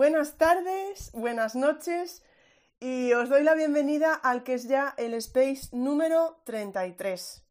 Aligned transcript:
Buenas 0.00 0.38
tardes, 0.38 1.10
buenas 1.12 1.54
noches 1.54 2.22
y 2.80 3.12
os 3.12 3.28
doy 3.28 3.42
la 3.42 3.52
bienvenida 3.52 4.14
al 4.14 4.44
que 4.44 4.54
es 4.54 4.66
ya 4.66 4.94
el 4.96 5.12
Space 5.12 5.68
número 5.72 6.40
33. 6.44 7.42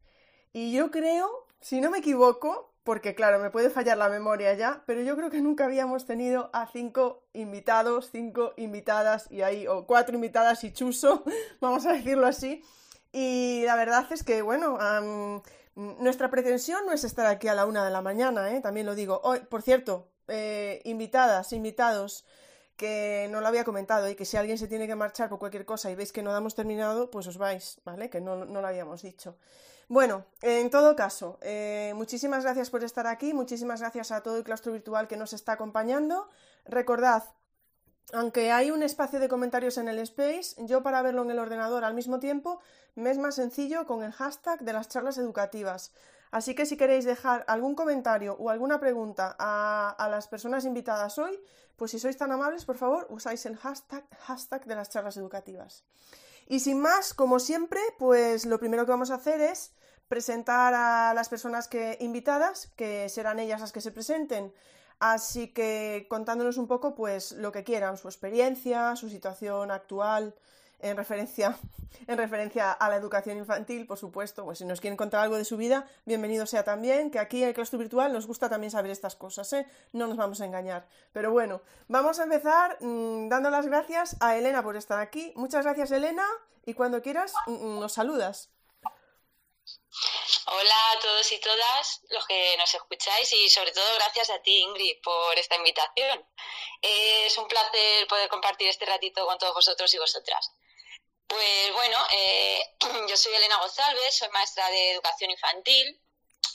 Y 0.52 0.72
yo 0.72 0.90
creo, 0.90 1.46
si 1.60 1.80
no 1.80 1.92
me 1.92 1.98
equivoco, 1.98 2.74
porque 2.82 3.14
claro, 3.14 3.38
me 3.38 3.50
puede 3.50 3.70
fallar 3.70 3.98
la 3.98 4.08
memoria 4.08 4.52
ya, 4.54 4.82
pero 4.84 5.00
yo 5.02 5.14
creo 5.14 5.30
que 5.30 5.40
nunca 5.40 5.66
habíamos 5.66 6.06
tenido 6.06 6.50
a 6.52 6.66
cinco 6.66 7.22
invitados, 7.34 8.08
cinco 8.10 8.52
invitadas 8.56 9.30
y 9.30 9.42
ahí, 9.42 9.68
o 9.68 9.86
cuatro 9.86 10.16
invitadas 10.16 10.64
y 10.64 10.72
chuso, 10.72 11.22
vamos 11.60 11.86
a 11.86 11.92
decirlo 11.92 12.26
así. 12.26 12.64
Y 13.12 13.62
la 13.64 13.76
verdad 13.76 14.08
es 14.10 14.24
que, 14.24 14.42
bueno, 14.42 14.76
nuestra 15.76 16.32
pretensión 16.32 16.84
no 16.84 16.92
es 16.92 17.04
estar 17.04 17.26
aquí 17.26 17.46
a 17.46 17.54
la 17.54 17.64
una 17.64 17.84
de 17.84 17.92
la 17.92 18.02
mañana, 18.02 18.50
¿eh? 18.50 18.60
también 18.60 18.86
lo 18.86 18.96
digo. 18.96 19.20
Hoy, 19.22 19.38
por 19.38 19.62
cierto, 19.62 20.08
eh, 20.32 20.80
invitadas, 20.84 21.52
invitados, 21.52 22.24
que 22.80 23.28
no 23.30 23.42
lo 23.42 23.48
había 23.48 23.62
comentado 23.62 24.08
y 24.08 24.14
que 24.14 24.24
si 24.24 24.38
alguien 24.38 24.56
se 24.56 24.66
tiene 24.66 24.86
que 24.86 24.94
marchar 24.94 25.28
por 25.28 25.38
cualquier 25.38 25.66
cosa 25.66 25.90
y 25.90 25.94
veis 25.94 26.12
que 26.12 26.22
no 26.22 26.32
damos 26.32 26.54
terminado, 26.54 27.10
pues 27.10 27.26
os 27.26 27.36
vais, 27.36 27.78
¿vale? 27.84 28.08
Que 28.08 28.22
no, 28.22 28.46
lo 28.46 28.66
habíamos 28.66 29.02
dicho. 29.02 29.36
Bueno, 29.86 30.24
en 30.40 30.70
todo 30.70 30.96
caso, 30.96 31.38
eh, 31.42 31.92
muchísimas 31.94 32.42
gracias 32.42 32.70
por 32.70 32.82
estar 32.82 33.06
aquí, 33.06 33.34
muchísimas 33.34 33.80
gracias 33.80 34.12
a 34.12 34.22
todo 34.22 34.38
el 34.38 34.44
claustro 34.44 34.72
virtual 34.72 35.08
que 35.08 35.18
nos 35.18 35.34
está 35.34 35.52
acompañando. 35.52 36.30
Recordad, 36.64 37.24
aunque 38.14 38.50
hay 38.50 38.70
un 38.70 38.82
espacio 38.82 39.20
de 39.20 39.28
comentarios 39.28 39.76
en 39.76 39.88
el 39.88 39.98
space, 39.98 40.54
yo 40.64 40.82
para 40.82 41.02
verlo 41.02 41.20
en 41.20 41.32
el 41.32 41.38
ordenador 41.38 41.84
al 41.84 41.92
mismo 41.92 42.18
tiempo 42.18 42.60
me 42.94 43.10
es 43.10 43.18
más 43.18 43.34
sencillo 43.34 43.84
con 43.84 44.02
el 44.02 44.12
hashtag 44.12 44.60
de 44.60 44.72
las 44.72 44.88
charlas 44.88 45.18
educativas. 45.18 45.92
Así 46.30 46.54
que 46.54 46.66
si 46.66 46.76
queréis 46.76 47.04
dejar 47.04 47.44
algún 47.48 47.74
comentario 47.74 48.36
o 48.38 48.50
alguna 48.50 48.78
pregunta 48.78 49.34
a, 49.38 50.08
las 50.10 50.28
personas 50.28 50.64
invitadas 50.64 51.18
hoy, 51.18 51.38
pues 51.76 51.90
si 51.90 51.98
sois 51.98 52.16
tan 52.16 52.30
amables, 52.30 52.64
por 52.64 52.76
favor, 52.76 53.06
usáis 53.10 53.46
el 53.46 53.56
hashtag, 53.56 54.64
de 54.64 54.74
las 54.74 54.90
charlas 54.90 55.16
educativas. 55.16 55.84
Y 56.46 56.60
sin 56.60 56.80
más, 56.80 57.14
como 57.14 57.40
siempre, 57.40 57.80
pues 57.98 58.46
lo 58.46 58.58
primero 58.58 58.84
que 58.84 58.92
vamos 58.92 59.10
a 59.10 59.16
hacer 59.16 59.40
es 59.40 59.72
presentar 60.08 60.74
a 60.74 61.14
las 61.14 61.28
personas 61.28 61.68
que, 61.68 61.96
invitadas, 62.00 62.68
que 62.76 63.08
serán 63.08 63.38
ellas 63.38 63.60
las 63.60 63.72
que 63.72 63.80
se 63.80 63.92
presenten. 63.92 64.52
Así 65.00 65.48
que 65.48 66.06
contándonos 66.08 66.58
un 66.58 66.68
poco, 66.68 66.94
pues 66.94 67.32
lo 67.32 67.50
que 67.50 67.64
quieran, 67.64 67.96
su 67.96 68.06
experiencia, 68.06 68.94
su 68.94 69.08
situación 69.08 69.70
actual, 69.70 70.34
en 70.82 70.96
referencia, 70.96 71.58
en 72.06 72.18
referencia 72.18 72.72
a 72.72 72.88
la 72.88 72.96
educación 72.96 73.38
infantil, 73.38 73.86
por 73.86 73.98
supuesto, 73.98 74.44
pues 74.44 74.58
si 74.58 74.64
nos 74.64 74.80
quieren 74.80 74.96
contar 74.96 75.22
algo 75.22 75.36
de 75.36 75.44
su 75.44 75.56
vida, 75.56 75.88
bienvenido 76.04 76.46
sea 76.46 76.64
también, 76.64 77.10
que 77.10 77.18
aquí 77.18 77.42
en 77.42 77.48
el 77.48 77.54
claustro 77.54 77.78
virtual 77.78 78.12
nos 78.12 78.26
gusta 78.26 78.48
también 78.48 78.70
saber 78.70 78.90
estas 78.90 79.16
cosas, 79.16 79.52
¿eh? 79.52 79.66
no 79.92 80.06
nos 80.06 80.16
vamos 80.16 80.40
a 80.40 80.44
engañar. 80.44 80.86
Pero 81.12 81.30
bueno, 81.30 81.62
vamos 81.88 82.18
a 82.20 82.24
empezar 82.24 82.78
mm, 82.80 83.28
dando 83.28 83.50
las 83.50 83.66
gracias 83.66 84.16
a 84.20 84.36
Elena 84.36 84.62
por 84.62 84.76
estar 84.76 84.98
aquí. 84.98 85.32
Muchas 85.36 85.64
gracias 85.64 85.90
Elena 85.90 86.26
y 86.64 86.74
cuando 86.74 87.02
quieras 87.02 87.32
mm, 87.46 87.52
mm, 87.52 87.80
nos 87.80 87.92
saludas. 87.92 88.50
Hola 90.46 90.92
a 90.92 90.98
todos 91.00 91.32
y 91.32 91.40
todas 91.40 92.00
los 92.10 92.26
que 92.26 92.56
nos 92.56 92.74
escucháis 92.74 93.32
y 93.32 93.48
sobre 93.48 93.72
todo 93.72 93.94
gracias 93.96 94.30
a 94.30 94.40
ti 94.40 94.58
Ingrid 94.58 95.00
por 95.02 95.38
esta 95.38 95.56
invitación. 95.56 96.24
Es 96.82 97.36
un 97.38 97.46
placer 97.46 98.06
poder 98.08 98.28
compartir 98.28 98.68
este 98.68 98.86
ratito 98.86 99.26
con 99.26 99.38
todos 99.38 99.54
vosotros 99.54 99.92
y 99.94 99.98
vosotras. 99.98 100.52
Pues 101.30 101.72
bueno, 101.74 101.96
eh, 102.10 102.74
yo 103.08 103.16
soy 103.16 103.32
Elena 103.32 103.56
González, 103.58 104.16
soy 104.16 104.28
maestra 104.30 104.68
de 104.68 104.90
educación 104.90 105.30
infantil 105.30 106.02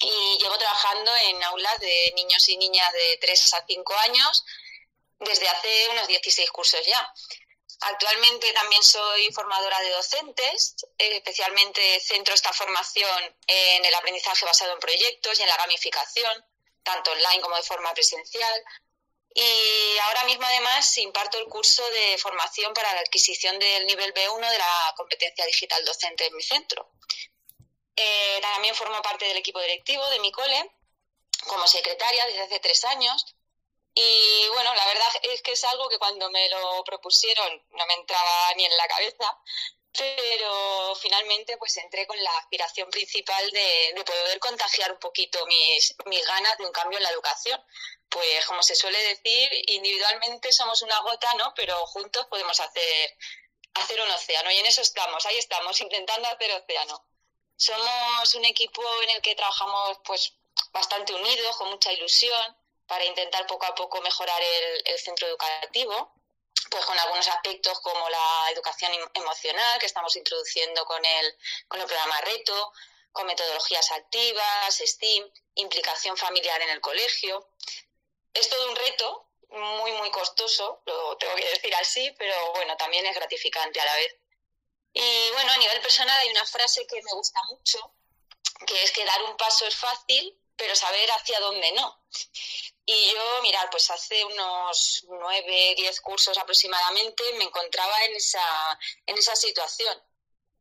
y 0.01 0.37
llevo 0.37 0.57
trabajando 0.57 1.15
en 1.15 1.41
aulas 1.43 1.79
de 1.79 2.11
niños 2.17 2.49
y 2.49 2.57
niñas 2.57 2.91
de 2.91 3.17
3 3.21 3.53
a 3.53 3.65
5 3.65 3.93
años 3.99 4.43
desde 5.19 5.47
hace 5.47 5.87
unos 5.91 6.09
16 6.09 6.51
cursos 6.51 6.85
ya. 6.85 7.13
Actualmente 7.79 8.51
también 8.51 8.83
soy 8.83 9.31
formadora 9.31 9.79
de 9.79 9.91
docentes, 9.91 10.75
especialmente 10.97 12.01
centro 12.01 12.33
esta 12.33 12.51
formación 12.51 13.33
en 13.47 13.85
el 13.85 13.95
aprendizaje 13.95 14.43
basado 14.43 14.73
en 14.73 14.79
proyectos 14.79 15.39
y 15.39 15.43
en 15.43 15.49
la 15.49 15.57
gamificación, 15.57 16.45
tanto 16.83 17.11
online 17.11 17.39
como 17.39 17.55
de 17.55 17.63
forma 17.63 17.93
presencial, 17.93 18.61
y 19.37 19.97
ahora 19.99 20.23
mismo 20.23 20.45
además 20.45 20.97
imparto 20.97 21.37
el 21.37 21.47
curso 21.47 21.83
de 21.89 22.17
formación 22.17 22.73
para 22.73 22.93
la 22.93 23.01
adquisición 23.01 23.59
del 23.59 23.85
nivel 23.85 24.13
B1 24.13 24.49
de 24.49 24.57
la 24.57 24.93
competencia 24.95 25.45
digital 25.45 25.83
docente 25.83 26.25
en 26.25 26.35
mi 26.37 26.41
centro. 26.41 26.89
Eh, 27.97 28.39
también 28.41 28.73
formo 28.75 29.01
parte 29.01 29.25
del 29.25 29.35
equipo 29.35 29.59
directivo 29.59 30.07
de 30.07 30.19
mi 30.21 30.31
cole 30.31 30.71
como 31.47 31.67
secretaria 31.67 32.25
desde 32.27 32.43
hace 32.43 32.59
tres 32.61 32.85
años. 32.85 33.35
Y 33.93 34.47
bueno, 34.53 34.73
la 34.73 34.85
verdad 34.85 35.07
es 35.23 35.41
que 35.41 35.51
es 35.51 35.63
algo 35.65 35.89
que 35.89 35.99
cuando 35.99 36.29
me 36.29 36.47
lo 36.49 36.81
propusieron 36.85 37.61
no 37.71 37.85
me 37.87 37.93
entraba 37.93 38.53
ni 38.55 38.65
en 38.65 38.77
la 38.77 38.87
cabeza, 38.87 39.37
pero 39.97 40.95
finalmente 40.95 41.57
pues 41.57 41.77
entré 41.77 42.05
con 42.07 42.21
la 42.23 42.37
aspiración 42.37 42.89
principal 42.89 43.49
de, 43.51 43.93
de 43.95 44.03
poder 44.03 44.39
contagiar 44.39 44.91
un 44.91 44.99
poquito 44.99 45.45
mis, 45.47 45.95
mis 46.05 46.25
ganas 46.25 46.57
de 46.57 46.65
un 46.65 46.71
cambio 46.71 46.97
en 46.97 47.03
la 47.03 47.09
educación 47.11 47.61
pues 48.15 48.45
como 48.45 48.63
se 48.63 48.75
suele 48.75 48.97
decir, 49.09 49.49
individualmente 49.67 50.51
somos 50.51 50.81
una 50.81 50.99
gota, 51.01 51.33
¿no? 51.35 51.53
Pero 51.53 51.75
juntos 51.87 52.25
podemos 52.27 52.57
hacer, 52.59 53.17
hacer 53.73 53.99
un 53.99 54.09
océano 54.09 54.51
y 54.51 54.57
en 54.57 54.65
eso 54.65 54.81
estamos, 54.81 55.25
ahí 55.25 55.37
estamos, 55.37 55.79
intentando 55.81 56.27
hacer 56.29 56.51
océano. 56.53 57.05
Somos 57.57 58.35
un 58.35 58.45
equipo 58.45 58.81
en 59.03 59.09
el 59.11 59.21
que 59.21 59.35
trabajamos 59.35 59.99
pues 60.05 60.33
bastante 60.71 61.13
unidos, 61.13 61.57
con 61.57 61.69
mucha 61.69 61.91
ilusión, 61.91 62.57
para 62.87 63.03
intentar 63.03 63.45
poco 63.47 63.65
a 63.65 63.75
poco 63.75 64.01
mejorar 64.01 64.41
el, 64.85 64.99
centro 64.99 65.27
educativo, 65.27 66.13
pues 66.69 66.85
con 66.85 66.97
algunos 66.97 67.27
aspectos 67.27 67.79
como 67.81 68.09
la 68.09 68.49
educación 68.51 68.93
em, 68.93 69.09
emocional 69.13 69.79
que 69.79 69.85
estamos 69.85 70.15
introduciendo 70.15 70.85
con 70.85 71.03
el, 71.03 71.37
con 71.67 71.79
el 71.79 71.85
programa 71.85 72.19
Reto, 72.21 72.73
con 73.11 73.27
metodologías 73.27 73.91
activas, 73.91 74.77
STEAM, 74.77 75.31
implicación 75.55 76.17
familiar 76.17 76.61
en 76.61 76.69
el 76.69 76.81
colegio. 76.81 77.49
Es 78.33 78.49
todo 78.49 78.69
un 78.69 78.75
reto, 78.75 79.29
muy, 79.49 79.91
muy 79.93 80.11
costoso, 80.11 80.81
lo 80.85 81.15
tengo 81.17 81.35
que 81.35 81.49
decir 81.49 81.73
así, 81.75 82.13
pero 82.17 82.51
bueno, 82.53 82.75
también 82.75 83.05
es 83.05 83.15
gratificante 83.15 83.79
a 83.79 83.85
la 83.85 83.95
vez. 83.95 84.15
Y 84.93 85.31
bueno, 85.31 85.51
a 85.51 85.57
nivel 85.57 85.79
personal 85.81 86.17
hay 86.19 86.29
una 86.29 86.45
frase 86.45 86.85
que 86.87 87.01
me 87.01 87.11
gusta 87.13 87.39
mucho, 87.49 87.93
que 88.65 88.83
es 88.83 88.91
que 88.91 89.05
dar 89.05 89.23
un 89.23 89.37
paso 89.37 89.65
es 89.65 89.75
fácil, 89.75 90.37
pero 90.55 90.75
saber 90.75 91.09
hacia 91.11 91.39
dónde 91.39 91.71
no. 91.73 92.04
Y 92.85 93.13
yo, 93.13 93.41
mirad, 93.41 93.67
pues 93.71 93.89
hace 93.89 94.23
unos 94.25 95.05
nueve, 95.07 95.73
diez 95.75 95.99
cursos 96.01 96.37
aproximadamente 96.37 97.23
me 97.37 97.45
encontraba 97.45 98.03
en 98.05 98.15
esa, 98.15 98.79
en 99.07 99.17
esa 99.17 99.35
situación. 99.35 100.01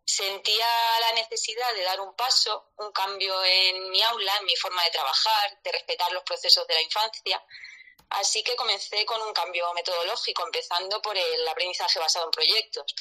Sentía 0.06 0.66
la 1.00 1.12
necesidad 1.12 1.74
de 1.74 1.82
dar 1.82 2.00
un 2.00 2.14
paso, 2.14 2.72
un 2.78 2.92
cambio 2.92 3.44
en 3.44 3.90
mi 3.90 4.02
aula, 4.02 4.36
en 4.38 4.46
mi 4.46 4.56
forma 4.56 4.82
de 4.84 4.90
trabajar, 4.90 5.60
de 5.62 5.72
respetar 5.72 6.12
los 6.12 6.22
procesos 6.24 6.66
de 6.66 6.74
la 6.74 6.82
infancia. 6.82 7.44
Así 8.10 8.42
que 8.42 8.54
comencé 8.54 9.04
con 9.06 9.20
un 9.22 9.32
cambio 9.32 9.72
metodológico, 9.74 10.44
empezando 10.44 11.00
por 11.02 11.16
el 11.16 11.48
aprendizaje 11.48 11.98
basado 11.98 12.26
en 12.26 12.30
proyectos. 12.30 12.94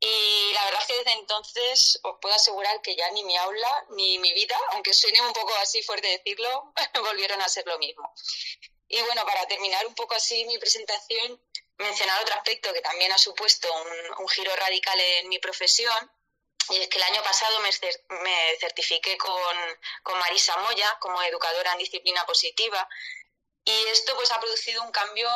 Y 0.00 0.52
la 0.52 0.64
verdad 0.66 0.80
es 0.82 0.86
que 0.86 0.98
desde 0.98 1.12
entonces 1.12 2.00
os 2.02 2.16
puedo 2.20 2.34
asegurar 2.34 2.82
que 2.82 2.94
ya 2.96 3.10
ni 3.10 3.24
mi 3.24 3.36
aula 3.36 3.86
ni 3.90 4.18
mi 4.18 4.32
vida, 4.34 4.56
aunque 4.72 4.92
suene 4.92 5.20
un 5.22 5.32
poco 5.32 5.54
así 5.56 5.82
fuerte 5.82 6.08
decirlo, 6.08 6.72
volvieron 7.02 7.40
a 7.40 7.48
ser 7.48 7.66
lo 7.66 7.78
mismo. 7.78 8.12
Y 8.88 9.00
bueno, 9.02 9.24
para 9.24 9.46
terminar 9.46 9.86
un 9.86 9.94
poco 9.94 10.14
así 10.14 10.44
mi 10.44 10.58
presentación, 10.58 11.40
mencionar 11.78 12.20
otro 12.22 12.34
aspecto 12.34 12.72
que 12.72 12.80
también 12.80 13.12
ha 13.12 13.18
supuesto 13.18 13.68
un, 13.72 14.22
un 14.22 14.28
giro 14.28 14.54
radical 14.56 15.00
en 15.00 15.28
mi 15.28 15.38
profesión, 15.38 16.10
y 16.70 16.80
es 16.80 16.88
que 16.88 16.98
el 16.98 17.04
año 17.04 17.22
pasado 17.22 17.60
me, 17.60 18.56
certifiqué 18.58 19.18
con, 19.18 19.56
con, 20.02 20.18
Marisa 20.18 20.56
Moya 20.58 20.96
como 20.98 21.20
educadora 21.22 21.72
en 21.72 21.78
disciplina 21.78 22.24
positiva 22.24 22.88
y 23.64 23.86
esto 23.88 24.14
pues 24.16 24.30
ha 24.30 24.40
producido 24.40 24.82
un 24.82 24.90
cambio 24.90 25.28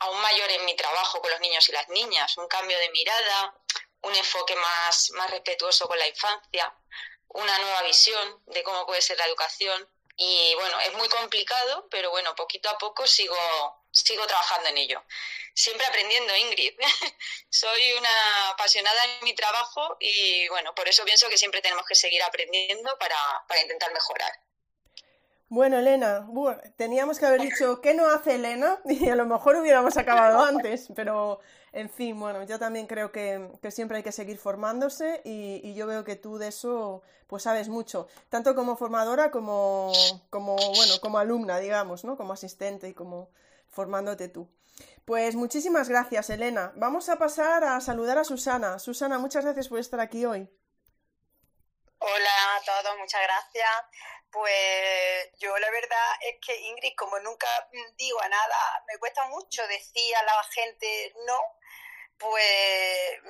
aún 0.00 0.20
mayor 0.20 0.50
en 0.50 0.64
mi 0.64 0.76
trabajo 0.76 1.20
con 1.20 1.30
los 1.30 1.40
niños 1.40 1.68
y 1.68 1.72
las 1.72 1.88
niñas, 1.88 2.36
un 2.36 2.48
cambio 2.48 2.78
de 2.78 2.90
mirada, 2.90 3.54
un 4.04 4.14
enfoque 4.14 4.56
más, 4.56 5.10
más 5.12 5.30
respetuoso 5.30 5.86
con 5.86 5.98
la 5.98 6.08
infancia, 6.08 6.74
una 7.28 7.58
nueva 7.58 7.82
visión 7.82 8.42
de 8.46 8.62
cómo 8.62 8.86
puede 8.86 9.02
ser 9.02 9.18
la 9.18 9.26
educación 9.26 9.88
y 10.16 10.54
bueno, 10.54 10.76
es 10.86 10.96
muy 10.96 11.08
complicado, 11.08 11.88
pero 11.90 12.10
bueno, 12.10 12.34
poquito 12.36 12.68
a 12.70 12.78
poco 12.78 13.06
sigo, 13.06 13.36
sigo 13.90 14.26
trabajando 14.26 14.68
en 14.68 14.78
ello. 14.78 15.02
Siempre 15.54 15.86
aprendiendo, 15.86 16.36
Ingrid. 16.36 16.74
Soy 17.48 17.92
una 17.98 18.50
apasionada 18.50 19.04
en 19.04 19.24
mi 19.24 19.34
trabajo 19.34 19.96
y 19.98 20.48
bueno, 20.48 20.74
por 20.74 20.88
eso 20.88 21.04
pienso 21.04 21.28
que 21.28 21.38
siempre 21.38 21.62
tenemos 21.62 21.84
que 21.86 21.96
seguir 21.96 22.22
aprendiendo 22.22 22.96
para, 22.98 23.16
para 23.48 23.60
intentar 23.60 23.92
mejorar. 23.92 24.32
Bueno, 25.48 25.78
Elena, 25.78 26.26
teníamos 26.76 27.18
que 27.18 27.26
haber 27.26 27.40
dicho 27.40 27.80
qué 27.80 27.94
no 27.94 28.08
hace 28.08 28.36
Elena 28.36 28.80
y 28.84 29.08
a 29.08 29.16
lo 29.16 29.26
mejor 29.26 29.56
hubiéramos 29.56 29.96
acabado 29.96 30.44
antes, 30.44 30.88
pero 30.94 31.40
en 31.74 31.90
fin, 31.90 32.18
bueno, 32.18 32.44
yo 32.44 32.58
también 32.58 32.86
creo 32.86 33.10
que, 33.10 33.50
siempre 33.70 33.98
hay 33.98 34.02
que 34.04 34.12
seguir 34.12 34.38
formándose 34.38 35.20
y, 35.24 35.74
yo 35.74 35.86
veo 35.86 36.04
que 36.04 36.14
tú 36.14 36.38
de 36.38 36.48
eso 36.48 37.02
pues 37.26 37.42
sabes 37.42 37.68
mucho, 37.68 38.06
tanto 38.28 38.54
como 38.54 38.76
formadora 38.76 39.30
como, 39.32 39.92
como, 40.30 40.54
bueno, 40.54 40.94
como 41.00 41.18
alumna, 41.18 41.58
digamos, 41.58 42.04
¿no? 42.04 42.16
Como 42.16 42.32
asistente 42.32 42.88
y 42.88 42.94
como 42.94 43.28
formándote 43.68 44.28
tú. 44.28 44.48
Pues 45.04 45.34
muchísimas 45.34 45.88
gracias, 45.88 46.30
Elena. 46.30 46.72
Vamos 46.76 47.08
a 47.08 47.18
pasar 47.18 47.64
a 47.64 47.80
saludar 47.80 48.18
a 48.18 48.24
Susana. 48.24 48.78
Susana, 48.78 49.18
muchas 49.18 49.44
gracias 49.44 49.68
por 49.68 49.80
estar 49.80 50.00
aquí 50.00 50.24
hoy. 50.24 50.48
Hola 51.98 52.56
a 52.56 52.64
todos, 52.64 52.98
muchas 52.98 53.20
gracias. 53.22 53.70
Pues 54.34 55.30
yo 55.38 55.56
la 55.58 55.70
verdad 55.70 56.16
es 56.22 56.40
que 56.44 56.56
Ingrid, 56.56 56.96
como 56.96 57.20
nunca 57.20 57.46
digo 57.96 58.20
a 58.20 58.28
nada, 58.28 58.84
me 58.88 58.98
cuesta 58.98 59.24
mucho 59.26 59.64
decir 59.68 60.16
a 60.16 60.24
la 60.24 60.42
gente 60.50 61.14
no, 61.24 61.40
pues 62.18 63.20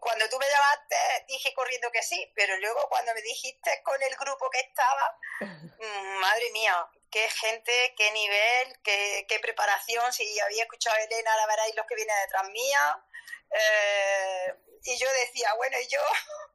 cuando 0.00 0.26
tú 0.30 0.38
me 0.38 0.48
llamaste 0.48 0.96
dije 1.28 1.52
corriendo 1.52 1.90
que 1.90 2.02
sí, 2.02 2.32
pero 2.34 2.56
luego 2.56 2.88
cuando 2.88 3.12
me 3.12 3.20
dijiste 3.20 3.82
con 3.84 4.02
el 4.02 4.16
grupo 4.16 4.48
que 4.48 4.60
estaba, 4.60 5.18
madre 6.20 6.50
mía, 6.52 6.88
qué 7.10 7.28
gente, 7.28 7.94
qué 7.94 8.10
nivel, 8.12 8.80
qué, 8.82 9.26
qué 9.28 9.40
preparación, 9.40 10.10
si 10.14 10.40
había 10.40 10.62
escuchado 10.62 10.96
a 10.96 11.02
Elena, 11.02 11.30
ahora 11.30 11.56
veréis 11.56 11.76
los 11.76 11.84
que 11.86 11.94
vienen 11.94 12.16
detrás 12.22 12.48
mía. 12.48 13.04
Eh, 13.50 14.54
y 14.84 14.96
yo 14.96 15.10
decía, 15.12 15.52
bueno, 15.54 15.78
¿y 15.80 15.86
yo 15.88 16.00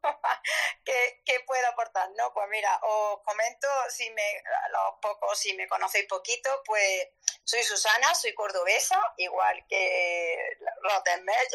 ¿qué, 0.86 1.22
¿qué, 1.25 1.40
puedo 1.45 1.68
aportar? 1.68 2.10
No, 2.16 2.34
pues 2.34 2.48
mira, 2.50 2.80
os 2.84 3.22
comento, 3.24 3.68
si 3.90 4.10
me, 4.12 4.44
los 4.72 5.00
pocos, 5.01 5.38
si 5.38 5.54
me 5.54 5.68
conocéis 5.68 6.07
poquito, 6.07 6.62
pues 6.66 7.10
soy 7.44 7.63
Susana, 7.63 8.13
soy 8.16 8.34
cordobesa, 8.34 9.00
igual 9.18 9.66
que 9.68 10.57
Rottenmeier, 10.81 11.48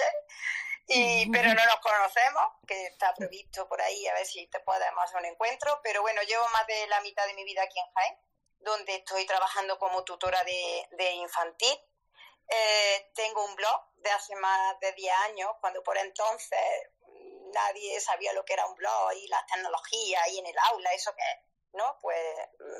y, 0.87 1.31
pero 1.31 1.49
no 1.52 1.67
nos 1.67 1.81
conocemos, 1.81 2.44
que 2.67 2.87
está 2.87 3.12
previsto 3.14 3.69
por 3.69 3.81
ahí, 3.82 4.06
a 4.06 4.14
ver 4.14 4.26
si 4.26 4.46
te 4.46 4.61
podemos 4.61 5.05
hacer 5.05 5.19
un 5.19 5.26
encuentro, 5.26 5.81
pero 5.82 6.00
bueno, 6.02 6.23
llevo 6.23 6.49
más 6.49 6.67
de 6.67 6.87
la 6.87 7.00
mitad 7.00 7.26
de 7.26 7.35
mi 7.35 7.44
vida 7.44 7.62
aquí 7.62 7.79
en 7.79 7.93
Jaén, 7.93 8.19
donde 8.61 8.96
estoy 8.96 9.26
trabajando 9.26 9.79
como 9.79 10.05
tutora 10.05 10.43
de, 10.44 10.88
de 10.93 11.11
infantil, 11.12 11.79
eh, 12.49 13.11
tengo 13.15 13.45
un 13.45 13.55
blog 13.55 13.93
de 13.97 14.11
hace 14.11 14.35
más 14.37 14.79
de 14.81 14.93
10 14.93 15.15
años, 15.29 15.50
cuando 15.61 15.83
por 15.83 15.97
entonces 15.99 16.59
nadie 17.53 18.00
sabía 18.00 18.33
lo 18.33 18.45
que 18.45 18.55
era 18.55 18.67
un 18.67 18.75
blog 18.75 19.12
y 19.17 19.29
las 19.29 19.47
tecnologías 19.47 20.23
ahí 20.25 20.39
en 20.39 20.47
el 20.47 20.59
aula, 20.59 20.93
eso 20.93 21.15
que 21.15 21.23
es, 21.23 21.39
¿no? 21.73 21.99
Pues 22.00 22.19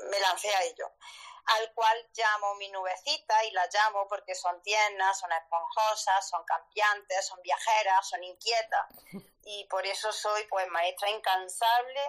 me 0.09 0.19
lancé 0.19 0.53
a 0.53 0.63
ello. 0.63 0.91
Al 1.45 1.73
cual 1.73 2.09
llamo 2.13 2.55
mi 2.55 2.69
nubecita 2.69 3.43
y 3.45 3.51
las 3.51 3.73
llamo 3.73 4.07
porque 4.07 4.35
son 4.35 4.61
tiernas, 4.61 5.19
son 5.19 5.31
esponjosas, 5.31 6.29
son 6.29 6.43
cambiantes, 6.45 7.25
son 7.25 7.41
viajeras, 7.41 8.07
son 8.07 8.23
inquietas. 8.23 8.85
Y 9.51 9.65
por 9.65 9.83
eso 9.83 10.11
soy 10.11 10.43
pues 10.43 10.67
maestra 10.67 11.09
incansable 11.09 12.01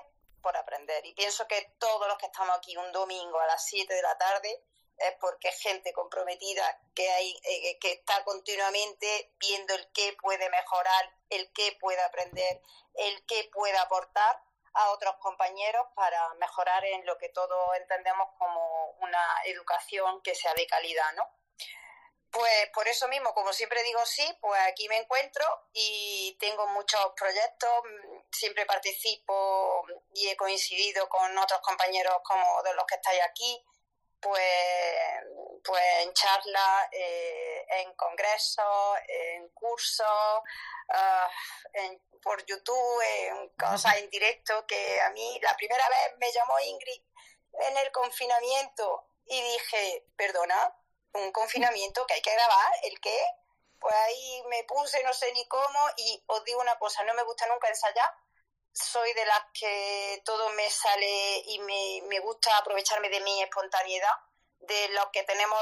por 0.43 0.55
aprender. 0.59 1.07
Y 1.07 1.15
pienso 1.15 1.49
que 1.49 1.75
todos 1.79 2.07
los 2.07 2.19
que 2.19 2.27
estamos 2.27 2.55
aquí 2.59 2.77
un 2.77 2.93
domingo 2.93 3.41
a 3.41 3.47
las 3.47 3.65
7 3.65 3.95
de 3.95 4.03
la 4.03 4.19
tarde 4.19 4.63
es 5.01 5.15
porque 5.21 5.49
es 5.49 5.61
gente 5.61 5.93
comprometida 5.93 6.81
que, 6.95 7.11
hay, 7.11 7.41
eh, 7.45 7.79
que 7.79 7.93
está 7.93 8.23
continuamente 8.25 9.33
viendo 9.39 9.75
el 9.75 9.91
qué 9.93 10.17
puede 10.21 10.49
mejorar, 10.51 11.13
el 11.31 11.51
qué 11.53 11.77
puede 11.81 12.01
aprender, 12.03 12.61
el 12.95 13.25
qué 13.27 13.49
puede 13.53 13.77
aportar 13.79 14.43
a 14.75 14.91
otros 14.91 15.17
compañeros 15.17 15.87
para 15.95 16.35
mejorar 16.35 16.85
en 16.85 17.05
lo 17.07 17.19
que 17.19 17.31
todos 17.31 17.77
entendemos 17.77 18.29
como 18.39 18.91
una 19.01 19.43
educación 19.47 20.23
que 20.23 20.35
sea 20.35 20.55
de 20.55 20.67
calidad, 20.67 21.13
¿no? 21.15 21.29
Pues 22.31 22.71
por 22.73 22.87
eso 22.87 23.09
mismo, 23.09 23.35
como 23.35 23.53
siempre 23.53 23.83
digo 23.83 24.07
sí, 24.07 24.25
pues 24.41 24.61
aquí 24.69 24.89
me 24.89 24.99
encuentro 24.99 25.45
y 25.73 26.37
tengo 26.39 26.65
muchos 26.69 27.01
proyectos, 27.17 27.71
siempre 28.31 28.67
participo 28.67 29.85
y 30.15 30.29
he 30.29 30.37
coincidido 30.37 31.09
con 31.09 31.37
otros 31.37 31.61
compañeros 31.61 32.19
como 32.23 32.63
de 32.63 32.75
los 32.75 32.85
que 32.85 32.95
estáis 32.95 33.21
aquí, 33.23 33.67
pues, 34.21 34.43
pues 35.65 35.83
en 36.01 36.13
charlas, 36.13 36.89
eh, 36.93 37.67
en 37.69 37.95
congresos, 37.95 38.99
en 39.09 39.49
cursos, 39.51 40.41
ah, 40.93 41.31
por 42.23 42.45
YouTube, 42.45 43.03
en 43.03 43.49
cosas 43.51 43.97
en 43.97 44.11
directo, 44.11 44.67
que 44.67 45.01
a 45.01 45.11
mí 45.11 45.39
la 45.43 45.57
primera 45.57 45.89
vez 45.89 46.19
me 46.19 46.31
llamó 46.33 46.59
Ingrid 46.61 47.03
en 47.53 47.77
el 47.79 47.91
confinamiento 47.93 49.07
y 49.27 49.41
dije, 49.41 50.07
perdona, 50.17 50.75
un 51.13 51.33
confinamiento 51.33 52.07
que 52.07 52.15
hay 52.15 52.23
que 52.23 52.35
grabar, 52.35 52.73
¿el 52.83 53.01
qué? 53.01 53.25
Pues 53.79 53.95
ahí 53.95 54.43
me 54.49 54.65
puse, 54.65 55.03
no 55.05 55.13
sé 55.15 55.33
ni 55.33 55.47
cómo, 55.49 55.89
y 55.97 56.23
os 56.27 56.45
digo 56.45 56.61
una 56.61 56.79
cosa, 56.79 57.03
no 57.05 57.15
me 57.15 57.23
gusta 57.23 57.47
nunca 57.47 57.69
ensayar, 57.69 58.13
soy 58.73 59.13
de 59.15 59.27
las 59.27 59.43
que 59.53 60.23
todo 60.25 60.49
me 60.51 60.69
sale 60.71 61.43
y 61.47 61.59
me, 61.61 62.03
me 62.09 62.21
gusta 62.21 62.57
aprovecharme 62.57 63.09
de 63.09 63.21
mi 63.21 63.43
espontaneidad, 63.43 64.15
de 64.61 64.89
lo 64.91 65.11
que 65.11 65.23
tenemos 65.25 65.59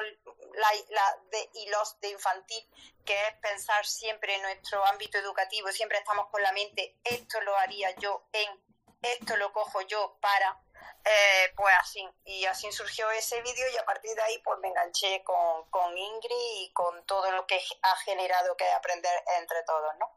la, 0.54 0.70
la 0.90 1.18
de, 1.30 1.50
y 1.54 1.68
los 1.68 1.98
de 2.00 2.10
infantil, 2.10 2.68
que 3.04 3.14
es 3.14 3.34
pensar 3.40 3.86
siempre 3.86 4.34
en 4.34 4.42
nuestro 4.42 4.84
ámbito 4.86 5.18
educativo, 5.18 5.70
siempre 5.72 5.98
estamos 5.98 6.28
con 6.30 6.42
la 6.42 6.52
mente, 6.52 6.96
esto 7.04 7.40
lo 7.42 7.56
haría 7.56 7.94
yo 7.96 8.24
en, 8.32 8.60
esto 9.02 9.36
lo 9.36 9.52
cojo 9.52 9.80
yo 9.82 10.18
para, 10.20 10.60
eh, 11.04 11.52
pues 11.56 11.74
así, 11.80 12.08
y 12.24 12.44
así 12.46 12.70
surgió 12.72 13.10
ese 13.10 13.40
vídeo 13.42 13.66
y 13.72 13.76
a 13.76 13.84
partir 13.84 14.14
de 14.14 14.22
ahí 14.22 14.38
pues 14.38 14.58
me 14.58 14.68
enganché 14.68 15.22
con, 15.24 15.68
con 15.70 15.96
Ingrid 15.96 16.36
y 16.36 16.72
con 16.72 17.06
todo 17.06 17.30
lo 17.30 17.46
que 17.46 17.62
ha 17.82 17.96
generado 17.96 18.56
que 18.56 18.70
aprender 18.72 19.24
entre 19.38 19.62
todos, 19.62 19.96
¿no? 19.98 20.10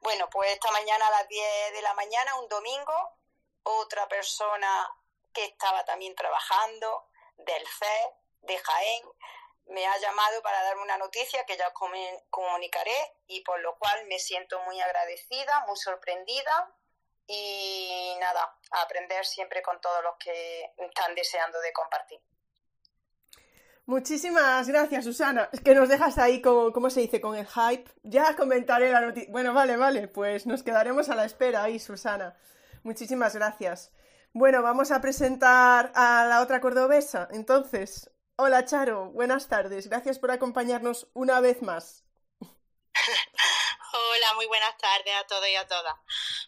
Bueno, 0.00 0.28
pues 0.30 0.52
esta 0.52 0.70
mañana 0.70 1.06
a 1.06 1.10
las 1.10 1.28
10 1.28 1.72
de 1.72 1.82
la 1.82 1.94
mañana, 1.94 2.36
un 2.36 2.48
domingo, 2.48 3.18
otra 3.62 4.08
persona 4.08 4.90
que 5.32 5.44
estaba 5.44 5.84
también 5.84 6.14
trabajando 6.14 7.08
del 7.36 7.66
CES 7.66 8.10
de 8.42 8.58
Jaén 8.58 9.04
me 9.66 9.86
ha 9.86 9.96
llamado 9.98 10.42
para 10.42 10.62
darme 10.64 10.82
una 10.82 10.98
noticia 10.98 11.44
que 11.46 11.56
ya 11.56 11.72
comunicaré 12.30 13.14
y 13.26 13.42
por 13.42 13.60
lo 13.60 13.78
cual 13.78 14.06
me 14.06 14.18
siento 14.18 14.60
muy 14.62 14.80
agradecida, 14.80 15.64
muy 15.66 15.76
sorprendida 15.76 16.74
y 17.32 18.14
nada, 18.20 18.56
a 18.70 18.82
aprender 18.82 19.24
siempre 19.24 19.62
con 19.62 19.80
todos 19.80 20.02
los 20.02 20.14
que 20.18 20.72
están 20.76 21.14
deseando 21.14 21.60
de 21.60 21.72
compartir. 21.72 22.20
Muchísimas 23.86 24.68
gracias, 24.68 25.04
Susana. 25.04 25.48
Es 25.52 25.60
que 25.60 25.74
nos 25.74 25.88
dejas 25.88 26.16
ahí, 26.18 26.40
como, 26.40 26.72
¿cómo 26.72 26.88
se 26.88 27.00
dice? 27.00 27.20
Con 27.20 27.36
el 27.36 27.46
hype. 27.46 27.90
Ya 28.02 28.36
comentaré 28.36 28.92
la 28.92 29.00
noticia. 29.00 29.30
Bueno, 29.32 29.52
vale, 29.54 29.76
vale, 29.76 30.08
pues 30.08 30.46
nos 30.46 30.62
quedaremos 30.62 31.08
a 31.08 31.16
la 31.16 31.24
espera 31.24 31.64
ahí, 31.64 31.80
Susana. 31.80 32.36
Muchísimas 32.84 33.34
gracias. 33.34 33.92
Bueno, 34.32 34.62
vamos 34.62 34.92
a 34.92 35.00
presentar 35.00 35.92
a 35.94 36.26
la 36.26 36.40
otra 36.40 36.60
cordobesa. 36.60 37.28
Entonces, 37.32 38.10
hola 38.36 38.64
Charo, 38.64 39.10
buenas 39.10 39.48
tardes. 39.48 39.88
Gracias 39.88 40.18
por 40.18 40.30
acompañarnos 40.30 41.10
una 41.12 41.40
vez 41.40 41.60
más. 41.60 42.04
Hola, 43.92 44.34
muy 44.34 44.46
buenas 44.46 44.76
tardes 44.78 45.14
a 45.14 45.26
todos 45.26 45.48
y 45.48 45.56
a 45.56 45.66
todas. 45.66 45.94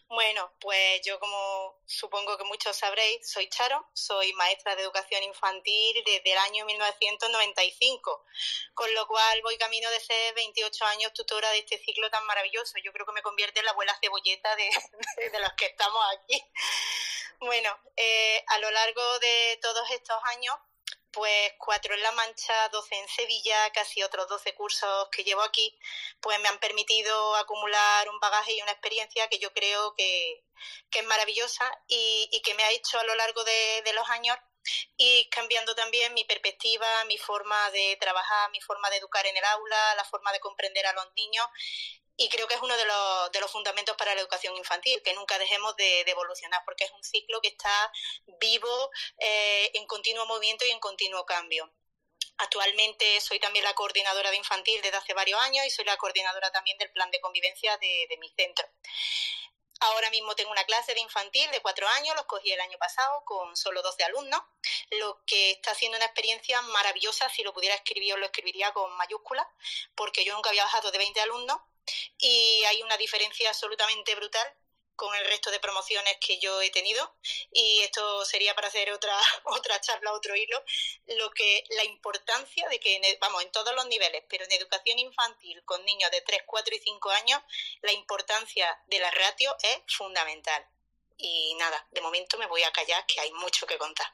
Bueno, 0.07 0.53
pues 0.59 1.01
yo 1.03 1.19
como 1.19 1.81
supongo 1.85 2.37
que 2.37 2.43
muchos 2.43 2.75
sabréis, 2.75 3.29
soy 3.29 3.49
Charo, 3.49 3.89
soy 3.93 4.31
maestra 4.33 4.75
de 4.75 4.83
educación 4.83 5.23
infantil 5.23 6.03
desde 6.05 6.31
el 6.31 6.37
año 6.37 6.65
1995, 6.65 8.25
con 8.73 8.93
lo 8.93 9.07
cual 9.07 9.41
voy 9.41 9.57
camino 9.57 9.89
de 9.89 9.99
ser 9.99 10.33
28 10.35 10.85
años 10.85 11.13
tutora 11.13 11.49
de 11.51 11.59
este 11.59 11.77
ciclo 11.79 12.09
tan 12.09 12.25
maravilloso. 12.25 12.77
Yo 12.83 12.91
creo 12.93 13.05
que 13.05 13.13
me 13.13 13.21
convierte 13.21 13.59
en 13.59 13.65
la 13.65 13.71
abuela 13.71 13.97
cebolleta 14.01 14.55
de, 14.55 14.69
de 15.31 15.39
los 15.39 15.53
que 15.53 15.65
estamos 15.65 16.03
aquí. 16.17 16.43
Bueno, 17.39 17.77
eh, 17.95 18.43
a 18.47 18.59
lo 18.59 18.71
largo 18.71 19.19
de 19.19 19.59
todos 19.61 19.89
estos 19.91 20.17
años 20.25 20.55
pues 21.15 21.53
cuatro 21.57 21.95
en 21.95 22.03
La 22.03 22.11
Mancha, 22.11 22.67
doce 22.69 22.99
en 22.99 23.07
Sevilla, 23.07 23.71
casi 23.71 24.03
otros 24.03 24.27
doce 24.27 24.53
cursos 24.53 25.07
que 25.11 25.23
llevo 25.23 25.41
aquí, 25.41 25.73
pues 26.19 26.37
me 26.41 26.49
han 26.49 26.59
permitido 26.59 27.35
acumular 27.37 28.09
un 28.09 28.19
bagaje 28.19 28.53
y 28.53 28.61
una 28.61 28.73
experiencia 28.73 29.29
que 29.29 29.39
yo 29.39 29.53
creo 29.53 29.95
que, 29.95 30.43
es 30.91 31.03
maravillosa 31.05 31.69
y, 31.87 32.41
que 32.43 32.53
me 32.55 32.63
ha 32.63 32.71
hecho 32.71 32.99
a 32.99 33.03
lo 33.03 33.15
largo 33.15 33.43
de, 33.43 33.81
de 33.83 33.93
los 33.93 34.09
años 34.09 34.37
y 34.97 35.29
cambiando 35.29 35.75
también 35.75 36.13
mi 36.13 36.25
perspectiva, 36.25 36.87
mi 37.05 37.17
forma 37.17 37.71
de 37.71 37.97
trabajar, 37.99 38.51
mi 38.51 38.61
forma 38.61 38.89
de 38.89 38.97
educar 38.97 39.25
en 39.25 39.37
el 39.37 39.43
aula, 39.45 39.95
la 39.95 40.05
forma 40.05 40.31
de 40.31 40.39
comprender 40.39 40.85
a 40.85 40.93
los 40.93 41.07
niños 41.15 41.45
y 42.17 42.29
creo 42.29 42.47
que 42.47 42.55
es 42.55 42.61
uno 42.61 42.75
de 42.77 42.85
los, 42.85 43.31
de 43.31 43.39
los 43.41 43.51
fundamentos 43.51 43.95
para 43.97 44.15
la 44.15 44.21
educación 44.21 44.55
infantil, 44.55 45.01
que 45.03 45.13
nunca 45.13 45.37
dejemos 45.37 45.75
de, 45.75 46.01
evolucionar, 46.01 46.61
porque 46.65 46.85
es 46.85 46.91
un 46.91 47.03
ciclo 47.03 47.41
que 47.41 47.49
está 47.49 47.91
vivo, 48.39 48.91
eh, 49.19 49.71
en 49.73 49.85
continuo 49.85 50.25
movimiento 50.25 50.65
y 50.65 50.71
en 50.71 50.79
continuo 50.79 51.25
cambio. 51.25 51.71
Actualmente 52.37 53.19
soy 53.21 53.39
también 53.39 53.63
la 53.63 53.73
coordinadora 53.73 54.29
de 54.29 54.37
infantil 54.37 54.81
desde 54.81 54.97
hace 54.97 55.13
varios 55.13 55.39
años 55.41 55.65
y 55.65 55.69
soy 55.69 55.85
la 55.85 55.97
coordinadora 55.97 56.51
también 56.51 56.77
del 56.77 56.91
plan 56.91 57.09
de 57.11 57.21
convivencia 57.21 57.77
de, 57.77 58.07
de 58.09 58.17
mi 58.17 58.29
centro. 58.29 58.67
Ahora 59.81 60.09
mismo 60.09 60.35
tengo 60.35 60.51
una 60.51 60.63
clase 60.63 60.93
de 60.93 61.01
infantil 61.01 61.51
de 61.51 61.61
cuatro 61.61 61.87
años, 61.87 62.15
los 62.15 62.25
cogí 62.25 62.51
el 62.51 62.61
año 62.61 62.77
pasado 62.77 63.23
con 63.25 63.55
solo 63.57 63.81
12 63.81 64.03
alumnos, 64.05 64.41
lo 64.91 65.21
que 65.25 65.51
está 65.51 65.71
haciendo 65.71 65.97
una 65.97 66.05
experiencia 66.05 66.61
maravillosa. 66.61 67.29
Si 67.29 67.43
lo 67.43 67.53
pudiera 67.53 67.75
escribir, 67.75 68.17
lo 68.17 68.25
escribiría 68.25 68.71
con 68.71 68.95
mayúsculas, 68.95 69.45
porque 69.93 70.23
yo 70.23 70.33
nunca 70.33 70.49
había 70.49 70.63
bajado 70.63 70.91
de 70.91 70.97
20 70.97 71.19
alumnos 71.21 71.59
y 72.17 72.63
hay 72.65 72.81
una 72.83 72.97
diferencia 72.97 73.49
absolutamente 73.49 74.15
brutal 74.15 74.47
con 74.95 75.13
el 75.15 75.25
resto 75.25 75.51
de 75.51 75.59
promociones 75.59 76.17
que 76.19 76.39
yo 76.39 76.61
he 76.61 76.69
tenido. 76.69 77.15
Y 77.51 77.81
esto 77.81 78.25
sería 78.25 78.55
para 78.55 78.67
hacer 78.67 78.91
otra 78.91 79.13
otra 79.45 79.79
charla 79.81 80.13
otro 80.13 80.35
hilo. 80.35 80.63
Lo 81.07 81.31
que 81.31 81.63
la 81.69 81.83
importancia 81.83 82.67
de 82.69 82.79
que 82.79 83.17
vamos 83.19 83.43
en 83.43 83.51
todos 83.51 83.73
los 83.75 83.85
niveles 83.87 84.23
pero 84.29 84.45
en 84.45 84.51
educación 84.53 84.99
infantil 84.99 85.63
con 85.65 85.83
niños 85.85 86.11
de 86.11 86.21
3, 86.21 86.43
4 86.45 86.75
y 86.75 86.79
5 86.79 87.09
años 87.11 87.41
la 87.81 87.91
importancia 87.91 88.79
de 88.87 88.99
la 88.99 89.11
ratio 89.11 89.55
es 89.61 89.81
fundamental. 89.87 90.65
Y 91.17 91.55
nada 91.55 91.87
de 91.91 92.01
momento 92.01 92.37
me 92.37 92.47
voy 92.47 92.63
a 92.63 92.71
callar 92.71 93.05
que 93.05 93.19
hay 93.21 93.31
mucho 93.33 93.65
que 93.65 93.77
contar 93.77 94.07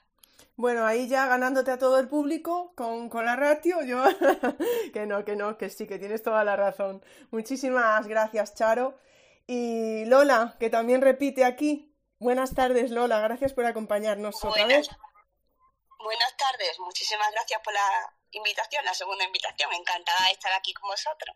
bueno, 0.61 0.85
ahí 0.85 1.07
ya 1.07 1.25
ganándote 1.25 1.71
a 1.71 1.79
todo 1.79 1.97
el 1.97 2.07
público 2.07 2.73
con, 2.75 3.09
con 3.09 3.25
la 3.25 3.35
ratio, 3.35 3.81
yo 3.81 4.03
que 4.93 5.07
no, 5.07 5.25
que 5.25 5.35
no, 5.35 5.57
que 5.57 5.71
sí, 5.71 5.87
que 5.87 5.97
tienes 5.97 6.21
toda 6.21 6.43
la 6.43 6.55
razón. 6.55 7.03
Muchísimas 7.31 8.07
gracias, 8.07 8.53
Charo. 8.53 8.97
Y 9.47 10.05
Lola, 10.05 10.55
que 10.59 10.69
también 10.69 11.01
repite 11.01 11.45
aquí. 11.45 11.97
Buenas 12.19 12.53
tardes, 12.53 12.91
Lola. 12.91 13.19
Gracias 13.21 13.53
por 13.53 13.65
acompañarnos 13.65 14.35
otra 14.45 14.67
vez. 14.67 14.87
Buenas 15.97 16.37
tardes. 16.37 16.77
Muchísimas 16.79 17.31
gracias 17.31 17.59
por 17.63 17.73
la 17.73 18.13
invitación, 18.29 18.85
la 18.85 18.93
segunda 18.93 19.25
invitación. 19.25 19.73
Encantada 19.73 20.25
de 20.27 20.33
estar 20.33 20.53
aquí 20.53 20.73
con 20.75 20.91
vosotros. 20.91 21.35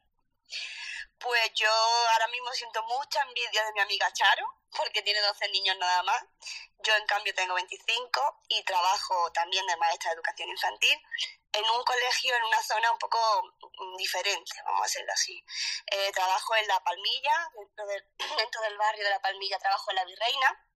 Pues 1.17 1.51
yo 1.55 1.71
ahora 2.13 2.27
mismo 2.27 2.51
siento 2.53 2.83
mucha 2.83 3.23
envidia 3.23 3.65
de 3.65 3.73
mi 3.73 3.79
amiga 3.79 4.05
Charo, 4.13 4.45
porque 4.75 5.01
tiene 5.01 5.21
12 5.21 5.49
niños 5.49 5.77
nada 5.77 6.03
más. 6.03 6.23
Yo, 6.79 6.95
en 6.95 7.05
cambio, 7.05 7.33
tengo 7.33 7.55
25 7.55 8.43
y 8.49 8.63
trabajo 8.63 9.31
también 9.31 9.65
de 9.67 9.77
maestra 9.77 10.11
de 10.11 10.15
educación 10.15 10.49
infantil 10.49 11.01
en 11.55 11.69
un 11.69 11.83
colegio 11.83 12.35
en 12.35 12.43
una 12.43 12.61
zona 12.61 12.91
un 12.91 12.99
poco 12.99 13.17
mm, 13.79 13.95
diferente, 13.97 14.51
vamos 14.65 14.81
a 14.81 14.83
decirlo 14.83 15.13
así. 15.13 15.43
Eh, 15.87 16.11
trabajo 16.11 16.55
en 16.55 16.67
La 16.67 16.83
Palmilla, 16.83 17.49
dentro 17.57 17.85
del, 17.87 18.03
dentro 18.37 18.61
del 18.61 18.77
barrio 18.77 19.03
de 19.05 19.09
La 19.09 19.21
Palmilla 19.21 19.57
trabajo 19.59 19.91
en 19.91 19.95
La 19.95 20.05
Virreina, 20.05 20.67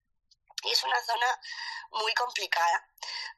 y 0.62 0.72
es 0.72 0.82
una 0.82 1.00
zona 1.02 1.40
muy 1.92 2.12
complicada, 2.14 2.88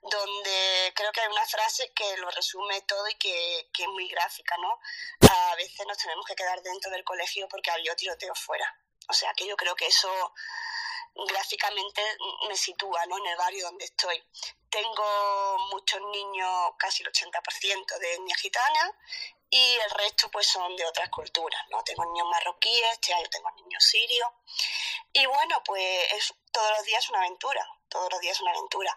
donde 0.00 0.92
creo 0.95 1.12
que 1.12 1.21
hay 1.21 1.28
una 1.28 1.47
frase 1.47 1.92
que 1.95 2.16
lo 2.16 2.28
resume 2.31 2.81
todo 2.83 3.09
y 3.09 3.14
que, 3.14 3.71
que, 3.73 3.85
es 3.85 3.88
muy 3.88 4.09
gráfica, 4.09 4.57
¿no? 4.59 4.81
A 5.28 5.54
veces 5.54 5.87
nos 5.87 5.99
tenemos 5.99 6.26
que 6.26 6.35
quedar 6.35 6.61
dentro 6.62 6.90
del 6.90 7.04
colegio 7.04 7.49
porque 7.49 7.71
había 7.71 7.95
tiroteo 7.95 8.35
fuera. 8.35 8.76
O 9.09 9.12
sea 9.12 9.32
que 9.35 9.47
yo 9.47 9.56
creo 9.56 9.75
que 9.75 9.87
eso 9.87 10.35
gráficamente 11.14 12.02
me 12.49 12.56
sitúa 12.56 13.04
¿no? 13.06 13.18
en 13.18 13.26
el 13.26 13.37
barrio 13.37 13.66
donde 13.66 13.85
estoy. 13.85 14.23
Tengo 14.71 15.59
muchos 15.71 16.00
niños, 16.12 16.73
casi 16.78 17.02
el 17.02 17.12
80% 17.12 17.99
de 17.99 18.14
etnia 18.14 18.37
gitana, 18.37 18.99
y 19.54 19.75
el 19.75 19.90
resto 19.90 20.30
pues 20.30 20.47
son 20.47 20.75
de 20.76 20.87
otras 20.87 21.11
culturas, 21.11 21.61
¿no? 21.68 21.85
Tengo 21.85 22.06
niños 22.06 22.26
marroquíes, 22.30 22.92
este 22.92 23.12
año 23.12 23.28
tengo 23.30 23.50
niños 23.50 23.85
sirios. 23.85 24.28
Y 25.12 25.26
bueno, 25.26 25.62
pues 25.62 26.11
es, 26.14 26.35
todos 26.50 26.71
los 26.71 26.85
días 26.87 27.06
una 27.11 27.18
aventura, 27.18 27.68
todos 27.90 28.11
los 28.11 28.21
días 28.21 28.40
una 28.40 28.52
aventura. 28.52 28.97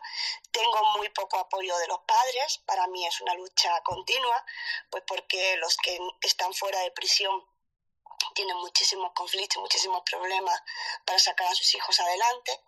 Tengo 0.51 0.81
muy 0.95 1.09
poco 1.09 1.39
apoyo 1.39 1.77
de 1.77 1.87
los 1.87 1.99
padres, 2.07 2.59
para 2.65 2.87
mí 2.87 3.05
es 3.05 3.19
una 3.19 3.33
lucha 3.33 3.81
continua, 3.83 4.45
pues 4.89 5.03
porque 5.05 5.57
los 5.57 5.75
que 5.75 5.99
están 6.21 6.53
fuera 6.53 6.79
de 6.79 6.91
prisión 6.91 7.45
tienen 8.33 8.57
muchísimos 8.57 9.11
conflictos, 9.13 9.61
muchísimos 9.61 10.01
problemas 10.09 10.61
para 11.05 11.19
sacar 11.19 11.47
a 11.47 11.55
sus 11.55 11.73
hijos 11.75 11.99
adelante. 11.99 12.61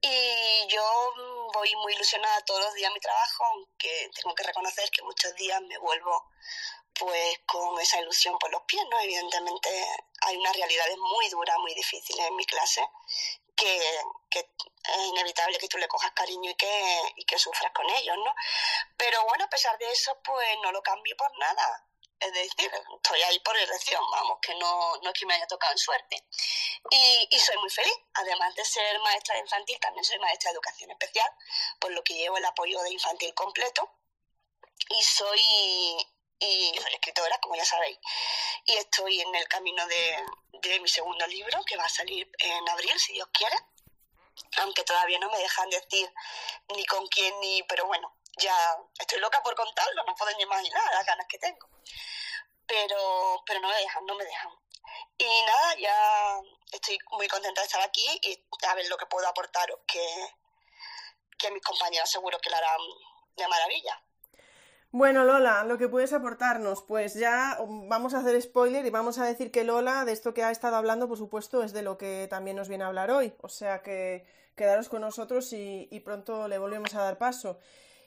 Y 0.00 0.66
yo 0.68 1.12
voy 1.52 1.74
muy 1.76 1.94
ilusionada 1.94 2.40
todos 2.42 2.60
los 2.60 2.74
días 2.74 2.90
a 2.90 2.94
mi 2.94 3.00
trabajo, 3.00 3.44
aunque 3.44 4.10
tengo 4.14 4.34
que 4.34 4.42
reconocer 4.42 4.90
que 4.90 5.02
muchos 5.02 5.34
días 5.36 5.60
me 5.62 5.78
vuelvo 5.78 6.30
pues 6.92 7.40
con 7.46 7.80
esa 7.80 8.00
ilusión 8.00 8.38
por 8.38 8.50
los 8.52 8.62
pies, 8.62 8.84
¿no? 8.90 9.00
Evidentemente 9.00 9.68
hay 10.20 10.36
unas 10.36 10.56
realidades 10.56 10.96
muy 10.98 11.28
duras, 11.28 11.56
muy 11.58 11.74
difíciles 11.74 12.26
en 12.26 12.36
mi 12.36 12.44
clase, 12.44 12.88
que, 13.56 13.80
que 14.30 14.40
es 14.40 15.06
inevitable 15.06 15.58
que 15.58 15.68
tú 15.68 15.78
le 15.78 15.88
cojas 15.88 16.12
cariño 16.12 16.50
y 16.50 16.54
que, 16.54 17.02
y 17.16 17.24
que 17.24 17.38
sufras 17.38 17.72
con 17.72 17.88
ellos, 17.90 18.16
¿no? 18.18 18.34
Pero 18.96 19.24
bueno, 19.24 19.44
a 19.44 19.48
pesar 19.48 19.76
de 19.78 19.90
eso, 19.90 20.16
pues 20.22 20.56
no 20.62 20.70
lo 20.70 20.82
cambio 20.82 21.16
por 21.16 21.36
nada 21.38 21.86
es 22.20 22.32
decir, 22.32 22.70
estoy 22.96 23.22
ahí 23.22 23.38
por 23.40 23.56
elección, 23.56 24.02
vamos, 24.10 24.38
que 24.40 24.54
no, 24.54 24.96
no 25.02 25.10
es 25.10 25.18
que 25.18 25.26
me 25.26 25.34
haya 25.34 25.46
tocado 25.46 25.72
en 25.72 25.78
suerte. 25.78 26.24
Y, 26.90 27.28
y, 27.30 27.38
soy 27.38 27.56
muy 27.58 27.70
feliz, 27.70 27.94
además 28.14 28.54
de 28.54 28.64
ser 28.64 28.98
maestra 29.00 29.34
de 29.34 29.42
infantil, 29.42 29.78
también 29.80 30.04
soy 30.04 30.18
maestra 30.18 30.50
de 30.50 30.54
educación 30.54 30.90
especial, 30.90 31.30
por 31.78 31.92
lo 31.92 32.02
que 32.02 32.14
llevo 32.14 32.38
el 32.38 32.44
apoyo 32.44 32.80
de 32.82 32.92
infantil 32.92 33.34
completo. 33.34 33.90
Y 34.90 35.02
soy, 35.02 35.40
y 36.38 36.72
soy 36.80 36.92
escritora, 36.94 37.38
como 37.40 37.56
ya 37.56 37.64
sabéis. 37.64 37.98
Y 38.64 38.76
estoy 38.76 39.20
en 39.20 39.34
el 39.34 39.48
camino 39.48 39.86
de, 39.86 40.24
de 40.52 40.80
mi 40.80 40.88
segundo 40.88 41.26
libro, 41.26 41.62
que 41.64 41.76
va 41.76 41.84
a 41.84 41.88
salir 41.88 42.30
en 42.38 42.68
abril, 42.68 42.98
si 42.98 43.12
Dios 43.12 43.28
quiere. 43.32 43.56
Aunque 44.58 44.84
todavía 44.84 45.18
no 45.18 45.30
me 45.30 45.38
dejan 45.38 45.68
decir 45.70 46.12
ni 46.74 46.84
con 46.86 47.06
quién 47.08 47.38
ni, 47.40 47.62
pero 47.64 47.86
bueno, 47.86 48.16
ya 48.38 48.76
estoy 48.98 49.20
loca 49.20 49.42
por 49.42 49.54
contarlo, 49.54 50.04
no 50.04 50.14
pueden 50.14 50.40
imaginar 50.40 50.82
las 50.92 51.06
ganas 51.06 51.26
que 51.28 51.38
tengo. 51.38 51.68
Pero, 52.66 53.42
pero 53.46 53.60
no 53.60 53.68
me 53.68 53.76
dejan, 53.76 54.06
no 54.06 54.14
me 54.14 54.24
dejan. 54.24 54.50
Y 55.18 55.42
nada, 55.42 55.74
ya 55.78 56.40
estoy 56.72 56.98
muy 57.12 57.28
contenta 57.28 57.60
de 57.60 57.66
estar 57.66 57.82
aquí 57.82 58.06
y 58.22 58.44
a 58.66 58.74
ver 58.74 58.88
lo 58.88 58.96
que 58.96 59.06
puedo 59.06 59.26
aportaros, 59.28 59.80
que, 59.86 60.04
que 61.38 61.50
mis 61.50 61.62
compañeros 61.62 62.10
seguro 62.10 62.38
que 62.38 62.50
lo 62.50 62.56
harán 62.56 62.80
de 63.36 63.48
maravilla. 63.48 64.02
Bueno, 64.90 65.24
Lola, 65.24 65.64
lo 65.64 65.76
que 65.76 65.88
puedes 65.88 66.12
aportarnos, 66.12 66.82
pues 66.82 67.14
ya 67.14 67.58
vamos 67.60 68.14
a 68.14 68.18
hacer 68.18 68.40
spoiler 68.40 68.86
y 68.86 68.90
vamos 68.90 69.18
a 69.18 69.24
decir 69.24 69.50
que 69.50 69.64
Lola, 69.64 70.04
de 70.04 70.12
esto 70.12 70.34
que 70.34 70.44
ha 70.44 70.52
estado 70.52 70.76
hablando, 70.76 71.08
por 71.08 71.18
supuesto, 71.18 71.64
es 71.64 71.72
de 71.72 71.82
lo 71.82 71.98
que 71.98 72.28
también 72.30 72.56
nos 72.56 72.68
viene 72.68 72.84
a 72.84 72.86
hablar 72.86 73.10
hoy. 73.10 73.34
O 73.42 73.48
sea 73.48 73.82
que 73.82 74.24
quedaros 74.54 74.88
con 74.88 75.00
nosotros 75.00 75.52
y, 75.52 75.88
y 75.90 76.00
pronto 76.00 76.46
le 76.46 76.58
volvemos 76.58 76.94
a 76.94 77.02
dar 77.02 77.18
paso. 77.18 77.58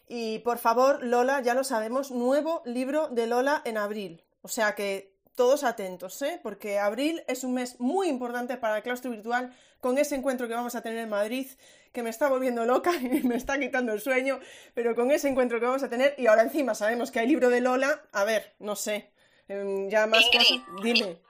Y 0.07 0.39
por 0.39 0.57
favor, 0.57 1.03
Lola, 1.03 1.41
ya 1.41 1.53
lo 1.53 1.63
sabemos, 1.63 2.11
nuevo 2.11 2.61
libro 2.65 3.09
de 3.09 3.27
Lola 3.27 3.61
en 3.65 3.77
abril. 3.77 4.23
O 4.41 4.47
sea 4.47 4.73
que 4.73 5.17
todos 5.35 5.63
atentos, 5.63 6.21
¿eh? 6.21 6.39
Porque 6.41 6.79
abril 6.79 7.23
es 7.27 7.43
un 7.43 7.53
mes 7.53 7.79
muy 7.79 8.07
importante 8.07 8.57
para 8.57 8.77
el 8.77 8.83
claustro 8.83 9.11
virtual 9.11 9.53
con 9.79 9.97
ese 9.97 10.15
encuentro 10.15 10.47
que 10.47 10.55
vamos 10.55 10.75
a 10.75 10.81
tener 10.81 10.97
en 10.97 11.09
Madrid, 11.09 11.47
que 11.93 12.01
me 12.01 12.09
está 12.09 12.27
volviendo 12.27 12.65
loca 12.65 12.91
y 13.01 13.21
me 13.23 13.35
está 13.35 13.59
quitando 13.59 13.93
el 13.93 14.01
sueño, 14.01 14.39
pero 14.73 14.95
con 14.95 15.11
ese 15.11 15.27
encuentro 15.27 15.59
que 15.59 15.65
vamos 15.65 15.83
a 15.83 15.89
tener, 15.89 16.15
y 16.17 16.27
ahora 16.27 16.41
encima 16.41 16.73
sabemos 16.73 17.11
que 17.11 17.19
hay 17.19 17.27
libro 17.27 17.49
de 17.49 17.61
Lola, 17.61 18.01
a 18.13 18.23
ver, 18.23 18.55
no 18.59 18.75
sé, 18.75 19.11
em, 19.47 19.89
ya 19.89 20.07
más 20.07 20.25
cosas, 20.31 20.57
dime. 20.81 21.21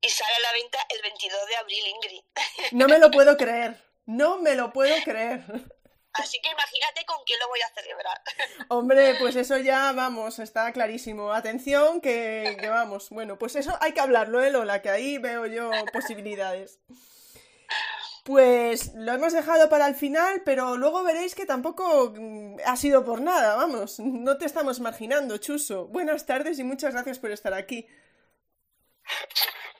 Y 0.00 0.08
sale 0.08 0.34
a 0.34 0.40
la 0.40 0.52
venta 0.54 0.78
el 0.88 1.02
22 1.02 1.46
de 1.46 1.56
abril, 1.56 1.84
Ingrid. 1.94 2.22
No 2.72 2.88
me 2.88 2.98
lo 2.98 3.10
puedo 3.12 3.36
creer, 3.36 3.76
no 4.04 4.38
me 4.38 4.56
lo 4.56 4.72
puedo 4.72 4.96
creer. 5.04 5.44
Así 6.14 6.40
que 6.42 6.50
imagínate 6.50 7.04
con 7.06 7.24
quién 7.24 7.38
lo 7.40 7.48
voy 7.48 7.60
a 7.60 7.68
celebrar. 7.74 8.20
Hombre, 8.68 9.14
pues 9.18 9.34
eso 9.36 9.56
ya, 9.56 9.92
vamos, 9.92 10.38
está 10.38 10.70
clarísimo. 10.72 11.32
Atención, 11.32 12.00
que, 12.00 12.58
vamos. 12.68 13.08
Bueno, 13.10 13.38
pues 13.38 13.56
eso 13.56 13.76
hay 13.80 13.92
que 13.92 14.00
hablarlo, 14.00 14.42
¿eh, 14.42 14.50
Lola? 14.50 14.82
Que 14.82 14.90
ahí 14.90 15.18
veo 15.18 15.46
yo 15.46 15.70
posibilidades. 15.92 16.80
Pues 18.24 18.92
lo 18.94 19.12
hemos 19.12 19.32
dejado 19.32 19.68
para 19.68 19.88
el 19.88 19.94
final, 19.94 20.42
pero 20.44 20.76
luego 20.76 21.02
veréis 21.02 21.34
que 21.34 21.46
tampoco 21.46 22.12
mm, 22.14 22.58
ha 22.66 22.76
sido 22.76 23.04
por 23.04 23.20
nada, 23.20 23.56
vamos. 23.56 23.98
No 23.98 24.36
te 24.36 24.44
estamos 24.44 24.80
marginando, 24.80 25.38
Chuso. 25.38 25.86
Buenas 25.86 26.26
tardes 26.26 26.58
y 26.58 26.64
muchas 26.64 26.92
gracias 26.92 27.18
por 27.18 27.30
estar 27.32 27.54
aquí. 27.54 27.86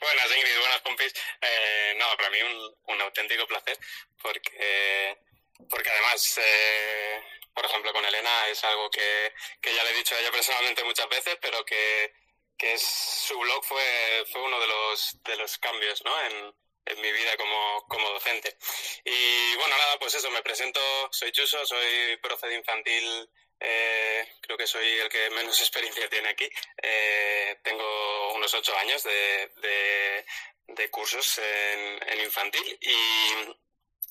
Buenas, 0.00 0.36
Ingrid, 0.36 0.58
buenas 0.58 0.80
compis. 0.80 1.12
Eh, 1.42 1.94
no, 1.98 2.04
para 2.16 2.30
mí 2.30 2.38
un, 2.42 2.94
un 2.94 3.00
auténtico 3.02 3.46
placer 3.46 3.78
porque 4.20 5.18
porque 5.68 5.90
además, 5.90 6.38
eh, 6.38 7.22
por 7.54 7.64
ejemplo, 7.64 7.92
con 7.92 8.04
Elena 8.04 8.48
es 8.48 8.62
algo 8.64 8.90
que, 8.90 9.32
que, 9.60 9.74
ya 9.74 9.84
le 9.84 9.90
he 9.90 9.94
dicho 9.94 10.14
a 10.14 10.20
ella 10.20 10.30
personalmente 10.30 10.84
muchas 10.84 11.08
veces, 11.08 11.38
pero 11.40 11.64
que, 11.64 12.12
que 12.56 12.74
es, 12.74 12.82
su 12.82 13.38
blog 13.38 13.64
fue, 13.64 14.24
fue 14.30 14.42
uno 14.42 14.58
de 14.60 14.66
los, 14.66 15.18
de 15.22 15.36
los 15.36 15.58
cambios 15.58 16.04
¿no? 16.04 16.20
en, 16.24 16.54
en 16.86 17.00
mi 17.00 17.12
vida 17.12 17.36
como, 17.36 17.84
como 17.88 18.10
docente. 18.10 18.56
Y 19.04 19.56
bueno, 19.56 19.76
nada, 19.76 19.98
pues 19.98 20.14
eso, 20.14 20.30
me 20.30 20.42
presento, 20.42 20.80
soy 21.10 21.32
Chuso, 21.32 21.64
soy 21.66 22.16
profe 22.22 22.48
de 22.48 22.56
infantil, 22.56 23.30
eh, 23.60 24.26
creo 24.40 24.58
que 24.58 24.66
soy 24.66 24.86
el 24.98 25.08
que 25.08 25.30
menos 25.30 25.60
experiencia 25.60 26.08
tiene 26.08 26.30
aquí. 26.30 26.48
Eh, 26.82 27.58
tengo 27.62 28.34
unos 28.34 28.52
ocho 28.54 28.76
años 28.78 29.02
de, 29.04 29.52
de, 29.56 30.26
de 30.68 30.90
cursos 30.90 31.38
en, 31.38 32.08
en 32.08 32.20
infantil 32.20 32.78
y 32.80 33.61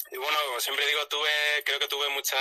y 0.09 0.17
bueno, 0.17 0.37
siempre 0.59 0.85
digo, 0.87 1.07
tuve, 1.07 1.29
creo 1.65 1.79
que 1.79 1.87
tuve 1.87 2.09
mucha, 2.09 2.37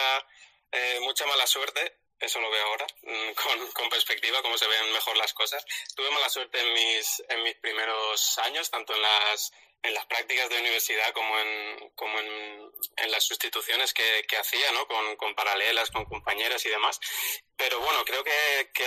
eh, 0.73 0.99
mucha 1.03 1.27
mala 1.27 1.47
suerte 1.47 2.00
eso 2.21 2.41
lo 2.41 2.51
veo 2.51 2.67
ahora, 2.67 2.87
mm, 3.03 3.31
con, 3.43 3.73
con, 3.73 3.89
perspectiva, 3.89 4.43
cómo 4.43 4.59
se 4.59 4.69
ven 4.69 4.93
mejor 4.93 5.17
las 5.17 5.33
cosas. 5.33 5.65
Tuve 5.97 6.11
mala 6.11 6.29
suerte 6.29 6.61
en 6.61 6.73
mis, 6.73 7.23
en 7.29 7.43
mis 7.43 7.57
primeros 7.57 8.39
años, 8.39 8.71
tanto 8.71 8.95
en 8.95 9.03
las, 9.03 9.53
en 9.83 9.95
las 9.95 10.05
prácticas 10.07 10.49
de 10.51 10.59
universidad 10.59 11.13
como 11.13 11.39
en, 11.39 11.91
como 11.95 12.19
en, 12.19 12.71
las 13.09 13.25
sustituciones 13.25 13.93
que, 13.95 14.25
que 14.29 14.37
hacía, 14.37 14.71
¿no? 14.73 14.87
Con, 14.87 15.17
con, 15.17 15.35
paralelas, 15.35 15.91
con 15.91 16.05
compañeras 16.05 16.65
y 16.67 16.69
demás. 16.69 17.01
Pero 17.57 17.81
bueno, 17.81 18.05
creo 18.05 18.23
que, 18.23 18.71
que 18.73 18.87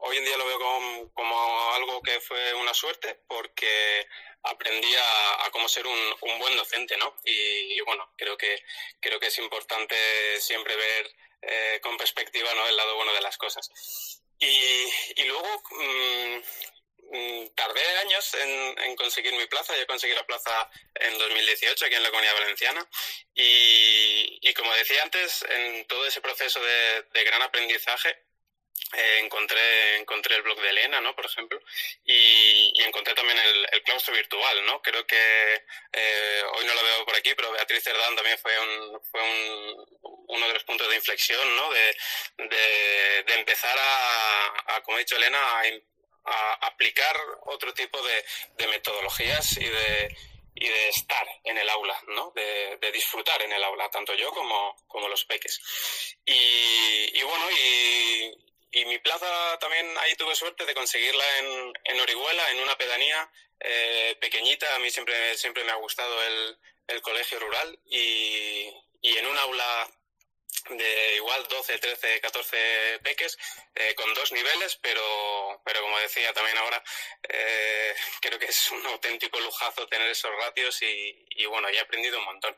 hoy 0.00 0.16
en 0.18 0.24
día 0.24 0.36
lo 0.36 0.46
veo 0.46 0.58
como, 0.58 1.12
como, 1.14 1.72
algo 1.72 2.02
que 2.02 2.20
fue 2.20 2.52
una 2.54 2.74
suerte 2.74 3.20
porque 3.26 4.06
aprendí 4.42 4.94
a, 4.94 5.46
a 5.46 5.50
cómo 5.50 5.68
ser 5.68 5.86
un, 5.86 6.16
un, 6.20 6.38
buen 6.38 6.56
docente, 6.56 6.96
¿no? 6.96 7.16
Y, 7.24 7.78
y, 7.78 7.80
bueno, 7.80 8.12
creo 8.16 8.36
que, 8.36 8.62
creo 9.00 9.18
que 9.18 9.28
es 9.28 9.38
importante 9.38 10.40
siempre 10.40 10.76
ver 10.76 11.10
eh, 11.42 11.80
con 11.82 11.96
perspectiva, 11.96 12.52
¿no? 12.54 12.66
El 12.66 12.76
lado 12.76 12.96
bueno 12.96 13.12
de 13.12 13.20
las 13.20 13.36
cosas. 13.36 13.70
Y, 14.38 14.46
y 15.16 15.24
luego, 15.24 15.62
mmm, 15.70 16.40
Mm, 17.10 17.46
tardé 17.54 17.86
años 17.98 18.34
en, 18.34 18.96
conseguir 18.96 19.32
mi 19.34 19.46
plaza. 19.46 19.76
Yo 19.76 19.86
conseguí 19.86 20.14
la 20.14 20.26
plaza 20.26 20.68
en 20.94 21.16
2018 21.18 21.86
aquí 21.86 21.94
en 21.94 22.02
la 22.02 22.10
Comunidad 22.10 22.34
Valenciana. 22.34 22.88
Y, 23.34 24.52
como 24.54 24.72
decía 24.74 25.02
antes, 25.02 25.44
en 25.48 25.86
todo 25.86 26.06
ese 26.06 26.20
proceso 26.20 26.60
de 26.60 27.24
gran 27.24 27.42
aprendizaje, 27.42 28.25
eh, 28.94 29.20
encontré, 29.22 29.96
encontré 29.96 30.36
el 30.36 30.42
blog 30.42 30.60
de 30.60 30.70
Elena, 30.70 31.00
¿no? 31.00 31.14
Por 31.14 31.26
ejemplo, 31.26 31.60
y, 32.04 32.72
encontré 32.82 33.14
también 33.14 33.38
el, 33.38 33.66
el, 33.72 33.82
claustro 33.82 34.14
virtual, 34.14 34.64
¿no? 34.64 34.80
Creo 34.82 35.06
que 35.06 35.64
eh, 35.92 36.42
hoy 36.54 36.64
no 36.64 36.74
lo 36.74 36.82
veo 36.82 37.04
por 37.04 37.16
aquí, 37.16 37.34
pero 37.34 37.52
Beatriz 37.52 37.82
Cerdán 37.82 38.14
también 38.14 38.38
fue, 38.38 38.58
un, 38.58 39.00
fue 39.10 39.22
un, 39.22 39.86
uno 40.28 40.46
de 40.46 40.54
los 40.54 40.64
puntos 40.64 40.88
de 40.88 40.96
inflexión, 40.96 41.56
¿no? 41.56 41.70
De, 41.72 41.96
de, 42.38 43.34
empezar 43.34 43.76
a, 43.78 44.82
como 44.82 44.96
ha 44.96 45.00
dicho 45.00 45.16
Elena, 45.16 45.38
a 45.38 45.62
a 46.26 46.66
aplicar 46.66 47.16
otro 47.46 47.72
tipo 47.72 48.02
de, 48.02 48.24
de 48.56 48.66
metodologías 48.66 49.56
y 49.58 49.64
de, 49.64 50.16
y 50.54 50.68
de 50.68 50.88
estar 50.88 51.26
en 51.44 51.58
el 51.58 51.68
aula, 51.68 51.98
¿no? 52.08 52.32
De, 52.34 52.78
de, 52.80 52.92
disfrutar 52.92 53.40
en 53.42 53.52
el 53.52 53.62
aula, 53.62 53.90
tanto 53.90 54.14
yo 54.14 54.30
como, 54.32 54.74
como 54.88 55.08
los 55.08 55.24
peques. 55.24 55.60
Y, 56.24 57.18
y 57.18 57.22
bueno, 57.22 57.50
y, 57.50 58.32
y, 58.70 58.84
mi 58.84 58.98
plaza 58.98 59.58
también 59.58 59.86
ahí 59.98 60.14
tuve 60.16 60.34
suerte 60.34 60.64
de 60.64 60.74
conseguirla 60.74 61.38
en, 61.38 61.72
en 61.84 62.00
Orihuela, 62.00 62.50
en 62.50 62.60
una 62.60 62.76
pedanía 62.76 63.30
eh, 63.60 64.16
pequeñita. 64.20 64.74
A 64.74 64.78
mí 64.78 64.90
siempre, 64.90 65.36
siempre 65.36 65.64
me 65.64 65.72
ha 65.72 65.76
gustado 65.76 66.22
el, 66.22 66.58
el 66.88 67.02
colegio 67.02 67.38
rural 67.38 67.78
y, 67.86 68.70
y 69.00 69.16
en 69.16 69.26
un 69.26 69.38
aula 69.38 69.90
de 70.70 71.16
igual 71.16 71.46
12, 71.48 71.78
13, 71.78 72.20
14 72.20 73.00
peques 73.02 73.38
eh, 73.74 73.94
con 73.94 74.12
dos 74.14 74.32
niveles, 74.32 74.78
pero, 74.82 75.60
pero 75.64 75.80
como 75.82 75.98
decía 75.98 76.32
también 76.32 76.58
ahora, 76.58 76.82
eh, 77.22 77.94
creo 78.20 78.38
que 78.38 78.46
es 78.46 78.70
un 78.72 78.84
auténtico 78.86 79.38
lujazo 79.38 79.86
tener 79.86 80.10
esos 80.10 80.30
ratios 80.36 80.82
y, 80.82 81.26
y 81.30 81.46
bueno, 81.46 81.68
he 81.68 81.78
aprendido 81.78 82.18
un 82.18 82.24
montón. 82.24 82.56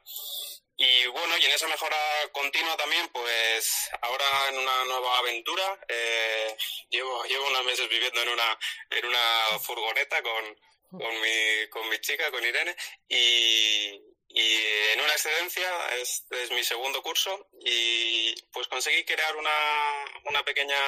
Y 0.80 1.06
bueno, 1.08 1.36
y 1.36 1.44
en 1.44 1.50
esa 1.50 1.66
mejora 1.66 1.96
continua 2.30 2.76
también, 2.76 3.08
pues 3.08 3.90
ahora 4.00 4.48
en 4.48 4.58
una 4.58 4.84
nueva 4.84 5.18
aventura, 5.18 5.76
eh, 5.88 6.56
llevo, 6.88 7.24
llevo 7.24 7.48
unos 7.48 7.64
meses 7.64 7.88
viviendo 7.88 8.22
en 8.22 8.28
una, 8.28 8.58
en 8.90 9.06
una 9.06 9.58
furgoneta 9.60 10.22
con, 10.22 10.56
con 11.00 11.20
mi, 11.20 11.68
con 11.70 11.88
mi 11.88 11.98
chica, 12.00 12.30
con 12.30 12.44
Irene, 12.44 12.76
y, 13.08 14.00
y 14.28 14.54
en 14.92 15.00
una 15.00 15.14
excedencia, 15.14 15.68
este 15.96 16.44
es 16.44 16.52
mi 16.52 16.62
segundo 16.62 17.02
curso, 17.02 17.48
y 17.60 18.40
pues 18.52 18.68
conseguí 18.68 19.04
crear 19.04 19.34
una, 19.34 20.04
una 20.26 20.44
pequeña 20.44 20.78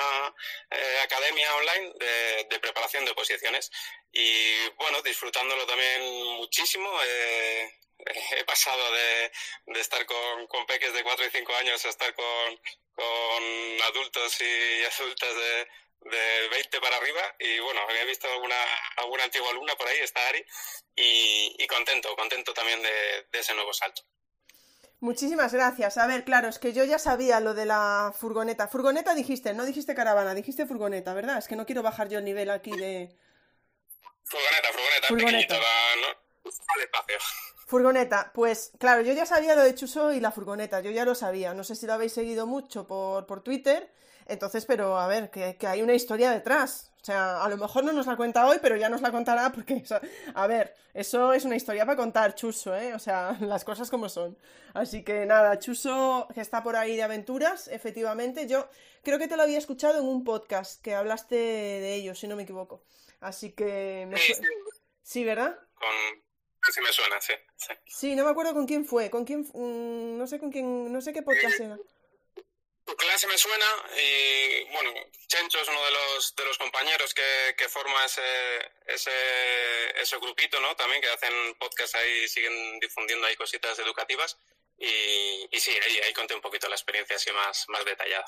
eh, 0.71 1.01
academia 1.03 1.53
online 1.57 1.93
de, 1.99 2.47
de, 2.49 2.61
preparación 2.61 3.05
de 3.05 3.11
oposiciones. 3.11 3.73
Y 4.13 4.69
bueno, 4.77 5.03
disfrutándolo 5.03 5.67
también 5.67 6.01
muchísimo. 6.37 6.89
Eh, 7.05 7.81
he 8.37 8.45
pasado 8.45 8.83
de, 8.93 9.33
de 9.67 9.81
estar 9.81 10.05
con, 10.07 10.47
con, 10.47 10.67
peques 10.67 10.93
de 10.93 11.03
4 11.03 11.27
y 11.27 11.31
5 11.31 11.55
años 11.57 11.85
a 11.85 11.89
estar 11.89 12.15
con, 12.15 12.61
con 12.95 13.83
adultos 13.89 14.41
y 14.41 14.85
adultas 14.85 15.35
de, 15.35 15.69
de 16.11 16.49
20 16.51 16.81
para 16.81 16.97
arriba 16.97 17.21
y 17.39 17.59
bueno, 17.61 17.81
había 17.89 18.05
visto 18.05 18.31
alguna, 18.31 18.57
alguna 18.97 19.25
antigua 19.25 19.51
alumna 19.51 19.75
por 19.77 19.89
ahí, 19.89 19.99
está 19.99 20.27
Ari, 20.29 20.45
y, 20.97 21.57
y 21.59 21.67
contento, 21.67 22.15
contento 22.17 22.55
también 22.55 22.83
de, 22.83 23.27
de, 23.31 23.39
ese 23.39 23.55
nuevo 23.55 23.73
salto. 23.73 24.03
Muchísimas 25.01 25.55
gracias. 25.55 25.97
A 25.97 26.07
ver, 26.07 26.25
claro, 26.25 26.49
es 26.49 26.59
que 26.59 26.75
yo 26.75 26.85
ya 26.85 26.99
sabía 26.99 27.41
lo 27.41 27.55
de 27.55 27.65
la 27.65 28.13
furgoneta. 28.19 28.69
Furgoneta 28.69 29.15
dijiste, 29.15 29.55
no 29.55 29.65
dijiste 29.65 29.95
caravana, 29.95 30.35
dijiste 30.35 30.67
furgoneta, 30.67 31.15
¿verdad? 31.15 31.39
Es 31.39 31.49
que 31.49 31.57
no 31.57 31.65
quiero 31.65 31.83
bajar 31.83 32.11
yo 32.11 32.19
el 32.19 32.25
nivel 32.25 32.51
aquí 32.51 32.71
de... 32.73 33.17
Furgoneta, 34.25 34.69
furgoneta, 34.69 35.09
furgoneta. 35.09 35.49
pequeñito, 35.49 35.55
no, 35.55 36.09
no 36.45 36.83
espacio. 36.83 37.19
Furgoneta, 37.71 38.33
pues 38.35 38.73
claro, 38.81 39.01
yo 39.03 39.13
ya 39.13 39.25
sabía 39.25 39.55
lo 39.55 39.63
de 39.63 39.77
Chuso 39.77 40.13
y 40.13 40.19
la 40.19 40.33
furgoneta, 40.33 40.81
yo 40.81 40.91
ya 40.91 41.05
lo 41.05 41.15
sabía. 41.15 41.55
No 41.55 41.63
sé 41.63 41.77
si 41.77 41.87
lo 41.87 41.93
habéis 41.93 42.13
seguido 42.13 42.45
mucho 42.45 42.89
por, 42.89 43.27
por 43.27 43.45
Twitter, 43.45 43.89
entonces, 44.27 44.67
pero 44.67 44.99
a 44.99 45.07
ver, 45.07 45.31
que, 45.31 45.55
que, 45.57 45.69
hay 45.69 45.81
una 45.81 45.95
historia 45.95 46.33
detrás. 46.33 46.91
O 47.01 47.05
sea, 47.05 47.45
a 47.45 47.49
lo 47.49 47.57
mejor 47.57 47.85
no 47.85 47.93
nos 47.93 48.09
la 48.09 48.17
cuenta 48.17 48.45
hoy, 48.49 48.59
pero 48.61 48.75
ya 48.75 48.89
nos 48.89 49.03
la 49.03 49.13
contará 49.13 49.53
porque, 49.55 49.85
a 50.35 50.47
ver, 50.49 50.75
eso 50.95 51.33
es 51.33 51.45
una 51.45 51.55
historia 51.55 51.87
para 51.87 51.97
contar, 51.97 52.35
Chuso, 52.35 52.75
¿eh? 52.75 52.93
O 52.93 52.99
sea, 52.99 53.39
las 53.41 53.63
cosas 53.63 53.89
como 53.89 54.09
son. 54.09 54.37
Así 54.75 55.05
que 55.05 55.25
nada, 55.25 55.57
Chuso, 55.61 56.27
que 56.35 56.41
está 56.41 56.65
por 56.65 56.75
ahí 56.75 56.97
de 56.97 57.05
aventuras, 57.05 57.69
efectivamente. 57.69 58.49
Yo 58.49 58.69
creo 59.05 59.21
que 59.21 59.29
te 59.29 59.37
lo 59.37 59.45
había 59.45 59.59
escuchado 59.59 60.01
en 60.01 60.07
un 60.07 60.25
podcast 60.25 60.83
que 60.83 60.97
hablaste 60.97 61.37
de 61.37 61.95
ello, 61.95 62.17
si 62.17 62.27
no 62.27 62.35
me 62.35 62.43
equivoco. 62.43 62.83
Así 63.21 63.53
que... 63.53 64.09
Me 64.11 64.17
sí, 65.05 65.25
¿verdad? 65.25 65.57
Con... 65.75 66.30
Sí 66.73 66.81
me 66.81 66.93
suena, 66.93 67.21
sí, 67.21 67.33
sí. 67.57 67.75
Sí, 67.87 68.15
no 68.15 68.25
me 68.25 68.31
acuerdo 68.31 68.53
con 68.53 68.67
quién 68.67 68.85
fue, 68.85 69.11
con 69.11 69.25
quién... 69.25 69.41
Mmm, 69.55 70.19
no 70.19 70.27
sé 70.27 70.39
con 70.39 70.53
quién... 70.53 70.93
No 70.93 71.01
sé 71.01 71.13
qué 71.13 71.23
podcast 71.23 71.59
era. 71.61 71.79
Tu 72.85 72.97
clase 72.97 73.27
me 73.29 73.39
suena 73.39 73.67
y 73.97 74.65
bueno, 74.73 74.93
Chencho 75.29 75.61
es 75.61 75.69
uno 75.69 75.85
de 75.85 75.91
los, 75.93 76.35
de 76.35 76.45
los 76.45 76.59
compañeros 76.59 77.15
que, 77.15 77.55
que 77.57 77.69
forma 77.69 78.05
ese, 78.05 78.23
ese, 78.87 79.11
ese 80.01 80.17
grupito, 80.19 80.61
¿no? 80.61 80.75
También 80.75 81.01
que 81.01 81.09
hacen 81.09 81.55
podcast 81.55 81.95
ahí, 81.95 82.27
siguen 82.27 82.81
difundiendo 82.81 83.27
ahí 83.27 83.37
cositas 83.37 83.79
educativas 83.79 84.37
y, 84.77 85.49
y 85.51 85.61
sí, 85.61 85.71
ahí, 85.71 86.01
ahí 86.01 86.13
conté 86.13 86.35
un 86.35 86.41
poquito 86.41 86.69
la 86.69 86.75
experiencia 86.75 87.17
así 87.17 87.31
más, 87.33 87.69
más 87.69 87.85
detallada. 87.85 88.27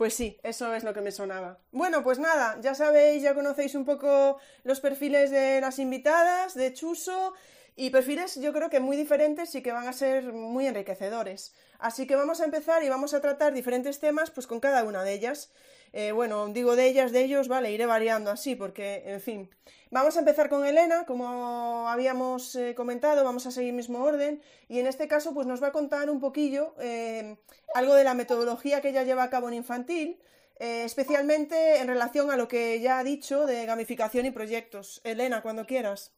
Pues 0.00 0.14
sí, 0.14 0.38
eso 0.42 0.74
es 0.74 0.82
lo 0.82 0.94
que 0.94 1.02
me 1.02 1.10
sonaba. 1.10 1.58
Bueno, 1.72 2.02
pues 2.02 2.18
nada, 2.18 2.58
ya 2.62 2.74
sabéis, 2.74 3.22
ya 3.22 3.34
conocéis 3.34 3.74
un 3.74 3.84
poco 3.84 4.38
los 4.64 4.80
perfiles 4.80 5.30
de 5.30 5.60
las 5.60 5.78
invitadas, 5.78 6.54
de 6.54 6.72
Chuso, 6.72 7.34
y 7.76 7.90
perfiles 7.90 8.36
yo 8.36 8.52
creo 8.52 8.70
que 8.70 8.80
muy 8.80 8.96
diferentes 8.96 9.54
y 9.54 9.62
que 9.62 9.72
van 9.72 9.88
a 9.88 9.92
ser 9.92 10.32
muy 10.32 10.66
enriquecedores. 10.66 11.54
Así 11.78 12.06
que 12.06 12.16
vamos 12.16 12.40
a 12.40 12.44
empezar 12.44 12.82
y 12.82 12.88
vamos 12.88 13.14
a 13.14 13.20
tratar 13.20 13.54
diferentes 13.54 14.00
temas 14.00 14.30
pues 14.30 14.46
con 14.46 14.60
cada 14.60 14.84
una 14.84 15.02
de 15.02 15.14
ellas. 15.14 15.50
Eh, 15.92 16.12
bueno, 16.12 16.46
digo 16.48 16.76
de 16.76 16.86
ellas, 16.86 17.10
de 17.10 17.24
ellos, 17.24 17.48
vale, 17.48 17.72
iré 17.72 17.86
variando 17.86 18.30
así 18.30 18.54
porque, 18.54 19.02
en 19.06 19.20
fin. 19.20 19.50
Vamos 19.90 20.16
a 20.16 20.20
empezar 20.20 20.48
con 20.48 20.64
Elena, 20.64 21.04
como 21.04 21.88
habíamos 21.88 22.54
eh, 22.54 22.74
comentado, 22.76 23.24
vamos 23.24 23.46
a 23.46 23.50
seguir 23.50 23.72
mismo 23.72 24.04
orden 24.04 24.40
y 24.68 24.78
en 24.78 24.86
este 24.86 25.08
caso 25.08 25.34
pues 25.34 25.48
nos 25.48 25.60
va 25.60 25.68
a 25.68 25.72
contar 25.72 26.10
un 26.10 26.20
poquillo 26.20 26.76
eh, 26.78 27.36
algo 27.74 27.94
de 27.94 28.04
la 28.04 28.14
metodología 28.14 28.80
que 28.80 28.90
ella 28.90 29.02
lleva 29.02 29.24
a 29.24 29.30
cabo 29.30 29.48
en 29.48 29.54
infantil, 29.54 30.20
especialmente 30.60 31.78
en 31.78 31.88
relación 31.88 32.30
a 32.30 32.36
lo 32.36 32.46
que 32.46 32.80
ya 32.80 32.98
ha 32.98 33.04
dicho 33.04 33.46
de 33.46 33.64
gamificación 33.64 34.26
y 34.26 34.30
proyectos. 34.30 35.00
Elena, 35.04 35.40
cuando 35.40 35.64
quieras. 35.64 36.12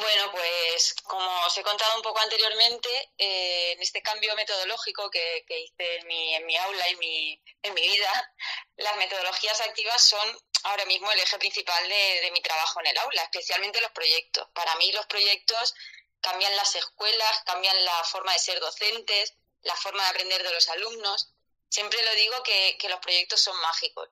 Bueno, 0.00 0.30
pues 0.30 0.94
como 1.02 1.28
os 1.44 1.58
he 1.58 1.62
contado 1.64 1.96
un 1.96 2.02
poco 2.02 2.20
anteriormente, 2.20 2.88
eh, 3.18 3.72
en 3.72 3.82
este 3.82 4.00
cambio 4.00 4.32
metodológico 4.36 5.10
que, 5.10 5.44
que 5.44 5.58
hice 5.58 5.96
en 5.96 6.06
mi, 6.06 6.34
en 6.36 6.46
mi, 6.46 6.56
aula 6.56 6.88
y 6.90 6.96
mi, 6.96 7.42
en 7.62 7.74
mi 7.74 7.82
vida, 7.82 8.34
las 8.76 8.96
metodologías 8.96 9.60
activas 9.60 10.00
son 10.00 10.38
ahora 10.62 10.84
mismo 10.84 11.10
el 11.10 11.18
eje 11.18 11.36
principal 11.38 11.88
de, 11.88 12.20
de 12.20 12.30
mi 12.30 12.40
trabajo 12.40 12.78
en 12.78 12.86
el 12.86 12.98
aula, 12.98 13.22
especialmente 13.22 13.80
los 13.80 13.90
proyectos. 13.90 14.46
Para 14.54 14.72
mí 14.76 14.92
los 14.92 15.06
proyectos 15.06 15.74
cambian 16.20 16.54
las 16.54 16.76
escuelas, 16.76 17.42
cambian 17.44 17.84
la 17.84 18.04
forma 18.04 18.32
de 18.32 18.38
ser 18.38 18.60
docentes, 18.60 19.34
la 19.62 19.74
forma 19.74 20.04
de 20.04 20.10
aprender 20.10 20.44
de 20.44 20.54
los 20.54 20.68
alumnos. 20.68 21.32
Siempre 21.70 22.00
lo 22.04 22.14
digo 22.14 22.40
que, 22.44 22.78
que 22.78 22.88
los 22.88 23.00
proyectos 23.00 23.40
son 23.40 23.58
mágicos 23.60 24.10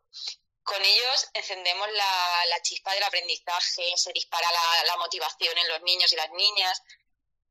con 0.66 0.84
ellos 0.84 1.28
encendemos 1.32 1.88
la, 1.92 2.44
la, 2.50 2.60
chispa 2.60 2.92
del 2.92 3.04
aprendizaje, 3.04 3.96
se 3.96 4.12
dispara 4.12 4.50
la, 4.50 4.84
la, 4.84 4.96
motivación 4.96 5.56
en 5.56 5.68
los 5.68 5.80
niños 5.82 6.12
y 6.12 6.16
las 6.16 6.30
niñas. 6.32 6.82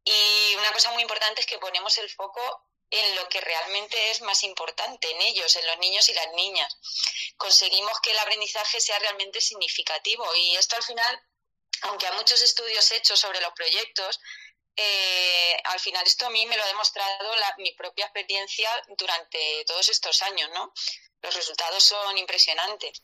Y 0.03 0.53
una 0.55 0.71
cosa 0.73 0.91
muy 0.91 1.01
importante 1.01 1.39
es 1.39 1.47
que 1.47 1.57
ponemos 1.57 1.97
el 1.97 2.09
foco 2.09 2.41
en 2.91 3.15
lo 3.15 3.27
que 3.29 3.39
realmente 3.39 4.11
es 4.11 4.21
más 4.21 4.43
importante, 4.43 5.09
en 5.09 5.21
ellos, 5.21 5.55
en 5.55 5.65
los 5.65 5.77
niños 5.79 6.09
y 6.09 6.13
las 6.13 6.31
niñas. 6.33 6.77
Conseguimos 7.37 7.99
que 8.01 8.11
el 8.11 8.19
aprendizaje 8.19 8.81
sea 8.81 8.99
realmente 8.99 9.39
significativo 9.39 10.25
y 10.35 10.57
esto 10.57 10.75
al 10.75 10.83
final, 10.83 11.23
aunque 11.83 12.07
hay 12.07 12.17
muchos 12.17 12.41
estudios 12.41 12.91
hechos 12.91 13.19
sobre 13.19 13.39
los 13.39 13.53
proyectos, 13.53 14.19
eh, 14.75 15.57
al 15.63 15.79
final 15.79 16.05
esto 16.05 16.25
a 16.25 16.29
mí 16.29 16.45
me 16.45 16.57
lo 16.57 16.63
ha 16.63 16.67
demostrado 16.67 17.31
mi 17.57 17.71
propia 17.73 18.05
experiencia 18.05 18.69
durante 18.97 19.63
todos 19.65 19.87
estos 19.89 20.21
años, 20.21 20.49
¿no? 20.53 20.73
Los 21.21 21.35
resultados 21.35 21.83
son 21.83 22.17
impresionantes. 22.17 23.01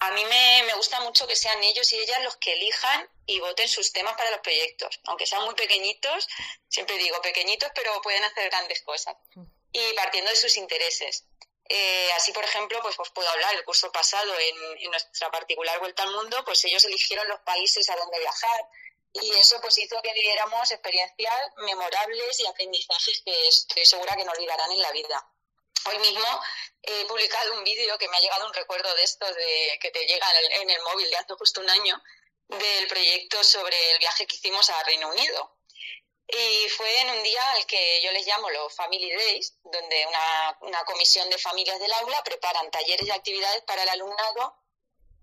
A 0.00 0.12
mí 0.12 0.24
me, 0.26 0.62
me, 0.64 0.74
gusta 0.74 1.00
mucho 1.00 1.26
que 1.26 1.34
sean 1.34 1.62
ellos 1.64 1.92
y 1.92 1.98
ellas 1.98 2.22
los 2.22 2.36
que 2.36 2.52
elijan 2.52 3.08
y 3.26 3.40
voten 3.40 3.68
sus 3.68 3.92
temas 3.92 4.14
para 4.16 4.30
los 4.30 4.40
proyectos. 4.40 5.00
Aunque 5.04 5.26
sean 5.26 5.44
muy 5.44 5.54
pequeñitos, 5.54 6.28
siempre 6.68 6.96
digo 6.98 7.20
pequeñitos, 7.20 7.70
pero 7.74 8.00
pueden 8.00 8.22
hacer 8.22 8.48
grandes 8.48 8.82
cosas. 8.82 9.16
Y 9.72 9.92
partiendo 9.94 10.30
de 10.30 10.36
sus 10.36 10.56
intereses. 10.56 11.24
Eh, 11.68 12.10
así, 12.12 12.32
por 12.32 12.44
ejemplo, 12.44 12.78
pues 12.80 12.98
os 12.98 13.10
puedo 13.10 13.28
hablar, 13.28 13.54
el 13.54 13.64
curso 13.64 13.92
pasado 13.92 14.32
en, 14.38 14.90
nuestra 14.90 15.30
particular 15.30 15.78
Vuelta 15.80 16.02
al 16.02 16.12
Mundo, 16.12 16.42
pues 16.44 16.64
ellos 16.64 16.84
eligieron 16.84 17.28
los 17.28 17.40
países 17.40 17.90
a 17.90 17.96
donde 17.96 18.18
viajar 18.18 18.68
y 19.12 19.30
eso 19.32 19.60
pues 19.60 19.78
hizo 19.78 20.00
que 20.02 20.12
viviéramos 20.12 20.70
experiencias 20.70 21.34
memorables 21.56 22.40
y 22.40 22.46
aprendizajes 22.46 23.22
que 23.24 23.48
estoy 23.48 23.86
segura 23.86 24.16
que 24.16 24.24
no 24.24 24.32
olvidarán 24.32 24.70
en 24.72 24.82
la 24.82 24.92
vida. 24.92 25.32
Hoy 25.86 25.98
mismo 26.00 26.40
he 26.82 27.04
publicado 27.06 27.54
un 27.54 27.64
vídeo 27.64 27.96
que 27.98 28.08
me 28.08 28.16
ha 28.16 28.20
llegado 28.20 28.46
un 28.46 28.54
recuerdo 28.54 28.94
de 28.94 29.02
esto, 29.02 29.26
de, 29.32 29.78
que 29.80 29.90
te 29.90 30.06
llega 30.06 30.26
en 30.40 30.70
el, 30.70 30.82
móvil 30.82 31.08
de 31.08 31.16
hace 31.16 31.34
justo 31.34 31.60
un 31.60 31.70
año, 31.70 32.02
del 32.48 32.86
proyecto 32.88 33.42
sobre 33.44 33.92
el 33.92 33.98
viaje 33.98 34.26
que 34.26 34.36
hicimos 34.36 34.68
a 34.70 34.82
Reino 34.84 35.08
Unido. 35.08 35.58
Y 36.26 36.68
fue 36.70 37.00
en 37.00 37.10
un 37.10 37.22
día 37.22 37.52
al 37.52 37.64
que 37.66 38.02
yo 38.02 38.12
les 38.12 38.26
llamo 38.26 38.50
los 38.50 38.74
Family 38.74 39.10
Days, 39.14 39.54
donde 39.62 40.06
una, 40.06 40.84
comisión 40.84 41.28
de 41.30 41.38
familias 41.38 41.78
del 41.80 41.92
aula 41.92 42.22
preparan 42.22 42.70
talleres 42.70 43.06
y 43.06 43.10
actividades 43.10 43.62
para 43.62 43.82
el 43.82 43.88
alumnado 43.88 44.56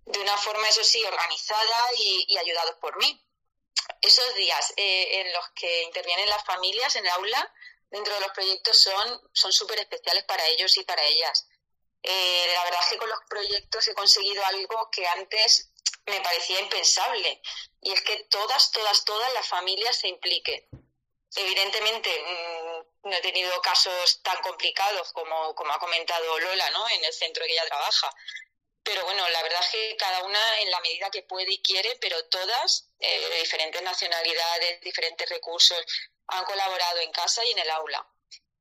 de 0.05 0.19
una 0.19 0.37
forma, 0.37 0.67
eso 0.69 0.83
sí, 0.83 1.03
organizada 1.03 1.93
y, 1.97 2.37
ayudados 2.37 2.75
por 2.75 2.97
mí. 2.97 3.23
Esos 4.01 4.35
días 4.35 4.73
eh, 4.77 5.21
en 5.21 5.33
los 5.33 5.49
que 5.49 5.83
intervienen 5.83 6.29
las 6.29 6.43
familias 6.43 6.95
en 6.95 7.05
el 7.05 7.11
aula 7.11 7.53
dentro 7.89 8.13
de 8.13 8.19
los 8.21 8.31
proyectos 8.31 8.89
son 9.33 9.51
súper 9.51 9.79
especiales 9.79 10.23
para 10.25 10.45
ellos 10.47 10.75
y 10.77 10.83
para 10.83 11.03
ellas. 11.03 11.47
Eh, 12.07 12.47
la 12.53 12.63
verdad 12.65 12.81
es 12.83 12.89
que 12.89 12.97
con 12.97 13.09
los 13.09 13.19
proyectos 13.27 13.87
he 13.87 13.95
conseguido 13.95 14.45
algo 14.45 14.89
que 14.91 15.07
antes 15.07 15.71
me 16.05 16.21
parecía 16.21 16.59
impensable 16.59 17.41
y 17.81 17.91
es 17.93 18.01
que 18.03 18.25
todas, 18.29 18.69
todas, 18.69 19.03
todas 19.05 19.33
las 19.33 19.47
familias 19.47 19.97
se 19.97 20.09
impliquen. 20.09 20.67
Evidentemente, 21.35 22.09
mm, 22.21 23.09
no 23.09 23.15
he 23.15 23.21
tenido 23.21 23.59
casos 23.61 24.21
tan 24.21 24.39
complicados 24.43 25.11
como, 25.13 25.55
como 25.55 25.73
ha 25.73 25.79
comentado 25.79 26.39
Lola, 26.39 26.69
¿no? 26.69 26.87
En 26.89 27.03
el 27.03 27.11
centro 27.11 27.43
que 27.43 27.53
ella 27.53 27.65
trabaja. 27.65 28.13
Pero 28.85 29.03
bueno, 29.03 29.27
la 29.29 29.41
verdad 29.41 29.61
es 29.61 29.69
que 29.69 29.97
cada 29.97 30.23
una 30.23 30.59
en 30.61 30.69
la 30.69 30.79
medida 30.81 31.09
que 31.09 31.23
puede 31.23 31.51
y 31.51 31.61
quiere, 31.63 31.97
pero 31.99 32.23
todas, 32.25 32.87
eh, 32.99 33.29
de 33.29 33.39
diferentes 33.39 33.81
nacionalidades, 33.81 34.79
diferentes 34.81 35.27
recursos, 35.27 35.83
han 36.27 36.45
colaborado 36.45 36.99
en 36.99 37.11
casa 37.11 37.43
y 37.43 37.51
en 37.51 37.59
el 37.59 37.69
aula. 37.71 38.07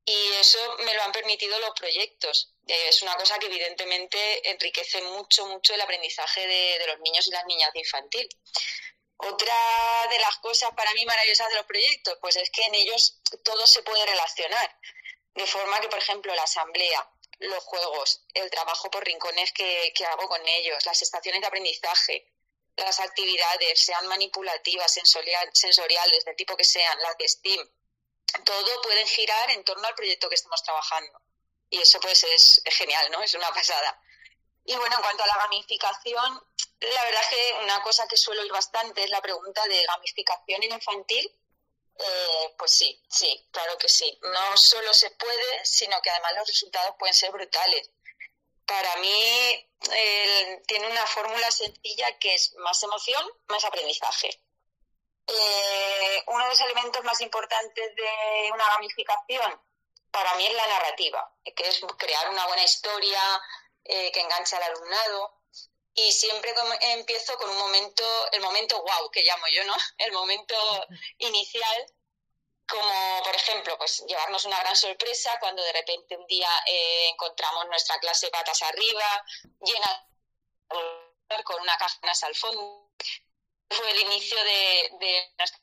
Y 0.06 0.32
eso 0.40 0.58
me 0.78 0.94
lo 0.94 1.02
han 1.02 1.12
permitido 1.12 1.58
los 1.60 1.78
proyectos. 1.78 2.54
Eh, 2.66 2.88
es 2.88 3.02
una 3.02 3.16
cosa 3.16 3.38
que 3.38 3.46
evidentemente 3.46 4.50
enriquece 4.50 5.02
mucho, 5.02 5.46
mucho 5.46 5.74
el 5.74 5.80
aprendizaje 5.82 6.46
de, 6.46 6.78
de 6.78 6.86
los 6.86 7.00
niños 7.00 7.26
y 7.26 7.30
las 7.30 7.44
niñas 7.44 7.72
de 7.74 7.80
infantil. 7.80 8.28
Otra 9.18 9.54
de 10.10 10.18
las 10.20 10.38
cosas 10.38 10.70
para 10.74 10.92
mí 10.94 11.04
maravillosas 11.04 11.50
de 11.50 11.56
los 11.56 11.66
proyectos, 11.66 12.16
pues 12.22 12.36
es 12.36 12.50
que 12.50 12.62
en 12.62 12.74
ellos 12.76 13.20
todo 13.42 13.66
se 13.66 13.82
puede 13.82 14.06
relacionar. 14.06 14.78
De 15.34 15.46
forma 15.46 15.80
que, 15.80 15.88
por 15.88 15.98
ejemplo, 15.98 16.34
la 16.34 16.44
asamblea, 16.44 17.10
los 17.48 17.62
juegos, 17.64 18.22
el 18.34 18.50
trabajo 18.50 18.90
por 18.90 19.04
rincones 19.04 19.52
que, 19.52 19.92
hago 20.10 20.28
con 20.28 20.46
ellos, 20.46 20.84
las 20.86 21.00
estaciones 21.02 21.40
de 21.40 21.46
aprendizaje, 21.46 22.32
las 22.76 23.00
actividades, 23.00 23.78
sean 23.78 24.06
manipulativas, 24.06 24.92
sensoriales, 24.92 26.24
del 26.24 26.36
tipo 26.36 26.56
que 26.56 26.64
sean, 26.64 26.98
las 27.00 27.16
de 27.18 27.28
STEAM, 27.28 27.68
todo 28.44 28.82
pueden 28.82 29.06
girar 29.06 29.50
en 29.50 29.62
torno 29.64 29.86
al 29.86 29.94
proyecto 29.94 30.28
que 30.28 30.34
estamos 30.34 30.62
trabajando. 30.62 31.20
Y 31.70 31.80
eso 31.80 32.00
pues 32.00 32.24
es 32.24 32.62
genial, 32.64 33.10
¿no? 33.10 33.22
Es 33.22 33.34
una 33.34 33.48
pasada. 33.52 34.00
Y 34.64 34.74
bueno, 34.76 34.96
en 34.96 35.02
cuanto 35.02 35.22
a 35.22 35.26
la 35.26 35.36
gamificación, 35.36 36.42
la 36.80 37.04
verdad 37.04 37.22
es 37.22 37.28
que 37.28 37.54
una 37.62 37.82
cosa 37.82 38.08
que 38.08 38.16
suelo 38.16 38.44
ir 38.44 38.52
bastante 38.52 39.04
es 39.04 39.10
la 39.10 39.20
pregunta 39.20 39.62
de 39.66 39.84
gamificación 39.84 40.62
en 40.62 40.72
infantil. 40.72 41.30
Eh, 41.96 42.54
pues 42.58 42.72
sí, 42.72 43.02
sí, 43.08 43.48
claro 43.50 43.78
que 43.78 43.88
sí. 43.88 44.18
No 44.22 44.56
solo 44.56 44.92
se 44.92 45.10
puede, 45.12 45.64
sino 45.64 46.00
que 46.02 46.10
además 46.10 46.32
los 46.36 46.48
resultados 46.48 46.96
pueden 46.98 47.14
ser 47.14 47.30
brutales. 47.30 47.90
Para 48.66 48.96
mí 48.96 49.70
tiene 50.66 50.86
una 50.90 51.06
fórmula 51.06 51.50
sencilla 51.50 52.18
que 52.18 52.34
es 52.34 52.54
más 52.54 52.82
emoción, 52.82 53.24
más 53.48 53.64
aprendizaje. 53.64 54.30
Eh, 55.26 56.22
uno 56.26 56.44
de 56.44 56.50
los 56.50 56.60
elementos 56.60 57.04
más 57.04 57.20
importantes 57.20 57.96
de 57.96 58.50
una 58.52 58.66
gamificación 58.74 59.60
para 60.10 60.34
mí 60.36 60.46
es 60.46 60.54
la 60.54 60.66
narrativa, 60.66 61.34
que 61.56 61.68
es 61.68 61.80
crear 61.98 62.28
una 62.30 62.46
buena 62.46 62.62
historia, 62.62 63.20
eh, 63.84 64.12
que 64.12 64.20
engancha 64.20 64.56
al 64.58 64.62
alumnado. 64.64 65.40
Y 65.94 66.10
siempre 66.12 66.52
empiezo 66.80 67.36
con 67.36 67.50
un 67.50 67.58
momento, 67.58 68.02
el 68.32 68.40
momento 68.40 68.82
wow, 68.82 69.10
que 69.10 69.22
llamo 69.22 69.44
yo, 69.52 69.64
¿no? 69.64 69.74
El 69.98 70.12
momento 70.12 70.54
inicial, 71.18 71.86
como 72.66 73.22
por 73.24 73.34
ejemplo, 73.34 73.78
pues 73.78 74.04
llevarnos 74.06 74.44
una 74.44 74.58
gran 74.60 74.74
sorpresa 74.74 75.38
cuando 75.38 75.62
de 75.62 75.72
repente 75.72 76.16
un 76.16 76.26
día 76.26 76.48
eh, 76.66 77.08
encontramos 77.10 77.66
nuestra 77.66 77.98
clase 78.00 78.28
patas 78.30 78.62
arriba, 78.62 79.24
llena 79.60 80.08
con 81.44 81.60
una 81.60 81.76
caja 81.76 81.98
al 82.26 82.34
fondo. 82.34 82.90
Fue 83.68 83.90
el 83.90 84.00
inicio 84.00 84.36
de, 84.44 85.32
nuestra 85.38 85.60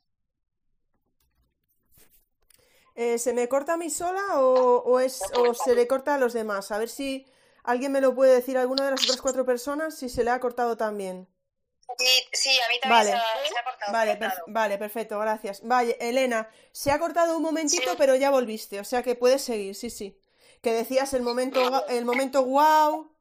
eh, 2.95 3.17
¿Se 3.19 3.33
me 3.33 3.47
corta 3.47 3.73
a 3.73 3.77
mí 3.77 3.89
sola 3.89 4.39
o, 4.39 4.99
es, 4.99 5.21
o 5.33 5.53
se 5.53 5.75
le 5.75 5.87
corta 5.87 6.15
a 6.15 6.17
los 6.17 6.33
demás? 6.33 6.71
A 6.71 6.77
ver 6.77 6.89
si 6.89 7.25
¿Alguien 7.63 7.91
me 7.91 8.01
lo 8.01 8.15
puede 8.15 8.33
decir, 8.33 8.57
alguna 8.57 8.85
de 8.85 8.91
las 8.91 9.03
otras 9.03 9.21
cuatro 9.21 9.45
personas, 9.45 9.97
si 9.97 10.09
se 10.09 10.23
le 10.23 10.31
ha 10.31 10.39
cortado 10.39 10.77
también? 10.77 11.27
Sí, 11.97 12.25
sí 12.31 12.59
a 12.59 12.69
mí 12.69 12.79
también 12.79 13.05
se, 13.05 13.13
ha, 13.13 13.63
cortado. 13.63 13.91
Vale, 13.91 14.19
vale, 14.47 14.77
perfecto, 14.77 15.19
gracias. 15.19 15.61
Vale, 15.63 15.97
Elena, 15.99 16.49
se 16.71 16.91
ha 16.91 16.99
cortado 16.99 17.35
un 17.35 17.43
momentito, 17.43 17.95
pero 17.97 18.15
ya 18.15 18.29
volviste, 18.29 18.79
o 18.79 18.83
sea 18.83 19.03
que 19.03 19.15
puedes 19.15 19.43
seguir, 19.43 19.75
sí, 19.75 19.89
sí. 19.89 20.17
Que 20.61 20.73
decías 20.73 21.13
el 21.13 21.21
momento, 21.21 21.87
el 21.87 22.05
momento 22.05 22.45
wow. 22.45 23.15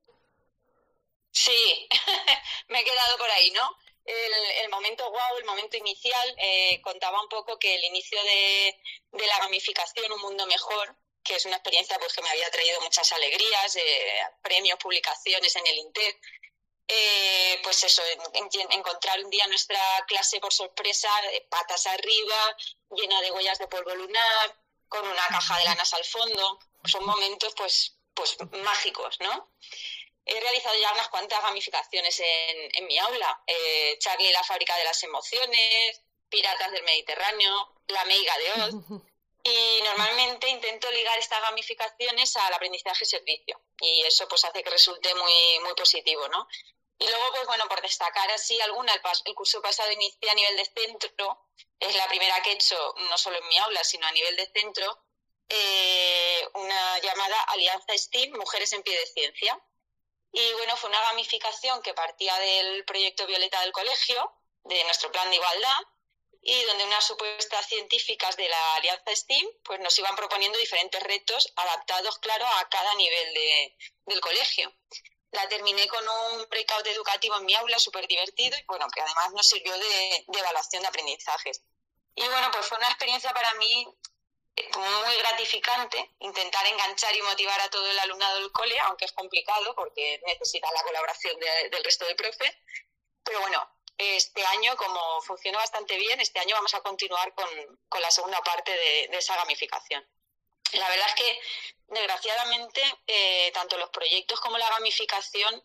Sí, 1.33 1.89
me 2.69 2.81
he 2.81 2.85
quedado 2.85 3.19
por 3.19 3.31
ahí, 3.31 3.51
¿no? 3.51 3.77
El, 4.05 4.69
momento 4.71 5.09
wow, 5.11 5.39
el 5.39 5.45
momento 5.45 5.77
inicial, 5.77 6.35
eh, 6.39 6.81
contaba 6.83 7.23
un 7.23 7.29
poco 7.29 7.59
que 7.59 7.75
el 7.77 7.85
inicio 7.85 8.21
de, 8.25 8.81
de 9.13 9.27
la 9.27 9.39
gamificación, 9.39 10.11
un 10.13 10.21
mundo 10.21 10.47
mejor, 10.47 10.97
que 11.31 11.37
es 11.37 11.47
una 11.47 11.57
experiencia 11.57 11.97
pues, 12.01 12.13
que 12.13 12.23
me 12.23 12.29
había 12.29 12.51
traído 12.51 12.81
muchas 12.81 13.13
alegrías, 13.13 13.77
eh, 13.77 14.21
premios, 14.43 14.81
publicaciones 14.81 15.55
en 15.55 15.65
el 15.65 15.79
INTEC. 15.79 16.21
Eh, 16.89 17.61
pues 17.63 17.85
eso, 17.85 18.03
encontrar 18.71 19.25
un 19.25 19.31
día 19.31 19.47
nuestra 19.47 19.81
clase 20.09 20.41
por 20.41 20.53
sorpresa, 20.53 21.09
patas 21.49 21.87
arriba, 21.87 22.57
llena 22.91 23.21
de 23.21 23.31
huellas 23.31 23.61
de 23.61 23.69
polvo 23.69 23.95
lunar, 23.95 24.59
con 24.89 25.07
una 25.07 25.25
caja 25.29 25.57
de 25.59 25.67
lanas 25.67 25.95
al 25.95 26.05
fondo. 26.05 26.59
Son 26.85 27.07
momentos 27.07 27.55
pues, 27.57 27.97
pues 28.13 28.37
mágicos, 28.65 29.21
¿no? 29.21 29.53
He 30.25 30.41
realizado 30.41 30.75
ya 30.81 30.93
unas 30.95 31.09
cuantas 31.11 31.41
gamificaciones 31.43 32.19
en, 32.19 32.71
en 32.73 32.87
mi 32.89 32.99
aula. 32.99 33.41
Eh, 33.47 33.97
Charlie 34.01 34.33
la 34.33 34.43
fábrica 34.43 34.77
de 34.77 34.85
las 34.85 35.01
emociones, 35.05 36.03
Piratas 36.29 36.73
del 36.73 36.83
Mediterráneo, 36.83 37.73
La 37.87 38.05
Meiga 38.07 38.35
de 38.39 38.63
Oz. 38.63 38.75
Y 39.43 39.81
normalmente 39.83 40.49
intento 40.49 40.91
ligar 40.91 41.19
estas 41.19 41.41
gamificaciones 41.41 42.37
al 42.37 42.53
aprendizaje-servicio 42.53 43.61
y 43.81 44.03
eso 44.03 44.29
pues 44.29 44.45
hace 44.45 44.63
que 44.63 44.71
resulte 44.71 45.15
muy, 45.15 45.59
muy 45.61 45.75
positivo, 45.75 46.29
¿no? 46.29 46.47
Y 46.99 47.09
luego, 47.09 47.31
pues 47.31 47.47
bueno, 47.47 47.67
por 47.67 47.81
destacar 47.81 48.31
así 48.33 48.61
alguna, 48.61 48.93
el, 49.25 49.35
curso 49.35 49.63
pasado 49.63 49.91
inicié 49.91 50.31
a 50.31 50.35
nivel 50.35 50.57
de 50.59 50.67
centro, 50.67 51.47
es 51.79 51.97
la 51.97 52.07
primera 52.09 52.43
que 52.43 52.51
he 52.51 52.55
hecho, 52.55 52.95
no 53.09 53.17
solo 53.17 53.39
en 53.39 53.49
mi 53.49 53.57
aula, 53.57 53.83
sino 53.85 54.07
a 54.07 54.13
nivel 54.13 54.37
de 54.37 54.47
centro, 54.49 55.03
eh, 55.49 56.47
una 56.55 56.99
llamada 56.99 57.41
Alianza 57.45 57.97
STEAM, 57.97 58.33
Mujeres 58.33 58.75
en 58.75 58.83
Pie 58.83 58.99
de 58.99 59.07
Ciencia. 59.07 59.59
Y 60.33 60.53
bueno, 60.53 60.77
fue 60.77 60.91
una 60.91 61.01
gamificación 61.01 61.81
que 61.81 61.95
partía 61.95 62.39
del 62.39 62.85
proyecto 62.85 63.27
Violeta 63.27 63.63
del 63.63 63.73
colegio, 63.73 64.33
de 64.65 64.85
nuestro 64.85 65.11
plan 65.11 65.31
de 65.31 65.37
igualdad, 65.37 65.81
y 66.43 66.65
donde 66.65 66.85
unas 66.85 67.07
supuestas 67.07 67.67
científicas 67.67 68.37
de 68.37 68.49
la 68.49 68.75
Alianza 68.77 69.15
STEAM 69.15 69.47
pues 69.63 69.79
nos 69.81 69.99
iban 69.99 70.17
proponiendo 70.17 70.59
diferentes 70.59 71.03
retos 71.03 71.53
adaptados, 71.57 72.19
claro, 72.19 72.47
a 72.47 72.69
cada 72.69 72.95
nivel 72.95 73.35
de, 73.35 73.77
del 74.07 74.21
colegio. 74.21 74.73
La 75.33 75.49
terminé 75.49 75.87
con 75.87 76.03
un 76.09 76.49
breakout 76.49 76.87
educativo 76.87 77.37
en 77.37 77.45
mi 77.45 77.55
aula 77.55 77.79
súper 77.79 78.07
divertido 78.09 78.57
y 78.59 78.65
bueno, 78.67 78.89
que 78.93 79.01
además 79.01 79.33
nos 79.33 79.47
sirvió 79.47 79.77
de, 79.79 80.25
evaluación 80.27 80.83
de 80.83 80.89
aprendizajes. 80.89 81.63
Y 82.15 82.27
bueno, 82.27 82.51
pues 82.53 82.67
fue 82.67 82.79
una 82.79 82.89
experiencia 82.89 83.33
para 83.33 83.55
mí 83.55 83.87
eh, 84.57 84.71
muy 84.77 85.17
gratificante 85.19 86.11
intentar 86.21 86.67
enganchar 86.67 87.15
y 87.15 87.23
motivar 87.23 87.61
a 87.61 87.71
todo 87.71 87.89
el 87.89 87.99
alumnado 87.99 88.41
del 88.41 88.51
cole, 88.51 88.79
aunque 88.81 89.05
es 89.05 89.13
complicado 89.13 89.75
porque 89.75 90.21
necesita 90.27 90.69
la 90.73 90.83
colaboración 90.83 91.39
del 91.39 91.85
resto 91.85 92.07
de 92.07 92.17
profes. 92.17 92.53
Pero 93.23 93.41
bueno, 93.41 93.71
este 94.01 94.45
año, 94.45 94.77
como 94.77 95.21
funcionó 95.23 95.59
bastante 95.59 95.97
bien, 95.97 96.21
este 96.21 96.41
año 96.41 96.55
vamos 96.57 96.75
a 96.75 96.81
continuar 96.81 97.35
con, 97.35 97.49
la 98.01 98.11
segunda 98.11 98.41
parte 98.43 98.73
de, 98.73 99.05
esa 99.13 99.37
gamificación. 99.37 100.07
La 100.73 100.89
verdad 100.89 101.07
es 101.09 101.15
que, 101.15 101.41
desgraciadamente, 101.89 102.83
eh, 103.07 103.51
tanto 103.53 103.77
los 103.77 103.91
proyectos 103.91 104.41
como 104.41 104.59
la 104.59 104.69
gamificación, 104.71 105.63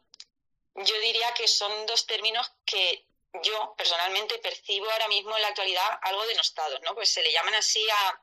yo 0.76 1.00
diría 1.00 1.34
que 1.34 1.48
son 1.48 1.86
dos 1.86 2.06
términos 2.06 2.52
que 2.66 3.08
yo 3.44 3.76
personalmente 3.78 4.40
percibo 4.40 4.90
ahora 4.90 5.08
mismo 5.08 5.36
en 5.36 5.42
la 5.42 5.50
actualidad 5.50 6.00
algo 6.02 6.26
denostados, 6.26 6.82
¿no? 6.82 6.96
Pues 6.96 7.12
se 7.12 7.22
le 7.22 7.32
llaman 7.32 7.56
así 7.56 7.86
a, 7.90 8.22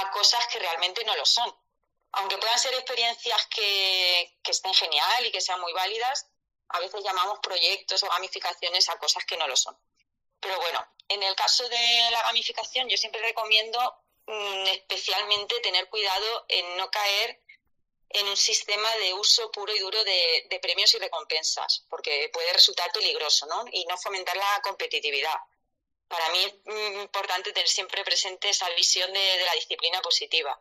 a 0.00 0.10
cosas 0.10 0.46
que 0.48 0.58
realmente 0.58 1.04
no 1.04 1.14
lo 1.16 1.24
son. 1.24 1.54
Aunque 2.12 2.38
puedan 2.38 2.58
ser 2.58 2.74
experiencias 2.74 3.46
que, 3.46 4.36
que 4.42 4.50
estén 4.52 4.74
genial 4.74 5.26
y 5.26 5.32
que 5.32 5.40
sean 5.40 5.60
muy 5.60 5.72
válidas, 5.72 6.28
a 6.68 6.80
veces 6.80 7.02
llamamos 7.04 7.38
proyectos 7.40 8.02
o 8.02 8.08
gamificaciones 8.08 8.88
a 8.88 8.98
cosas 8.98 9.24
que 9.24 9.36
no 9.36 9.46
lo 9.46 9.56
son. 9.56 9.76
Pero 10.40 10.58
bueno, 10.60 10.86
en 11.08 11.22
el 11.22 11.34
caso 11.34 11.68
de 11.68 12.10
la 12.10 12.22
gamificación 12.22 12.88
yo 12.88 12.96
siempre 12.96 13.22
recomiendo 13.22 13.78
mm, 14.26 14.66
especialmente 14.68 15.60
tener 15.60 15.88
cuidado 15.88 16.44
en 16.48 16.76
no 16.76 16.90
caer 16.90 17.40
en 18.10 18.28
un 18.28 18.36
sistema 18.36 18.88
de 18.96 19.12
uso 19.14 19.50
puro 19.50 19.74
y 19.74 19.78
duro 19.80 20.02
de, 20.04 20.58
premios 20.62 20.94
y 20.94 20.98
recompensas, 20.98 21.84
porque 21.90 22.30
puede 22.32 22.52
resultar 22.52 22.92
peligroso, 22.92 23.46
¿no? 23.46 23.64
Y 23.72 23.84
no 23.86 23.96
fomentar 23.98 24.36
la 24.36 24.60
competitividad. 24.62 25.36
Para 26.06 26.28
mí 26.30 26.44
es 26.44 26.54
mm, 26.64 27.00
importante 27.00 27.52
tener 27.52 27.68
siempre 27.68 28.04
presente 28.04 28.50
esa 28.50 28.68
visión 28.70 29.12
de 29.12 29.44
la 29.44 29.54
disciplina 29.54 30.00
positiva. 30.00 30.60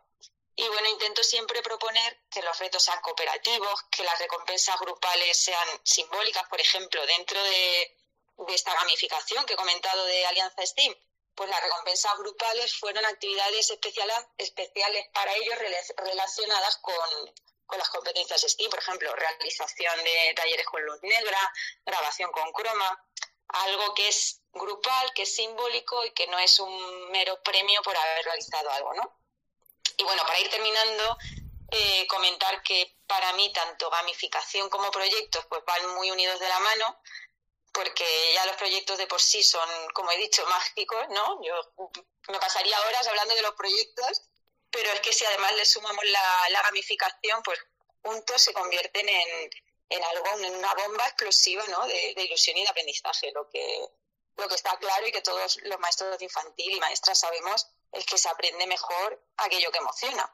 Y 0.56 0.68
bueno, 0.68 0.88
intento 0.90 1.24
siempre 1.24 1.64
proponer 1.64 2.26
que 2.30 2.44
los 2.44 2.58
retos 2.60 2.84
sean 2.84 3.02
cooperativos, 3.02 3.84
que 3.90 4.04
las 4.04 4.20
recompensas 4.20 4.80
grupales 4.80 5.38
sean 5.38 5.68
simbólicas, 5.84 6.48
por 6.48 6.62
ejemplo, 6.62 7.04
dentro 7.08 7.42
de, 7.44 7.98
esta 8.50 8.74
gamificación 8.76 9.46
que 9.46 9.54
he 9.54 9.58
comentado 9.58 10.06
de 10.06 10.26
Alianza 10.28 10.66
STEAM, 10.66 10.94
pues 11.34 11.50
las 11.50 11.62
recompensas 11.64 12.16
grupales 12.20 12.76
fueron 12.78 13.04
actividades 13.06 13.72
especiales, 13.72 14.18
especiales 14.38 15.08
para 15.12 15.34
ellos 15.34 15.56
relacionadas 15.98 16.78
con, 16.78 17.34
con 17.66 17.80
las 17.80 17.90
competencias 17.90 18.42
STEAM, 18.42 18.70
por 18.70 18.80
ejemplo, 18.80 19.16
realización 19.16 20.04
de 20.04 20.34
talleres 20.36 20.68
con 20.68 20.86
luz 20.86 21.02
negra, 21.02 21.54
grabación 21.84 22.32
con 22.32 22.52
croma, 22.52 23.04
algo 23.48 23.94
que 23.96 24.08
es 24.08 24.42
grupal, 24.52 25.14
que 25.14 25.24
es 25.24 25.36
simbólico 25.36 26.06
y 26.06 26.12
que 26.12 26.28
no 26.28 26.38
es 26.38 26.60
un 26.60 27.12
mero 27.12 27.42
premio 27.42 27.82
por 27.82 27.98
haber 27.98 28.26
realizado 28.26 28.70
algo, 28.70 28.94
¿no? 28.94 29.23
Y 29.98 30.04
bueno, 30.04 30.24
para 30.26 30.40
ir 30.40 30.50
terminando, 30.50 31.18
eh, 31.72 32.06
comentar 32.08 32.62
que 32.62 32.98
para 33.08 33.34
mí 33.34 33.52
tanto 33.52 33.90
gamificación 33.90 34.70
como 34.70 34.92
proyectos 34.92 35.46
pues 35.48 35.64
van 35.66 35.96
muy 35.96 36.12
unidos 36.12 36.40
de 36.40 36.48
la 36.48 36.60
mano, 36.60 37.00
porque 37.72 38.06
ya 38.34 38.46
los 38.46 38.56
proyectos 38.58 38.98
de 39.00 39.08
por 39.08 39.20
sí 39.20 39.42
son, 39.44 39.68
como 39.94 40.12
he 40.12 40.18
dicho, 40.18 40.46
mágicos, 40.46 41.10
¿no? 41.10 41.44
Yo 41.44 41.74
me 42.28 42.40
pasaría 42.40 42.80
horas 42.82 43.08
hablando 43.08 43.34
de 43.34 43.42
los 43.42 43.56
proyectos, 43.56 44.22
pero 44.70 44.92
es 44.92 45.00
que 45.02 45.14
si 45.14 45.26
además 45.26 45.56
le 45.56 45.66
sumamos 45.66 46.04
la, 46.06 46.62
gamificación, 46.62 47.42
pues 47.42 47.60
juntos 48.04 48.42
se 48.42 48.54
convierten 48.54 49.10
en, 49.10 49.50
en 49.90 50.04
algo, 50.04 50.28
en 50.40 50.56
una 50.56 50.74
bomba 50.76 51.06
explosiva, 51.08 51.66
¿no? 51.68 51.88
De, 51.88 52.14
de, 52.16 52.24
ilusión 52.24 52.58
y 52.58 52.62
de 52.62 52.70
aprendizaje, 52.70 53.32
lo 53.32 53.50
que, 53.50 53.88
lo 54.38 54.48
que 54.48 54.56
está 54.56 54.78
claro 54.78 55.08
y 55.08 55.12
que 55.12 55.22
todos 55.22 55.58
los 55.64 55.80
maestros 55.80 56.20
de 56.20 56.26
infantil 56.26 56.76
y 56.76 56.80
maestras 56.80 57.20
sabemos 57.20 57.68
es 57.94 58.06
que 58.06 58.18
se 58.18 58.30
aprende 58.30 58.68
mejor 58.68 59.24
aquello 59.38 59.72
que 59.72 59.78
emociona. 59.78 60.30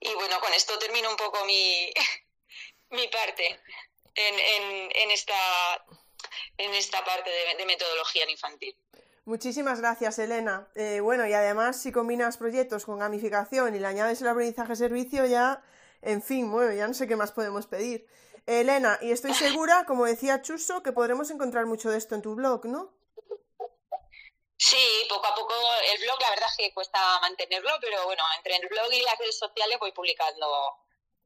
Y 0.00 0.12
bueno, 0.14 0.40
con 0.40 0.52
esto 0.52 0.78
termino 0.78 1.10
un 1.10 1.16
poco 1.16 1.44
mi, 1.44 1.92
mi 2.90 3.08
parte 3.08 3.60
en, 4.14 4.90
en, 4.94 5.10
esta, 5.10 5.34
en 6.58 6.74
esta 6.74 7.04
parte 7.04 7.30
de, 7.58 7.66
metodología 7.66 8.28
infantil. 8.30 8.76
Muchísimas 9.24 9.80
gracias, 9.80 10.18
Elena. 10.18 10.68
Eh, 10.74 11.00
bueno, 11.00 11.26
y 11.26 11.32
además, 11.32 11.80
si 11.80 11.92
combinas 11.92 12.36
proyectos 12.36 12.84
con 12.84 12.98
gamificación 12.98 13.74
y 13.74 13.78
le 13.78 13.86
añades 13.86 14.20
el 14.20 14.28
aprendizaje 14.28 14.76
servicio, 14.76 15.24
ya, 15.24 15.62
en 16.02 16.22
fin, 16.22 16.50
bueno, 16.50 16.72
ya 16.74 16.86
no 16.86 16.94
sé 16.94 17.08
qué 17.08 17.16
más 17.16 17.32
podemos 17.32 17.66
pedir. 17.66 18.06
Elena, 18.46 18.98
y 19.00 19.10
estoy 19.10 19.32
segura, 19.32 19.86
como 19.86 20.04
decía 20.04 20.42
Chuso, 20.42 20.82
que 20.82 20.92
podremos 20.92 21.30
encontrar 21.30 21.64
mucho 21.64 21.90
de 21.90 21.96
esto 21.96 22.14
en 22.14 22.20
tu 22.20 22.34
blog, 22.34 22.66
¿no? 22.66 22.92
Sí, 24.56 25.06
poco 25.08 25.26
a 25.26 25.34
poco 25.34 25.54
el 25.92 26.00
blog 26.00 26.20
la 26.20 26.30
verdad 26.30 26.48
es 26.50 26.56
que 26.56 26.74
cuesta 26.74 26.98
mantenerlo, 27.20 27.72
pero 27.80 28.04
bueno, 28.04 28.22
entre 28.36 28.56
el 28.56 28.68
blog 28.68 28.92
y 28.92 29.02
las 29.02 29.18
redes 29.18 29.38
sociales 29.38 29.78
voy 29.80 29.92
publicando 29.92 30.46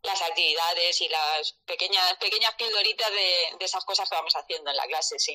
las 0.02 0.22
actividades 0.22 1.00
y 1.00 1.08
las 1.08 1.52
pequeñas 1.66 2.14
pequeñas 2.20 2.54
pildoritas 2.54 3.10
de, 3.10 3.64
esas 3.64 3.84
cosas 3.84 4.08
que 4.08 4.16
vamos 4.16 4.34
haciendo 4.34 4.70
en 4.70 4.76
la 4.76 4.84
clase, 4.84 5.18
sí. 5.18 5.34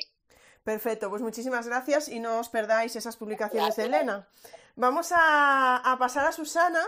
Perfecto, 0.64 1.10
pues 1.10 1.22
muchísimas 1.22 1.68
gracias 1.68 2.08
y 2.08 2.20
no 2.20 2.40
os 2.40 2.50
perdáis 2.50 2.96
esas 2.96 3.18
publicaciones 3.18 3.76
de 3.76 3.84
Elena. 3.84 4.28
Vamos 4.76 5.12
a, 5.12 5.78
a, 5.78 5.98
pasar 6.00 6.26
a 6.26 6.32
Susana 6.32 6.84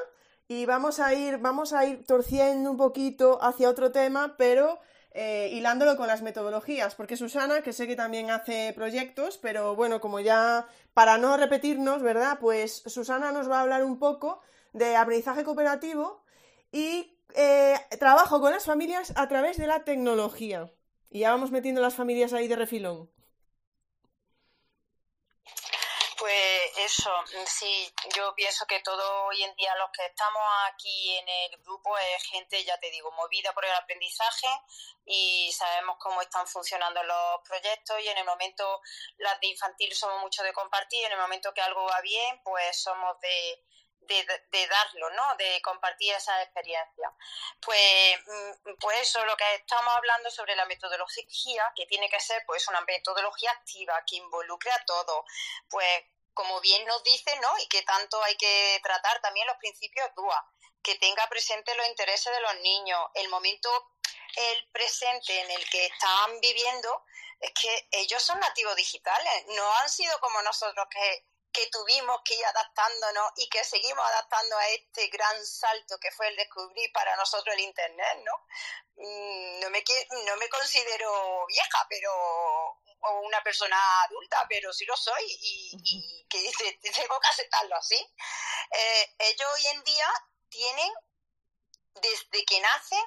y 0.47 0.65
vamos 0.65 0.99
a 0.99 1.13
ir, 1.13 1.37
vamos 1.37 1.73
a 1.73 1.85
ir 1.85 2.05
torciendo 2.05 2.71
un 2.71 2.77
poquito 2.77 3.37
hacia 3.43 3.69
otro 3.69 3.91
tema, 3.91 4.35
pero 4.37 4.79
eh, 5.17 5.49
hilándolo 5.53 5.95
con 5.95 6.07
las 6.07 6.21
metodologías, 6.21 6.93
porque 6.93 7.15
Susana, 7.15 7.61
que 7.61 7.71
sé 7.71 7.87
que 7.87 7.95
también 7.95 8.31
hace 8.31 8.73
proyectos, 8.75 9.37
pero 9.37 9.73
bueno, 9.73 10.01
como 10.01 10.19
ya 10.19 10.67
para 10.93 11.17
no 11.17 11.37
repetirnos, 11.37 12.01
¿verdad? 12.01 12.37
Pues 12.41 12.83
Susana 12.85 13.31
nos 13.31 13.49
va 13.49 13.59
a 13.59 13.61
hablar 13.61 13.85
un 13.85 13.97
poco 13.97 14.41
de 14.73 14.97
aprendizaje 14.97 15.45
cooperativo 15.45 16.21
y 16.69 17.17
eh, 17.33 17.75
trabajo 17.97 18.41
con 18.41 18.51
las 18.51 18.65
familias 18.65 19.13
a 19.15 19.29
través 19.29 19.55
de 19.55 19.67
la 19.67 19.85
tecnología. 19.85 20.69
Y 21.09 21.19
ya 21.19 21.31
vamos 21.31 21.49
metiendo 21.49 21.79
las 21.79 21.95
familias 21.95 22.33
ahí 22.33 22.49
de 22.49 22.57
refilón. 22.57 23.09
Pues 26.25 26.71
eso, 26.77 27.11
sí, 27.45 27.93
yo 28.15 28.33
pienso 28.33 28.65
que 28.65 28.79
todo 28.79 29.25
hoy 29.25 29.43
en 29.43 29.55
día 29.55 29.75
los 29.75 29.91
que 29.91 30.07
estamos 30.07 30.41
aquí 30.73 31.15
en 31.19 31.29
el 31.29 31.57
grupo 31.61 31.95
es 31.99 32.23
gente, 32.23 32.63
ya 32.63 32.79
te 32.79 32.89
digo, 32.89 33.11
movida 33.11 33.53
por 33.53 33.63
el 33.63 33.71
aprendizaje 33.75 34.47
y 35.05 35.51
sabemos 35.55 35.97
cómo 35.99 36.19
están 36.23 36.47
funcionando 36.47 37.03
los 37.03 37.47
proyectos 37.47 37.99
y 38.01 38.07
en 38.07 38.17
el 38.17 38.25
momento, 38.25 38.81
las 39.17 39.39
de 39.39 39.49
infantil 39.49 39.93
somos 39.93 40.19
mucho 40.19 40.41
de 40.41 40.51
compartir, 40.51 41.05
en 41.05 41.11
el 41.11 41.19
momento 41.19 41.53
que 41.53 41.61
algo 41.61 41.85
va 41.85 42.01
bien, 42.01 42.41
pues 42.41 42.81
somos 42.81 43.19
de, 43.19 43.63
de, 44.01 44.67
darlo, 44.67 45.11
¿no? 45.11 45.35
De 45.35 45.61
compartir 45.61 46.11
esa 46.15 46.41
experiencia. 46.41 47.13
Pues, 47.61 48.17
mm, 48.25 48.73
pues 48.79 49.01
eso, 49.01 49.23
lo 49.25 49.37
que 49.37 49.55
estamos 49.55 49.93
hablando 49.95 50.31
sobre 50.31 50.55
la 50.55 50.65
metodología, 50.65 51.71
que 51.75 51.85
tiene 51.85 52.09
que 52.09 52.19
ser 52.19 52.43
pues 52.47 52.67
una 52.67 52.81
metodología 52.81 53.51
activa, 53.51 54.03
que 54.07 54.15
involucre 54.15 54.71
a 54.71 54.83
todos, 54.85 55.23
pues 55.69 56.03
como 56.35 56.61
bien 56.61 56.85
nos 56.85 57.03
dice, 57.03 57.35
¿no? 57.39 57.57
Y 57.59 57.67
que 57.67 57.81
tanto 57.81 58.21
hay 58.23 58.35
que 58.35 58.79
tratar 58.83 59.19
también 59.21 59.47
los 59.47 59.57
principios 59.57 60.07
DUA, 60.15 60.51
que 60.83 60.95
tenga 60.95 61.27
presente 61.27 61.73
los 61.73 61.87
intereses 61.87 62.31
de 62.31 62.41
los 62.41 62.55
niños, 62.57 63.01
el 63.15 63.29
momento, 63.29 63.69
el 64.35 64.69
presente 64.71 65.41
en 65.41 65.49
el 65.49 65.69
que 65.69 65.85
están 65.87 66.39
viviendo, 66.41 67.03
es 67.39 67.51
que 67.59 67.87
ellos 67.91 68.21
son 68.21 68.39
nativos 68.39 68.75
digitales, 68.75 69.45
no 69.47 69.77
han 69.77 69.89
sido 69.89 70.19
como 70.19 70.41
nosotros 70.43 70.85
que, 70.91 71.25
que 71.51 71.67
tuvimos 71.67 72.21
que 72.25 72.35
ir 72.35 72.45
adaptándonos 72.45 73.31
y 73.37 73.49
que 73.49 73.63
seguimos 73.63 74.05
adaptando 74.05 74.57
a 74.57 74.67
este 74.69 75.07
gran 75.07 75.45
salto 75.45 75.97
que 75.99 76.11
fue 76.11 76.27
el 76.27 76.35
descubrir 76.35 76.91
para 76.91 77.15
nosotros 77.15 77.55
el 77.55 77.61
Internet, 77.61 78.19
¿no? 78.23 78.33
Mm, 78.97 79.59
no 79.61 79.69
me, 79.69 79.83
no 80.25 80.35
me 80.35 80.49
considero 80.49 81.45
vieja, 81.47 81.85
pero 81.89 82.81
o 83.05 83.21
una 83.21 83.41
persona 83.43 83.77
adulta, 84.03 84.45
pero 84.49 84.73
sí 84.73 84.85
lo 84.85 84.95
soy 84.97 85.23
y, 85.27 86.25
que 86.29 86.39
dice, 86.39 86.79
tengo 86.95 87.19
que 87.19 87.27
aceptarlo 87.27 87.75
así. 87.75 87.95
Eh, 88.71 89.15
ellos 89.19 89.49
hoy 89.53 89.67
en 89.67 89.83
día 89.83 90.07
tienen, 90.49 90.93
desde 91.95 92.45
que 92.45 92.59
nacen, 92.59 93.03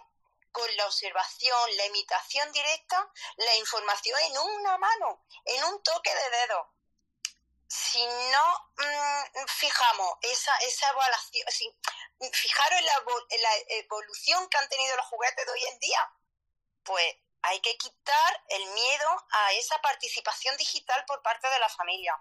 con 0.53 0.77
la 0.77 0.87
observación, 0.87 1.77
la 1.77 1.87
imitación 1.87 2.51
directa, 2.53 3.11
la 3.37 3.57
información 3.57 4.19
en 4.21 4.39
una 4.39 4.79
mano, 4.79 5.25
en 5.45 5.65
un 5.65 5.83
toque 5.83 6.15
de 6.15 6.31
dedo. 6.31 6.75
Si 7.69 8.05
no 8.07 8.73
mm, 8.77 9.47
fijamos 9.47 10.15
esa, 10.23 10.57
esa 10.59 10.89
evaluación, 10.89 11.47
si, 11.51 11.71
fijaros 12.33 12.79
en 12.79 12.87
la, 12.87 12.95
en 13.29 13.43
la 13.43 13.51
evolución 13.69 14.49
que 14.49 14.57
han 14.57 14.69
tenido 14.69 14.97
los 14.97 15.07
juguetes 15.07 15.45
de 15.45 15.53
hoy 15.53 15.65
en 15.67 15.79
día, 15.79 16.13
pues 16.83 17.15
hay 17.49 17.61
que 17.61 17.77
quitar 17.79 18.45
el 18.49 18.67
miedo 18.73 19.27
a 19.31 19.53
esa 19.55 19.81
participación 19.81 20.57
digital 20.59 21.03
por 21.07 21.23
parte 21.23 21.49
de 21.49 21.59
la 21.59 21.69
familia. 21.69 22.19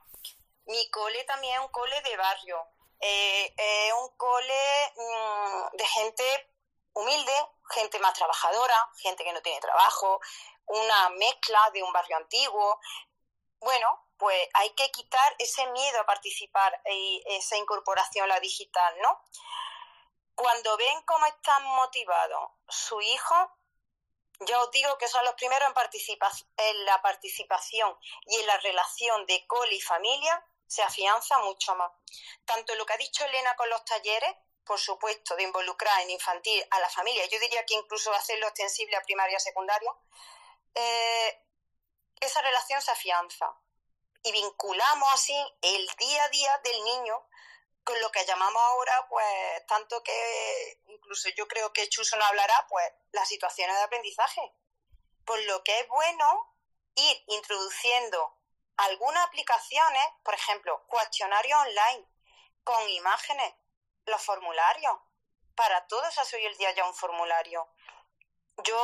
Mi 0.65 0.89
cole 0.89 1.23
también 1.25 1.55
es 1.55 1.59
un 1.59 1.67
cole 1.69 2.01
de 2.01 2.17
barrio, 2.17 2.65
eh, 2.99 3.53
es 3.57 3.93
un 3.93 4.15
cole 4.15 4.93
mm, 4.95 5.77
de 5.77 5.85
gente 5.85 6.53
humilde, 6.93 7.33
gente 7.71 7.99
más 7.99 8.13
trabajadora, 8.13 8.89
gente 8.97 9.23
que 9.23 9.33
no 9.33 9.41
tiene 9.41 9.59
trabajo, 9.59 10.19
una 10.65 11.09
mezcla 11.09 11.69
de 11.73 11.83
un 11.83 11.91
barrio 11.91 12.17
antiguo. 12.17 12.79
Bueno, 13.59 14.07
pues 14.17 14.49
hay 14.53 14.71
que 14.71 14.89
quitar 14.91 15.35
ese 15.39 15.65
miedo 15.67 15.99
a 15.99 16.05
participar 16.05 16.81
y 16.89 17.21
esa 17.27 17.57
incorporación 17.57 18.25
a 18.25 18.35
la 18.35 18.39
digital, 18.39 18.95
¿no? 19.01 19.21
Cuando 20.35 20.77
ven 20.77 21.01
cómo 21.03 21.25
están 21.25 21.63
motivados 21.63 22.51
su 22.67 23.01
hijo, 23.01 23.56
yo 24.39 24.61
os 24.61 24.71
digo 24.71 24.97
que 24.97 25.07
son 25.07 25.25
los 25.25 25.33
primeros 25.35 25.69
en, 25.69 26.17
en 26.57 26.85
la 26.85 27.01
participación 27.01 27.97
y 28.25 28.35
en 28.35 28.47
la 28.47 28.57
relación 28.57 29.25
de 29.25 29.45
cole 29.47 29.75
y 29.75 29.81
familia 29.81 30.45
se 30.67 30.83
afianza 30.83 31.39
mucho 31.39 31.75
más. 31.75 31.91
Tanto 32.45 32.75
lo 32.75 32.85
que 32.85 32.93
ha 32.93 32.97
dicho 32.97 33.25
Elena 33.25 33.55
con 33.55 33.69
los 33.69 33.83
talleres, 33.85 34.35
por 34.65 34.79
supuesto, 34.79 35.35
de 35.35 35.43
involucrar 35.43 36.01
en 36.01 36.09
infantil 36.11 36.63
a 36.71 36.79
la 36.79 36.89
familia, 36.89 37.25
yo 37.25 37.39
diría 37.39 37.65
que 37.65 37.75
incluso 37.75 38.11
hacerlo 38.13 38.47
extensible 38.47 38.97
a 38.97 39.01
primaria 39.01 39.37
y 39.37 39.39
secundaria, 39.39 39.91
eh, 40.75 41.43
esa 42.19 42.41
relación 42.41 42.81
se 42.81 42.91
afianza 42.91 43.53
y 44.23 44.31
vinculamos 44.31 45.09
así 45.13 45.35
el 45.61 45.87
día 45.97 46.23
a 46.23 46.29
día 46.29 46.61
del 46.63 46.83
niño 46.83 47.27
con 47.83 47.99
lo 48.01 48.11
que 48.11 48.25
llamamos 48.25 48.61
ahora, 48.61 49.07
pues, 49.09 49.65
tanto 49.65 50.03
que 50.03 50.81
incluso 50.97 51.29
yo 51.29 51.47
creo 51.47 51.71
que 51.71 51.87
Chuso 51.89 52.17
no 52.17 52.25
hablará, 52.25 52.65
pues, 52.69 52.91
las 53.11 53.27
situaciones 53.27 53.75
de 53.77 53.83
aprendizaje. 53.83 54.41
Por 55.25 55.39
lo 55.43 55.63
que 55.63 55.79
es 55.79 55.87
bueno 55.87 56.55
ir 56.95 57.23
introduciendo 57.27 58.37
algunas 58.77 59.25
aplicaciones, 59.27 60.03
por 60.23 60.33
ejemplo, 60.33 60.83
cuestionarios 60.87 61.59
online 61.59 62.05
con 62.63 62.89
imágenes, 62.89 63.53
los 64.05 64.21
formularios. 64.21 64.97
Para 65.55 65.87
todos 65.87 66.17
ha 66.17 66.35
hoy 66.35 66.45
el 66.45 66.57
día 66.57 66.71
ya 66.71 66.85
un 66.85 66.93
formulario. 66.93 67.67
Yo 68.63 68.77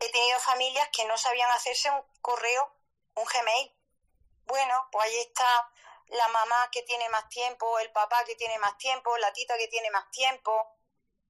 he 0.00 0.10
tenido 0.10 0.38
familias 0.40 0.88
que 0.92 1.04
no 1.04 1.16
sabían 1.16 1.50
hacerse 1.50 1.90
un 1.90 2.02
correo, 2.20 2.72
un 3.14 3.24
Gmail. 3.24 3.72
Bueno, 4.46 4.88
pues 4.90 5.04
ahí 5.04 5.16
está 5.18 5.70
la 6.08 6.28
mamá 6.28 6.70
que 6.70 6.82
tiene 6.82 7.08
más 7.08 7.28
tiempo, 7.28 7.78
el 7.78 7.90
papá 7.92 8.24
que 8.24 8.36
tiene 8.36 8.58
más 8.58 8.76
tiempo, 8.78 9.16
la 9.18 9.32
tita 9.32 9.56
que 9.58 9.68
tiene 9.68 9.90
más 9.90 10.10
tiempo, 10.10 10.75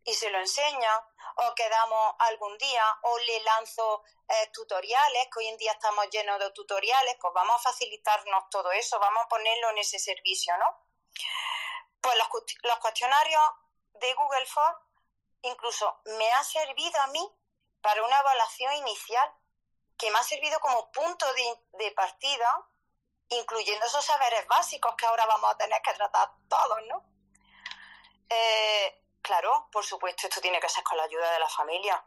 y 0.07 0.15
se 0.15 0.31
lo 0.31 0.39
enseña, 0.39 1.05
o 1.37 1.55
quedamos 1.55 2.15
algún 2.21 2.57
día, 2.59 2.99
o 3.03 3.19
le 3.19 3.41
lanzo 3.41 4.05
eh, 4.29 4.51
tutoriales, 4.53 5.29
que 5.33 5.41
hoy 5.41 5.49
en 5.49 5.57
día 5.57 5.73
estamos 5.73 6.09
llenos 6.11 6.39
de 6.39 6.51
tutoriales, 6.53 7.17
pues 7.21 7.35
vamos 7.35 7.57
a 7.57 7.71
facilitarnos 7.71 8.49
todo 8.49 8.71
eso, 8.71 8.99
vamos 9.01 9.25
a 9.25 9.29
ponerlo 9.29 9.71
en 9.71 9.79
ese 9.79 9.99
servicio, 9.99 10.57
¿no? 10.59 10.87
Pues 12.01 12.17
los, 12.17 12.79
cuestionarios 12.79 13.43
de 13.95 14.15
Google 14.15 14.47
Form 14.47 14.77
incluso 15.43 16.01
me 16.19 16.33
ha 16.33 16.45
servido 16.45 17.01
a 17.01 17.09
mí 17.09 17.29
para 17.81 18.03
una 18.05 18.21
evaluación 18.21 18.75
inicial, 18.75 19.29
que 19.99 20.11
me 20.11 20.19
ha 20.19 20.23
servido 20.23 20.61
como 20.61 20.91
punto 20.93 21.27
de, 21.35 21.85
de 21.85 21.91
partida 21.93 22.65
incluyendo 23.29 23.85
esos 23.87 24.05
saberes 24.05 24.47
básicos 24.47 24.95
que 24.95 25.05
ahora 25.07 25.27
vamos 25.27 25.53
a 25.53 25.57
tener 25.57 25.83
que 25.83 25.95
tratar 25.95 26.31
todos, 26.49 26.79
¿no? 26.87 27.05
Eh, 28.29 29.06
claro, 29.27 29.69
por 29.73 29.85
supuesto, 29.85 30.29
esto 30.29 30.41
tiene 30.41 30.61
que 30.61 30.69
ser 30.69 30.85
con 30.85 30.97
la 30.97 31.03
ayuda 31.03 31.33
de 31.33 31.41
la 31.41 31.49
familia. 31.49 32.03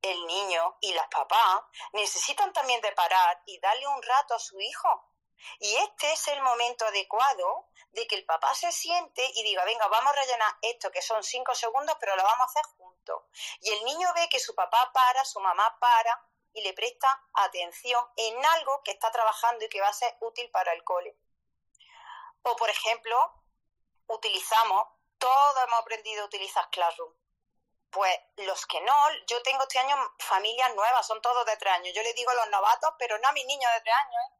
El 0.00 0.26
niño 0.26 0.78
y 0.80 0.92
las 0.94 1.08
papás 1.08 1.62
necesitan 1.92 2.52
también 2.52 2.80
de 2.80 2.92
parar 2.92 3.42
y 3.46 3.58
darle 3.58 3.86
un 3.88 4.02
rato 4.02 4.34
a 4.34 4.38
su 4.38 4.60
hijo. 4.60 5.10
Y 5.58 5.74
este 5.74 6.12
es 6.12 6.28
el 6.28 6.40
momento 6.40 6.86
adecuado 6.86 7.68
de 7.90 8.06
que 8.06 8.14
el 8.14 8.24
papá 8.24 8.54
se 8.54 8.70
siente 8.70 9.28
y 9.34 9.42
diga, 9.42 9.64
venga, 9.64 9.88
vamos 9.88 10.12
a 10.12 10.20
rellenar 10.20 10.56
esto, 10.62 10.90
que 10.92 11.02
son 11.02 11.22
cinco 11.24 11.54
segundos, 11.54 11.96
pero 11.98 12.14
lo 12.14 12.22
vamos 12.22 12.40
a 12.40 12.50
hacer 12.50 12.64
juntos. 12.76 13.22
Y 13.60 13.70
el 13.70 13.84
niño 13.84 14.08
ve 14.14 14.28
que 14.28 14.38
su 14.38 14.54
papá 14.54 14.90
para, 14.94 15.24
su 15.24 15.40
mamá 15.40 15.76
para, 15.80 16.24
y 16.54 16.62
le 16.62 16.72
presta 16.74 17.26
atención 17.34 18.04
en 18.16 18.44
algo 18.44 18.82
que 18.84 18.92
está 18.92 19.10
trabajando 19.10 19.64
y 19.64 19.68
que 19.68 19.80
va 19.80 19.88
a 19.88 19.92
ser 19.92 20.16
útil 20.20 20.48
para 20.50 20.72
el 20.72 20.84
cole. 20.84 21.16
O, 22.42 22.56
por 22.56 22.70
ejemplo, 22.70 23.42
utilizamos, 24.06 24.84
todos 25.22 25.64
hemos 25.64 25.78
aprendido 25.78 26.22
a 26.22 26.26
utilizar 26.26 26.68
Classroom. 26.70 27.14
Pues 27.90 28.12
los 28.38 28.66
que 28.66 28.80
no, 28.80 28.94
yo 29.28 29.40
tengo 29.42 29.62
este 29.62 29.78
año 29.78 29.94
familias 30.18 30.74
nuevas, 30.74 31.06
son 31.06 31.22
todos 31.22 31.46
de 31.46 31.56
tres 31.58 31.74
años. 31.74 31.94
Yo 31.94 32.02
le 32.02 32.12
digo 32.14 32.30
a 32.32 32.34
los 32.34 32.50
novatos, 32.50 32.90
pero 32.98 33.16
no 33.18 33.28
a 33.28 33.32
mis 33.32 33.46
niños 33.46 33.70
de 33.72 33.80
tres 33.82 33.94
años, 33.94 34.16
¿eh? 34.26 34.34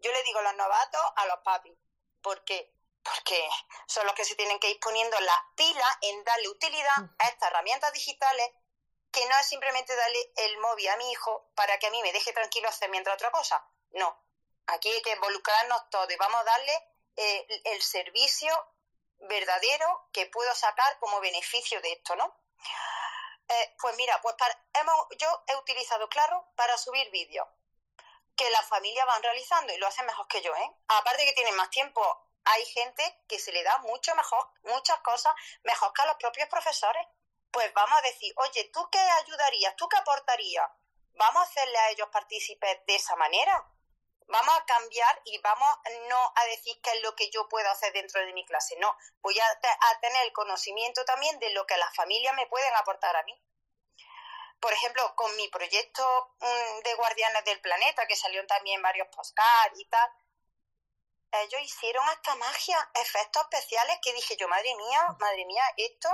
Yo 0.00 0.12
le 0.12 0.22
digo 0.24 0.40
a 0.40 0.42
los 0.42 0.56
novatos 0.56 1.00
a 1.16 1.26
los 1.26 1.38
papis. 1.38 1.72
¿Por 2.20 2.44
qué? 2.44 2.70
Porque 3.02 3.48
son 3.86 4.04
los 4.04 4.14
que 4.14 4.26
se 4.26 4.34
tienen 4.34 4.58
que 4.58 4.68
ir 4.68 4.78
poniendo 4.78 5.18
las 5.20 5.38
pilas 5.56 5.98
en 6.02 6.22
darle 6.24 6.48
utilidad 6.50 6.98
a 7.18 7.28
estas 7.28 7.50
herramientas 7.50 7.92
digitales 7.94 8.50
que 9.10 9.24
no 9.26 9.38
es 9.38 9.46
simplemente 9.46 9.96
darle 9.96 10.32
el 10.36 10.58
móvil 10.58 10.88
a 10.88 10.96
mi 10.98 11.10
hijo 11.12 11.50
para 11.54 11.78
que 11.78 11.86
a 11.86 11.90
mí 11.90 12.02
me 12.02 12.12
deje 12.12 12.34
tranquilo 12.34 12.68
hacer 12.68 12.90
mientras 12.90 13.14
otra 13.14 13.30
cosa. 13.30 13.66
No, 13.92 14.22
aquí 14.66 14.92
hay 14.92 15.00
que 15.00 15.12
involucrarnos 15.12 15.88
todos 15.88 16.10
y 16.10 16.16
vamos 16.16 16.42
a 16.42 16.44
darle 16.44 16.88
eh, 17.16 17.62
el 17.64 17.80
servicio 17.80 18.75
verdadero 19.20 20.08
que 20.12 20.26
puedo 20.26 20.54
sacar 20.54 20.98
como 20.98 21.20
beneficio 21.20 21.80
de 21.80 21.92
esto, 21.92 22.16
¿no? 22.16 22.36
Eh, 23.48 23.74
pues 23.80 23.96
mira, 23.96 24.20
pues 24.22 24.34
hemos, 24.74 25.06
yo 25.18 25.44
he 25.46 25.56
utilizado 25.56 26.08
Claro 26.08 26.48
para 26.56 26.76
subir 26.76 27.10
vídeos 27.10 27.46
que 28.36 28.50
las 28.50 28.68
familias 28.68 29.06
van 29.06 29.22
realizando 29.22 29.72
y 29.72 29.78
lo 29.78 29.86
hacen 29.86 30.04
mejor 30.04 30.26
que 30.28 30.42
yo, 30.42 30.54
¿eh? 30.54 30.70
Aparte 30.88 31.24
que 31.24 31.32
tienen 31.32 31.56
más 31.56 31.70
tiempo, 31.70 32.02
hay 32.44 32.64
gente 32.66 33.22
que 33.28 33.38
se 33.38 33.52
le 33.52 33.62
da 33.62 33.78
mucho 33.78 34.14
mejor, 34.14 34.50
muchas 34.62 34.98
cosas 35.00 35.34
mejor 35.62 35.92
que 35.92 36.02
a 36.02 36.06
los 36.06 36.16
propios 36.16 36.48
profesores 36.48 37.06
pues 37.56 37.72
vamos 37.72 37.98
a 37.98 38.02
decir, 38.02 38.34
oye, 38.36 38.70
¿tú 38.70 38.86
qué 38.92 38.98
ayudarías? 38.98 39.74
¿Tú 39.76 39.88
qué 39.88 39.96
aportarías? 39.96 40.70
Vamos 41.14 41.40
a 41.40 41.44
hacerle 41.46 41.78
a 41.78 41.90
ellos 41.90 42.08
partícipes 42.12 42.84
de 42.86 42.96
esa 42.96 43.16
manera. 43.16 43.64
Vamos 44.28 44.58
a 44.58 44.64
cambiar 44.64 45.20
y 45.24 45.38
vamos 45.38 45.68
no 46.08 46.32
a 46.34 46.44
decir 46.46 46.80
qué 46.82 46.90
es 46.90 47.02
lo 47.02 47.14
que 47.14 47.30
yo 47.30 47.48
puedo 47.48 47.68
hacer 47.70 47.92
dentro 47.92 48.20
de 48.24 48.32
mi 48.32 48.44
clase. 48.44 48.76
No, 48.78 48.96
voy 49.22 49.38
a, 49.38 49.60
tener 50.00 50.24
el 50.24 50.32
conocimiento 50.32 51.04
también 51.04 51.38
de 51.38 51.50
lo 51.50 51.64
que 51.66 51.76
las 51.76 51.94
familias 51.94 52.34
me 52.34 52.46
pueden 52.46 52.74
aportar 52.74 53.16
a 53.16 53.22
mí. 53.22 53.40
Por 54.58 54.72
ejemplo, 54.72 55.14
con 55.14 55.34
mi 55.36 55.48
proyecto 55.48 56.34
mm, 56.40 56.82
de 56.82 56.94
Guardianes 56.94 57.44
del 57.44 57.60
Planeta, 57.60 58.06
que 58.06 58.16
salió 58.16 58.44
también 58.46 58.82
varios 58.82 59.06
postcards 59.14 59.78
y 59.78 59.84
tal, 59.88 60.10
ellos 61.32 61.60
hicieron 61.60 62.08
hasta 62.08 62.34
magia, 62.36 62.90
efectos 62.94 63.42
especiales 63.42 63.98
que 64.02 64.12
dije 64.12 64.36
yo, 64.36 64.48
madre 64.48 64.74
mía, 64.74 65.06
madre 65.18 65.44
mía, 65.44 65.64
esto 65.76 66.08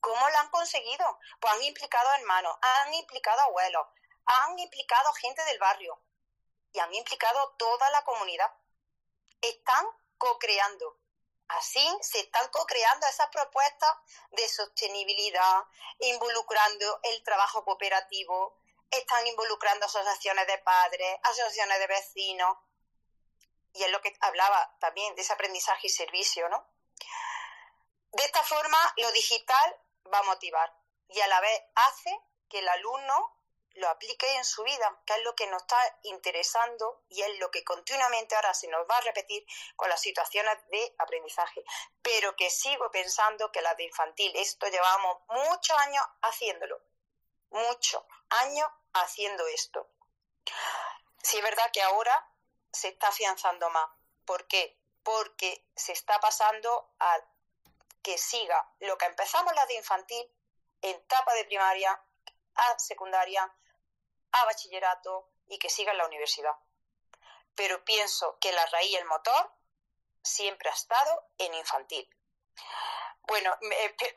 ¿Cómo 0.00 0.28
lo 0.28 0.38
han 0.38 0.50
conseguido? 0.50 1.18
Pues 1.40 1.52
han 1.52 1.62
implicado 1.62 2.12
hermanos, 2.14 2.56
han 2.60 2.94
implicado 2.94 3.40
abuelos, 3.40 3.88
han 4.24 4.56
implicado 4.56 5.12
gente 5.14 5.42
del 5.46 5.58
barrio 5.58 6.00
y 6.76 6.78
han 6.78 6.94
implicado 6.94 7.54
toda 7.56 7.90
la 7.90 8.04
comunidad. 8.04 8.52
Están 9.40 9.86
co-creando. 10.18 10.98
Así 11.48 11.88
se 12.02 12.20
están 12.20 12.46
co-creando 12.48 13.06
esas 13.06 13.28
propuestas 13.28 13.90
de 14.32 14.46
sostenibilidad, 14.48 15.64
involucrando 16.00 17.00
el 17.04 17.22
trabajo 17.22 17.64
cooperativo, 17.64 18.58
están 18.90 19.26
involucrando 19.26 19.86
asociaciones 19.86 20.46
de 20.46 20.58
padres, 20.58 21.18
asociaciones 21.22 21.78
de 21.78 21.86
vecinos. 21.86 22.58
Y 23.72 23.82
es 23.82 23.90
lo 23.90 24.02
que 24.02 24.14
hablaba 24.20 24.76
también 24.78 25.14
de 25.14 25.22
ese 25.22 25.32
aprendizaje 25.32 25.86
y 25.86 25.90
servicio, 25.90 26.48
¿no? 26.48 26.66
De 28.12 28.24
esta 28.24 28.42
forma, 28.42 28.78
lo 28.96 29.10
digital 29.12 29.80
va 30.12 30.18
a 30.18 30.24
motivar 30.24 30.74
y 31.08 31.20
a 31.20 31.26
la 31.26 31.40
vez 31.40 31.62
hace 31.74 32.20
que 32.48 32.58
el 32.58 32.68
alumno 32.68 33.35
lo 33.76 33.88
aplique 33.88 34.34
en 34.36 34.44
su 34.44 34.62
vida, 34.62 35.00
que 35.04 35.14
es 35.14 35.22
lo 35.22 35.34
que 35.34 35.46
nos 35.46 35.62
está 35.62 35.78
interesando 36.02 37.02
y 37.08 37.22
es 37.22 37.38
lo 37.38 37.50
que 37.50 37.64
continuamente 37.64 38.34
ahora 38.34 38.54
se 38.54 38.68
nos 38.68 38.86
va 38.88 38.96
a 38.96 39.02
repetir 39.02 39.46
con 39.76 39.88
las 39.88 40.00
situaciones 40.00 40.58
de 40.68 40.94
aprendizaje. 40.98 41.62
Pero 42.02 42.34
que 42.36 42.50
sigo 42.50 42.90
pensando 42.90 43.52
que 43.52 43.62
las 43.62 43.76
de 43.76 43.84
infantil, 43.84 44.32
esto 44.36 44.66
llevamos 44.68 45.18
muchos 45.28 45.76
años 45.78 46.04
haciéndolo, 46.22 46.80
muchos 47.50 48.02
años 48.30 48.68
haciendo 48.94 49.46
esto. 49.48 49.88
Sí 51.22 51.36
es 51.38 51.42
verdad 51.42 51.70
que 51.72 51.82
ahora 51.82 52.30
se 52.72 52.88
está 52.88 53.08
afianzando 53.08 53.68
más. 53.70 53.90
¿Por 54.24 54.46
qué? 54.46 54.78
Porque 55.02 55.64
se 55.74 55.92
está 55.92 56.18
pasando 56.20 56.94
a 56.98 57.20
que 58.02 58.18
siga 58.18 58.72
lo 58.80 58.96
que 58.96 59.06
empezamos 59.06 59.54
la 59.54 59.66
de 59.66 59.74
infantil 59.74 60.30
en 60.82 60.96
etapa 60.96 61.34
de 61.34 61.44
primaria, 61.44 62.00
a 62.54 62.78
secundaria, 62.78 63.52
a 64.40 64.44
bachillerato 64.46 65.30
y 65.48 65.58
que 65.58 65.70
siga 65.70 65.92
en 65.92 65.98
la 65.98 66.06
universidad. 66.06 66.54
Pero 67.54 67.84
pienso 67.84 68.38
que 68.40 68.52
la 68.52 68.66
raíz 68.66 68.90
y 68.90 68.96
el 68.96 69.04
motor 69.06 69.52
siempre 70.22 70.68
ha 70.68 70.74
estado 70.74 71.30
en 71.38 71.54
infantil. 71.54 72.08
Bueno, 73.28 73.50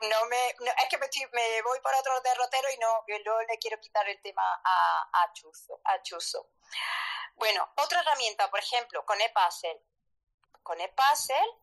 no 0.02 0.24
me, 0.26 0.48
es 0.48 0.88
que 0.88 0.98
me, 1.32 1.62
voy 1.62 1.80
por 1.80 1.94
otro 1.94 2.20
derrotero 2.20 2.70
y 2.70 2.78
no, 2.78 3.04
no 3.24 3.40
le 3.40 3.58
quiero 3.58 3.80
quitar 3.80 4.08
el 4.08 4.20
tema 4.22 4.42
a, 4.62 5.10
a, 5.12 5.32
Chuzo, 5.32 5.80
Chuzo. 6.02 6.50
Bueno, 7.34 7.68
otra 7.76 8.00
herramienta, 8.00 8.48
por 8.50 8.60
ejemplo, 8.60 9.04
con 9.04 9.20
ePuzzle. 9.20 9.82
Con 10.62 10.80
ePuzzle 10.80 11.58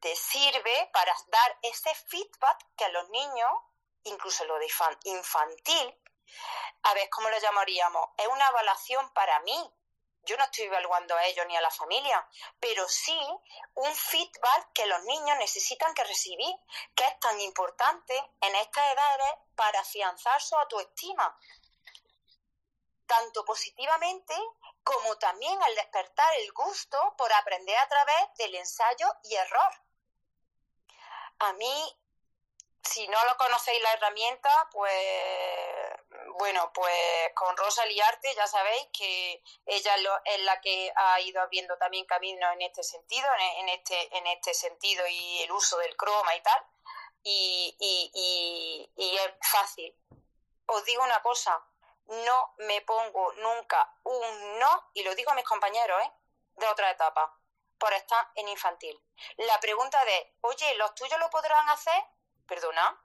te 0.00 0.14
sirve 0.16 0.90
para 0.92 1.14
dar 1.28 1.58
ese 1.62 1.94
feedback 1.94 2.66
que 2.76 2.84
a 2.84 2.88
los 2.88 3.08
niños, 3.10 3.50
incluso 4.04 4.44
lo 4.46 4.58
de 4.58 4.68
infantil, 5.04 6.02
a 6.82 6.94
ver, 6.94 7.08
¿cómo 7.10 7.28
lo 7.28 7.38
llamaríamos? 7.38 8.06
Es 8.16 8.26
una 8.26 8.48
evaluación 8.48 9.12
para 9.12 9.40
mí. 9.40 9.74
Yo 10.22 10.36
no 10.36 10.44
estoy 10.44 10.64
evaluando 10.64 11.14
a 11.14 11.24
ellos 11.24 11.46
ni 11.46 11.56
a 11.56 11.60
la 11.60 11.70
familia, 11.70 12.28
pero 12.60 12.86
sí 12.88 13.18
un 13.74 13.94
feedback 13.94 14.72
que 14.74 14.86
los 14.86 15.02
niños 15.04 15.38
necesitan 15.38 15.94
que 15.94 16.04
recibir, 16.04 16.54
que 16.94 17.04
es 17.04 17.18
tan 17.20 17.40
importante 17.40 18.14
en 18.40 18.54
estas 18.56 18.92
edades 18.92 19.34
para 19.54 19.80
afianzar 19.80 20.40
su 20.42 20.56
autoestima. 20.56 21.38
tanto 23.06 23.44
positivamente 23.44 24.34
como 24.84 25.16
también 25.16 25.60
al 25.62 25.74
despertar 25.74 26.28
el 26.36 26.52
gusto 26.52 27.14
por 27.16 27.32
aprender 27.32 27.76
a 27.76 27.88
través 27.88 28.34
del 28.36 28.54
ensayo 28.54 29.08
y 29.24 29.34
error. 29.34 29.72
A 31.38 31.52
mí, 31.54 31.98
si 32.82 33.08
no 33.08 33.24
lo 33.24 33.36
conocéis 33.36 33.82
la 33.82 33.94
herramienta, 33.94 34.68
pues 34.72 34.92
bueno, 36.38 36.70
pues 36.72 37.32
con 37.34 37.56
Rosa 37.56 37.84
Liarte 37.86 38.32
ya 38.34 38.46
sabéis 38.46 38.86
que 38.92 39.42
ella 39.66 39.94
es 40.24 40.40
la 40.42 40.60
que 40.60 40.92
ha 40.94 41.20
ido 41.20 41.42
abriendo 41.42 41.76
también 41.76 42.06
camino 42.06 42.50
en 42.52 42.62
este 42.62 42.82
sentido, 42.84 43.28
en 43.56 43.68
este, 43.68 44.16
en 44.16 44.26
este 44.28 44.54
sentido 44.54 45.04
y 45.08 45.42
el 45.42 45.50
uso 45.50 45.76
del 45.78 45.96
croma 45.96 46.34
y 46.36 46.40
tal. 46.40 46.66
Y, 47.24 47.76
y, 47.80 48.90
y, 48.96 49.16
es 49.16 49.32
fácil. 49.50 49.94
Os 50.66 50.84
digo 50.84 51.02
una 51.02 51.20
cosa, 51.22 51.60
no 52.06 52.54
me 52.58 52.80
pongo 52.82 53.32
nunca 53.34 53.92
un 54.04 54.58
no, 54.58 54.90
y 54.94 55.02
lo 55.02 55.14
digo 55.16 55.32
a 55.32 55.34
mis 55.34 55.44
compañeros, 55.44 56.00
¿eh? 56.04 56.12
de 56.56 56.68
otra 56.68 56.90
etapa, 56.90 57.36
por 57.78 57.92
estar 57.92 58.30
en 58.36 58.48
infantil. 58.48 58.98
La 59.38 59.58
pregunta 59.58 60.04
de, 60.04 60.36
oye, 60.42 60.74
¿los 60.74 60.94
tuyos 60.94 61.18
lo 61.18 61.30
podrán 61.30 61.68
hacer? 61.68 62.02
Perdona, 62.46 62.96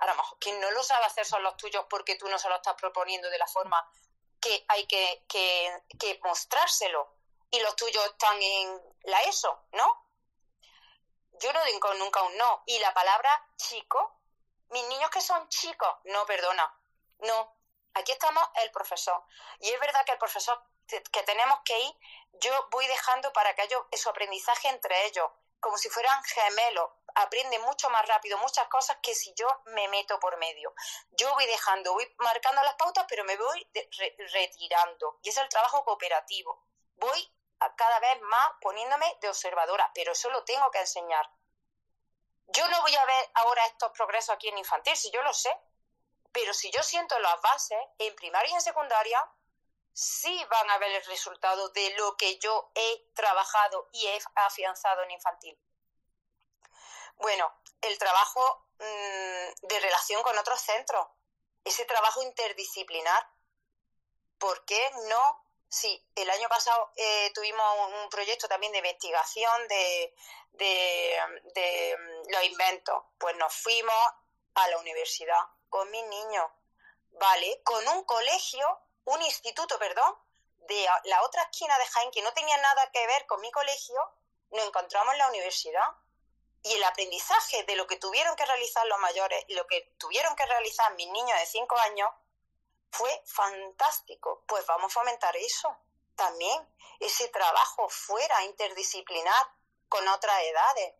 a 0.00 0.06
lo 0.06 0.14
mejor 0.14 0.38
quien 0.38 0.58
no 0.60 0.70
lo 0.70 0.82
sabe 0.82 1.04
hacer 1.04 1.26
son 1.26 1.42
los 1.42 1.56
tuyos 1.56 1.84
porque 1.88 2.16
tú 2.16 2.28
no 2.28 2.38
se 2.38 2.48
lo 2.48 2.56
estás 2.56 2.74
proponiendo 2.74 3.28
de 3.30 3.38
la 3.38 3.46
forma 3.46 3.86
que 4.40 4.64
hay 4.68 4.86
que, 4.86 5.24
que, 5.28 6.20
mostrárselo. 6.24 7.16
Y 7.50 7.60
los 7.60 7.76
tuyos 7.76 8.04
están 8.06 8.40
en 8.40 8.80
la 9.02 9.20
ESO, 9.22 9.66
¿no? 9.72 10.06
Yo 11.32 11.52
no 11.52 11.64
digo 11.64 11.92
nunca 11.94 12.22
un 12.22 12.36
no. 12.36 12.62
Y 12.66 12.78
la 12.78 12.94
palabra 12.94 13.30
chico, 13.56 14.20
mis 14.70 14.86
niños 14.86 15.10
que 15.10 15.20
son 15.20 15.48
chicos, 15.48 15.94
no, 16.04 16.24
perdona, 16.26 16.72
no. 17.18 17.56
Aquí 17.94 18.12
estamos 18.12 18.42
el 18.62 18.70
profesor. 18.70 19.24
Y 19.58 19.68
es 19.70 19.80
verdad 19.80 20.04
que 20.06 20.12
el 20.12 20.18
profesor 20.18 20.62
que 20.86 21.22
tenemos 21.24 21.60
que 21.64 21.78
ir, 21.78 21.94
yo 22.34 22.68
voy 22.70 22.86
dejando 22.86 23.32
para 23.32 23.54
que 23.54 23.62
haya 23.62 23.76
su 23.92 24.08
aprendizaje 24.08 24.68
entre 24.68 25.06
ellos, 25.06 25.30
como 25.60 25.78
si 25.78 25.88
fueran 25.88 26.22
gemelos, 26.24 26.90
aprende 27.14 27.58
mucho 27.60 27.90
más 27.90 28.06
rápido 28.06 28.38
muchas 28.38 28.66
cosas 28.68 28.98
que 29.02 29.14
si 29.14 29.32
yo 29.34 29.46
me 29.66 29.88
meto 29.88 30.18
por 30.18 30.36
medio. 30.38 30.74
Yo 31.10 31.32
voy 31.34 31.46
dejando, 31.46 31.92
voy 31.92 32.12
marcando 32.18 32.62
las 32.62 32.74
pautas, 32.74 33.06
pero 33.08 33.24
me 33.24 33.36
voy 33.36 33.68
retirando. 34.32 35.18
Y 35.22 35.28
es 35.28 35.36
el 35.36 35.48
trabajo 35.48 35.84
cooperativo. 35.84 36.64
Voy 36.96 37.32
a 37.60 37.74
cada 37.74 38.00
vez 38.00 38.20
más 38.22 38.50
poniéndome 38.60 39.18
de 39.20 39.28
observadora, 39.28 39.90
pero 39.94 40.12
eso 40.12 40.30
lo 40.30 40.44
tengo 40.44 40.70
que 40.70 40.80
enseñar. 40.80 41.30
Yo 42.48 42.66
no 42.68 42.80
voy 42.82 42.96
a 42.96 43.04
ver 43.04 43.30
ahora 43.34 43.64
estos 43.66 43.92
progresos 43.92 44.34
aquí 44.34 44.48
en 44.48 44.58
infantil, 44.58 44.96
si 44.96 45.10
yo 45.10 45.22
lo 45.22 45.32
sé, 45.32 45.56
pero 46.32 46.52
si 46.54 46.70
yo 46.70 46.82
siento 46.82 47.18
las 47.20 47.40
bases, 47.42 47.78
en 47.98 48.14
primaria 48.16 48.50
y 48.50 48.54
en 48.54 48.60
secundaria, 48.60 49.30
sí 49.92 50.44
van 50.50 50.70
a 50.70 50.78
ver 50.78 50.92
el 50.92 51.04
resultado 51.04 51.68
de 51.70 51.90
lo 51.96 52.16
que 52.16 52.38
yo 52.38 52.70
he 52.74 53.06
trabajado 53.14 53.88
y 53.92 54.06
he 54.06 54.18
afianzado 54.34 55.02
en 55.02 55.10
infantil. 55.12 55.58
Bueno, 57.16 57.52
el 57.82 57.98
trabajo 57.98 58.66
mm, 58.78 59.66
de 59.66 59.80
relación 59.80 60.22
con 60.22 60.38
otros 60.38 60.60
centros, 60.60 61.06
ese 61.64 61.84
trabajo 61.84 62.22
interdisciplinar. 62.22 63.28
¿Por 64.38 64.64
qué 64.64 64.90
no? 65.08 65.44
Sí, 65.68 66.02
el 66.14 66.30
año 66.30 66.48
pasado 66.48 66.90
eh, 66.96 67.30
tuvimos 67.34 67.88
un 68.02 68.08
proyecto 68.08 68.48
también 68.48 68.72
de 68.72 68.78
investigación 68.78 69.68
de, 69.68 70.14
de 70.52 71.96
mm, 71.98 72.32
los 72.32 72.44
inventos. 72.44 73.04
Pues 73.18 73.36
nos 73.36 73.54
fuimos 73.54 74.12
a 74.54 74.68
la 74.68 74.78
universidad 74.78 75.40
con 75.68 75.90
mis 75.90 76.04
niños, 76.04 76.50
¿vale? 77.12 77.62
Con 77.62 77.86
un 77.88 78.04
colegio, 78.04 78.80
un 79.10 79.22
instituto, 79.22 79.78
perdón, 79.78 80.14
de 80.58 80.86
la 81.04 81.22
otra 81.22 81.42
esquina 81.42 81.76
de 81.78 81.86
Jaén 81.86 82.10
que 82.10 82.22
no 82.22 82.32
tenía 82.32 82.56
nada 82.58 82.90
que 82.92 83.06
ver 83.06 83.26
con 83.26 83.40
mi 83.40 83.50
colegio, 83.50 83.98
nos 84.50 84.64
encontramos 84.64 85.12
en 85.12 85.18
la 85.18 85.28
universidad 85.28 85.88
y 86.62 86.74
el 86.74 86.84
aprendizaje 86.84 87.64
de 87.64 87.76
lo 87.76 87.86
que 87.86 87.96
tuvieron 87.96 88.36
que 88.36 88.44
realizar 88.44 88.86
los 88.86 88.98
mayores 88.98 89.44
y 89.48 89.54
lo 89.54 89.66
que 89.66 89.94
tuvieron 89.98 90.36
que 90.36 90.46
realizar 90.46 90.94
mis 90.94 91.08
niños 91.08 91.38
de 91.38 91.46
5 91.46 91.76
años 91.78 92.10
fue 92.90 93.22
fantástico. 93.26 94.44
Pues 94.46 94.66
vamos 94.66 94.92
a 94.92 95.00
fomentar 95.00 95.36
eso 95.36 95.76
también, 96.14 96.68
ese 97.00 97.28
trabajo 97.28 97.88
fuera 97.88 98.44
interdisciplinar 98.44 99.46
con 99.88 100.06
otras 100.08 100.38
edades. 100.42 100.94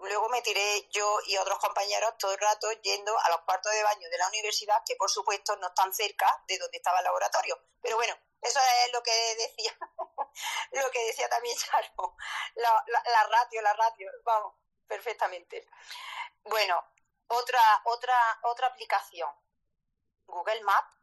Luego 0.00 0.28
me 0.28 0.42
tiré 0.42 0.88
yo 0.90 1.18
y 1.26 1.36
otros 1.36 1.58
compañeros 1.58 2.16
todo 2.18 2.32
el 2.32 2.38
rato 2.38 2.70
yendo 2.82 3.18
a 3.18 3.30
los 3.30 3.40
cuartos 3.40 3.72
de 3.72 3.82
baño 3.82 4.08
de 4.08 4.18
la 4.18 4.28
universidad, 4.28 4.82
que 4.86 4.96
por 4.96 5.10
supuesto 5.10 5.56
no 5.56 5.68
están 5.68 5.92
cerca 5.92 6.42
de 6.46 6.58
donde 6.58 6.76
estaba 6.76 6.98
el 6.98 7.04
laboratorio. 7.04 7.58
Pero 7.82 7.96
bueno, 7.96 8.14
eso 8.40 8.60
es 8.86 8.92
lo 8.92 9.02
que 9.02 9.12
decía, 9.36 9.76
lo 10.72 10.90
que 10.90 11.04
decía 11.06 11.28
también 11.28 11.56
Charo, 11.56 12.16
la, 12.54 12.84
la, 12.86 13.24
ratio, 13.24 13.60
la 13.62 13.74
ratio, 13.74 14.10
vamos, 14.24 14.54
perfectamente. 14.86 15.66
Bueno, 16.44 16.82
otra, 17.28 17.60
otra, 17.84 18.38
otra 18.42 18.68
aplicación, 18.68 19.30
Google 20.26 20.62
Maps. 20.62 20.94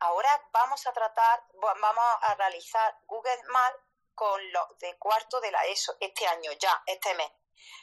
Ahora 0.00 0.48
vamos 0.52 0.86
a 0.86 0.92
tratar, 0.92 1.44
vamos 1.54 2.04
a 2.22 2.34
realizar 2.36 2.98
Google 3.06 3.42
Maps 3.48 3.78
con 4.14 4.52
los 4.52 4.78
de 4.78 4.96
cuarto 4.96 5.40
de 5.40 5.50
la 5.50 5.64
ESO 5.66 5.96
este 6.00 6.26
año, 6.26 6.52
ya, 6.52 6.82
este 6.86 7.14
mes. 7.14 7.30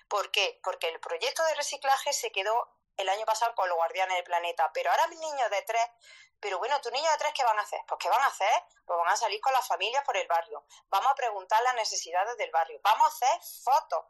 ¿Por 0.07 0.31
qué? 0.31 0.59
Porque 0.63 0.89
el 0.89 0.99
proyecto 0.99 1.43
de 1.45 1.55
reciclaje 1.55 2.13
se 2.13 2.31
quedó 2.31 2.69
el 2.97 3.09
año 3.09 3.25
pasado 3.25 3.53
con 3.55 3.67
los 3.67 3.77
guardianes 3.77 4.15
del 4.15 4.23
planeta, 4.23 4.71
pero 4.73 4.89
ahora 4.89 5.07
mis 5.07 5.19
niños 5.19 5.49
de 5.49 5.61
tres 5.63 5.89
pero 6.39 6.59
bueno, 6.59 6.79
¿tu 6.81 6.91
niño 6.91 7.09
de 7.09 7.17
tres 7.17 7.33
qué 7.33 7.43
van 7.43 7.57
a 7.57 7.63
hacer? 7.63 7.79
Pues 7.87 7.97
¿qué 7.99 8.09
van 8.09 8.21
a 8.21 8.27
hacer? 8.27 8.63
Pues 8.85 8.97
van 8.97 9.11
a 9.11 9.17
salir 9.17 9.41
con 9.41 9.53
las 9.53 9.67
familias 9.67 10.03
por 10.03 10.15
el 10.15 10.27
barrio. 10.27 10.63
Vamos 10.89 11.11
a 11.11 11.15
preguntar 11.15 11.61
las 11.63 11.75
necesidades 11.75 12.37
del 12.37 12.51
barrio. 12.51 12.79
Vamos 12.83 13.07
a 13.07 13.07
hacer 13.07 13.41
fotos. 13.63 14.05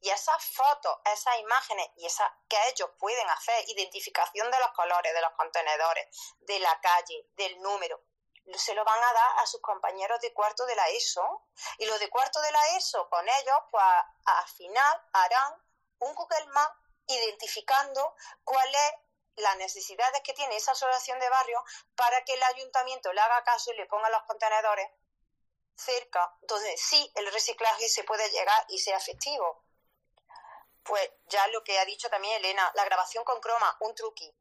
Y 0.00 0.10
esas 0.10 0.44
fotos, 0.52 0.98
esas 1.12 1.38
imágenes 1.40 1.88
y 1.96 2.06
esas 2.06 2.30
que 2.48 2.56
ellos 2.68 2.90
pueden 2.98 3.28
hacer, 3.30 3.64
identificación 3.68 4.50
de 4.50 4.58
los 4.60 4.70
colores, 4.72 5.12
de 5.12 5.20
los 5.20 5.32
contenedores, 5.32 6.34
de 6.40 6.60
la 6.60 6.80
calle, 6.80 7.26
del 7.36 7.60
número, 7.60 8.00
se 8.56 8.74
lo 8.74 8.84
van 8.84 9.02
a 9.02 9.12
dar 9.12 9.38
a 9.38 9.46
sus 9.46 9.60
compañeros 9.60 10.20
de 10.20 10.32
cuarto 10.32 10.64
de 10.66 10.74
la 10.76 10.88
ESO. 10.88 11.46
Y 11.78 11.86
los 11.86 11.98
de 11.98 12.08
cuarto 12.08 12.40
de 12.40 12.50
la 12.50 12.76
ESO, 12.76 13.08
con 13.08 13.28
ellos, 13.28 13.58
pues 13.70 13.84
al 14.24 14.48
final 14.48 15.02
harán 15.12 15.54
un 15.98 16.14
Google 16.14 16.46
Maps 16.46 16.76
identificando 17.06 18.14
cuál 18.44 18.74
es 18.74 18.92
las 19.36 19.56
necesidades 19.56 20.20
que 20.22 20.34
tiene 20.34 20.56
esa 20.56 20.72
asociación 20.72 21.18
de 21.20 21.28
barrio 21.28 21.64
para 21.94 22.24
que 22.24 22.34
el 22.34 22.42
ayuntamiento 22.42 23.12
le 23.12 23.20
haga 23.20 23.42
caso 23.44 23.72
y 23.72 23.76
le 23.76 23.86
ponga 23.86 24.10
los 24.10 24.22
contenedores 24.24 24.90
cerca, 25.76 26.36
donde 26.42 26.76
sí 26.76 27.10
el 27.14 27.32
reciclaje 27.32 27.88
se 27.88 28.04
puede 28.04 28.28
llegar 28.30 28.66
y 28.68 28.78
sea 28.78 28.96
efectivo. 28.96 29.64
Pues 30.82 31.08
ya 31.26 31.46
lo 31.48 31.62
que 31.62 31.78
ha 31.78 31.84
dicho 31.84 32.10
también 32.10 32.36
Elena, 32.36 32.70
la 32.74 32.84
grabación 32.84 33.24
con 33.24 33.40
croma, 33.40 33.76
un 33.80 33.94
truqui. 33.94 34.34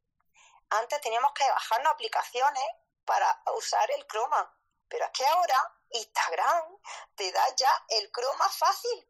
Antes 0.69 0.99
teníamos 1.01 1.31
que 1.33 1.47
bajarnos 1.47 1.93
aplicaciones 1.93 2.63
para 3.07 3.41
usar 3.55 3.89
el 3.91 4.05
croma, 4.05 4.55
pero 4.87 5.05
es 5.05 5.11
que 5.11 5.25
ahora 5.25 5.73
Instagram 5.89 6.77
te 7.15 7.31
da 7.31 7.55
ya 7.55 7.85
el 7.89 8.11
croma 8.11 8.47
fácil 8.49 9.09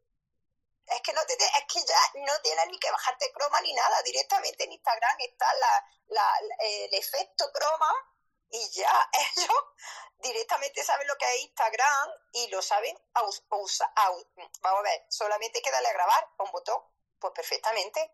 es 0.90 1.02
que 1.02 1.12
no 1.12 1.24
te, 1.26 1.34
es 1.34 1.64
que 1.72 1.80
ya 1.84 2.00
no 2.26 2.40
tienes 2.40 2.66
ni 2.68 2.78
que 2.78 2.90
bajarte 2.90 3.30
croma 3.32 3.60
ni 3.60 3.72
nada, 3.74 4.02
directamente 4.02 4.64
en 4.64 4.72
Instagram 4.72 5.16
está 5.20 5.52
el 6.60 6.94
efecto 6.94 7.50
croma 7.52 7.92
y 8.50 8.70
ya 8.70 9.10
ellos 9.36 9.64
directamente 10.18 10.82
saben 10.82 11.06
lo 11.06 11.16
que 11.16 11.26
es 11.34 11.40
Instagram 11.42 12.10
y 12.32 12.48
lo 12.48 12.62
saben 12.62 12.98
usar. 13.50 13.90
Vamos 14.60 14.80
a 14.80 14.82
ver, 14.82 15.06
solamente 15.10 15.58
hay 15.58 15.62
que 15.62 15.70
darle 15.70 15.88
a 15.88 15.92
grabar 15.92 16.28
un 16.38 16.50
botón, 16.50 16.82
pues 17.18 17.32
perfectamente. 17.34 18.12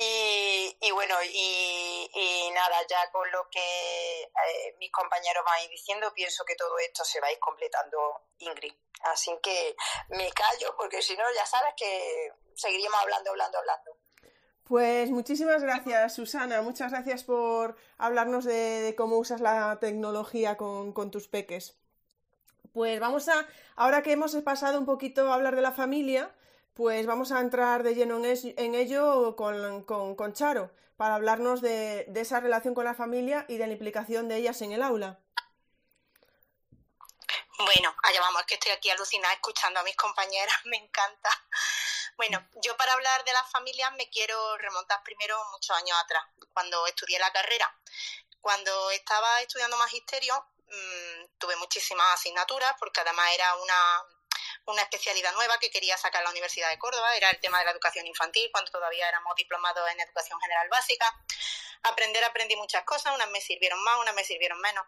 Y, 0.00 0.90
bueno, 0.92 1.16
y, 1.24 2.50
nada, 2.54 2.76
ya 2.88 3.10
con 3.10 3.30
lo 3.32 3.48
que 3.50 4.22
eh, 4.22 4.76
mis 4.78 4.92
compañeros 4.92 5.44
van 5.44 5.68
diciendo, 5.70 6.12
pienso 6.14 6.44
que 6.44 6.54
todo 6.54 6.78
esto 6.78 7.04
se 7.04 7.20
va 7.20 7.26
a 7.26 7.32
ir 7.32 7.38
completando, 7.40 7.98
Ingrid. 8.38 8.74
Así 9.02 9.36
que 9.42 9.76
me 10.10 10.30
callo 10.32 10.74
porque 10.76 11.02
si 11.02 11.16
no, 11.16 11.24
ya 11.34 11.46
sabes 11.46 11.74
que 11.76 12.32
seguiríamos 12.54 13.00
hablando, 13.00 13.30
hablando, 13.30 13.58
hablando. 13.58 13.96
Pues 14.68 15.10
muchísimas 15.10 15.62
gracias, 15.62 16.14
Susana. 16.14 16.60
Muchas 16.60 16.92
gracias 16.92 17.24
por 17.24 17.76
hablarnos 17.96 18.44
de, 18.44 18.94
cómo 18.98 19.16
usas 19.16 19.40
la 19.40 19.78
tecnología 19.80 20.58
con, 20.58 21.10
tus 21.10 21.26
peques. 21.26 21.78
Pues 22.74 23.00
vamos 23.00 23.28
a, 23.28 23.46
ahora 23.76 24.02
que 24.02 24.12
hemos 24.12 24.36
pasado 24.36 24.78
un 24.78 24.84
poquito 24.84 25.30
a 25.32 25.34
hablar 25.34 25.56
de 25.56 25.62
la 25.62 25.72
familia, 25.72 26.34
pues 26.78 27.06
vamos 27.06 27.32
a 27.32 27.40
entrar 27.40 27.82
de 27.82 27.96
lleno 27.96 28.22
en, 28.24 28.74
ello 28.76 29.34
con, 29.34 30.32
Charo, 30.32 30.70
para 30.96 31.16
hablarnos 31.16 31.60
de, 31.60 32.06
esa 32.14 32.38
relación 32.38 32.72
con 32.72 32.84
la 32.84 32.94
familia 32.94 33.44
y 33.48 33.56
de 33.56 33.66
la 33.66 33.72
implicación 33.72 34.28
de 34.28 34.36
ellas 34.36 34.62
en 34.62 34.70
el 34.70 34.84
aula. 34.84 35.18
Bueno, 37.58 37.92
allá 38.04 38.20
vamos, 38.20 38.44
que 38.44 38.54
estoy 38.54 38.70
aquí 38.70 38.90
alucinada 38.90 39.34
escuchando 39.34 39.80
a 39.80 39.82
mis 39.82 39.96
compañeras, 39.96 40.54
me 40.66 40.76
encanta. 40.76 41.30
Bueno, 42.16 42.46
yo 42.62 42.76
para 42.76 42.92
hablar 42.92 43.24
de 43.24 43.32
las 43.32 43.50
familias 43.50 43.90
me 43.98 44.08
quiero 44.08 44.56
remontar 44.58 45.02
primero 45.02 45.36
muchos 45.50 45.76
años 45.76 45.98
atrás, 46.04 46.22
cuando 46.54 46.86
estudié 46.86 47.18
la 47.18 47.32
carrera 47.32 47.76
Cuando 48.40 48.92
estaba 48.92 49.40
estudiando 49.40 49.76
magisterio, 49.78 50.46
mmm, 50.68 51.38
tuve 51.38 51.56
muchísimas 51.56 52.14
asignaturas, 52.14 52.72
porque 52.78 53.00
además 53.00 53.32
era 53.34 53.56
una, 53.56 54.04
una 54.68 54.82
especialidad 54.82 55.32
nueva 55.32 55.58
que 55.58 55.70
quería 55.70 55.96
sacar 55.96 56.22
la 56.22 56.30
Universidad 56.30 56.68
de 56.68 56.78
Córdoba, 56.78 57.16
era 57.16 57.30
el 57.30 57.40
tema 57.40 57.58
de 57.58 57.64
la 57.64 57.70
educación 57.70 58.06
infantil, 58.06 58.50
cuando 58.52 58.70
todavía 58.70 59.08
éramos 59.08 59.34
diplomados 59.34 59.90
en 59.90 60.00
educación 60.00 60.38
general 60.40 60.68
básica. 60.68 61.06
Aprender, 61.82 62.22
aprendí 62.24 62.54
muchas 62.56 62.84
cosas, 62.84 63.14
unas 63.14 63.30
me 63.30 63.40
sirvieron 63.40 63.82
más, 63.82 63.98
unas 63.98 64.14
me 64.14 64.24
sirvieron 64.24 64.60
menos, 64.60 64.84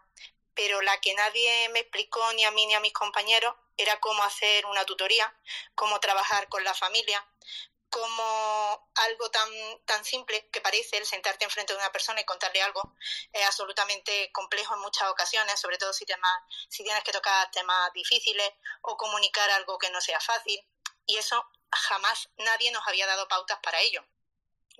pero 0.53 0.81
la 0.81 0.99
que 1.01 1.13
nadie 1.15 1.69
me 1.69 1.79
explicó 1.79 2.21
ni 2.33 2.43
a 2.43 2.51
mí 2.51 2.65
ni 2.67 2.75
a 2.75 2.79
mis 2.79 2.93
compañeros 2.93 3.55
era 3.75 3.99
cómo 3.99 4.21
hacer 4.23 4.65
una 4.67 4.85
tutoría, 4.85 5.33
cómo 5.73 5.99
trabajar 5.99 6.47
con 6.47 6.63
la 6.63 6.75
familia, 6.75 7.25
como 7.91 8.89
algo 8.95 9.29
tan, 9.29 9.49
tan 9.85 10.03
simple 10.03 10.49
que 10.49 10.61
parece 10.61 10.97
el 10.97 11.05
sentarte 11.05 11.45
enfrente 11.45 11.73
de 11.73 11.79
una 11.79 11.91
persona 11.91 12.21
y 12.21 12.25
contarle 12.25 12.61
algo 12.61 12.95
es 13.31 13.45
absolutamente 13.45 14.31
complejo 14.31 14.73
en 14.73 14.81
muchas 14.81 15.09
ocasiones, 15.09 15.59
sobre 15.59 15.77
todo 15.77 15.93
si, 15.93 16.05
temas, 16.05 16.41
si 16.69 16.83
tienes 16.83 17.03
que 17.03 17.11
tocar 17.11 17.51
temas 17.51 17.93
difíciles 17.93 18.49
o 18.81 18.97
comunicar 18.97 19.49
algo 19.51 19.77
que 19.77 19.91
no 19.91 20.01
sea 20.01 20.19
fácil. 20.19 20.59
Y 21.05 21.17
eso 21.17 21.45
jamás 21.71 22.29
nadie 22.37 22.71
nos 22.71 22.87
había 22.87 23.05
dado 23.05 23.27
pautas 23.27 23.59
para 23.61 23.79
ello 23.81 24.03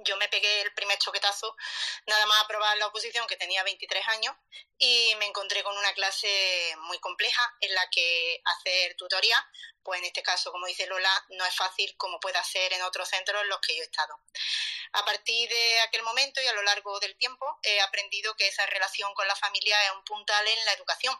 yo 0.04 0.18
me 0.18 0.28
pegué 0.30 0.62
el 0.62 0.74
primer 0.74 0.98
choquetazo 0.98 1.56
nada 2.08 2.26
más 2.26 2.44
aprobar 2.44 2.78
la 2.78 2.88
oposición 2.88 3.28
que 3.28 3.38
tenía 3.38 3.64
23 3.64 4.08
años 4.10 4.36
y 4.78 5.14
me 5.20 5.26
encontré 5.26 5.64
con 5.64 5.78
una 5.78 5.94
clase 5.94 6.76
muy 6.82 7.00
compleja 7.00 7.56
en 7.60 7.74
la 7.74 7.90
que 7.90 8.42
hacer 8.46 8.96
tutoría, 8.96 9.38
pues 9.84 10.00
en 10.00 10.06
este 10.06 10.24
caso, 10.24 10.52
como 10.52 10.68
dice 10.68 10.88
Lola, 10.88 11.26
no 11.30 11.46
es 11.46 11.56
fácil 11.56 11.96
como 11.98 12.20
puede 12.20 12.38
hacer 12.38 12.74
en 12.74 12.82
otros 12.84 13.10
centros 13.10 13.42
en 13.42 13.50
los 13.50 13.60
que 13.60 13.76
yo 13.76 13.82
he 13.82 13.86
estado. 13.86 14.20
A 14.94 15.06
partir 15.06 15.50
de 15.50 15.82
aquel 15.82 16.04
momento 16.04 16.42
y 16.42 16.48
a 16.48 16.54
lo 16.54 16.64
largo 16.64 17.00
del 17.00 17.16
tiempo 17.16 17.60
he 17.64 17.80
aprendido 17.82 18.36
que 18.36 18.48
esa 18.48 18.66
relación 18.66 19.14
con 19.14 19.28
la 19.28 19.36
familia 19.36 19.76
es 19.86 19.92
un 19.92 20.04
puntal 20.04 20.48
en 20.48 20.66
la 20.66 20.74
educación, 20.74 21.18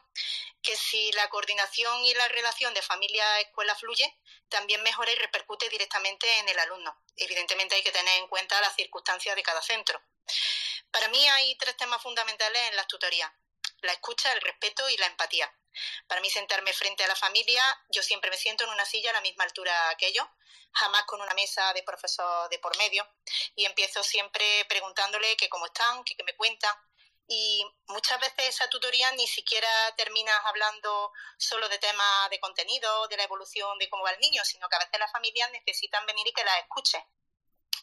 que 0.62 0.76
si 0.76 1.12
la 1.14 1.30
coordinación 1.30 2.04
y 2.04 2.14
la 2.14 2.28
relación 2.28 2.74
de 2.74 2.82
familia-escuela 2.82 3.76
fluye, 3.76 4.20
también 4.50 4.84
mejora 4.84 5.12
y 5.12 5.16
repercute 5.16 5.70
directamente 5.70 6.28
en 6.40 6.50
el 6.50 6.60
alumno. 6.60 7.02
Evidentemente 7.16 7.76
hay 7.76 7.84
que 7.84 7.92
tener 7.92 8.18
en 8.20 8.28
cuenta 8.28 8.60
las 8.62 8.76
circunstancias 8.76 9.36
de 9.36 9.44
cada 9.44 9.62
centro. 9.62 10.02
Para 10.92 11.08
mí 11.08 11.28
hay 11.30 11.56
tres 11.56 11.78
temas 11.78 12.02
fundamentales 12.02 12.62
en 12.70 12.76
las 12.76 12.88
tutorías. 12.88 13.32
La 13.82 13.94
escucha, 13.94 14.32
el 14.34 14.42
respeto 14.42 14.88
y 14.90 14.98
la 14.98 15.08
empatía. 15.08 15.52
Para 16.08 16.22
mí 16.22 16.30
sentarme 16.30 16.74
frente 16.74 17.04
a 17.04 17.08
la 17.08 17.16
familia, 17.16 17.64
yo 17.90 18.02
siempre 18.02 18.30
me 18.30 18.38
siento 18.38 18.64
en 18.64 18.72
una 18.72 18.86
silla 18.86 19.12
a 19.12 19.14
la 19.14 19.22
misma 19.22 19.44
altura 19.44 19.74
que 19.98 20.08
ellos, 20.08 20.26
jamás 20.74 21.04
con 21.04 21.22
una 21.22 21.34
mesa 21.34 21.74
de 21.74 21.84
profesor 21.84 22.50
de 22.50 22.60
por 22.60 22.78
medio, 22.78 23.08
y 23.56 23.66
empiezo 23.66 24.04
siempre 24.04 24.66
preguntándole 24.66 25.36
que 25.38 25.50
cómo 25.50 25.66
están, 25.66 26.04
que 26.04 26.16
qué 26.16 26.24
me 26.24 26.36
cuentan, 26.36 26.76
y 27.34 27.66
muchas 27.88 28.20
veces 28.20 28.50
esa 28.50 28.68
tutoría 28.68 29.10
ni 29.14 29.26
siquiera 29.26 29.70
terminas 29.96 30.38
hablando 30.46 31.14
solo 31.38 31.70
de 31.70 31.80
temas 31.80 32.30
de 32.30 32.42
contenido, 32.42 33.08
de 33.08 33.16
la 33.16 33.24
evolución 33.24 33.78
de 33.78 33.90
cómo 33.90 34.04
va 34.04 34.12
el 34.12 34.20
niño, 34.20 34.44
sino 34.44 34.68
que 34.68 34.76
a 34.76 34.80
veces 34.80 35.00
las 35.00 35.12
familias 35.14 35.50
necesitan 35.52 36.06
venir 36.06 36.28
y 36.28 36.34
que 36.34 36.44
las 36.44 36.60
escuches 36.60 37.02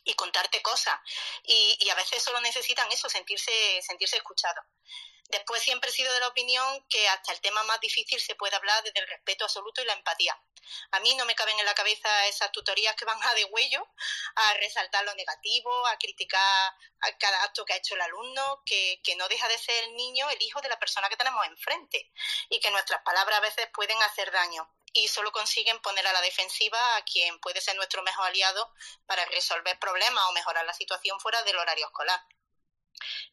y 0.05 0.13
contarte 0.13 0.61
cosas. 0.61 1.01
Y, 1.45 1.79
y, 1.81 1.89
a 1.89 1.95
veces 1.95 2.23
solo 2.23 2.41
necesitan 2.41 2.93
eso, 2.93 3.09
sentirse, 3.09 3.81
sentirse 3.81 4.17
escuchados. 4.17 4.65
Después 5.29 5.63
siempre 5.63 5.91
he 5.91 5.93
sido 5.93 6.13
de 6.15 6.21
la 6.21 6.29
opinión 6.29 6.87
que 6.89 7.07
hasta 7.09 7.33
el 7.33 7.41
tema 7.41 7.63
más 7.65 7.81
difícil 7.81 8.19
se 8.21 8.35
puede 8.35 8.57
hablar 8.57 8.83
desde 8.83 9.01
el 9.01 9.09
respeto 9.09 9.45
absoluto 9.45 9.83
y 9.83 9.85
la 9.85 9.93
empatía. 9.93 10.41
A 10.93 11.01
mí 11.01 11.15
no 11.17 11.25
me 11.27 11.35
caben 11.35 11.59
en 11.59 11.67
la 11.67 11.75
cabeza 11.75 12.27
esas 12.27 12.51
tutorías 12.53 12.95
que 12.97 13.05
van 13.05 13.23
a 13.23 13.35
de 13.35 13.45
huello, 13.45 13.87
a 14.35 14.55
resaltar 14.55 15.05
lo 15.05 15.15
negativo, 15.15 15.87
a 15.87 15.99
criticar 15.99 16.73
a 17.01 17.19
cada 17.19 17.43
acto 17.45 17.65
que 17.65 17.75
ha 17.75 17.77
hecho 17.77 17.95
el 17.95 18.01
alumno, 18.01 18.63
que, 18.65 19.01
que 19.03 19.17
no 19.17 19.29
deja 19.29 19.49
de 19.49 19.59
ser 19.59 19.85
el 19.85 19.97
niño 19.97 20.29
el 20.31 20.43
hijo 20.43 20.61
de 20.61 20.69
la 20.69 20.79
persona 20.79 21.09
que 21.09 21.17
tenemos 21.17 21.47
enfrente 21.47 22.11
y 22.49 22.61
que 22.61 22.71
nuestras 22.71 23.03
palabras 23.03 23.39
a 23.39 23.43
veces 23.43 23.69
pueden 23.73 24.01
hacer 24.03 24.31
daño 24.33 24.69
y 24.93 25.09
solo 25.09 25.33
consiguen 25.33 25.79
poner 25.81 26.07
a 26.07 26.13
la 26.13 26.21
defensiva 26.23 26.97
a 26.97 27.03
quien 27.03 27.39
puede 27.41 27.61
ser 27.61 27.77
nuestro 27.77 28.03
mejor 28.03 28.27
aliado 28.27 28.73
para 29.07 29.25
resolver 29.27 29.79
problemas 29.79 30.25
o 30.29 30.33
mejorar 30.33 30.65
la 30.65 30.73
situación 30.73 31.21
fuera 31.21 31.43
del 31.43 31.59
horario 31.59 31.87
escolar. 31.87 32.21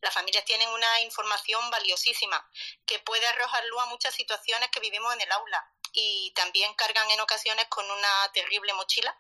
Las 0.02 0.14
familias 0.14 0.46
tienen 0.46 0.70
una 0.70 1.02
información 1.02 1.70
valiosísima 1.70 2.50
que 2.86 3.00
puede 3.00 3.26
arrojar 3.28 3.64
luz 3.66 3.82
a 3.82 3.86
muchas 3.88 4.14
situaciones 4.14 4.70
que 4.70 4.80
vivimos 4.80 5.14
en 5.14 5.22
el 5.22 5.32
aula 5.32 5.72
y 5.96 6.32
también 6.36 6.74
cargan 6.74 7.10
en 7.10 7.22
ocasiones 7.22 7.68
con 7.68 7.90
una 7.90 8.32
terrible 8.34 8.74
mochila 8.74 9.18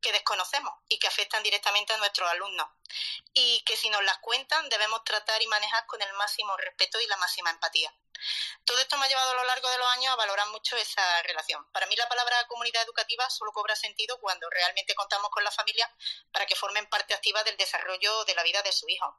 que 0.00 0.12
desconocemos 0.12 0.74
y 0.88 0.98
que 0.98 1.08
afectan 1.08 1.42
directamente 1.42 1.94
a 1.94 1.96
nuestros 1.96 2.30
alumnos 2.30 2.68
y 3.32 3.62
que 3.64 3.76
si 3.76 3.88
nos 3.88 4.04
las 4.04 4.18
cuentan 4.18 4.68
debemos 4.68 5.02
tratar 5.04 5.40
y 5.42 5.46
manejar 5.46 5.86
con 5.86 6.02
el 6.02 6.12
máximo 6.14 6.56
respeto 6.58 7.00
y 7.00 7.06
la 7.06 7.16
máxima 7.16 7.50
empatía. 7.50 7.92
Todo 8.64 8.78
esto 8.78 8.96
me 8.96 9.06
ha 9.06 9.08
llevado 9.08 9.30
a 9.30 9.34
lo 9.34 9.44
largo 9.44 9.68
de 9.70 9.78
los 9.78 9.86
años 9.88 10.12
a 10.12 10.16
valorar 10.16 10.48
mucho 10.48 10.76
esa 10.76 11.22
relación. 11.22 11.64
Para 11.72 11.86
mí 11.86 11.96
la 11.96 12.08
palabra 12.08 12.46
comunidad 12.48 12.82
educativa 12.82 13.28
solo 13.30 13.52
cobra 13.52 13.76
sentido 13.76 14.18
cuando 14.18 14.48
realmente 14.50 14.94
contamos 14.94 15.30
con 15.30 15.44
la 15.44 15.50
familia 15.50 15.90
para 16.32 16.46
que 16.46 16.54
formen 16.54 16.86
parte 16.86 17.14
activa 17.14 17.42
del 17.44 17.56
desarrollo 17.56 18.24
de 18.24 18.34
la 18.34 18.42
vida 18.42 18.62
de 18.62 18.72
su 18.72 18.88
hijo. 18.88 19.16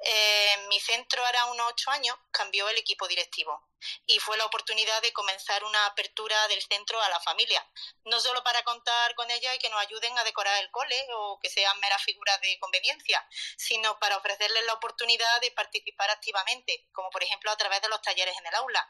En 0.00 0.68
mi 0.68 0.78
centro 0.80 1.24
hará 1.24 1.46
unos 1.46 1.66
ocho 1.70 1.90
años 1.90 2.16
cambió 2.30 2.68
el 2.68 2.78
equipo 2.78 3.08
directivo 3.08 3.68
y 4.06 4.18
fue 4.18 4.36
la 4.36 4.46
oportunidad 4.46 5.00
de 5.02 5.12
comenzar 5.12 5.64
una 5.64 5.86
apertura 5.86 6.48
del 6.48 6.62
centro 6.62 7.00
a 7.00 7.08
la 7.08 7.20
familia, 7.20 7.64
no 8.04 8.20
solo 8.20 8.42
para 8.42 8.62
contar 8.62 9.14
con 9.14 9.30
ella 9.30 9.54
y 9.54 9.58
que 9.58 9.70
nos 9.70 9.80
ayuden 9.80 10.16
a 10.18 10.24
decorar 10.24 10.62
el 10.62 10.70
cole 10.70 11.06
o 11.14 11.38
que 11.40 11.50
sean 11.50 11.78
meras 11.80 12.02
figuras 12.02 12.40
de 12.40 12.58
conveniencia, 12.58 13.26
sino 13.56 13.98
para 13.98 14.16
ofrecerles 14.16 14.64
la 14.64 14.74
oportunidad 14.74 15.40
de 15.40 15.50
participar 15.52 16.10
activamente, 16.10 16.86
como 16.92 17.10
por 17.10 17.22
ejemplo 17.22 17.50
a 17.50 17.56
través 17.56 17.80
de 17.82 17.88
los 17.88 18.02
talleres 18.02 18.36
en 18.38 18.46
el 18.46 18.54
aula, 18.54 18.88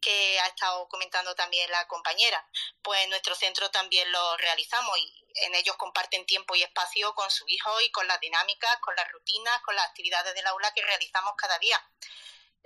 que 0.00 0.38
ha 0.40 0.46
estado 0.46 0.88
comentando 0.88 1.34
también 1.34 1.70
la 1.70 1.86
compañera. 1.88 2.44
Pues 2.82 3.08
nuestro 3.08 3.34
centro 3.34 3.70
también 3.70 4.10
lo 4.12 4.36
realizamos 4.36 4.98
y 4.98 5.26
en 5.42 5.54
ellos 5.54 5.76
comparten 5.76 6.26
tiempo 6.26 6.54
y 6.56 6.62
espacio 6.62 7.14
con 7.14 7.30
su 7.30 7.44
hijo 7.48 7.80
y 7.80 7.90
con 7.90 8.06
las 8.06 8.20
dinámicas, 8.20 8.76
con 8.80 8.94
las 8.96 9.10
rutinas, 9.12 9.60
con 9.62 9.76
las 9.76 9.86
actividades 9.86 10.34
del 10.34 10.46
aula 10.46 10.72
que 10.72 10.82
realizamos 10.82 11.34
cada 11.36 11.58
día 11.58 11.78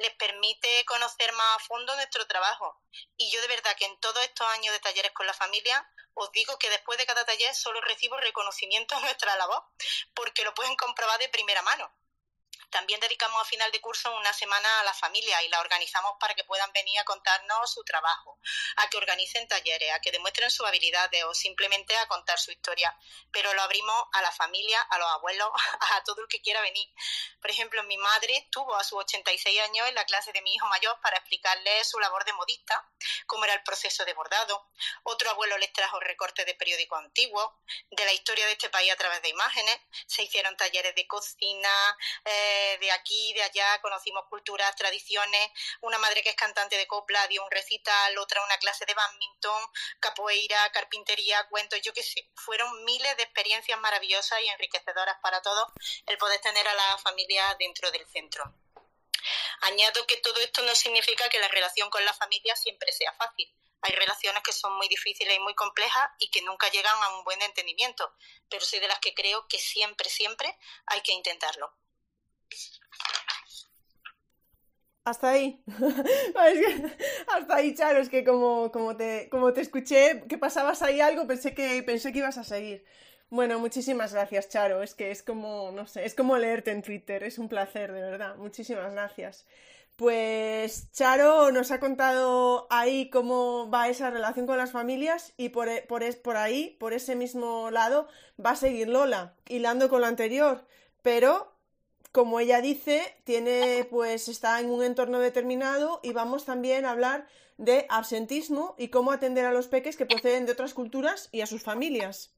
les 0.02 0.14
permite 0.14 0.84
conocer 0.84 1.32
más 1.32 1.56
a 1.56 1.60
fondo 1.60 1.94
nuestro 1.94 2.26
trabajo. 2.26 2.82
Y 3.16 3.30
yo 3.30 3.40
de 3.40 3.48
verdad 3.48 3.74
que 3.76 3.86
en 3.86 3.98
todos 4.00 4.22
estos 4.22 4.46
años 4.48 4.72
de 4.74 4.80
talleres 4.80 5.12
con 5.12 5.26
la 5.26 5.32
familia, 5.32 5.88
os 6.14 6.30
digo 6.32 6.58
que 6.58 6.68
después 6.68 6.98
de 6.98 7.06
cada 7.06 7.24
taller 7.24 7.54
solo 7.54 7.80
recibo 7.80 8.18
reconocimiento 8.18 8.94
a 8.94 9.00
nuestra 9.00 9.34
labor, 9.36 9.64
porque 10.14 10.44
lo 10.44 10.54
pueden 10.54 10.76
comprobar 10.76 11.18
de 11.18 11.28
primera 11.28 11.62
mano. 11.62 11.90
También 12.72 13.00
dedicamos 13.00 13.38
a 13.38 13.44
final 13.44 13.70
de 13.70 13.82
curso 13.82 14.10
una 14.16 14.32
semana 14.32 14.80
a 14.80 14.84
la 14.84 14.94
familia 14.94 15.42
y 15.42 15.48
la 15.50 15.60
organizamos 15.60 16.12
para 16.18 16.34
que 16.34 16.42
puedan 16.44 16.72
venir 16.72 16.98
a 16.98 17.04
contarnos 17.04 17.70
su 17.70 17.84
trabajo, 17.84 18.38
a 18.76 18.88
que 18.88 18.96
organicen 18.96 19.46
talleres, 19.46 19.92
a 19.92 20.00
que 20.00 20.10
demuestren 20.10 20.50
sus 20.50 20.66
habilidades 20.66 21.22
o 21.24 21.34
simplemente 21.34 21.94
a 21.98 22.08
contar 22.08 22.38
su 22.38 22.50
historia. 22.50 22.96
Pero 23.30 23.52
lo 23.52 23.60
abrimos 23.60 24.06
a 24.12 24.22
la 24.22 24.32
familia, 24.32 24.80
a 24.88 24.98
los 24.98 25.06
abuelos, 25.10 25.50
a 25.92 26.02
todo 26.04 26.22
el 26.22 26.28
que 26.28 26.40
quiera 26.40 26.62
venir. 26.62 26.88
Por 27.42 27.50
ejemplo, 27.50 27.82
mi 27.82 27.98
madre 27.98 28.38
estuvo 28.38 28.74
a 28.74 28.84
sus 28.84 29.00
86 29.00 29.60
años 29.60 29.88
en 29.88 29.94
la 29.94 30.06
clase 30.06 30.32
de 30.32 30.40
mi 30.40 30.54
hijo 30.54 30.66
mayor 30.68 30.98
para 31.02 31.18
explicarle 31.18 31.84
su 31.84 32.00
labor 32.00 32.24
de 32.24 32.32
modista, 32.32 32.88
cómo 33.26 33.44
era 33.44 33.52
el 33.52 33.62
proceso 33.64 34.06
de 34.06 34.14
bordado. 34.14 34.70
Otro 35.02 35.28
abuelo 35.28 35.58
les 35.58 35.74
trajo 35.74 36.00
recortes 36.00 36.46
de 36.46 36.54
periódicos 36.54 36.98
antiguos, 36.98 37.50
de 37.90 38.04
la 38.06 38.12
historia 38.14 38.46
de 38.46 38.52
este 38.52 38.70
país 38.70 38.90
a 38.90 38.96
través 38.96 39.20
de 39.20 39.28
imágenes. 39.28 39.78
Se 40.06 40.22
hicieron 40.22 40.56
talleres 40.56 40.94
de 40.94 41.06
cocina, 41.06 41.98
eh, 42.24 42.61
de 42.80 42.90
aquí, 42.92 43.32
de 43.34 43.42
allá, 43.42 43.80
conocimos 43.80 44.24
culturas, 44.28 44.74
tradiciones. 44.76 45.50
Una 45.80 45.98
madre 45.98 46.22
que 46.22 46.30
es 46.30 46.36
cantante 46.36 46.76
de 46.76 46.86
copla 46.86 47.26
dio 47.28 47.44
un 47.44 47.50
recital, 47.50 48.16
otra 48.18 48.44
una 48.44 48.56
clase 48.58 48.84
de 48.86 48.94
badminton, 48.94 49.62
capoeira, 50.00 50.70
carpintería, 50.72 51.46
cuentos, 51.48 51.80
yo 51.82 51.92
qué 51.92 52.02
sé. 52.02 52.28
Fueron 52.34 52.84
miles 52.84 53.16
de 53.16 53.22
experiencias 53.24 53.78
maravillosas 53.80 54.40
y 54.42 54.48
enriquecedoras 54.48 55.16
para 55.22 55.40
todos 55.42 55.68
el 56.06 56.18
poder 56.18 56.40
tener 56.40 56.66
a 56.66 56.74
la 56.74 56.98
familia 56.98 57.56
dentro 57.58 57.90
del 57.90 58.06
centro. 58.06 58.54
Añado 59.62 60.06
que 60.06 60.16
todo 60.16 60.40
esto 60.40 60.62
no 60.62 60.74
significa 60.74 61.28
que 61.28 61.38
la 61.38 61.48
relación 61.48 61.88
con 61.90 62.04
la 62.04 62.12
familia 62.14 62.56
siempre 62.56 62.92
sea 62.92 63.12
fácil. 63.12 63.54
Hay 63.82 63.94
relaciones 63.94 64.42
que 64.44 64.52
son 64.52 64.76
muy 64.76 64.88
difíciles 64.88 65.36
y 65.36 65.40
muy 65.40 65.54
complejas 65.54 66.10
y 66.18 66.30
que 66.30 66.42
nunca 66.42 66.70
llegan 66.70 67.02
a 67.02 67.16
un 67.16 67.24
buen 67.24 67.42
entendimiento, 67.42 68.14
pero 68.48 68.64
soy 68.64 68.78
de 68.78 68.86
las 68.86 69.00
que 69.00 69.12
creo 69.12 69.46
que 69.48 69.58
siempre, 69.58 70.08
siempre 70.08 70.56
hay 70.86 71.00
que 71.00 71.12
intentarlo. 71.12 71.74
Hasta 75.04 75.30
ahí. 75.30 75.62
hasta 77.26 77.56
ahí, 77.56 77.74
Charo, 77.74 77.98
es 77.98 78.08
que 78.08 78.24
como, 78.24 78.70
como, 78.70 78.96
te, 78.96 79.28
como 79.30 79.52
te 79.52 79.60
escuché 79.60 80.22
que 80.28 80.38
pasabas 80.38 80.82
ahí 80.82 81.00
algo, 81.00 81.26
pensé 81.26 81.54
que, 81.54 81.82
pensé 81.82 82.12
que 82.12 82.20
ibas 82.20 82.38
a 82.38 82.44
seguir. 82.44 82.84
Bueno, 83.28 83.58
muchísimas 83.58 84.12
gracias, 84.12 84.48
Charo. 84.48 84.82
Es 84.82 84.94
que 84.94 85.10
es 85.10 85.22
como, 85.22 85.72
no 85.72 85.86
sé, 85.86 86.04
es 86.04 86.14
como 86.14 86.38
leerte 86.38 86.70
en 86.70 86.82
Twitter. 86.82 87.24
Es 87.24 87.38
un 87.38 87.48
placer, 87.48 87.92
de 87.92 88.00
verdad. 88.02 88.36
Muchísimas 88.36 88.92
gracias. 88.92 89.46
Pues 89.96 90.90
Charo 90.92 91.50
nos 91.52 91.70
ha 91.70 91.80
contado 91.80 92.66
ahí 92.70 93.10
cómo 93.10 93.70
va 93.70 93.88
esa 93.88 94.10
relación 94.10 94.46
con 94.46 94.56
las 94.58 94.72
familias 94.72 95.34
y 95.36 95.50
por, 95.50 95.68
por, 95.86 96.02
por 96.22 96.36
ahí, 96.36 96.76
por 96.80 96.92
ese 96.92 97.14
mismo 97.16 97.70
lado, 97.70 98.08
va 98.44 98.50
a 98.50 98.56
seguir 98.56 98.88
Lola, 98.88 99.34
hilando 99.48 99.88
con 99.88 100.00
lo 100.00 100.06
anterior. 100.06 100.66
Pero 101.02 101.52
como 102.12 102.40
ella 102.40 102.60
dice, 102.60 103.16
tiene, 103.24 103.84
pues 103.90 104.28
está 104.28 104.60
en 104.60 104.70
un 104.70 104.84
entorno 104.84 105.18
determinado 105.18 106.00
y 106.02 106.12
vamos 106.12 106.44
también 106.44 106.84
a 106.84 106.90
hablar 106.90 107.26
de 107.56 107.86
absentismo 107.88 108.74
y 108.78 108.88
cómo 108.88 109.12
atender 109.12 109.46
a 109.46 109.52
los 109.52 109.66
peques 109.66 109.96
que 109.96 110.06
proceden 110.06 110.44
de 110.44 110.52
otras 110.52 110.74
culturas 110.74 111.30
y 111.32 111.40
a 111.40 111.46
sus 111.46 111.62
familias. 111.62 112.34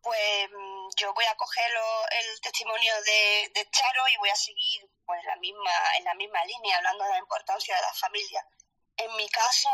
Pues 0.00 0.50
yo 0.96 1.12
voy 1.12 1.24
a 1.26 1.36
coger 1.36 1.70
el 2.10 2.40
testimonio 2.40 2.92
de, 3.04 3.50
de, 3.54 3.70
Charo 3.70 4.08
y 4.14 4.16
voy 4.16 4.30
a 4.30 4.36
seguir 4.36 4.88
pues 5.04 5.22
la 5.24 5.36
misma, 5.36 5.70
en 5.98 6.04
la 6.04 6.14
misma 6.14 6.42
línea, 6.46 6.78
hablando 6.78 7.04
de 7.04 7.10
la 7.10 7.18
importancia 7.18 7.76
de 7.76 7.82
la 7.82 7.92
familia. 7.92 8.46
En 8.96 9.14
mi 9.16 9.28
caso 9.28 9.68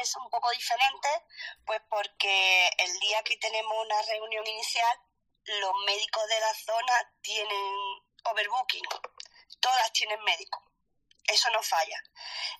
es 0.00 0.16
un 0.16 0.28
poco 0.28 0.50
diferente, 0.50 1.08
pues 1.64 1.80
porque 1.88 2.68
el 2.78 2.98
día 2.98 3.22
que 3.22 3.36
tenemos 3.36 3.72
una 3.84 4.02
reunión 4.02 4.46
inicial, 4.46 4.98
los 5.48 5.72
médicos 5.86 6.26
de 6.28 6.40
la 6.40 6.54
zona 6.54 7.12
tienen 7.22 7.74
overbooking, 8.24 8.84
todas 9.60 9.92
tienen 9.92 10.22
médico, 10.24 10.62
eso 11.26 11.50
no 11.50 11.62
falla. 11.62 12.02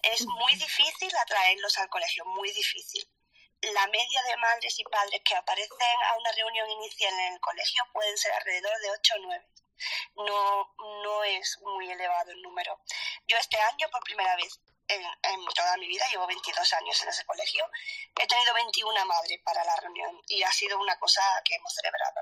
Es 0.02 0.24
muy 0.26 0.54
difícil 0.54 1.14
atraerlos 1.16 1.76
al 1.78 1.88
colegio, 1.88 2.24
muy 2.26 2.50
difícil. 2.52 3.08
La 3.60 3.86
media 3.88 4.22
de 4.22 4.36
madres 4.36 4.78
y 4.78 4.84
padres 4.84 5.20
que 5.24 5.34
aparecen 5.34 6.02
a 6.06 6.16
una 6.16 6.32
reunión 6.32 6.70
inicial 6.70 7.12
en 7.12 7.32
el 7.34 7.40
colegio 7.40 7.82
pueden 7.92 8.16
ser 8.16 8.32
alrededor 8.32 8.78
de 8.80 8.90
8 8.90 9.14
o 9.14 9.18
9. 9.20 9.48
No, 10.16 10.74
no 11.02 11.24
es 11.24 11.58
muy 11.62 11.90
elevado 11.90 12.30
el 12.30 12.42
número. 12.42 12.80
Yo 13.26 13.36
este 13.36 13.58
año, 13.58 13.88
por 13.90 14.02
primera 14.04 14.36
vez, 14.36 14.60
en, 14.88 15.44
toda 15.54 15.76
mi 15.76 15.86
vida, 15.86 16.04
llevo 16.10 16.26
22 16.26 16.72
años 16.74 17.02
en 17.02 17.08
ese 17.08 17.24
colegio, 17.24 17.70
he 18.16 18.26
tenido 18.26 18.54
21 18.54 19.04
madres 19.04 19.40
para 19.44 19.62
la 19.64 19.76
reunión 19.76 20.20
y 20.28 20.42
ha 20.42 20.52
sido 20.52 20.78
una 20.78 20.98
cosa 20.98 21.22
que 21.44 21.54
hemos 21.54 21.72
celebrado. 21.74 22.20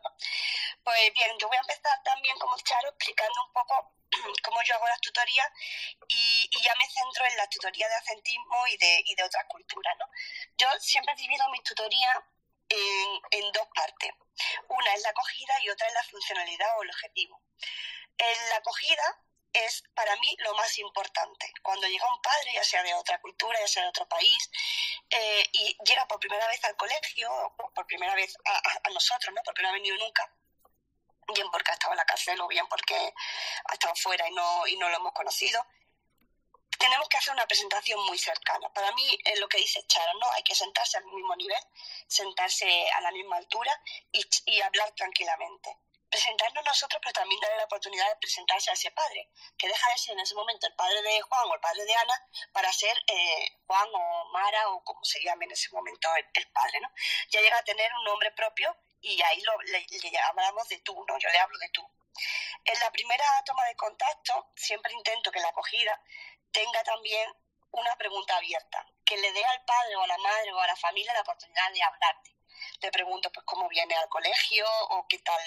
Pues 0.83 1.13
bien, 1.15 1.37
yo 1.39 1.49
voy 1.49 1.57
a 1.57 1.61
empezar 1.61 2.03
también 2.03 2.37
como 2.39 2.57
Charo 2.59 2.89
explicando 2.89 3.45
un 3.47 3.53
poco 3.53 3.93
cómo 4.45 4.63
yo 4.63 4.75
hago 4.75 4.89
las 4.89 5.01
tutorías 5.01 5.49
y, 6.09 6.49
ya 6.63 6.75
me 6.77 6.89
centro 6.89 7.25
en 7.27 7.37
la 7.37 7.47
tutoría 7.49 7.89
de 7.89 7.95
acentismo 7.95 8.67
y 8.67 8.77
de, 8.79 9.03
y 9.07 9.15
de 9.15 9.23
otras 9.23 9.45
culturas. 9.49 9.95
¿no? 9.99 10.07
Yo 10.59 10.69
siempre 10.81 11.15
divido 11.15 11.49
mis 11.51 11.63
tutorías 11.63 12.19
en, 12.69 13.21
en 13.31 13.53
dos 13.53 13.69
partes. 13.75 14.11
Una 14.69 14.95
es 14.95 15.03
la 15.03 15.11
acogida 15.11 15.55
y 15.63 15.71
otra 15.71 15.87
es 15.87 15.95
la 15.95 16.03
funcionalidad 16.05 16.79
o 16.79 16.83
el 16.83 16.91
objetivo. 16.91 17.41
En 18.19 18.49
la 18.49 18.57
acogida 18.57 19.26
es 19.65 19.83
para 19.95 20.15
mí 20.17 20.37
lo 20.41 20.55
más 20.55 20.79
importante. 20.79 21.53
Cuando 21.63 21.87
llega 21.87 22.13
un 22.13 22.21
padre, 22.21 22.53
ya 22.55 22.65
sea 22.65 22.83
de 22.83 22.95
otra 22.95 23.19
cultura, 23.21 23.59
ya 23.59 23.69
sea 23.69 23.83
de 23.85 23.89
otro 23.89 24.07
país, 24.09 24.51
eh, 25.11 25.49
y 25.53 25.77
llega 25.85 26.07
por 26.07 26.21
primera 26.21 26.47
vez 26.49 26.63
al 26.65 26.77
colegio, 26.77 27.55
por 27.75 27.87
primera 27.87 28.15
vez 28.15 28.37
a, 28.45 28.91
nosotros, 28.91 29.35
¿no? 29.35 29.43
Porque 29.45 29.63
no 29.63 29.69
ha 29.69 29.73
venido 29.73 29.97
nunca, 29.97 30.31
bien 31.35 31.51
porque 31.51 31.71
ha 31.71 31.75
estado 31.75 31.93
en 31.93 31.99
la 31.99 32.05
cárcel 32.05 32.41
o 32.41 32.49
bien 32.49 32.67
porque 32.69 33.15
ha 33.65 33.73
estado 33.73 33.95
fuera 33.97 34.29
y 34.29 34.33
no, 34.33 34.67
y 34.67 34.77
no 34.77 34.89
lo 34.89 34.97
hemos 34.97 35.13
conocido, 35.13 35.65
tenemos 36.79 37.09
que 37.09 37.17
hacer 37.17 37.33
una 37.33 37.47
presentación 37.47 38.05
muy 38.05 38.19
cercana. 38.19 38.69
Para 38.73 38.93
mí 38.93 39.19
es 39.25 39.41
lo 39.41 39.49
que 39.49 39.59
dice 39.59 39.83
Charo, 39.87 40.13
¿no? 40.19 40.31
Hay 40.33 40.43
que 40.43 40.55
sentarse 40.55 40.99
al 40.99 41.05
mismo 41.07 41.35
nivel, 41.37 41.63
sentarse 42.07 42.91
a 42.91 43.01
la 43.01 43.11
misma 43.13 43.37
altura 43.37 43.81
y 44.13 44.61
hablar 44.61 44.93
tranquilamente 44.93 45.79
presentarnos 46.11 46.65
nosotros, 46.65 47.01
pero 47.03 47.13
también 47.13 47.41
darle 47.41 47.59
la 47.59 47.65
oportunidad 47.65 48.09
de 48.09 48.17
presentarse 48.17 48.71
a 48.71 48.75
ese 48.75 48.91
padre, 48.93 49.31
que 49.59 49.69
deja 49.69 49.91
de 49.91 49.99
ser 49.99 50.13
en 50.13 50.21
ese 50.21 50.35
momento 50.35 50.67
el 50.67 50.75
padre 50.75 51.03
de 51.03 51.21
Juan 51.21 51.49
o 51.49 51.55
el 51.55 51.61
padre 51.61 51.85
de 51.85 51.95
Ana 51.95 52.29
para 52.53 52.73
ser 52.73 52.97
eh, 53.07 53.59
Juan 53.67 53.89
o 53.93 54.25
Mara 54.33 54.69
o 54.71 54.85
como 54.85 55.05
se 55.05 55.23
llame 55.23 55.45
en 55.47 55.53
ese 55.53 55.69
momento 55.71 56.09
el, 56.35 56.49
padre, 56.53 56.81
¿no? 56.81 56.89
Ya 57.31 57.41
llega 57.41 57.59
a 57.59 57.65
tener 57.65 57.93
un 57.95 58.05
nombre 58.05 58.31
propio 58.33 58.77
y 59.01 59.21
ahí 59.21 59.41
lo, 59.43 59.59
le, 59.63 59.87
hablamos 60.29 60.69
de 60.69 60.79
tú, 60.81 61.05
¿no? 61.07 61.19
Yo 61.19 61.29
le 61.29 61.39
hablo 61.39 61.59
de 61.59 61.69
tú. 61.71 61.89
En 62.65 62.81
la 62.81 62.91
primera 62.91 63.25
toma 63.45 63.65
de 63.67 63.77
contacto 63.77 64.53
siempre 64.57 64.93
intento 64.93 65.31
que 65.31 65.41
la 65.41 65.49
acogida 65.49 66.01
tenga 66.51 66.83
también 66.85 67.31
una 67.73 67.95
pregunta 67.97 68.37
abierta, 68.37 68.87
que 69.05 69.19
le 69.19 69.33
dé 69.33 69.45
al 69.45 69.65
padre 69.65 69.97
o 69.97 70.03
a 70.03 70.07
la 70.07 70.19
madre 70.19 70.53
o 70.53 70.61
a 70.61 70.67
la 70.67 70.77
familia 70.77 71.13
la 71.13 71.21
oportunidad 71.21 71.71
de 71.73 71.83
hablarte. 71.83 72.37
Le 72.81 72.91
pregunto 72.91 73.31
pues 73.31 73.45
cómo 73.45 73.69
viene 73.69 73.95
al 73.97 74.09
colegio 74.09 74.67
o 74.91 75.07
qué 75.09 75.19
tal 75.19 75.41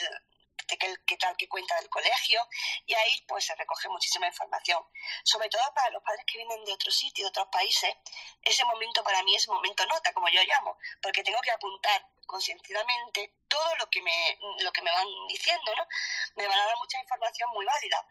qué, 0.77 1.17
tal 1.17 1.35
que 1.37 1.47
cuenta 1.47 1.75
del 1.75 1.89
colegio 1.89 2.47
y 2.85 2.93
ahí 2.93 3.21
pues 3.27 3.45
se 3.45 3.55
recoge 3.55 3.89
muchísima 3.89 4.27
información. 4.27 4.83
Sobre 5.23 5.49
todo 5.49 5.61
para 5.73 5.89
los 5.89 6.03
padres 6.03 6.25
que 6.25 6.37
vienen 6.37 6.63
de 6.65 6.73
otros 6.73 6.95
sitios, 6.95 7.25
de 7.25 7.29
otros 7.29 7.47
países, 7.51 7.95
ese 8.41 8.65
momento 8.65 9.03
para 9.03 9.23
mí 9.23 9.35
es 9.35 9.47
momento 9.47 9.85
nota, 9.87 10.13
como 10.13 10.27
yo 10.29 10.41
llamo, 10.43 10.77
porque 11.01 11.23
tengo 11.23 11.39
que 11.41 11.51
apuntar 11.51 12.05
conscientemente 12.25 13.33
todo 13.47 13.75
lo 13.77 13.89
que 13.89 14.01
me 14.01 14.37
lo 14.59 14.71
que 14.71 14.81
me 14.81 14.91
van 14.91 15.07
diciendo, 15.27 15.75
¿no? 15.75 15.87
Me 16.35 16.47
van 16.47 16.59
a 16.59 16.65
dar 16.65 16.77
mucha 16.77 16.99
información 16.99 17.49
muy 17.51 17.65
válida. 17.65 18.05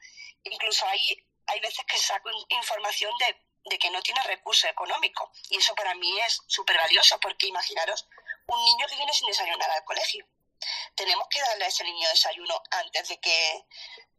Incluso 0.45 0.87
ahí 0.87 1.25
hay 1.47 1.61
veces 1.61 1.85
que 1.87 1.99
saco 1.99 2.31
información 2.49 3.13
de, 3.19 3.41
de 3.65 3.79
que 3.79 3.91
no 3.91 4.03
tiene 4.03 4.23
recursos 4.25 4.71
económicos 4.71 5.31
y 5.51 5.59
eso 5.59 5.75
para 5.75 5.95
mí 5.95 6.21
es 6.21 6.43
súper 6.47 6.77
valioso 6.77 7.19
porque 7.21 7.47
imaginaros 7.47 8.09
un 8.47 8.65
niño 8.65 8.87
que 8.89 8.97
viene 8.97 9.13
sin 9.13 9.29
desayunar 9.29 9.71
al 9.71 9.85
colegio 9.85 10.27
tenemos 10.95 11.27
que 11.29 11.41
darle 11.41 11.65
a 11.65 11.69
ese 11.69 11.85
niño 11.85 12.09
desayuno 12.09 12.63
antes 12.71 13.09
de 13.09 13.21
que 13.21 13.67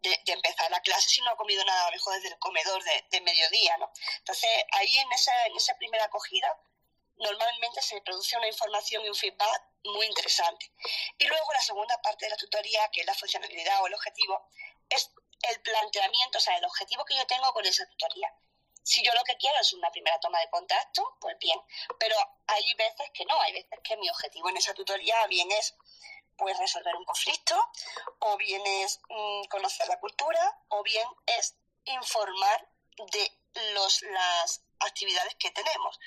de, 0.01 0.19
empezar 0.27 0.71
la 0.71 0.81
clase 0.81 1.09
si 1.09 1.21
no 1.21 1.31
ha 1.31 1.37
comido 1.37 1.63
nada, 1.65 1.81
a 1.81 1.85
lo 1.85 1.91
mejor 1.91 2.15
desde 2.15 2.29
el 2.29 2.39
comedor 2.39 2.81
de, 2.83 3.21
mediodía, 3.21 3.77
¿no? 3.77 3.91
Entonces, 4.19 4.49
ahí 4.71 4.97
en 4.97 5.11
esa, 5.11 5.45
en 5.47 5.55
esa 5.57 5.75
primera 5.77 6.05
acogida 6.05 6.57
normalmente 7.17 7.81
se 7.81 7.99
produce 8.01 8.37
una 8.37 8.47
información 8.47 9.03
y 9.03 9.09
un 9.09 9.15
feedback 9.15 9.63
muy 9.83 10.05
interesante. 10.05 10.71
Y 11.17 11.25
luego 11.25 11.53
la 11.53 11.61
segunda 11.61 12.01
parte 12.01 12.25
de 12.25 12.31
la 12.31 12.37
tutoría, 12.37 12.89
que 12.91 13.01
es 13.01 13.05
la 13.05 13.13
funcionalidad 13.13 13.81
o 13.83 13.87
el 13.87 13.93
objetivo, 13.93 14.49
es 14.89 15.11
el 15.41 15.61
planteamiento, 15.61 16.37
o 16.37 16.41
sea, 16.41 16.57
el 16.57 16.65
objetivo 16.65 17.05
que 17.05 17.15
yo 17.15 17.25
tengo 17.27 17.51
con 17.53 17.65
esa 17.65 17.85
tutoría. 17.87 18.33
Si 18.83 19.03
yo 19.03 19.13
lo 19.13 19.23
que 19.23 19.37
quiero 19.37 19.59
es 19.59 19.73
una 19.73 19.91
primera 19.91 20.19
toma 20.19 20.39
de 20.39 20.49
contacto, 20.49 21.17
pues 21.19 21.37
bien, 21.39 21.59
pero 21.99 22.15
hay 22.47 22.73
veces 22.73 23.11
que 23.13 23.25
no, 23.25 23.39
hay 23.41 23.53
veces 23.53 23.79
que 23.83 23.97
mi 23.97 24.09
objetivo 24.09 24.49
en 24.49 24.57
esa 24.57 24.73
tutoría 24.73 25.27
bien 25.27 25.51
es 25.51 25.75
pues 26.39 26.57
resolver 26.57 26.95
un 26.95 27.05
conflicto, 27.05 27.55
o 28.19 28.37
bien 28.37 28.65
es 28.65 29.01
mm, 29.09 29.43
conocer 29.49 29.87
la 29.87 29.99
cultura, 29.99 30.57
o 30.69 30.81
bien 30.83 31.07
es 31.25 31.55
informar 31.83 32.67
de 33.11 33.31
los, 33.73 34.01
las 34.03 34.63
actividades 34.79 35.35
que 35.35 35.51
tenemos. 35.51 35.99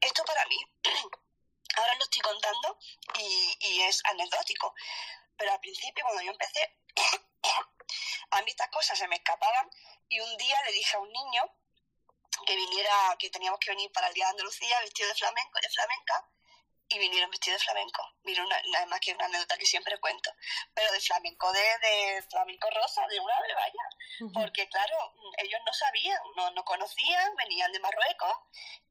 Esto 0.00 0.24
para 0.24 0.46
mí, 0.46 0.56
ahora 1.76 1.94
lo 1.96 2.04
estoy 2.04 2.22
contando 2.22 2.78
y, 3.18 3.56
y 3.60 3.80
es 3.82 4.00
anecdótico, 4.04 4.74
pero 5.36 5.52
al 5.52 5.60
principio 5.60 6.04
cuando 6.04 6.22
yo 6.22 6.30
empecé, 6.30 6.76
a 8.30 8.42
mí 8.42 8.50
estas 8.50 8.68
cosas 8.68 8.98
se 8.98 9.08
me 9.08 9.16
escapaban 9.16 9.68
y 10.08 10.20
un 10.20 10.36
día 10.36 10.62
le 10.64 10.72
dije 10.72 10.96
a 10.96 11.00
un 11.00 11.12
niño 11.12 11.42
que 12.46 12.56
viniera, 12.56 13.16
que 13.18 13.30
teníamos 13.30 13.58
que 13.60 13.70
venir 13.70 13.90
para 13.92 14.08
el 14.08 14.14
Día 14.14 14.26
de 14.26 14.30
Andalucía 14.30 14.80
vestido 14.80 15.08
de 15.08 15.14
flamenco, 15.14 15.58
de 15.60 15.68
flamenca, 15.68 16.28
y 16.92 16.98
vinieron 16.98 17.30
vestidos 17.30 17.60
de 17.60 17.64
flamenco. 17.64 18.02
Vino 18.22 18.44
una, 18.44 18.56
nada 18.70 18.86
más 18.86 19.00
que 19.00 19.14
una 19.14 19.24
anécdota 19.24 19.56
que 19.56 19.66
siempre 19.66 19.98
cuento, 19.98 20.30
pero 20.74 20.92
de 20.92 21.00
flamenco, 21.00 21.50
de, 21.52 21.60
de 21.60 22.22
flamenco 22.30 22.68
rosa, 22.70 23.06
de 23.08 23.18
una 23.18 23.34
de 23.40 23.54
vaya, 23.54 24.32
porque 24.34 24.68
claro, 24.68 25.14
ellos 25.38 25.60
no 25.64 25.72
sabían, 25.72 26.20
no, 26.36 26.50
no 26.50 26.64
conocían, 26.64 27.34
venían 27.36 27.72
de 27.72 27.80
Marruecos 27.80 28.36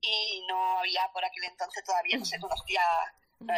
y 0.01 0.43
no 0.47 0.79
había 0.79 1.07
por 1.13 1.23
aquel 1.23 1.43
entonces 1.43 1.83
todavía 1.83 2.17
no 2.17 2.25
se 2.25 2.39
conocía, 2.39 2.83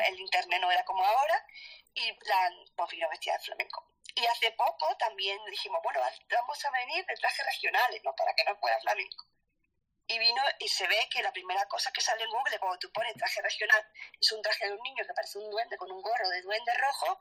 el 0.07 0.19
internet 0.19 0.61
no 0.61 0.71
era 0.71 0.83
como 0.83 1.03
ahora, 1.05 1.45
y 1.93 2.11
plan, 2.13 2.53
pues 2.75 2.89
vino 2.89 3.09
vestida 3.09 3.37
de 3.37 3.45
flamenco. 3.45 3.87
Y 4.15 4.25
hace 4.25 4.51
poco 4.51 4.95
también 4.97 5.39
dijimos, 5.49 5.79
bueno, 5.83 5.99
vamos 6.29 6.65
a 6.65 6.71
venir 6.71 7.05
de 7.05 7.15
trajes 7.15 7.45
regionales, 7.45 8.01
¿no? 8.03 8.13
Para 8.15 8.33
que 8.35 8.43
no 8.43 8.59
pueda 8.59 8.79
flamenco 8.79 9.25
y 10.13 10.19
vino 10.19 10.41
y 10.59 10.67
se 10.67 10.87
ve 10.87 11.07
que 11.09 11.21
la 11.21 11.31
primera 11.31 11.65
cosa 11.67 11.91
que 11.91 12.01
sale 12.01 12.23
en 12.23 12.29
Google 12.29 12.59
cuando 12.59 12.77
tú 12.77 12.91
pones 12.91 13.13
traje 13.15 13.41
regional 13.41 13.85
es 14.19 14.31
un 14.31 14.41
traje 14.41 14.67
de 14.67 14.73
un 14.73 14.81
niño 14.81 15.03
que 15.05 15.13
parece 15.13 15.39
un 15.39 15.49
duende 15.49 15.77
con 15.77 15.91
un 15.91 16.01
gorro 16.01 16.29
de 16.29 16.41
duende 16.41 16.73
rojo, 16.75 17.19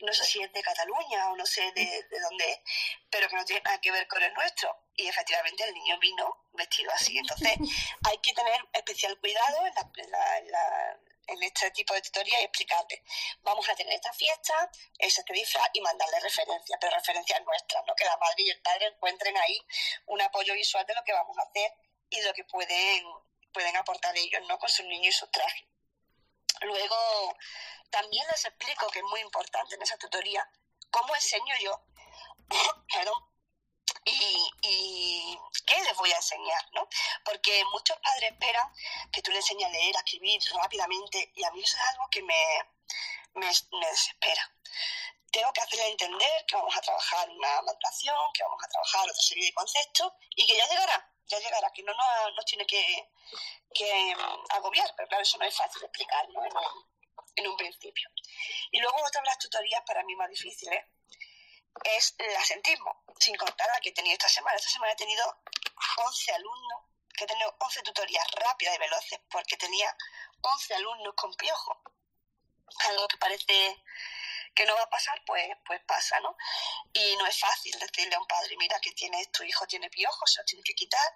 no 0.00 0.12
sé 0.12 0.24
si 0.24 0.42
es 0.42 0.52
de 0.52 0.62
Cataluña 0.62 1.30
o 1.30 1.36
no 1.36 1.46
sé 1.46 1.62
de, 1.72 2.06
de 2.10 2.20
dónde 2.20 2.50
es, 2.50 2.58
pero 3.10 3.28
que 3.28 3.36
no 3.36 3.44
tiene 3.44 3.62
nada 3.62 3.80
que 3.80 3.92
ver 3.92 4.06
con 4.08 4.22
el 4.22 4.32
nuestro. 4.34 4.84
Y 4.96 5.08
efectivamente 5.08 5.64
el 5.64 5.74
niño 5.74 5.98
vino 5.98 6.44
vestido 6.52 6.90
así. 6.92 7.18
Entonces 7.18 7.52
hay 8.08 8.18
que 8.18 8.32
tener 8.32 8.60
especial 8.72 9.18
cuidado 9.18 9.66
en, 9.66 10.10
la, 10.10 10.98
en, 11.26 11.42
este 11.42 11.70
tipo 11.72 11.94
de 11.94 12.02
tutoría 12.02 12.40
y 12.40 12.44
explicarte, 12.44 13.02
vamos 13.42 13.68
a 13.68 13.74
tener 13.74 13.94
esta 13.94 14.12
fiesta, 14.12 14.70
es 14.98 15.18
este 15.18 15.32
disfraz 15.32 15.68
y 15.72 15.80
mandarle 15.80 16.20
referencias, 16.20 16.78
pero 16.80 16.96
referencias 16.96 17.42
nuestras, 17.44 17.84
¿no? 17.86 17.94
que 17.94 18.04
la 18.04 18.16
madre 18.16 18.42
y 18.42 18.50
el 18.50 18.60
padre 18.60 18.86
encuentren 18.86 19.36
ahí 19.36 19.58
un 20.06 20.20
apoyo 20.20 20.54
visual 20.54 20.84
de 20.86 20.94
lo 20.94 21.04
que 21.04 21.12
vamos 21.12 21.36
a 21.38 21.42
hacer 21.42 21.72
y 22.10 22.20
lo 22.22 22.32
que 22.32 22.44
pueden, 22.44 23.04
pueden 23.52 23.76
aportar 23.76 24.16
ellos 24.16 24.42
¿no? 24.48 24.58
con 24.58 24.68
sus 24.68 24.86
niños 24.86 25.14
y 25.14 25.18
sus 25.18 25.30
trajes. 25.30 25.64
Luego, 26.60 27.36
también 27.90 28.26
les 28.30 28.44
explico, 28.44 28.88
que 28.88 29.00
es 29.00 29.04
muy 29.04 29.20
importante 29.20 29.74
en 29.74 29.82
esa 29.82 29.98
tutoría, 29.98 30.48
cómo 30.90 31.14
enseño 31.14 31.54
yo, 31.60 31.80
y, 34.04 34.48
y, 34.62 35.38
qué 35.66 35.82
les 35.82 35.96
voy 35.96 36.10
a 36.12 36.16
enseñar, 36.16 36.64
¿no? 36.72 36.88
Porque 37.24 37.64
muchos 37.72 37.98
padres 37.98 38.32
esperan 38.32 38.70
que 39.12 39.22
tú 39.22 39.30
les 39.30 39.40
enseñes 39.40 39.68
a 39.68 39.72
leer, 39.72 39.96
a 39.96 40.00
escribir 40.00 40.40
rápidamente, 40.54 41.32
y 41.34 41.44
a 41.44 41.50
mí 41.50 41.62
eso 41.62 41.76
es 41.76 41.88
algo 41.90 42.08
que 42.10 42.22
me, 42.22 42.34
me, 43.34 43.50
me 43.72 43.86
desespera. 43.86 44.50
tengo 45.30 45.52
que 45.52 45.60
hacerle 45.60 45.88
entender 45.88 46.46
que 46.46 46.56
vamos 46.56 46.76
a 46.76 46.80
trabajar 46.80 47.28
una 47.30 47.62
maduración, 47.62 48.32
que 48.32 48.42
vamos 48.44 48.62
a 48.62 48.68
trabajar 48.68 49.02
otra 49.02 49.22
serie 49.22 49.46
de 49.46 49.52
conceptos 49.52 50.12
y 50.36 50.46
que 50.46 50.56
ya 50.56 50.68
llegará, 50.68 51.13
ya 51.26 51.38
llegará, 51.38 51.70
que 51.72 51.82
no 51.82 51.92
nos, 51.94 52.44
tiene 52.44 52.66
que, 52.66 53.08
mm, 54.14 54.44
agobiar, 54.50 54.92
pero 54.96 55.08
claro, 55.08 55.22
eso 55.22 55.38
no 55.38 55.44
es 55.44 55.56
fácil 55.56 55.80
de 55.80 55.86
explicar 55.86 56.28
¿no? 56.30 56.44
en, 56.44 56.56
un, 56.56 56.90
en 57.36 57.48
un 57.48 57.56
principio. 57.56 58.08
Y 58.70 58.80
luego 58.80 58.96
otra 59.06 59.20
de 59.20 59.26
las 59.26 59.38
tutorías 59.38 59.82
para 59.86 60.02
mí 60.04 60.14
más 60.16 60.28
difíciles 60.30 60.84
es 61.82 62.14
el 62.18 62.36
asentismo, 62.36 63.04
sin 63.18 63.36
contar 63.36 63.68
la 63.72 63.80
que 63.80 63.88
he 63.88 63.92
tenido 63.92 64.12
esta 64.12 64.28
semana. 64.28 64.56
Esta 64.56 64.70
semana 64.70 64.92
he 64.92 64.96
tenido 64.96 65.24
11 66.06 66.32
alumnos, 66.32 66.82
que 67.16 67.24
he 67.24 67.26
tenido 67.26 67.54
11 67.60 67.82
tutorías 67.82 68.26
rápidas 68.32 68.76
y 68.76 68.78
veloces 68.78 69.20
porque 69.30 69.56
tenía 69.56 69.96
11 70.42 70.74
alumnos 70.74 71.14
con 71.16 71.34
piojo. 71.34 71.80
Algo 72.88 73.08
que 73.08 73.18
parece 73.18 73.82
que 74.54 74.66
no 74.66 74.74
va 74.74 74.82
a 74.82 74.90
pasar, 74.90 75.20
pues, 75.26 75.48
pues 75.66 75.80
pasa, 75.84 76.20
¿no? 76.20 76.36
Y 76.92 77.16
no 77.16 77.26
es 77.26 77.38
fácil 77.38 77.76
decirle 77.78 78.14
a 78.14 78.20
un 78.20 78.26
padre, 78.26 78.56
mira, 78.56 78.78
que 78.80 78.92
tiene, 78.92 79.26
tu 79.26 79.42
hijo 79.42 79.66
tiene 79.66 79.90
piojos, 79.90 80.32
se 80.32 80.40
los 80.40 80.46
tiene 80.46 80.62
que 80.62 80.74
quitar. 80.74 81.12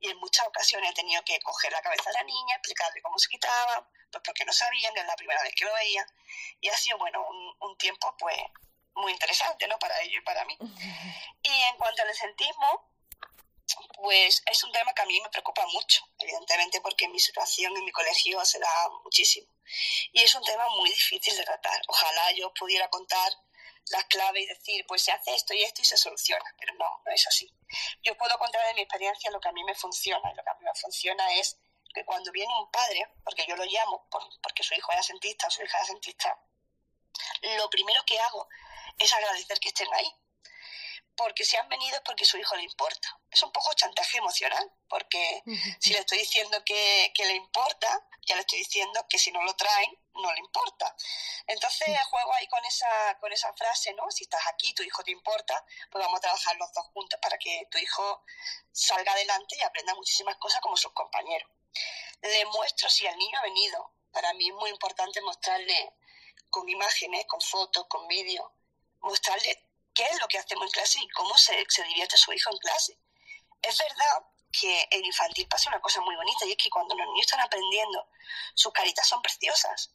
Y 0.00 0.10
en 0.10 0.16
muchas 0.18 0.46
ocasiones 0.46 0.90
he 0.90 0.94
tenido 0.94 1.22
que 1.24 1.38
coger 1.40 1.72
la 1.72 1.82
cabeza 1.82 2.10
de 2.10 2.14
la 2.14 2.22
niña, 2.22 2.54
explicarle 2.54 3.02
cómo 3.02 3.18
se 3.18 3.28
quitaba, 3.28 3.88
pues 4.10 4.22
porque 4.24 4.44
no 4.44 4.52
sabían, 4.52 4.94
que 4.94 5.00
es 5.00 5.06
la 5.06 5.16
primera 5.16 5.42
vez 5.42 5.52
que 5.54 5.64
lo 5.64 5.74
veía. 5.74 6.06
Y 6.60 6.68
ha 6.68 6.76
sido, 6.76 6.98
bueno, 6.98 7.26
un, 7.28 7.56
un 7.60 7.76
tiempo, 7.76 8.16
pues, 8.18 8.36
muy 8.94 9.12
interesante, 9.12 9.66
¿no? 9.68 9.78
Para 9.78 10.00
ellos 10.00 10.20
y 10.20 10.24
para 10.24 10.44
mí. 10.44 10.56
Y 11.42 11.62
en 11.62 11.76
cuanto 11.76 12.02
al 12.02 12.10
esentismo, 12.10 12.87
pues 13.94 14.42
es 14.46 14.64
un 14.64 14.72
tema 14.72 14.92
que 14.94 15.02
a 15.02 15.06
mí 15.06 15.20
me 15.20 15.28
preocupa 15.30 15.66
mucho, 15.66 16.02
evidentemente, 16.18 16.80
porque 16.80 17.08
mi 17.08 17.18
situación 17.18 17.76
en 17.76 17.84
mi 17.84 17.92
colegio 17.92 18.44
se 18.44 18.58
da 18.58 18.88
muchísimo. 19.04 19.52
Y 20.12 20.22
es 20.22 20.34
un 20.34 20.42
tema 20.44 20.68
muy 20.70 20.88
difícil 20.90 21.36
de 21.36 21.44
tratar. 21.44 21.80
Ojalá 21.88 22.32
yo 22.32 22.52
pudiera 22.54 22.88
contar 22.88 23.32
las 23.90 24.04
claves 24.04 24.42
y 24.42 24.46
decir, 24.46 24.84
pues 24.86 25.02
se 25.02 25.12
hace 25.12 25.34
esto 25.34 25.54
y 25.54 25.62
esto 25.62 25.82
y 25.82 25.84
se 25.84 25.96
soluciona, 25.96 26.54
pero 26.58 26.74
no, 26.74 27.02
no 27.04 27.12
es 27.12 27.26
así. 27.26 27.50
Yo 28.02 28.16
puedo 28.16 28.38
contar 28.38 28.66
de 28.66 28.74
mi 28.74 28.82
experiencia 28.82 29.30
lo 29.30 29.40
que 29.40 29.48
a 29.48 29.52
mí 29.52 29.64
me 29.64 29.74
funciona, 29.74 30.30
y 30.30 30.36
lo 30.36 30.42
que 30.42 30.50
a 30.50 30.54
mí 30.54 30.64
me 30.64 30.74
funciona 30.74 31.34
es 31.34 31.58
que 31.94 32.04
cuando 32.04 32.30
viene 32.32 32.52
un 32.58 32.70
padre, 32.70 33.08
porque 33.24 33.46
yo 33.46 33.56
lo 33.56 33.64
llamo 33.64 34.06
porque 34.42 34.62
su 34.62 34.74
hijo 34.74 34.92
es 34.92 34.98
asentista 34.98 35.46
o 35.46 35.50
su 35.50 35.62
hija 35.62 35.78
es 35.78 35.84
asentista, 35.84 36.38
lo 37.56 37.70
primero 37.70 38.02
que 38.04 38.18
hago 38.18 38.48
es 38.98 39.12
agradecer 39.12 39.58
que 39.58 39.68
estén 39.68 39.92
ahí. 39.94 40.12
Porque 41.18 41.44
si 41.44 41.56
han 41.56 41.68
venido 41.68 41.96
es 41.96 42.02
porque 42.02 42.24
su 42.24 42.38
hijo 42.38 42.54
le 42.54 42.62
importa. 42.62 43.18
Es 43.28 43.42
un 43.42 43.50
poco 43.50 43.74
chantaje 43.74 44.18
emocional, 44.18 44.72
porque 44.88 45.42
si 45.80 45.90
le 45.90 45.98
estoy 45.98 46.18
diciendo 46.18 46.62
que, 46.64 47.12
le 47.18 47.34
importa, 47.34 48.06
ya 48.24 48.36
le 48.36 48.42
estoy 48.42 48.60
diciendo 48.60 49.04
que 49.10 49.18
si 49.18 49.32
no 49.32 49.42
lo 49.42 49.52
traen, 49.56 49.98
no 50.14 50.32
le 50.32 50.38
importa. 50.38 50.94
Entonces 51.48 51.88
juego 52.04 52.32
ahí 52.34 52.46
con 52.46 52.64
esa, 52.64 53.18
con 53.18 53.32
esa 53.32 53.52
frase, 53.54 53.92
¿no? 53.94 54.08
Si 54.12 54.24
estás 54.24 54.46
aquí, 54.46 54.72
tu 54.74 54.84
hijo 54.84 55.02
te 55.02 55.10
importa, 55.10 55.64
pues 55.90 56.04
vamos 56.04 56.18
a 56.18 56.22
trabajar 56.22 56.54
los 56.56 56.72
dos 56.72 56.86
juntos 56.94 57.18
para 57.20 57.36
que 57.36 57.66
tu 57.68 57.78
hijo 57.78 58.22
salga 58.70 59.10
adelante 59.10 59.56
y 59.58 59.62
aprenda 59.62 59.96
muchísimas 59.96 60.36
cosas 60.36 60.60
como 60.60 60.76
sus 60.76 60.92
compañeros. 60.92 61.50
Le 62.22 62.44
muestro 62.46 62.88
si 62.88 63.06
el 63.06 63.16
niño 63.18 63.40
ha 63.40 63.42
venido. 63.42 63.92
Para 64.12 64.32
mí 64.34 64.48
es 64.48 64.54
muy 64.54 64.70
importante 64.70 65.20
mostrarle 65.22 65.94
con 66.48 66.68
imágenes, 66.68 67.26
con 67.26 67.40
fotos, 67.40 67.86
con 67.88 68.06
vídeos, 68.06 68.48
mostrarle 69.00 69.67
qué 69.98 70.04
es 70.04 70.20
lo 70.20 70.28
que 70.28 70.38
hacemos 70.38 70.64
en 70.66 70.70
clase 70.70 71.00
y 71.02 71.08
cómo 71.08 71.36
se, 71.36 71.66
se 71.68 71.82
divierte 71.82 72.16
su 72.16 72.32
hijo 72.32 72.50
en 72.52 72.58
clase. 72.58 72.96
Es 73.60 73.76
verdad 73.78 74.22
que 74.52 74.86
en 74.92 75.04
infantil 75.04 75.48
pasa 75.48 75.70
una 75.70 75.80
cosa 75.80 76.00
muy 76.02 76.14
bonita 76.14 76.46
y 76.46 76.52
es 76.52 76.56
que 76.56 76.70
cuando 76.70 76.94
los 76.94 77.06
niños 77.08 77.26
están 77.26 77.40
aprendiendo, 77.40 78.08
sus 78.54 78.72
caritas 78.72 79.08
son 79.08 79.20
preciosas. 79.22 79.90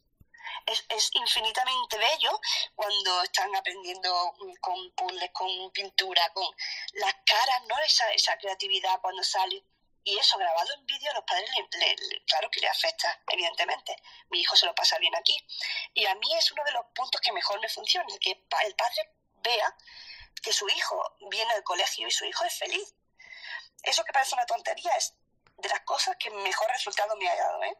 Es, 0.66 0.84
es, 0.90 1.10
infinitamente 1.14 1.96
bello 1.96 2.38
cuando 2.74 3.22
están 3.22 3.56
aprendiendo 3.56 4.34
con 4.60 4.90
puzzles, 4.92 5.30
con 5.32 5.70
pintura, 5.72 6.30
con 6.34 6.44
las 6.92 7.14
caras, 7.24 7.62
¿no? 7.66 7.78
Esa, 7.78 8.12
esa 8.12 8.36
creatividad 8.36 9.00
cuando 9.00 9.24
sale. 9.24 9.64
Y 10.06 10.18
eso 10.18 10.36
grabado 10.36 10.70
en 10.74 10.84
vídeo 10.84 11.10
a 11.12 11.14
los 11.14 11.24
padres, 11.24 11.48
le, 11.78 11.96
claro 12.26 12.50
que 12.50 12.60
le 12.60 12.68
afecta, 12.68 13.22
evidentemente. 13.28 13.96
Mi 14.28 14.40
hijo 14.42 14.54
se 14.54 14.66
lo 14.66 14.74
pasa 14.74 14.98
bien 14.98 15.16
aquí. 15.16 15.34
Y 15.94 16.04
a 16.04 16.14
mí 16.16 16.28
es 16.36 16.52
uno 16.52 16.62
de 16.62 16.72
los 16.72 16.84
puntos 16.94 17.22
que 17.22 17.32
mejor 17.32 17.58
me 17.58 17.70
funciona, 17.70 18.14
que 18.20 18.32
el 18.32 18.74
padre 18.74 19.14
vea 19.44 19.76
que 20.42 20.52
su 20.52 20.68
hijo 20.68 21.16
viene 21.30 21.52
al 21.54 21.62
colegio 21.62 22.08
y 22.08 22.10
su 22.10 22.24
hijo 22.24 22.44
es 22.44 22.58
feliz. 22.58 22.94
Eso 23.82 24.02
que 24.04 24.12
parece 24.12 24.34
una 24.34 24.46
tontería 24.46 24.90
es 24.96 25.14
de 25.56 25.68
las 25.68 25.80
cosas 25.80 26.16
que 26.18 26.30
mejor 26.30 26.68
resultado 26.70 27.14
me 27.16 27.28
ha 27.28 27.36
dado. 27.36 27.62
¿eh? 27.62 27.78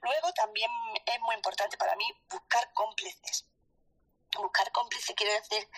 Luego 0.00 0.32
también 0.32 0.70
es 1.04 1.20
muy 1.20 1.34
importante 1.34 1.76
para 1.76 1.94
mí 1.96 2.06
buscar 2.30 2.72
cómplices 2.72 3.46
buscar 4.40 4.70
cómplice 4.72 5.14
quiere 5.14 5.34
decir, 5.34 5.68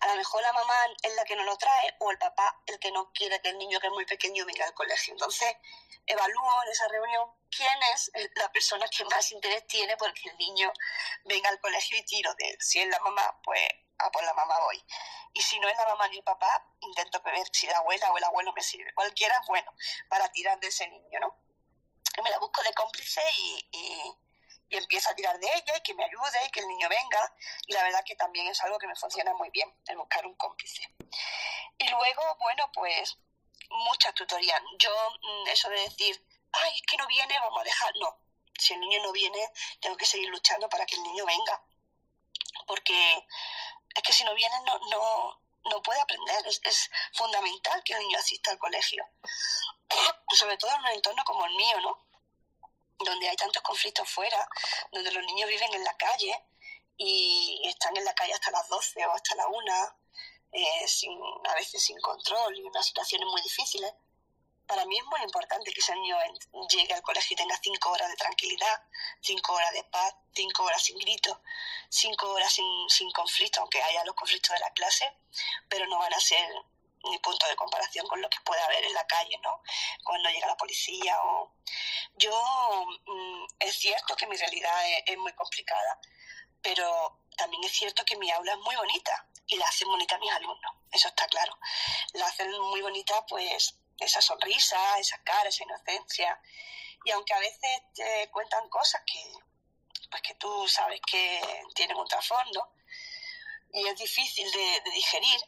a 0.00 0.06
lo 0.08 0.16
mejor 0.16 0.42
la 0.42 0.52
mamá 0.52 0.74
es 1.02 1.14
la 1.14 1.24
que 1.24 1.36
no 1.36 1.44
lo 1.44 1.56
trae 1.56 1.94
o 1.98 2.10
el 2.10 2.18
papá 2.18 2.62
el 2.66 2.78
que 2.78 2.90
no 2.90 3.12
quiere 3.12 3.40
que 3.40 3.50
el 3.50 3.58
niño 3.58 3.80
que 3.80 3.88
es 3.88 3.92
muy 3.92 4.06
pequeño 4.06 4.46
venga 4.46 4.64
al 4.64 4.74
colegio. 4.74 5.12
Entonces, 5.12 5.56
evalúo 6.06 6.62
en 6.64 6.68
esa 6.70 6.88
reunión 6.88 7.30
quién 7.50 7.78
es 7.94 8.10
la 8.36 8.50
persona 8.50 8.86
que 8.88 9.04
más 9.04 9.30
interés 9.32 9.66
tiene 9.66 9.96
porque 9.96 10.28
el 10.30 10.36
niño 10.38 10.72
venga 11.24 11.50
al 11.50 11.60
colegio 11.60 11.98
y 11.98 12.04
tiro 12.04 12.32
de 12.34 12.50
él. 12.50 12.56
Si 12.60 12.80
es 12.80 12.88
la 12.88 12.98
mamá, 13.00 13.40
pues 13.42 13.60
a 13.98 14.10
por 14.10 14.22
la 14.24 14.34
mamá 14.34 14.58
voy. 14.60 14.82
Y 15.34 15.42
si 15.42 15.58
no 15.60 15.68
es 15.68 15.76
la 15.76 15.86
mamá 15.86 16.08
ni 16.08 16.18
el 16.18 16.24
papá, 16.24 16.64
intento 16.80 17.20
ver 17.22 17.46
si 17.52 17.66
la 17.66 17.78
abuela 17.78 18.10
o 18.10 18.18
el 18.18 18.24
abuelo 18.24 18.52
me 18.52 18.62
sirve. 18.62 18.92
Cualquiera 18.94 19.38
es 19.40 19.46
bueno 19.46 19.72
para 20.08 20.28
tirar 20.30 20.58
de 20.60 20.68
ese 20.68 20.88
niño, 20.88 21.20
¿no? 21.20 21.36
Y 22.16 22.22
me 22.22 22.30
la 22.30 22.38
busco 22.38 22.62
de 22.62 22.72
cómplice 22.74 23.22
y 23.32 24.16
y 24.70 24.76
empiezo 24.76 25.10
a 25.10 25.14
tirar 25.14 25.38
de 25.38 25.46
ella 25.46 25.76
y 25.76 25.80
que 25.80 25.94
me 25.94 26.04
ayude 26.04 26.46
y 26.46 26.50
que 26.50 26.60
el 26.60 26.68
niño 26.68 26.88
venga. 26.88 27.34
Y 27.66 27.72
la 27.72 27.82
verdad 27.82 28.04
que 28.04 28.16
también 28.16 28.46
es 28.48 28.60
algo 28.62 28.78
que 28.78 28.86
me 28.86 28.96
funciona 28.96 29.32
muy 29.34 29.50
bien, 29.50 29.72
el 29.86 29.96
buscar 29.96 30.26
un 30.26 30.34
cómplice. 30.34 30.82
Y 31.78 31.88
luego, 31.88 32.22
bueno, 32.40 32.70
pues 32.72 33.16
muchas 33.70 34.14
tutorías. 34.14 34.60
Yo, 34.78 34.90
mm, 35.22 35.48
eso 35.48 35.68
de 35.70 35.80
decir, 35.80 36.22
ay, 36.52 36.74
es 36.74 36.82
que 36.82 36.96
no 36.96 37.06
viene, 37.06 37.38
vamos 37.38 37.60
a 37.60 37.64
dejar. 37.64 37.92
No, 38.00 38.18
si 38.58 38.74
el 38.74 38.80
niño 38.80 39.02
no 39.02 39.12
viene, 39.12 39.50
tengo 39.80 39.96
que 39.96 40.06
seguir 40.06 40.28
luchando 40.28 40.68
para 40.68 40.84
que 40.84 40.96
el 40.96 41.02
niño 41.02 41.24
venga. 41.24 41.62
Porque 42.66 43.26
es 43.98 44.02
que 44.02 44.12
si 44.12 44.24
no 44.24 44.34
viene, 44.34 44.54
no, 44.64 44.78
no, 44.90 45.40
no 45.70 45.82
puede 45.82 46.00
aprender. 46.00 46.46
Es, 46.46 46.60
es 46.64 46.90
fundamental 47.14 47.82
que 47.84 47.94
el 47.94 48.00
niño 48.00 48.18
asista 48.18 48.50
al 48.50 48.58
colegio. 48.58 49.04
Sobre 50.34 50.56
todo 50.56 50.70
en 50.74 50.80
un 50.80 50.86
entorno 50.88 51.22
como 51.24 51.44
el 51.46 51.54
mío, 51.54 51.80
¿no? 51.80 52.08
donde 53.04 53.28
hay 53.28 53.36
tantos 53.36 53.62
conflictos 53.62 54.08
fuera, 54.08 54.48
donde 54.92 55.12
los 55.12 55.24
niños 55.24 55.48
viven 55.48 55.72
en 55.74 55.84
la 55.84 55.96
calle 55.96 56.44
y 56.96 57.62
están 57.68 57.96
en 57.96 58.04
la 58.04 58.14
calle 58.14 58.34
hasta 58.34 58.50
las 58.50 58.68
12 58.68 59.06
o 59.06 59.12
hasta 59.12 59.36
la 59.36 59.46
1, 59.46 59.96
eh, 60.52 60.88
sin, 60.88 61.16
a 61.48 61.54
veces 61.54 61.82
sin 61.82 62.00
control 62.00 62.56
y 62.58 62.62
unas 62.62 62.86
situaciones 62.86 63.28
muy 63.28 63.40
difíciles. 63.42 63.92
Para 64.68 64.84
mí 64.84 64.98
es 64.98 65.04
muy 65.06 65.22
importante 65.22 65.72
que 65.72 65.80
ese 65.80 65.94
niño 65.96 66.16
llegue 66.70 66.92
al 66.92 67.02
colegio 67.02 67.34
y 67.34 67.36
tenga 67.36 67.58
cinco 67.62 67.90
horas 67.90 68.08
de 68.10 68.16
tranquilidad, 68.16 68.82
cinco 69.22 69.54
horas 69.54 69.72
de 69.72 69.82
paz, 69.84 70.14
cinco 70.34 70.62
horas 70.64 70.82
sin 70.82 70.98
gritos, 70.98 71.38
cinco 71.88 72.30
horas 72.32 72.52
sin, 72.52 72.66
sin 72.88 73.10
conflicto, 73.12 73.60
aunque 73.60 73.82
haya 73.82 74.04
los 74.04 74.14
conflictos 74.14 74.52
de 74.52 74.60
la 74.60 74.70
clase, 74.72 75.10
pero 75.68 75.86
no 75.86 75.98
van 75.98 76.12
a 76.12 76.20
ser 76.20 76.48
ni 77.04 77.18
punto 77.18 77.46
de 77.48 77.56
comparación 77.56 78.06
con 78.06 78.20
lo 78.20 78.28
que 78.28 78.40
puede 78.44 78.60
haber 78.60 78.84
en 78.84 78.92
la 78.92 79.06
calle, 79.06 79.38
¿no? 79.42 79.62
Cuando 80.04 80.28
llega 80.30 80.46
la 80.46 80.56
policía 80.56 81.16
o... 81.22 81.52
Yo, 82.16 82.86
mm, 83.06 83.46
es 83.60 83.78
cierto 83.78 84.16
que 84.16 84.26
mi 84.26 84.36
realidad 84.36 84.74
es, 85.06 85.16
muy 85.16 85.32
complicada, 85.32 85.98
pero 86.60 87.20
también 87.36 87.64
es 87.64 87.72
cierto 87.72 88.04
que 88.04 88.16
mi 88.16 88.30
aula 88.30 88.52
es 88.52 88.58
muy 88.58 88.76
bonita 88.76 89.26
y 89.46 89.56
la 89.56 89.66
hacen 89.66 89.88
bonita 89.88 90.18
mis 90.18 90.32
alumnos, 90.32 90.74
eso 90.92 91.08
está 91.08 91.26
claro. 91.26 91.56
La 92.14 92.26
hacen 92.26 92.50
muy 92.60 92.82
bonita, 92.82 93.24
pues, 93.26 93.74
esa 93.98 94.22
sonrisa, 94.22 94.98
esa 94.98 95.22
cara, 95.22 95.48
esa 95.48 95.64
inocencia. 95.64 96.40
Y 97.04 97.10
aunque 97.10 97.34
a 97.34 97.38
veces 97.38 97.82
te 97.94 98.28
cuentan 98.30 98.68
cosas 98.68 99.02
que, 99.06 99.22
pues 100.10 100.22
que 100.22 100.34
tú 100.34 100.68
sabes 100.68 101.00
que 101.06 101.40
tienen 101.74 101.96
un 101.96 102.06
trasfondo 102.06 102.74
y 103.72 103.86
es 103.86 103.98
difícil 103.98 104.50
de 104.50 104.90
digerir, 104.90 105.40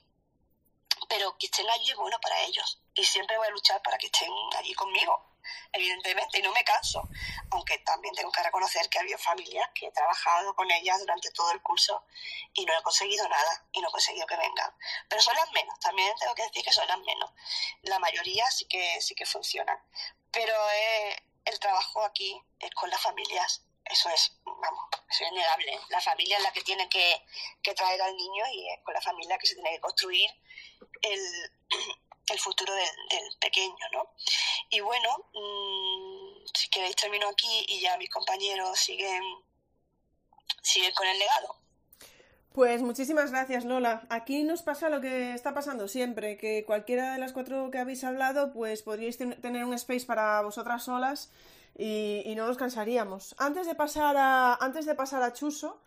pero 1.09 1.36
que 1.38 1.46
estén 1.46 1.68
allí 1.70 1.90
es 1.90 1.96
bueno 1.96 2.18
para 2.20 2.40
ellos. 2.42 2.80
Y 2.94 3.05
siempre 3.05 3.36
voy 3.36 3.46
a 3.46 3.51
luchar 3.51 3.82
para 3.82 3.98
que 3.98 4.07
estén 4.07 4.32
allí 4.59 4.74
conmigo, 4.74 5.30
evidentemente, 5.72 6.38
y 6.38 6.42
no 6.42 6.53
me 6.53 6.64
canso. 6.64 7.09
Aunque 7.51 7.78
también 7.78 8.14
tengo 8.14 8.30
que 8.32 8.42
reconocer 8.42 8.88
que 8.88 8.98
ha 8.98 9.03
habido 9.03 9.18
familias 9.18 9.68
que 9.74 9.86
he 9.86 9.92
trabajado 9.92 10.55
con 10.55 10.70
ellas 10.70 10.98
durante 11.01 11.30
todo 11.30 11.51
el 11.53 11.62
curso 11.62 12.05
y 12.55 12.64
no 12.64 12.78
he 12.78 12.82
conseguido 12.82 13.28
nada, 13.28 13.64
y 13.72 13.80
no 13.80 13.88
he 13.88 13.92
conseguido 13.92 14.26
que 14.26 14.36
vengan. 14.36 14.74
Pero 15.09 15.22
son 15.22 15.34
las 15.36 15.51
menos, 15.53 15.78
también 15.80 16.14
tengo 16.18 16.34
que 16.34 16.44
decir 16.44 16.64
que 16.64 16.72
son 16.72 16.86
las 16.88 16.98
menos. 16.98 17.30
La 17.82 17.98
mayoría 17.98 18.51
sí 18.51 18.66
que, 18.66 19.01
sí 19.01 19.14
que 19.14 19.26
funcionan. 19.26 19.78
Pero 20.30 20.55
eh, 20.70 21.22
el 21.44 21.59
trabajo 21.59 22.03
aquí 22.05 22.40
es 22.59 22.70
con 22.72 22.90
las 22.90 23.01
familias 23.01 23.64
eso 23.90 24.09
es, 24.11 24.38
vamos, 24.44 24.84
eso 25.11 25.24
es 25.24 25.32
innegable. 25.32 25.80
La 25.88 26.01
familia 26.01 26.36
es 26.36 26.42
la 26.44 26.53
que 26.53 26.62
tiene 26.62 26.88
que, 26.88 27.24
que, 27.61 27.74
traer 27.74 28.01
al 28.01 28.16
niño 28.16 28.44
y 28.53 28.68
es 28.70 28.80
con 28.84 28.94
la 28.94 29.01
familia 29.01 29.36
que 29.36 29.48
se 29.48 29.55
tiene 29.55 29.70
que 29.72 29.80
construir 29.80 30.30
el, 31.03 31.53
el 32.31 32.39
futuro 32.39 32.72
del, 32.74 33.37
pequeño, 33.41 33.76
¿no? 33.93 34.11
Y 34.70 34.81
bueno, 34.81 35.09
mm, 35.35 36.47
si 36.55 36.68
queréis 36.68 36.97
termino 36.97 37.28
aquí 37.28 37.66
y 37.68 37.81
ya 37.81 37.97
mis 37.99 38.11
compañeros 38.11 38.78
siguen, 38.78 39.22
siguen 40.62 40.93
con 40.95 41.07
el 41.07 41.18
legado. 41.18 41.57
Pues 42.53 42.83
muchísimas 42.83 43.31
gracias, 43.31 43.64
Lola. 43.64 44.07
Aquí 44.11 44.43
nos 44.43 44.62
pasa 44.62 44.89
lo 44.89 45.01
que 45.01 45.35
está 45.35 45.55
pasando 45.55 45.87
siempre, 45.87 46.37
que 46.37 46.64
cualquiera 46.64 47.12
de 47.12 47.18
las 47.18 47.33
cuatro 47.33 47.70
que 47.70 47.78
habéis 47.78 48.03
hablado, 48.03 48.53
pues 48.53 48.83
podríais 48.83 49.18
tener 49.18 49.64
un 49.64 49.74
space 49.74 50.05
para 50.05 50.43
vosotras 50.43 50.85
solas 50.85 51.31
y, 51.78 52.35
no 52.37 52.49
nos 52.49 52.57
cansaríamos. 52.57 53.37
Antes 53.39 53.66
de 53.66 53.76
pasar 53.76 54.16
a, 54.16 54.55
antes 54.55 54.85
de 54.85 54.97
pasar 54.97 55.22
a 55.22 55.33
Chuso, 55.33 55.81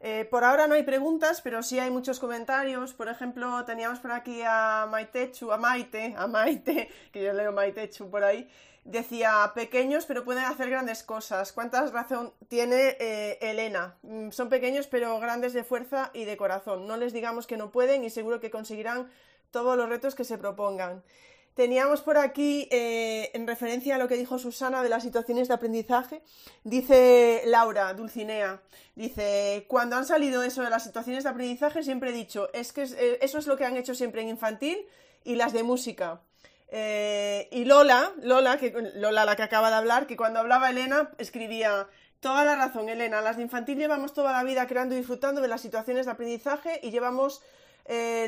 eh, 0.00 0.26
por 0.30 0.44
ahora 0.44 0.68
no 0.68 0.74
hay 0.74 0.84
preguntas, 0.84 1.40
pero 1.40 1.62
sí 1.62 1.78
hay 1.78 1.90
muchos 1.90 2.20
comentarios. 2.20 2.94
Por 2.94 3.08
ejemplo, 3.08 3.64
teníamos 3.64 3.98
por 3.98 4.12
aquí 4.12 4.42
a 4.44 4.86
Maitechu, 4.88 5.50
a 5.50 5.56
Maite, 5.56 6.14
a 6.16 6.26
Maite, 6.26 6.88
que 7.12 7.22
yo 7.22 7.32
leo 7.32 7.52
Maitechu 7.52 8.08
por 8.08 8.22
ahí, 8.22 8.48
decía 8.84 9.52
pequeños 9.54 10.06
pero 10.06 10.24
pueden 10.24 10.44
hacer 10.44 10.70
grandes 10.70 11.02
cosas. 11.02 11.52
¿Cuánta 11.52 11.84
razón 11.86 12.32
tiene 12.48 12.96
eh, 13.00 13.38
Elena? 13.40 13.96
Mm, 14.02 14.30
son 14.30 14.48
pequeños 14.48 14.86
pero 14.86 15.18
grandes 15.18 15.52
de 15.52 15.64
fuerza 15.64 16.10
y 16.14 16.24
de 16.24 16.36
corazón. 16.36 16.86
No 16.86 16.96
les 16.96 17.12
digamos 17.12 17.46
que 17.46 17.56
no 17.56 17.72
pueden 17.72 18.04
y 18.04 18.10
seguro 18.10 18.40
que 18.40 18.50
conseguirán 18.50 19.10
todos 19.50 19.76
los 19.76 19.88
retos 19.88 20.14
que 20.14 20.24
se 20.24 20.38
propongan. 20.38 21.02
Teníamos 21.58 22.02
por 22.02 22.18
aquí, 22.18 22.68
eh, 22.70 23.32
en 23.34 23.44
referencia 23.44 23.96
a 23.96 23.98
lo 23.98 24.06
que 24.06 24.14
dijo 24.14 24.38
Susana 24.38 24.80
de 24.84 24.88
las 24.88 25.02
situaciones 25.02 25.48
de 25.48 25.54
aprendizaje, 25.54 26.22
dice 26.62 27.42
Laura 27.46 27.92
Dulcinea, 27.94 28.62
dice, 28.94 29.64
cuando 29.66 29.96
han 29.96 30.04
salido 30.04 30.44
eso 30.44 30.62
de 30.62 30.70
las 30.70 30.84
situaciones 30.84 31.24
de 31.24 31.30
aprendizaje, 31.30 31.82
siempre 31.82 32.10
he 32.10 32.12
dicho, 32.12 32.48
es 32.52 32.72
que 32.72 32.84
eh, 32.84 33.18
eso 33.22 33.38
es 33.38 33.48
lo 33.48 33.56
que 33.56 33.64
han 33.64 33.76
hecho 33.76 33.96
siempre 33.96 34.22
en 34.22 34.28
infantil 34.28 34.78
y 35.24 35.34
las 35.34 35.52
de 35.52 35.64
música. 35.64 36.20
Eh, 36.68 37.48
y 37.50 37.64
Lola, 37.64 38.12
Lola, 38.22 38.56
que, 38.56 38.70
Lola 38.94 39.24
la 39.24 39.34
que 39.34 39.42
acaba 39.42 39.68
de 39.70 39.78
hablar, 39.78 40.06
que 40.06 40.16
cuando 40.16 40.38
hablaba 40.38 40.70
Elena 40.70 41.10
escribía, 41.18 41.88
toda 42.20 42.44
la 42.44 42.54
razón, 42.54 42.88
Elena, 42.88 43.20
las 43.20 43.36
de 43.36 43.42
infantil 43.42 43.78
llevamos 43.78 44.14
toda 44.14 44.30
la 44.30 44.44
vida 44.44 44.68
creando 44.68 44.94
y 44.94 44.98
disfrutando 44.98 45.40
de 45.40 45.48
las 45.48 45.60
situaciones 45.60 46.06
de 46.06 46.12
aprendizaje 46.12 46.78
y 46.84 46.92
llevamos 46.92 47.42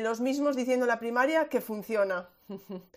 los 0.01 0.19
mismos 0.21 0.55
diciendo 0.55 0.85
en 0.85 0.89
la 0.89 0.99
primaria 0.99 1.47
que 1.47 1.61
funciona. 1.61 2.27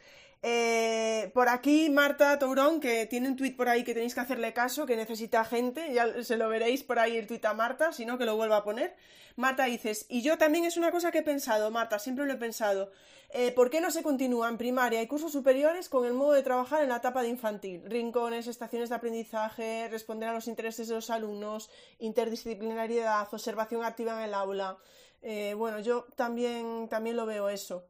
Eh, 0.47 1.31
por 1.33 1.49
aquí 1.49 1.89
Marta 1.89 2.39
Tourón, 2.39 2.79
que 2.79 3.07
tiene 3.07 3.29
un 3.29 3.37
tuit 3.37 3.57
por 3.57 3.67
ahí 3.71 3.83
que 3.83 3.95
tenéis 3.95 4.13
que 4.13 4.21
hacerle 4.21 4.53
caso, 4.53 4.85
que 4.85 4.95
necesita 4.95 5.43
gente, 5.43 5.95
ya 5.95 6.23
se 6.23 6.37
lo 6.37 6.51
veréis 6.51 6.83
por 6.83 6.99
ahí 6.99 7.17
el 7.17 7.27
tuit 7.27 7.43
a 7.47 7.55
Marta, 7.55 7.95
si 7.95 8.05
no 8.05 8.19
que 8.19 8.27
lo 8.27 8.37
vuelva 8.37 8.59
a 8.59 8.63
poner. 8.63 8.95
Marta 9.37 9.65
dices, 9.65 10.05
y 10.11 10.21
yo 10.21 10.37
también 10.37 10.67
es 10.67 10.77
una 10.77 10.91
cosa 10.91 11.11
que 11.11 11.21
he 11.21 11.23
pensado, 11.23 11.71
Marta, 11.71 11.99
siempre 11.99 12.27
lo 12.27 12.35
he 12.35 12.37
pensado. 12.37 12.93
Eh, 13.31 13.53
¿Por 13.53 13.71
qué 13.71 13.81
no 13.81 13.91
se 13.91 14.03
continúa 14.03 14.51
en 14.51 14.59
primaria 14.59 15.01
y 15.01 15.07
cursos 15.07 15.33
superiores 15.33 15.89
con 15.89 16.05
el 16.05 16.13
modo 16.13 16.33
de 16.33 16.43
trabajar 16.43 16.83
en 16.83 16.91
la 16.91 16.97
etapa 16.97 17.23
de 17.23 17.31
infantil? 17.31 17.83
Rincones, 17.87 18.47
estaciones 18.47 18.91
de 18.91 18.97
aprendizaje, 18.97 19.89
responder 19.89 20.29
a 20.29 20.35
los 20.35 20.47
intereses 20.47 20.89
de 20.89 20.95
los 20.95 21.09
alumnos, 21.09 21.71
interdisciplinariedad, 22.01 23.27
observación 23.33 23.83
activa 23.83 24.19
en 24.19 24.29
el 24.29 24.35
aula. 24.35 24.77
Eh, 25.23 25.55
bueno, 25.57 25.81
yo 25.81 26.05
también, 26.17 26.87
también 26.91 27.17
lo 27.17 27.25
veo 27.25 27.49
eso. 27.49 27.87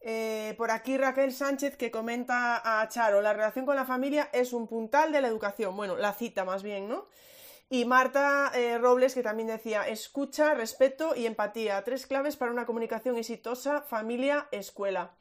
Eh, 0.00 0.54
por 0.56 0.70
aquí 0.70 0.96
Raquel 0.96 1.32
Sánchez 1.32 1.76
que 1.76 1.90
comenta 1.90 2.80
a 2.80 2.88
Charo, 2.88 3.20
la 3.20 3.32
relación 3.32 3.66
con 3.66 3.76
la 3.76 3.84
familia 3.84 4.30
es 4.32 4.52
un 4.52 4.68
puntal 4.68 5.12
de 5.12 5.20
la 5.20 5.28
educación. 5.28 5.76
Bueno, 5.76 5.96
la 5.96 6.12
cita 6.12 6.44
más 6.44 6.62
bien, 6.62 6.88
¿no? 6.88 7.08
Y 7.70 7.84
Marta 7.84 8.50
eh, 8.54 8.78
Robles 8.78 9.14
que 9.14 9.22
también 9.22 9.48
decía, 9.48 9.86
escucha, 9.86 10.54
respeto 10.54 11.14
y 11.14 11.26
empatía, 11.26 11.82
tres 11.84 12.06
claves 12.06 12.36
para 12.36 12.52
una 12.52 12.64
comunicación 12.64 13.18
exitosa, 13.18 13.82
familia, 13.82 14.48
escuela. 14.52 15.16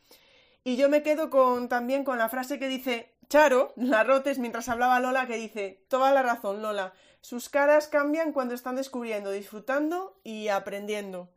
Y 0.63 0.77
yo 0.77 0.89
me 0.89 1.03
quedo 1.03 1.29
con, 1.29 1.69
también 1.69 2.03
con 2.03 2.17
la 2.17 2.29
frase 2.29 2.59
que 2.59 2.67
dice 2.67 3.15
Charo, 3.29 3.73
la 3.75 4.03
Rotes, 4.03 4.39
mientras 4.39 4.69
hablaba 4.69 4.99
Lola, 4.99 5.27
que 5.27 5.35
dice, 5.35 5.85
toda 5.89 6.11
la 6.13 6.23
razón, 6.23 6.61
Lola, 6.61 6.93
sus 7.19 7.49
caras 7.49 7.87
cambian 7.87 8.31
cuando 8.31 8.53
están 8.53 8.75
descubriendo, 8.75 9.31
disfrutando 9.31 10.19
y 10.23 10.47
aprendiendo. 10.47 11.29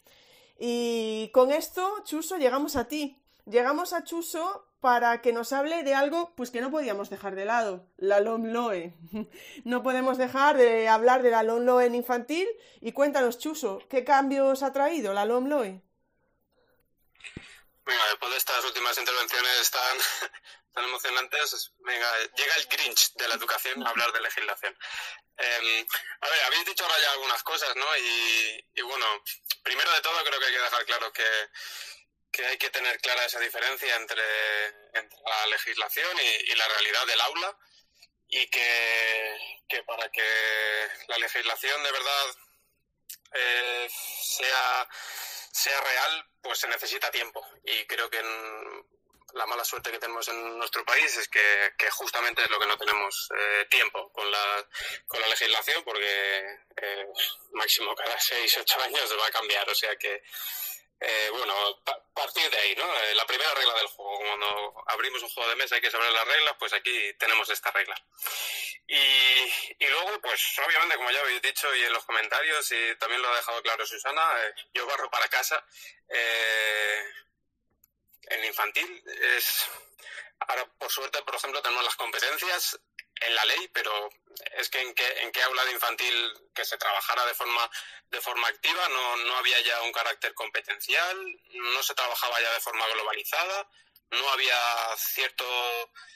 Y 0.59 1.31
con 1.33 1.51
esto, 1.51 1.89
Chuso, 2.05 2.37
llegamos 2.37 2.77
a 2.77 2.87
ti 2.87 3.20
llegamos 3.47 3.93
a 3.93 4.05
Chuso 4.05 4.67
para 4.81 5.21
que 5.21 5.33
nos 5.33 5.53
hable 5.53 5.83
de 5.83 5.95
algo 5.95 6.35
pues 6.37 6.51
que 6.51 6.61
no 6.61 6.71
podíamos 6.71 7.11
dejar 7.11 7.35
de 7.35 7.45
lado, 7.45 7.87
la 7.97 8.21
LOMLOE. 8.21 8.95
No 9.65 9.83
podemos 9.83 10.17
dejar 10.19 10.57
de 10.57 10.89
hablar 10.89 11.23
de 11.23 11.31
la 11.31 11.43
LOMLOE 11.43 11.87
en 11.87 11.95
infantil 11.95 12.49
y 12.81 12.93
cuéntanos, 12.93 13.39
Chuso, 13.39 13.81
¿qué 13.91 14.05
cambios 14.05 14.63
ha 14.63 14.73
traído 14.73 15.13
la 15.13 15.27
LOMLOE? 15.27 15.83
Venga, 17.85 18.07
después 18.09 18.31
de 18.31 18.39
estas 18.39 18.65
últimas 18.65 18.97
intervenciones 18.97 19.71
tan, 19.71 19.99
tan 20.75 20.85
emocionantes, 20.85 21.73
venga, 21.81 22.07
llega 22.37 22.57
el 22.57 22.67
Grinch 22.67 23.15
de 23.15 23.29
la 23.29 23.35
educación 23.35 23.87
a 23.87 23.91
hablar 23.91 24.13
de 24.13 24.21
legislación. 24.21 24.77
Em, 25.37 25.87
a 26.21 26.29
ver, 26.29 26.41
habéis 26.47 26.67
dicho 26.67 26.85
ahora 26.85 27.01
ya 27.01 27.13
algunas 27.13 27.43
cosas, 27.43 27.75
¿no? 27.75 27.87
Y, 27.97 28.65
y 28.75 28.83
bueno, 28.83 29.07
primero 29.63 29.91
de 29.93 30.01
todo 30.03 30.23
creo 30.25 30.39
que 30.39 30.47
hay 30.47 30.53
que 30.53 30.59
dejar 30.61 30.85
claro 30.87 31.13
que 31.13 31.25
que 32.31 32.47
hay 32.47 32.57
que 32.59 32.71
tener 32.71 32.99
clara 33.01 33.25
esa 33.25 33.41
diferencia 33.41 33.95
entre, 33.97 34.23
la 34.93 35.47
legislación 35.49 36.17
y, 36.19 36.55
la 36.55 36.69
realidad 36.69 37.07
del 37.07 37.21
aula 37.21 37.59
y 38.29 38.47
que, 38.49 39.83
para 39.87 40.09
que 40.11 40.89
la 41.09 41.19
legislación 41.19 41.83
de 41.83 41.93
verdad 41.93 42.27
eh, 43.33 43.89
sea, 43.91 44.89
sea 45.53 45.81
real, 45.81 46.27
pues 46.43 46.59
se 46.59 46.69
necesita 46.69 47.11
tiempo. 47.11 47.45
Y 47.65 47.85
creo 47.87 48.09
que 48.09 48.23
la 49.35 49.47
mala 49.47 49.65
suerte 49.65 49.91
que 49.91 49.99
tenemos 49.99 50.27
en 50.29 50.59
nuestro 50.59 50.85
país 50.85 51.17
es 51.17 51.29
que, 51.29 51.91
justamente 51.91 52.43
es 52.43 52.51
lo 52.51 52.59
que 52.59 52.67
no 52.67 52.77
tenemos 52.77 53.29
eh, 53.37 53.67
tiempo 53.69 54.13
con 54.13 54.31
la, 54.31 54.69
con 55.07 55.21
la 55.21 55.29
legislación, 55.29 55.83
porque 55.85 56.59
eh, 56.77 57.07
máximo 57.53 57.95
cada 57.95 58.19
seis, 58.19 58.57
ocho 58.59 58.81
años 58.83 59.09
se 59.09 59.17
va 59.17 59.27
a 59.27 59.31
cambiar. 59.31 59.69
O 59.69 59.75
sea 59.75 59.95
que 59.97 60.23
eh, 61.01 61.31
bueno, 61.33 61.55
partir 62.15 62.51
de 62.51 62.59
ahí, 62.59 62.75
¿no? 62.77 62.85
Eh, 62.85 63.15
la 63.15 63.27
primera 63.27 63.55
regla 63.55 63.75
del 63.75 63.87
juego, 63.87 64.19
cuando 64.19 64.85
abrimos 64.87 65.23
un 65.23 65.31
juego 65.31 65.49
de 65.49 65.57
mesa 65.57 65.75
hay 65.77 65.81
que 65.81 65.91
saber 65.91 66.13
las 66.13 66.27
reglas, 66.27 66.55
pues 66.59 66.73
aquí 66.75 67.15
tenemos 67.19 67.49
esta 67.49 67.71
regla. 67.71 67.97
Y, 68.87 69.87
luego, 69.87 70.21
pues 70.21 70.59
obviamente, 70.67 70.97
como 70.97 71.11
ya 71.11 71.21
habéis 71.21 71.41
dicho 71.41 71.75
y 71.75 71.83
en 71.83 71.93
los 71.93 72.05
comentarios, 72.05 72.71
y 72.73 72.95
también 72.97 73.23
lo 73.23 73.29
ha 73.29 73.37
dejado 73.37 73.63
claro 73.63 73.87
Susana, 73.87 74.23
eh, 74.45 74.55
yo 74.75 74.87
barro 74.87 75.11
para 75.11 75.29
casa. 75.29 75.65
en 78.29 78.45
infantil 78.45 79.03
es... 79.37 79.69
Ahora, 80.41 80.67
por 80.79 80.91
suerte, 80.91 81.23
por 81.23 81.35
ejemplo, 81.35 81.63
tenemos 81.63 81.85
las 81.85 81.97
competencias 81.97 82.79
en 83.21 83.35
la 83.35 83.45
ley, 83.45 83.69
pero 83.69 84.09
es 84.57 84.71
que 84.71 84.81
en 84.81 84.95
qué, 84.95 85.07
en 85.21 85.33
qué 85.33 85.43
aula 85.43 85.65
de 85.65 85.73
infantil 85.73 86.33
que 86.55 86.65
se 86.65 86.79
trabajara 86.79 87.27
de 87.27 87.35
forma, 87.35 87.71
de 88.11 88.21
forma 88.21 88.49
activa 88.49 88.89
no, 88.89 89.17
no 89.17 89.37
había 89.37 89.61
ya 89.61 89.83
un 89.83 89.93
carácter 89.93 90.35
competencial, 90.35 91.17
no 91.53 91.83
se 91.83 91.95
trabajaba 91.95 92.41
ya 92.41 92.53
de 92.55 92.61
forma 92.61 92.87
globalizada, 92.89 93.69
no 94.11 94.29
había 94.31 94.57
cierto, 94.97 95.45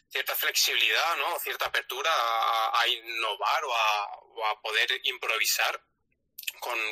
cierta 0.09 0.35
flexibilidad, 0.35 1.17
¿no? 1.17 1.39
cierta 1.39 1.67
apertura 1.67 2.11
a, 2.11 2.89
innovar 2.89 3.65
o 3.65 3.75
a, 3.75 4.19
o 4.21 4.47
a 4.47 4.61
poder 4.61 5.01
improvisar 5.05 5.81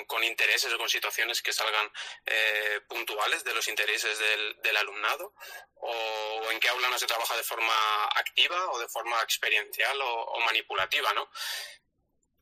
con, 0.07 0.25
intereses 0.25 0.73
o 0.73 0.79
con 0.79 0.89
situaciones 0.89 1.41
que 1.41 1.53
salgan 1.53 1.91
eh, 2.27 2.81
puntuales 2.89 3.43
de 3.45 3.55
los 3.55 3.66
intereses 3.68 4.18
del, 4.18 4.77
alumnado 4.77 5.35
o, 5.77 6.51
en 6.51 6.61
qué 6.61 6.68
aula 6.68 6.89
no 6.91 6.99
se 6.99 7.07
trabaja 7.07 7.37
de 7.37 7.43
forma 7.43 8.05
activa 8.16 8.70
o 8.70 8.79
de 8.79 8.89
forma 8.89 9.20
experiencial 9.23 9.99
o, 10.03 10.41
manipulativa, 10.41 11.12
¿no? 11.14 11.31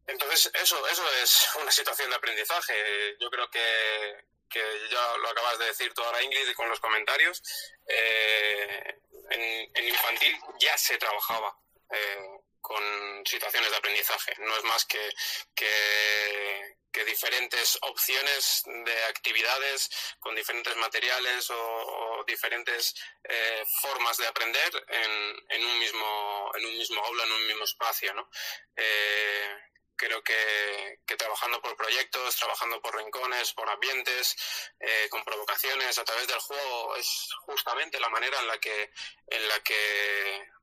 Entonces, 0.07 0.51
eso, 0.55 0.87
eso 0.89 1.05
es 1.23 1.49
una 1.63 1.71
situación 1.71 2.11
de 2.11 2.17
aprendizaje. 2.17 3.17
Yo 3.21 3.31
creo 3.31 3.49
que, 3.51 4.25
que 4.49 4.89
ya 4.91 5.17
lo 5.19 5.29
acabas 5.29 5.59
de 5.59 5.67
decir 5.67 5.93
tú 5.95 6.03
ahora, 6.03 6.23
Ingrid, 6.23 6.53
con 6.55 6.69
los 6.69 6.81
comentarios. 6.81 7.43
Eh, 7.87 9.01
en, 9.31 9.71
en, 9.75 9.89
infantil 9.89 10.37
ya 10.59 10.77
se 10.77 10.99
trabajaba 10.99 11.57
eh, 11.93 12.41
con 12.71 13.27
situaciones 13.27 13.69
de 13.69 13.77
aprendizaje. 13.77 14.33
No 14.39 14.57
es 14.57 14.63
más 14.63 14.85
que, 14.85 15.11
que, 15.57 16.77
que 16.93 17.05
diferentes 17.05 17.77
opciones 17.83 18.63
de 18.65 19.05
actividades 19.07 19.91
con 20.21 20.37
diferentes 20.37 20.77
materiales 20.77 21.51
o, 21.51 22.25
diferentes 22.29 22.95
eh, 23.25 23.65
formas 23.83 24.19
de 24.19 24.27
aprender 24.29 24.71
en, 24.87 25.13
en, 25.49 25.65
un 25.65 25.79
mismo 25.81 26.53
en 26.55 26.67
un 26.67 26.79
mismo 26.79 27.03
aula 27.03 27.25
en 27.25 27.33
un 27.33 27.47
mismo 27.49 27.65
espacio 27.65 28.15
¿no? 28.15 28.31
Eh, 28.77 29.57
creo 29.97 30.23
que, 30.23 31.01
que, 31.07 31.17
trabajando 31.17 31.61
por 31.61 31.77
proyectos 31.77 32.37
trabajando 32.37 32.81
por 32.81 32.95
rincones 32.95 33.53
por 33.55 33.69
ambientes 33.69 34.37
eh, 34.79 35.09
con 35.11 35.25
provocaciones 35.25 35.99
a 35.99 36.05
través 36.05 36.29
del 36.29 36.39
juego 36.39 36.95
es 36.97 37.31
justamente 37.47 37.99
la 37.99 38.11
manera 38.11 38.39
en 38.39 38.47
la 38.47 38.59
que 38.59 38.93
en 39.27 39.49
la 39.49 39.61
que 39.61 40.60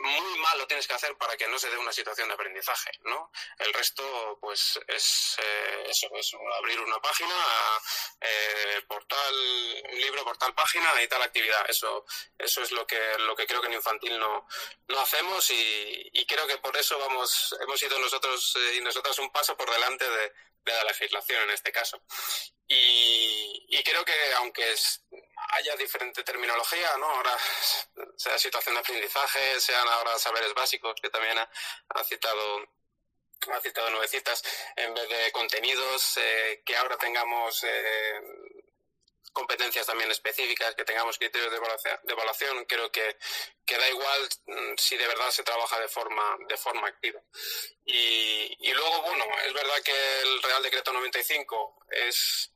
muy 0.00 0.38
malo 0.38 0.66
tienes 0.66 0.86
que 0.86 0.94
hacer 0.94 1.16
para 1.16 1.36
que 1.36 1.46
no 1.48 1.58
se 1.58 1.68
dé 1.70 1.76
una 1.76 1.92
situación 1.92 2.28
de 2.28 2.34
aprendizaje, 2.34 2.90
¿no? 3.04 3.30
El 3.58 3.72
resto, 3.74 4.38
pues, 4.40 4.80
es 4.86 5.36
eh, 5.42 5.84
eso, 5.88 6.08
es 6.14 6.32
abrir 6.58 6.80
una 6.80 7.00
página, 7.00 7.34
eh, 8.20 8.82
portal, 8.88 9.34
un 9.92 10.00
libro 10.00 10.24
por 10.24 10.38
tal 10.38 10.54
página 10.54 11.02
y 11.02 11.08
tal 11.08 11.22
actividad. 11.22 11.68
Eso, 11.68 12.04
eso 12.38 12.62
es 12.62 12.72
lo 12.72 12.86
que, 12.86 13.00
lo 13.18 13.36
que 13.36 13.46
creo 13.46 13.60
que 13.60 13.68
en 13.68 13.74
infantil 13.74 14.18
no, 14.18 14.46
no 14.88 15.00
hacemos 15.00 15.50
y, 15.50 16.26
creo 16.26 16.46
que 16.46 16.58
por 16.58 16.76
eso 16.76 16.96
vamos, 16.98 17.56
hemos 17.60 17.82
ido 17.82 17.98
nosotros 17.98 18.56
eh, 18.56 18.76
y 18.76 18.80
nosotras 18.82 19.18
un 19.18 19.32
paso 19.32 19.56
por 19.56 19.68
delante 19.68 20.08
de, 20.08 20.32
de 20.64 20.72
la 20.72 20.84
legislación 20.84 21.42
en 21.42 21.50
este 21.50 21.72
caso. 21.72 22.00
Y, 22.68 23.82
creo 23.82 24.04
que 24.04 24.32
aunque 24.36 24.74
haya 25.52 25.74
diferente 25.76 26.22
terminología, 26.22 26.96
¿no? 26.98 27.06
Ahora 27.06 27.36
sea 28.20 28.38
situación 28.38 28.74
de 28.74 28.80
aprendizaje, 28.80 29.58
sean 29.60 29.88
ahora 29.88 30.18
saberes 30.18 30.52
básicos, 30.52 30.94
que 31.00 31.08
también 31.08 31.38
ha, 31.38 32.04
citado 32.04 32.68
ha 33.50 33.60
citado 33.62 33.88
nuevecitas, 33.88 34.44
en 34.76 34.92
vez 34.92 35.08
de 35.08 35.32
contenidos, 35.32 36.18
eh, 36.18 36.62
que 36.62 36.76
ahora 36.76 36.98
tengamos 36.98 37.64
eh, 37.64 38.20
competencias 39.32 39.86
también 39.86 40.10
específicas, 40.10 40.74
que 40.74 40.84
tengamos 40.84 41.16
criterios 41.16 41.50
de 41.50 42.12
evaluación, 42.12 42.66
creo 42.66 42.92
que, 42.92 43.16
que, 43.64 43.78
da 43.78 43.88
igual 43.88 44.28
mm, 44.48 44.74
si 44.76 44.98
de 44.98 45.06
verdad 45.06 45.30
se 45.30 45.42
trabaja 45.42 45.80
de 45.80 45.88
forma, 45.88 46.36
de 46.46 46.58
forma 46.58 46.88
activa. 46.88 47.22
Y 47.86 48.70
luego, 48.74 49.00
bueno, 49.00 49.24
es 49.46 49.54
verdad 49.54 49.82
que 49.82 50.20
el 50.20 50.42
Real 50.42 50.62
Decreto 50.62 50.92
95 50.92 51.86
es 51.88 52.52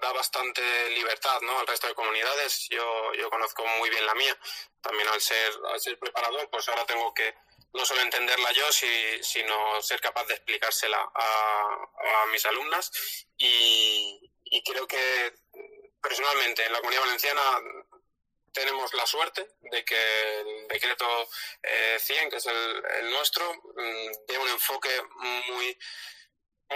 da 0.00 0.12
bastante 0.12 0.62
libertad 0.90 1.40
¿no? 1.42 1.58
al 1.58 1.66
resto 1.66 1.86
de 1.86 1.94
comunidades. 1.94 2.68
Yo, 2.68 3.12
yo 3.14 3.30
conozco 3.30 3.66
muy 3.78 3.90
bien 3.90 4.04
la 4.06 4.14
mía. 4.14 4.36
También 4.80 5.08
al 5.08 5.20
ser, 5.20 5.52
al 5.72 5.80
ser 5.80 5.98
preparador, 5.98 6.48
pues 6.50 6.68
ahora 6.68 6.86
tengo 6.86 7.12
que 7.14 7.34
no 7.72 7.84
solo 7.84 8.02
entenderla 8.02 8.50
yo, 8.52 8.70
si, 8.72 9.22
sino 9.22 9.80
ser 9.80 10.00
capaz 10.00 10.24
de 10.26 10.34
explicársela 10.34 11.10
a, 11.14 12.26
mis 12.32 12.44
alumnas. 12.46 12.90
Y, 13.38 14.30
creo 14.64 14.86
que 14.86 15.32
personalmente 16.02 16.64
en 16.64 16.72
la 16.72 16.78
comunidad 16.78 17.02
valenciana 17.02 17.42
tenemos 18.52 18.92
la 18.94 19.06
suerte 19.06 19.48
de 19.60 19.84
que 19.84 20.40
el 20.40 20.68
decreto 20.68 21.06
eh, 21.62 21.98
100, 22.00 22.30
que 22.30 22.36
es 22.36 22.46
el, 22.46 22.84
el 23.00 23.10
nuestro, 23.10 23.52
mm, 23.54 24.26
tiene 24.26 24.44
un 24.44 24.50
enfoque 24.50 24.90
muy 25.48 25.78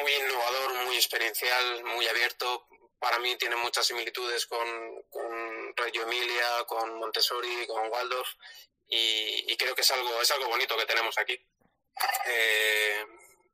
muy 0.02 0.12
innovador, 0.12 0.74
muy 0.86 0.96
experiencial, 0.96 1.84
muy 1.84 2.06
abierto, 2.08 2.66
para 3.04 3.18
mí 3.18 3.36
tiene 3.36 3.54
muchas 3.56 3.86
similitudes 3.86 4.46
con, 4.46 4.66
con 5.10 5.76
Reggio 5.76 6.04
Emilia, 6.04 6.64
con 6.66 6.94
Montessori, 6.94 7.66
con 7.66 7.92
Waldorf 7.92 8.28
y, 8.88 9.54
creo 9.58 9.74
que 9.74 9.82
es 9.82 9.90
algo, 9.90 10.22
es 10.22 10.30
algo 10.30 10.48
bonito 10.48 10.74
que 10.74 10.86
tenemos 10.86 11.18
aquí. 11.18 11.38
Eh, 12.26 13.04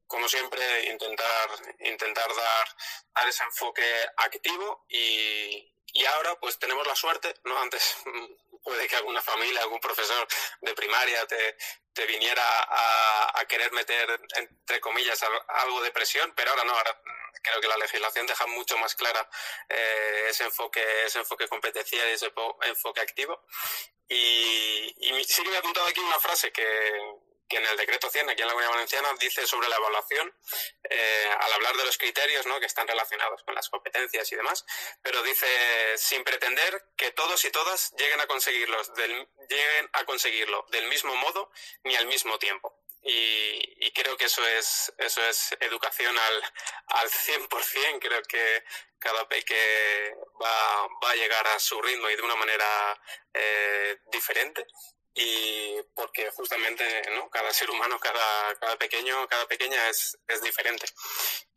como 0.07 0.29
siempre, 0.29 0.63
intentar, 0.85 1.51
intentar 1.81 2.29
dar, 2.29 2.69
dar 3.13 3.29
ese 3.29 3.43
enfoque 3.43 3.83
activo 4.19 4.87
y, 4.89 5.69
y 5.95 6.05
ahora 6.05 6.39
pues 6.39 6.57
tenemos 6.61 6.87
la 6.87 6.95
suerte, 6.95 7.35
¿no? 7.43 7.59
Antes 7.59 7.97
puede 8.63 8.87
que 8.89 8.97
alguna 8.97 9.23
familia, 9.23 9.61
algún 9.63 9.81
profesor 9.81 10.27
de 10.61 10.75
primaria 10.75 11.27
te, 11.27 11.57
te 11.93 12.07
viniera 12.07 12.43
a, 12.45 13.41
a, 13.41 13.45
querer 13.47 13.73
meter, 13.73 14.21
entre 14.37 14.81
comillas, 14.81 15.23
algo 15.49 15.83
de 15.83 15.91
presión, 15.91 16.33
pero 16.37 16.51
ahora 16.51 16.65
no, 16.65 16.73
ahora 16.73 17.01
creo 17.43 17.61
que 17.61 17.69
la 17.69 17.77
legislación 17.77 18.27
deja 18.27 18.47
mucho 18.47 18.77
más 18.79 18.95
clara 18.95 19.29
eh, 19.69 20.27
ese 20.29 20.45
enfoque, 20.45 20.83
ese 21.07 21.21
enfoque 21.21 21.49
competencial 21.49 22.09
y 22.09 22.13
ese 22.13 22.33
enfoque 22.65 23.01
activo. 23.01 23.45
Y, 24.09 24.95
sí 25.27 25.43
que 25.43 25.49
me 25.49 25.57
he 25.57 25.59
apuntado 25.59 25.87
aquí 25.87 26.01
una 26.01 26.19
frase 26.19 26.53
que, 26.53 26.93
que 27.51 27.57
en 27.57 27.67
el 27.67 27.77
decreto 27.77 28.09
100 28.09 28.31
aquí 28.31 28.43
en 28.43 28.47
la 28.47 28.55
Comunidad 28.55 28.73
Valenciana 28.73 29.13
dice 29.19 29.47
sobre 29.47 29.69
la 29.69 29.77
evaluación, 29.77 30.33
eh, 30.89 31.31
al 31.41 31.53
hablar 31.53 31.77
de 31.77 31.85
los 31.85 31.99
criterios 31.99 32.47
¿no? 32.47 32.61
que 32.61 32.67
están 32.67 32.87
relacionados 32.87 33.43
con 33.43 33.55
las 33.55 33.69
competencias 33.69 34.31
y 34.33 34.37
demás, 34.37 34.65
pero 35.03 35.23
dice 35.23 35.47
sin 35.99 36.23
pretender 36.23 36.87
que 36.97 37.11
todos 37.11 37.45
y 37.45 37.51
todas 37.51 37.93
lleguen 37.99 38.21
a 38.21 38.27
conseguirlos 38.27 38.95
del, 38.95 39.29
lleguen 39.49 39.91
a 39.93 40.05
conseguirlo 40.05 40.65
del 40.71 40.87
mismo 40.87 41.15
modo 41.17 41.51
ni 41.83 41.97
al 41.97 42.07
mismo 42.07 42.39
tiempo. 42.39 42.77
Y, 43.03 43.87
y 43.87 43.93
creo 43.93 44.17
que 44.17 44.27
eso 44.27 44.47
es, 44.47 44.93
eso 44.99 45.25
es 45.27 45.57
educación 45.61 46.17
al, 46.17 46.43
al 46.87 47.11
100%. 47.11 47.99
Creo 47.99 48.23
que 48.25 48.63
cada 48.99 49.27
peque 49.27 50.15
va, 50.41 50.87
va 51.03 51.11
a 51.11 51.17
llegar 51.17 51.47
a 51.49 51.59
su 51.59 51.81
ritmo 51.81 52.11
y 52.11 52.17
de 52.17 52.23
una 52.23 52.37
manera 52.37 53.01
eh, 53.33 53.99
diferente 54.13 54.67
y 55.15 55.83
porque 55.95 56.31
justamente 56.31 57.03
¿no? 57.11 57.29
cada 57.31 57.53
ser 57.53 57.71
humano, 57.71 57.99
cada, 57.99 58.55
cada 58.57 58.77
pequeño, 58.77 59.27
cada 59.29 59.47
pequeña 59.47 59.89
es, 59.89 60.19
es 60.29 60.43
diferente. 60.43 60.87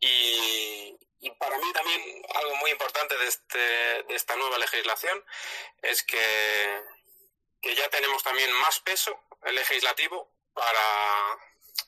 Y, 0.00 0.96
para 1.38 1.58
mí 1.58 1.72
también 1.72 2.22
algo 2.34 2.56
muy 2.56 2.70
importante 2.70 3.16
de, 3.16 3.26
este, 3.26 3.58
de 3.58 4.14
esta 4.14 4.36
nueva 4.36 4.58
legislación 4.58 5.24
es 5.82 6.02
que, 6.02 6.82
que 7.62 7.74
ya 7.74 7.88
tenemos 7.88 8.22
también 8.22 8.52
más 8.52 8.78
peso 8.80 9.18
legislativo 9.42 10.30
para, 10.52 11.38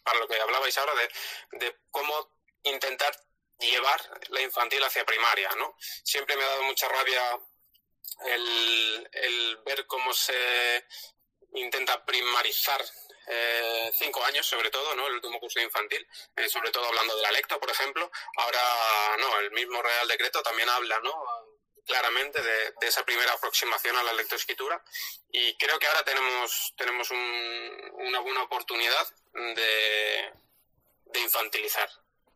para 0.02 0.18
lo 0.18 0.28
que 0.28 0.40
hablabais 0.40 0.76
ahora 0.78 0.94
de, 0.94 1.58
de 1.58 1.76
cómo 1.90 2.30
intentar 2.62 3.14
llevar 3.58 4.00
la 4.28 4.40
infantil 4.40 4.82
hacia 4.84 5.04
primaria, 5.04 5.50
¿no? 5.56 5.76
Siempre 5.78 6.36
me 6.36 6.44
ha 6.44 6.48
dado 6.48 6.62
mucha 6.64 6.88
rabia 6.88 7.38
el, 8.24 9.08
el 9.12 9.56
ver 9.64 9.86
cómo 9.86 10.12
se 10.12 10.84
intenta 11.56 12.04
primarizar 12.04 12.84
eh, 13.28 13.90
cinco 13.98 14.24
años, 14.24 14.46
sobre 14.46 14.70
todo, 14.70 14.94
¿no? 14.94 15.06
El 15.06 15.14
último 15.14 15.40
curso 15.40 15.60
infantil, 15.60 16.06
eh, 16.36 16.48
sobre 16.48 16.70
todo 16.70 16.86
hablando 16.86 17.16
de 17.16 17.22
la 17.22 17.32
lecta, 17.32 17.58
por 17.58 17.70
ejemplo. 17.70 18.10
Ahora, 18.36 19.16
no, 19.18 19.40
el 19.40 19.50
mismo 19.50 19.82
Real 19.82 20.08
Decreto 20.08 20.42
también 20.42 20.68
habla, 20.68 21.00
¿no? 21.00 21.14
claramente 21.86 22.42
de, 22.42 22.74
esa 22.80 23.04
primera 23.04 23.32
aproximación 23.32 23.96
a 23.96 24.02
la 24.02 24.12
lectoescritura 24.12 24.82
y 25.30 25.56
creo 25.56 25.78
que 25.78 25.86
ahora 25.86 26.02
tenemos 26.02 26.74
tenemos 26.76 27.10
un, 27.12 27.92
una 27.94 28.18
buena 28.20 28.42
oportunidad 28.42 29.08
de, 29.32 30.32
infantilizar 31.14 31.88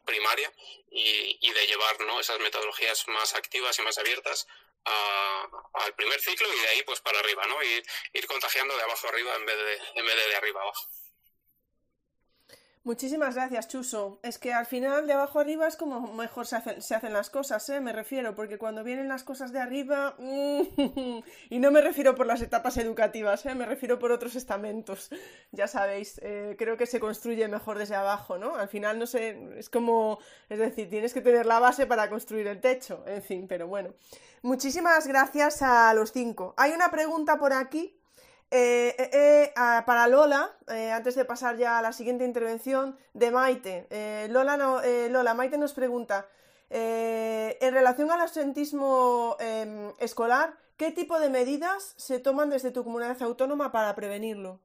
primaria 0.07 0.51
y, 0.91 1.39
y, 1.41 1.53
de 1.53 1.67
llevar 1.67 2.01
¿no? 2.01 2.19
esas 2.19 2.39
metodologías 2.39 3.07
más 3.09 3.35
activas 3.35 3.79
y 3.79 3.83
más 3.83 3.99
abiertas 3.99 4.47
al 4.85 5.95
primer 5.95 6.21
ciclo 6.21 6.47
y 6.53 6.61
de 6.61 6.69
ahí 6.69 6.83
pues 6.85 7.01
para 7.01 7.19
arriba, 7.19 7.47
¿no? 7.47 7.63
Ir, 7.63 8.27
contagiando 8.27 8.77
de 8.77 8.83
abajo 8.83 9.09
arriba 9.09 9.35
en 9.37 9.47
vez 9.47 9.57
de, 9.57 10.01
en 10.01 10.07
vez 10.07 10.17
de, 10.17 10.29
de 10.29 10.37
arriba 10.37 10.63
abajo. 10.63 10.89
Muchísimas 12.83 13.35
gracias, 13.35 13.69
Chuso. 13.69 14.21
Es 14.23 14.39
que 14.39 14.55
al 14.55 14.65
final 14.65 15.07
de 15.07 15.13
abajo 15.13 15.39
arriba 15.39 15.69
es 15.69 15.77
como 15.77 16.15
mejor 16.15 16.47
se 16.47 16.57
hacen, 16.57 16.81
se 16.81 16.95
hacen 16.95 17.13
las 17.13 17.29
cosas, 17.29 17.69
¿eh? 17.69 17.79
Me 17.79 17.93
refiero, 17.93 18.35
porque 18.35 18.57
cuando 18.57 18.83
vienen 18.83 19.07
las 19.07 19.23
cosas 19.23 19.53
de 19.53 19.61
arriba... 19.61 20.17
y 20.19 21.59
no 21.59 21.71
me 21.71 21.83
refiero 21.83 22.15
por 22.15 22.27
las 22.27 22.41
etapas 22.41 22.79
educativas, 22.79 23.45
¿eh? 23.45 23.55
Me 23.55 23.67
refiero 23.67 23.99
por 23.99 24.13
otros 24.13 24.35
estamentos. 24.35 25.11
Ya 25.53 25.69
sabéis, 25.69 26.21
eh, 26.23 26.57
creo 26.59 26.79
que 26.79 26.87
se 26.87 27.01
construye 27.01 27.47
mejor 27.49 27.77
desde 27.77 27.97
abajo, 27.97 28.39
¿no? 28.39 28.57
Al 28.57 28.69
final 28.69 28.99
no 28.99 29.07
sé, 29.07 29.39
es 29.59 29.69
como... 29.69 30.19
Es 30.49 30.59
decir, 30.59 30.89
tienes 30.89 31.13
que 31.13 31.21
tener 31.21 31.45
la 31.45 31.61
base 31.61 31.87
para 31.87 32.09
construir 32.09 32.47
el 32.47 32.63
techo, 32.63 33.05
en 33.07 33.23
fin, 33.23 33.47
pero 33.47 33.67
bueno. 33.67 33.93
Muchísimas 34.43 35.07
gracias 35.07 35.61
a 35.61 35.93
los 35.93 36.13
cinco. 36.13 36.55
Hay 36.57 36.73
una 36.73 36.91
pregunta 36.91 37.39
por 37.39 37.53
aquí 37.53 38.01
eh, 38.51 38.95
eh, 38.99 39.11
eh, 39.13 39.53
para 39.55 40.09
Lola, 40.09 40.57
antes 40.95 41.15
de 41.15 41.27
pasar 41.27 41.59
ya 41.59 41.79
a 41.79 41.83
la 41.83 41.93
siguiente 41.93 42.25
intervención, 42.25 42.97
de 43.13 43.31
Maite. 43.31 43.87
Lola, 44.31 44.57
Lola, 45.11 45.35
Maite 45.35 45.59
nos 45.59 45.75
pregunta, 45.75 46.27
en 46.71 47.75
relación 47.75 48.11
al 48.11 48.23
absentismo 48.23 49.37
em, 49.41 49.93
escolar, 49.99 50.57
¿qué 50.79 50.91
tipo 50.91 51.21
de 51.21 51.29
medidas 51.29 51.93
se 51.97 52.19
toman 52.19 52.49
desde 52.49 52.71
tu 52.71 52.83
comunidad 52.83 53.21
autónoma 53.23 53.71
para 53.73 53.95
prevenirlo? 53.95 54.59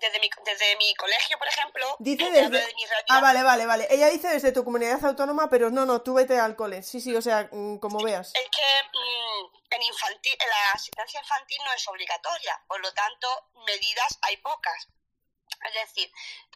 Desde 0.00 0.18
mi, 0.18 0.30
desde 0.44 0.76
mi 0.76 0.94
colegio, 0.94 1.38
por 1.38 1.46
ejemplo. 1.46 1.96
Dice 1.98 2.30
desde... 2.30 2.48
De 2.48 2.74
ah, 3.10 3.20
vale, 3.20 3.42
vale, 3.42 3.66
vale. 3.66 3.86
Ella 3.90 4.08
dice 4.08 4.28
desde 4.28 4.52
tu 4.52 4.64
comunidad 4.64 5.04
autónoma, 5.04 5.50
pero 5.50 5.70
no, 5.70 5.84
no, 5.84 6.00
tú 6.00 6.14
vete 6.14 6.38
al 6.38 6.56
cole. 6.56 6.82
Sí, 6.82 7.00
sí, 7.00 7.14
o 7.14 7.20
sea, 7.20 7.48
mm, 7.52 7.78
como 7.78 8.02
veas. 8.02 8.32
Es 8.34 8.48
que 8.48 8.88
mmm, 8.94 9.60
en, 9.70 9.82
infantil, 9.82 10.36
en 10.40 10.48
la 10.48 10.72
asistencia 10.72 11.20
infantil 11.20 11.58
no 11.64 11.72
es 11.72 11.86
obligatoria, 11.88 12.62
por 12.66 12.80
lo 12.80 12.92
tanto, 12.94 13.50
medidas 13.66 14.18
hay 14.22 14.38
pocas. 14.38 14.88
Es 15.66 15.74
decir, 15.74 16.10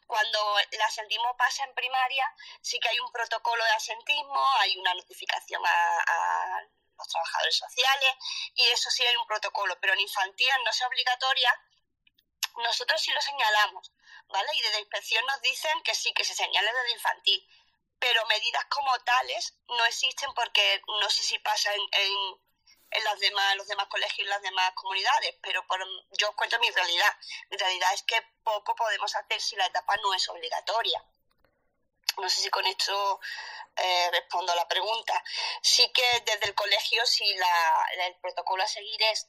cuando 0.06 0.38
el 0.70 0.80
asentismo 0.80 1.36
pasa 1.36 1.64
en 1.64 1.74
primaria, 1.74 2.34
sí 2.62 2.80
que 2.80 2.88
hay 2.88 2.98
un 2.98 3.12
protocolo 3.12 3.62
de 3.64 3.72
asentismo, 3.72 4.42
hay 4.58 4.76
una 4.78 4.94
notificación 4.94 5.62
a, 5.66 5.98
a 5.98 6.60
los 6.96 7.08
trabajadores 7.08 7.56
sociales 7.56 8.14
y 8.54 8.68
eso 8.68 8.88
sí 8.90 9.04
hay 9.04 9.16
un 9.16 9.26
protocolo, 9.26 9.76
pero 9.80 9.92
en 9.92 10.00
infantil 10.00 10.48
no 10.64 10.70
es 10.70 10.82
obligatoria 10.82 11.52
nosotros 12.56 13.00
sí 13.00 13.10
lo 13.12 13.20
señalamos, 13.20 13.92
¿vale? 14.28 14.48
Y 14.54 14.62
desde 14.62 14.80
inspección 14.80 15.24
nos 15.26 15.40
dicen 15.42 15.82
que 15.82 15.94
sí, 15.94 16.12
que 16.12 16.24
se 16.24 16.34
señale 16.34 16.72
desde 16.72 16.92
infantil, 16.92 17.48
pero 17.98 18.24
medidas 18.26 18.64
como 18.66 18.98
tales 19.00 19.54
no 19.68 19.84
existen 19.86 20.32
porque 20.34 20.82
no 21.00 21.10
sé 21.10 21.22
si 21.22 21.38
pasa 21.38 21.72
en, 21.74 21.80
en, 21.92 22.12
en 22.90 23.04
las 23.04 23.18
demás, 23.18 23.56
los 23.56 23.66
demás 23.66 23.86
colegios 23.88 24.26
y 24.26 24.30
las 24.30 24.42
demás 24.42 24.72
comunidades, 24.74 25.36
pero 25.42 25.66
por, 25.66 25.80
yo 26.18 26.28
os 26.28 26.34
cuento 26.36 26.58
mi 26.58 26.70
realidad. 26.70 27.16
Mi 27.50 27.56
realidad 27.56 27.92
es 27.94 28.02
que 28.02 28.20
poco 28.42 28.74
podemos 28.74 29.14
hacer 29.14 29.40
si 29.40 29.56
la 29.56 29.66
etapa 29.66 29.96
no 29.96 30.14
es 30.14 30.28
obligatoria. 30.28 31.02
No 32.18 32.28
sé 32.28 32.42
si 32.42 32.50
con 32.50 32.64
esto 32.66 33.20
eh, 33.76 34.08
respondo 34.12 34.52
a 34.52 34.56
la 34.56 34.68
pregunta. 34.68 35.22
Sí 35.62 35.90
que 35.92 36.22
desde 36.24 36.46
el 36.46 36.54
colegio, 36.54 37.04
si 37.06 37.34
la, 37.34 37.88
el 38.06 38.14
protocolo 38.16 38.62
a 38.62 38.68
seguir 38.68 39.02
es 39.02 39.28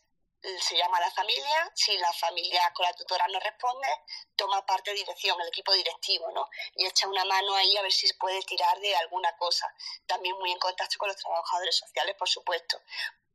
se 0.60 0.78
llama 0.78 0.98
a 0.98 1.02
la 1.02 1.12
familia, 1.12 1.72
si 1.74 1.98
la 1.98 2.12
familia 2.14 2.72
con 2.74 2.86
la 2.86 2.94
tutora 2.94 3.28
no 3.28 3.40
responde, 3.40 3.88
toma 4.36 4.66
parte 4.66 4.92
de 4.92 4.98
dirección, 4.98 5.40
el 5.42 5.48
equipo 5.48 5.74
directivo, 5.74 6.32
¿no? 6.32 6.50
Y 6.76 6.86
echa 6.86 7.08
una 7.08 7.26
mano 7.26 7.56
ahí 7.56 7.76
a 7.78 7.82
ver 7.82 7.92
si 7.92 8.12
puede 8.14 8.42
tirar 8.44 8.80
de 8.80 8.96
alguna 8.96 9.36
cosa. 9.38 9.74
También 10.06 10.38
muy 10.38 10.52
en 10.52 10.60
contacto 10.60 10.98
con 10.98 11.08
los 11.08 11.18
trabajadores 11.18 11.78
sociales, 11.78 12.16
por 12.18 12.30
supuesto. 12.30 12.80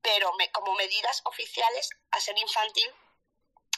Pero 0.02 0.32
como 0.52 0.74
medidas 0.74 1.20
oficiales, 1.24 1.90
a 2.11 2.20
ser 2.20 2.38
infantil 2.38 2.90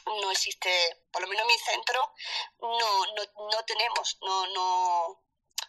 no 0.05 0.31
existe, 0.31 1.03
por 1.11 1.21
lo 1.21 1.27
menos 1.27 1.43
en 1.43 1.47
mi 1.47 1.57
centro, 1.57 2.13
no, 2.59 3.05
no, 3.07 3.49
no 3.51 3.65
tenemos, 3.65 4.17
no, 4.21 4.47
no, 4.47 5.21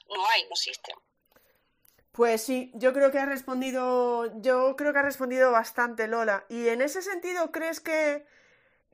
no 0.08 0.26
hay, 0.28 0.44
no 0.44 0.50
existen. 0.50 0.96
Pues 2.14 2.42
sí, 2.42 2.70
yo 2.74 2.92
creo 2.92 3.10
que 3.10 3.18
ha 3.18 3.26
respondido, 3.26 4.40
yo 4.40 4.76
creo 4.76 4.92
que 4.92 5.00
ha 5.00 5.02
respondido 5.02 5.50
bastante 5.50 6.06
Lola. 6.06 6.44
Y 6.48 6.68
en 6.68 6.80
ese 6.80 7.02
sentido, 7.02 7.50
¿crees 7.50 7.80
que, 7.80 8.24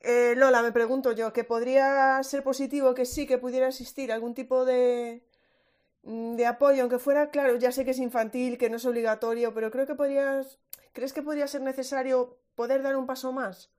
eh, 0.02 0.34
Lola, 0.36 0.62
me 0.62 0.72
pregunto 0.72 1.12
yo, 1.12 1.32
que 1.32 1.44
podría 1.44 2.22
ser 2.24 2.42
positivo 2.44 2.94
que 2.94 3.06
sí, 3.06 3.26
que 3.26 3.38
pudiera 3.38 3.68
existir 3.68 4.12
algún 4.12 4.34
tipo 4.34 4.64
de, 4.64 5.22
mm, 6.04 6.36
de 6.36 6.46
apoyo, 6.46 6.82
aunque 6.82 6.98
fuera, 7.00 7.30
claro, 7.30 7.56
ya 7.56 7.72
sé 7.72 7.84
que 7.84 7.92
es 7.92 7.98
infantil, 7.98 8.58
que 8.58 8.70
no 8.70 8.76
es 8.78 8.86
obligatorio, 8.86 9.54
pero 9.54 9.70
creo 9.70 9.86
que 9.86 9.96
podrías, 9.96 10.58
¿crees 10.94 11.12
que 11.14 11.22
podría 11.22 11.48
ser 11.48 11.62
necesario 11.62 12.38
poder 12.56 12.82
dar 12.82 12.96
un 12.96 13.06
paso 13.06 13.32
más? 13.32 13.70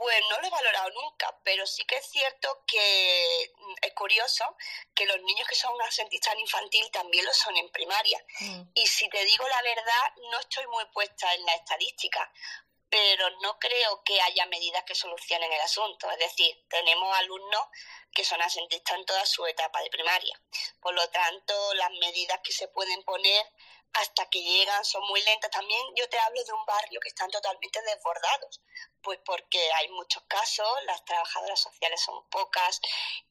Pues 0.00 0.18
no 0.30 0.40
lo 0.40 0.46
he 0.46 0.50
valorado 0.50 0.88
nunca, 0.92 1.38
pero 1.44 1.66
sí 1.66 1.84
que 1.84 1.98
es 1.98 2.06
cierto 2.06 2.64
que 2.66 3.52
mm, 3.54 3.74
es 3.82 3.92
curioso 3.92 4.56
que 4.94 5.04
los 5.04 5.20
niños 5.20 5.46
que 5.46 5.54
son 5.54 5.78
asentistas 5.82 6.34
infantil 6.38 6.90
también 6.90 7.22
lo 7.26 7.34
son 7.34 7.54
en 7.58 7.70
primaria. 7.70 8.18
Mm. 8.40 8.62
Y 8.72 8.86
si 8.86 9.10
te 9.10 9.22
digo 9.26 9.46
la 9.46 9.60
verdad, 9.60 10.14
no 10.30 10.40
estoy 10.40 10.66
muy 10.68 10.86
puesta 10.86 11.34
en 11.34 11.44
la 11.44 11.52
estadística, 11.52 12.32
pero 12.88 13.28
no 13.42 13.58
creo 13.58 14.02
que 14.02 14.18
haya 14.22 14.46
medidas 14.46 14.84
que 14.84 14.94
solucionen 14.94 15.52
el 15.52 15.60
asunto. 15.60 16.10
Es 16.12 16.18
decir, 16.18 16.64
tenemos 16.70 17.14
alumnos 17.18 17.66
que 18.10 18.24
son 18.24 18.40
asentistas 18.40 18.96
en 18.96 19.04
toda 19.04 19.26
su 19.26 19.44
etapa 19.44 19.82
de 19.82 19.90
primaria. 19.90 20.40
Por 20.80 20.94
lo 20.94 21.06
tanto, 21.10 21.74
las 21.74 21.90
medidas 21.90 22.40
que 22.42 22.52
se 22.52 22.68
pueden 22.68 23.02
poner 23.02 23.52
hasta 23.94 24.26
que 24.26 24.42
llegan 24.42 24.84
son 24.84 25.02
muy 25.08 25.20
lentas. 25.22 25.50
También 25.50 25.80
yo 25.96 26.08
te 26.08 26.18
hablo 26.18 26.42
de 26.42 26.52
un 26.52 26.64
barrio 26.64 27.00
que 27.00 27.08
están 27.08 27.30
totalmente 27.30 27.82
desbordados, 27.82 28.60
pues 29.02 29.18
porque 29.24 29.72
hay 29.72 29.88
muchos 29.88 30.22
casos, 30.24 30.68
las 30.84 31.04
trabajadoras 31.04 31.60
sociales 31.60 32.00
son 32.00 32.28
pocas 32.28 32.80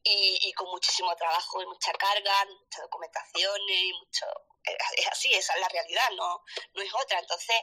y, 0.02 0.52
con 0.54 0.68
muchísimo 0.70 1.14
trabajo 1.16 1.62
y 1.62 1.66
mucha 1.66 1.92
carga, 1.92 2.44
mucha 2.46 2.82
documentación 2.82 3.60
y 3.68 3.92
mucho... 3.94 4.26
Es 4.62 5.06
así, 5.06 5.32
esa 5.32 5.54
es 5.54 5.60
la 5.60 5.68
realidad, 5.68 6.10
no, 6.16 6.44
no 6.74 6.82
es 6.82 6.94
otra. 6.94 7.18
Entonces, 7.18 7.56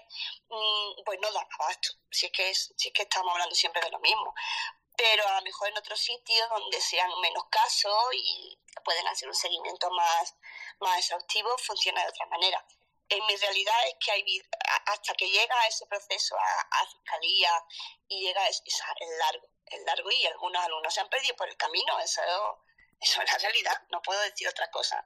mm, 0.49 1.03
pues 1.05 1.19
no 1.21 1.31
da 1.31 1.47
abasto, 1.59 1.89
si 2.09 2.25
es, 2.25 2.31
que 2.31 2.49
es, 2.49 2.73
si 2.75 2.87
es 2.87 2.93
que 2.93 3.03
estamos 3.03 3.31
hablando 3.31 3.53
siempre 3.53 3.81
de 3.81 3.91
lo 3.91 3.99
mismo 3.99 4.33
pero 4.97 5.27
a 5.27 5.35
lo 5.35 5.41
mejor 5.43 5.69
en 5.69 5.77
otros 5.77 5.99
sitios 5.99 6.49
donde 6.49 6.81
sean 6.81 7.07
menos 7.21 7.43
casos 7.51 8.03
y 8.13 8.57
pueden 8.83 9.07
hacer 9.07 9.27
un 9.27 9.35
seguimiento 9.35 9.91
más, 9.91 10.35
más 10.79 10.97
exhaustivo, 10.97 11.55
funciona 11.59 12.01
de 12.01 12.09
otra 12.09 12.25
manera 12.25 12.65
en 13.09 13.25
mi 13.25 13.35
realidad 13.35 13.75
es 13.87 13.95
que 14.03 14.11
hay, 14.11 14.41
hasta 14.85 15.13
que 15.13 15.29
llega 15.29 15.67
ese 15.67 15.85
proceso 15.87 16.35
a, 16.37 16.85
fiscalía 16.91 17.51
y 18.07 18.25
llega 18.25 18.47
es, 18.47 18.61
es, 18.65 18.81
largo, 19.19 19.47
es 19.65 19.81
largo 19.85 20.11
y 20.11 20.25
algunos 20.25 20.63
alumnos 20.63 20.93
se 20.93 21.01
han 21.01 21.09
perdido 21.09 21.35
por 21.35 21.47
el 21.47 21.57
camino, 21.57 21.99
eso, 21.99 22.21
eso 22.99 23.21
es 23.21 23.31
la 23.31 23.37
realidad, 23.37 23.81
no 23.91 24.01
puedo 24.01 24.19
decir 24.21 24.47
otra 24.47 24.69
cosa. 24.71 25.05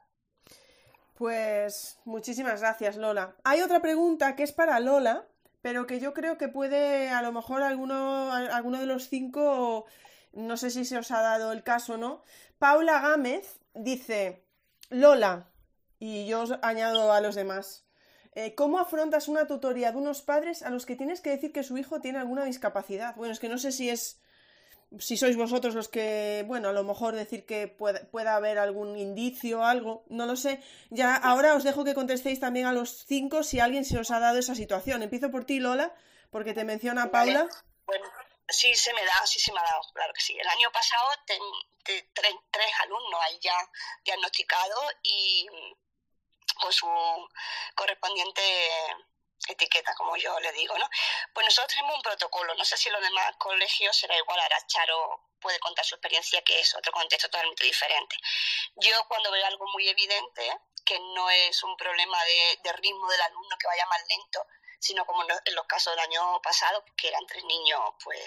Pues 1.15 1.99
muchísimas 2.05 2.61
gracias 2.61 2.95
Lola. 2.95 3.35
Hay 3.43 3.61
otra 3.61 3.81
pregunta 3.81 4.35
que 4.35 4.43
es 4.43 4.51
para 4.51 4.79
Lola, 4.79 5.27
pero 5.61 5.85
que 5.85 5.99
yo 5.99 6.13
creo 6.13 6.37
que 6.37 6.47
puede 6.47 7.09
a 7.09 7.21
lo 7.21 7.31
mejor 7.31 7.61
alguno, 7.61 8.31
alguno 8.33 8.79
de 8.79 8.87
los 8.87 9.09
cinco, 9.09 9.85
no 10.31 10.57
sé 10.57 10.71
si 10.71 10.85
se 10.85 10.97
os 10.97 11.11
ha 11.11 11.21
dado 11.21 11.51
el 11.51 11.63
caso 11.63 11.97
no. 11.97 12.23
Paula 12.57 12.99
Gámez 13.01 13.59
dice, 13.73 14.43
Lola, 14.89 15.51
y 15.99 16.25
yo 16.25 16.41
os 16.41 16.53
añado 16.63 17.13
a 17.13 17.21
los 17.21 17.35
demás. 17.35 17.85
Eh, 18.33 18.55
¿Cómo 18.55 18.79
afrontas 18.79 19.27
una 19.27 19.45
tutoría 19.45 19.91
de 19.91 19.97
unos 19.97 20.21
padres 20.21 20.63
a 20.63 20.69
los 20.69 20.85
que 20.85 20.95
tienes 20.95 21.19
que 21.19 21.31
decir 21.31 21.51
que 21.51 21.63
su 21.63 21.77
hijo 21.77 21.99
tiene 21.99 22.19
alguna 22.19 22.45
discapacidad? 22.45 23.15
Bueno, 23.15 23.33
es 23.33 23.39
que 23.39 23.49
no 23.49 23.57
sé 23.57 23.71
si 23.71 23.89
es. 23.89 24.19
Si 24.99 25.15
sois 25.15 25.37
vosotros 25.37 25.73
los 25.73 25.87
que, 25.87 26.43
bueno, 26.47 26.67
a 26.67 26.73
lo 26.73 26.83
mejor 26.83 27.15
decir 27.15 27.45
que 27.45 27.69
pueda, 27.69 28.35
haber 28.35 28.57
algún 28.57 28.97
indicio 28.97 29.61
o 29.61 29.63
algo, 29.63 30.03
no 30.09 30.25
lo 30.25 30.35
sé. 30.35 30.61
Ya 30.89 31.15
ahora 31.15 31.55
os 31.55 31.63
dejo 31.63 31.85
que 31.85 31.93
contestéis 31.93 32.41
también 32.41 32.65
a 32.65 32.73
los 32.73 33.05
cinco 33.05 33.43
si 33.43 33.61
alguien 33.61 33.85
se 33.85 33.97
os 33.97 34.11
ha 34.11 34.19
dado 34.19 34.37
esa 34.37 34.53
situación. 34.53 35.01
Empiezo 35.01 35.31
por 35.31 35.45
ti, 35.45 35.59
Lola, 35.59 35.95
porque 36.29 36.53
te 36.53 36.65
menciona 36.65 37.09
Paula. 37.09 37.47
Bueno, 37.85 38.05
sí 38.49 38.75
se 38.75 38.93
me 38.93 39.05
da, 39.05 39.25
sí 39.25 39.39
se 39.39 39.53
me 39.53 39.59
ha 39.59 39.63
dado, 39.63 39.81
claro 39.93 40.11
que 40.13 40.21
sí. 40.21 40.37
El 40.37 40.47
año 40.47 40.69
pasado 40.73 41.07
ten, 41.25 41.41
tres 41.83 42.71
alumnos 42.81 43.19
ahí 43.29 43.39
ya 43.39 43.55
diagnosticados 44.03 44.85
y 45.03 45.47
con 46.59 46.71
su 46.71 46.87
correspondiente 47.75 48.41
etiqueta, 49.47 49.93
como 49.95 50.15
yo 50.17 50.39
le 50.39 50.51
digo, 50.53 50.77
¿no? 50.77 50.87
Pues 51.33 51.45
nosotros 51.45 51.73
tenemos 51.73 51.95
un 51.95 52.01
protocolo, 52.01 52.53
no 52.55 52.65
sé 52.65 52.77
si 52.77 52.89
los 52.89 53.01
demás 53.01 53.35
colegios 53.37 53.95
será 53.95 54.15
igual, 54.17 54.39
ahora 54.39 54.57
Charo 54.67 55.29
puede 55.39 55.59
contar 55.59 55.83
su 55.83 55.95
experiencia, 55.95 56.41
que 56.43 56.59
es 56.59 56.75
otro 56.75 56.91
contexto 56.91 57.27
totalmente 57.29 57.63
diferente. 57.63 58.15
Yo 58.75 59.03
cuando 59.07 59.31
veo 59.31 59.45
algo 59.45 59.65
muy 59.73 59.89
evidente, 59.89 60.59
que 60.85 60.99
no 60.99 61.29
es 61.29 61.63
un 61.63 61.75
problema 61.77 62.23
de, 62.25 62.59
de 62.63 62.73
ritmo 62.73 63.09
del 63.09 63.21
alumno 63.21 63.55
que 63.59 63.67
vaya 63.67 63.85
más 63.87 64.01
lento, 64.07 64.45
sino 64.79 65.05
como 65.05 65.23
en 65.23 65.55
los 65.55 65.65
casos 65.65 65.93
del 65.93 65.99
año 65.99 66.41
pasado, 66.41 66.83
que 66.95 67.07
eran 67.07 67.25
tres 67.27 67.43
niños, 67.45 67.79
pues 68.03 68.19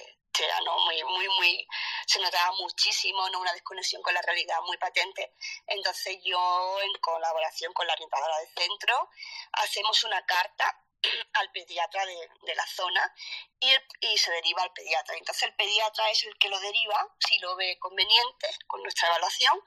¿no? 0.64 0.78
muy, 0.80 1.02
muy, 1.04 1.28
muy, 1.28 1.68
se 2.06 2.20
notaba 2.20 2.52
muchísimo, 2.56 3.28
¿no? 3.30 3.40
Una 3.40 3.52
desconexión 3.52 4.02
con 4.02 4.14
la 4.14 4.22
realidad 4.22 4.60
muy 4.66 4.76
patente. 4.78 5.34
Entonces 5.66 6.18
yo, 6.24 6.80
en 6.82 6.92
colaboración 7.00 7.72
con 7.72 7.86
la 7.86 7.92
orientadora 7.92 8.38
del 8.38 8.48
centro, 8.48 9.10
hacemos 9.52 10.02
una 10.04 10.24
carta 10.26 10.80
al 11.34 11.50
pediatra 11.52 12.04
de, 12.06 12.28
de 12.42 12.54
la 12.54 12.66
zona 12.66 13.14
y, 13.60 13.70
y, 14.00 14.18
se 14.18 14.30
deriva 14.32 14.62
al 14.62 14.72
pediatra. 14.72 15.16
Entonces 15.16 15.44
el 15.44 15.54
pediatra 15.54 16.10
es 16.10 16.24
el 16.24 16.36
que 16.38 16.48
lo 16.48 16.58
deriva, 16.58 17.08
si 17.18 17.38
lo 17.38 17.54
ve 17.56 17.78
conveniente, 17.78 18.48
con 18.66 18.82
nuestra 18.82 19.08
evaluación, 19.08 19.60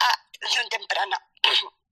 a 0.00 0.12
atención 0.12 0.68
temprana. 0.68 1.30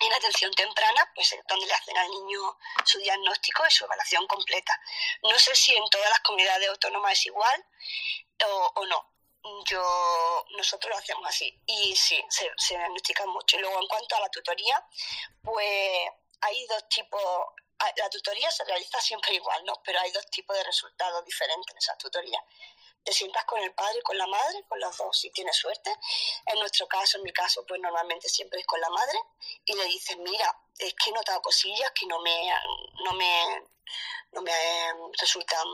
en 0.00 0.12
atención 0.14 0.52
temprana, 0.54 1.10
pues 1.14 1.32
es 1.32 1.40
donde 1.46 1.66
le 1.66 1.74
hacen 1.74 1.96
al 1.96 2.10
niño 2.10 2.58
su 2.84 2.98
diagnóstico 2.98 3.66
y 3.66 3.70
su 3.70 3.84
evaluación 3.84 4.26
completa. 4.26 4.80
No 5.22 5.38
sé 5.38 5.54
si 5.54 5.76
en 5.76 5.88
todas 5.90 6.08
las 6.08 6.20
comunidades 6.20 6.68
autónomas 6.70 7.12
es 7.12 7.26
igual 7.26 7.64
o, 8.74 8.86
no. 8.86 9.06
Yo, 9.66 10.44
nosotros 10.56 10.90
lo 10.90 10.98
hacemos 10.98 11.26
así 11.26 11.58
y 11.66 11.96
sí, 11.96 12.22
se, 12.28 12.50
se 12.56 12.76
diagnostican 12.76 13.28
mucho. 13.28 13.56
Y 13.56 13.60
luego 13.60 13.80
en 13.80 13.88
cuanto 13.88 14.16
a 14.16 14.20
la 14.20 14.28
tutoría, 14.30 14.84
pues 15.42 16.08
hay 16.42 16.66
dos 16.66 16.88
tipos, 16.88 17.22
la 17.96 18.10
tutoría 18.10 18.50
se 18.50 18.64
realiza 18.64 19.00
siempre 19.00 19.34
igual, 19.34 19.64
¿no? 19.64 19.80
Pero 19.84 20.00
hay 20.00 20.10
dos 20.12 20.26
tipos 20.26 20.56
de 20.56 20.64
resultados 20.64 21.24
diferentes 21.24 21.72
en 21.72 21.78
esas 21.78 21.98
tutorías 21.98 22.42
te 23.04 23.12
sientas 23.12 23.44
con 23.44 23.58
el 23.60 23.72
padre, 23.72 24.02
con 24.02 24.16
la 24.18 24.26
madre, 24.26 24.64
con 24.68 24.78
los 24.80 24.96
dos, 24.96 25.18
si 25.18 25.30
tienes 25.30 25.56
suerte. 25.56 25.90
En 26.46 26.58
nuestro 26.58 26.86
caso, 26.86 27.18
en 27.18 27.24
mi 27.24 27.32
caso, 27.32 27.64
pues 27.66 27.80
normalmente 27.80 28.28
siempre 28.28 28.60
es 28.60 28.66
con 28.66 28.80
la 28.80 28.90
madre 28.90 29.18
y 29.64 29.74
le 29.74 29.84
dices, 29.84 30.16
mira, 30.18 30.54
es 30.78 30.94
que 30.94 31.10
he 31.10 31.12
notado 31.12 31.42
cosillas 31.42 31.90
que 31.92 32.06
no 32.06 32.20
me, 32.20 32.52
no 33.04 33.12
me, 33.12 33.64
no 34.32 34.42
me 34.42 34.52
resultan 35.20 35.66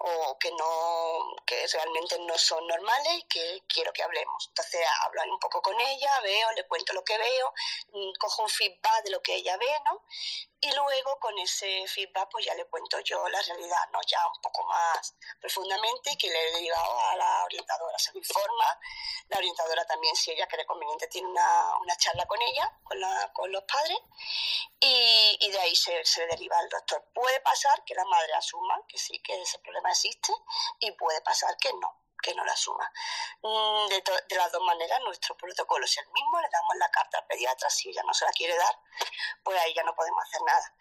o 0.00 0.38
que 0.38 0.50
no 0.52 1.34
que 1.44 1.66
realmente 1.66 2.18
no 2.20 2.38
son 2.38 2.64
normales 2.66 3.14
y 3.14 3.22
que 3.22 3.62
quiero 3.66 3.92
que 3.92 4.02
hablemos. 4.02 4.46
Entonces 4.48 4.80
hablo 5.02 5.22
un 5.32 5.38
poco 5.40 5.60
con 5.60 5.78
ella, 5.80 6.20
veo, 6.22 6.52
le 6.52 6.66
cuento 6.66 6.92
lo 6.92 7.02
que 7.02 7.18
veo, 7.18 7.52
mm, 7.92 8.12
cojo 8.18 8.42
un 8.42 8.48
feedback 8.48 9.02
de 9.04 9.10
lo 9.10 9.20
que 9.20 9.34
ella 9.34 9.56
ve, 9.56 9.70
¿no? 9.86 10.04
Y 10.60 10.72
luego 10.72 11.18
con 11.20 11.36
ese 11.38 11.86
feedback 11.88 12.28
pues 12.30 12.44
ya 12.44 12.54
le 12.54 12.64
cuento 12.66 13.00
yo 13.00 13.28
la 13.28 13.42
realidad, 13.42 13.88
¿no? 13.92 13.98
Ya 14.06 14.24
un 14.26 14.40
poco 14.40 14.64
más 14.66 15.14
profundamente 15.40 16.12
y 16.12 16.16
que 16.16 16.28
le 16.28 16.48
he 16.48 16.52
derivado 16.52 17.00
a 17.00 17.16
la 17.16 17.44
orientadora. 17.44 17.98
Se 17.98 18.12
me 18.12 18.18
informa, 18.18 18.78
la 19.28 19.38
orientadora 19.38 19.84
también, 19.84 20.14
si 20.14 20.30
ella 20.30 20.46
cree 20.46 20.66
conveniente, 20.66 21.08
tiene 21.08 21.28
una, 21.28 21.76
una 21.78 21.96
charla 21.96 22.24
con 22.26 22.40
ella, 22.40 22.72
con, 22.84 23.00
la, 23.00 23.32
con 23.32 23.50
los 23.50 23.64
padres, 23.64 23.98
y, 24.80 25.36
y 25.40 25.50
de 25.50 25.58
ahí 25.58 25.74
se, 25.74 26.04
se 26.04 26.26
deriva 26.26 26.60
el 26.60 26.68
doctor. 26.68 26.97
Puede 27.14 27.40
pasar 27.40 27.84
que 27.84 27.94
la 27.94 28.04
madre 28.04 28.32
asuma 28.34 28.80
que 28.88 28.98
sí, 28.98 29.20
que 29.22 29.40
ese 29.40 29.58
problema 29.60 29.90
existe, 29.90 30.32
y 30.80 30.92
puede 30.92 31.20
pasar 31.22 31.56
que 31.58 31.72
no 31.74 31.94
que 32.20 32.34
no 32.34 32.44
la 32.44 32.52
asuma. 32.52 32.90
Mm, 33.42 33.88
de, 33.88 34.02
de, 34.28 34.36
las 34.36 34.50
dos 34.50 34.62
maneras, 34.64 35.00
nuestro 35.04 35.36
protocolo 35.36 35.84
es 35.84 35.96
el 35.98 36.06
mismo, 36.08 36.40
le 36.40 36.48
damos 36.50 36.76
la 36.76 36.90
carta 36.90 37.18
al 37.18 37.26
pediatra, 37.26 37.70
si 37.70 37.90
ella 37.90 38.02
no 38.04 38.12
se 38.12 38.24
la 38.24 38.32
quiere 38.32 38.56
dar, 38.56 38.74
pues 39.44 39.56
ahí 39.60 39.72
ya 39.72 39.84
no 39.84 39.94
podemos 39.94 40.24
hacer 40.24 40.40
nada. 40.42 40.74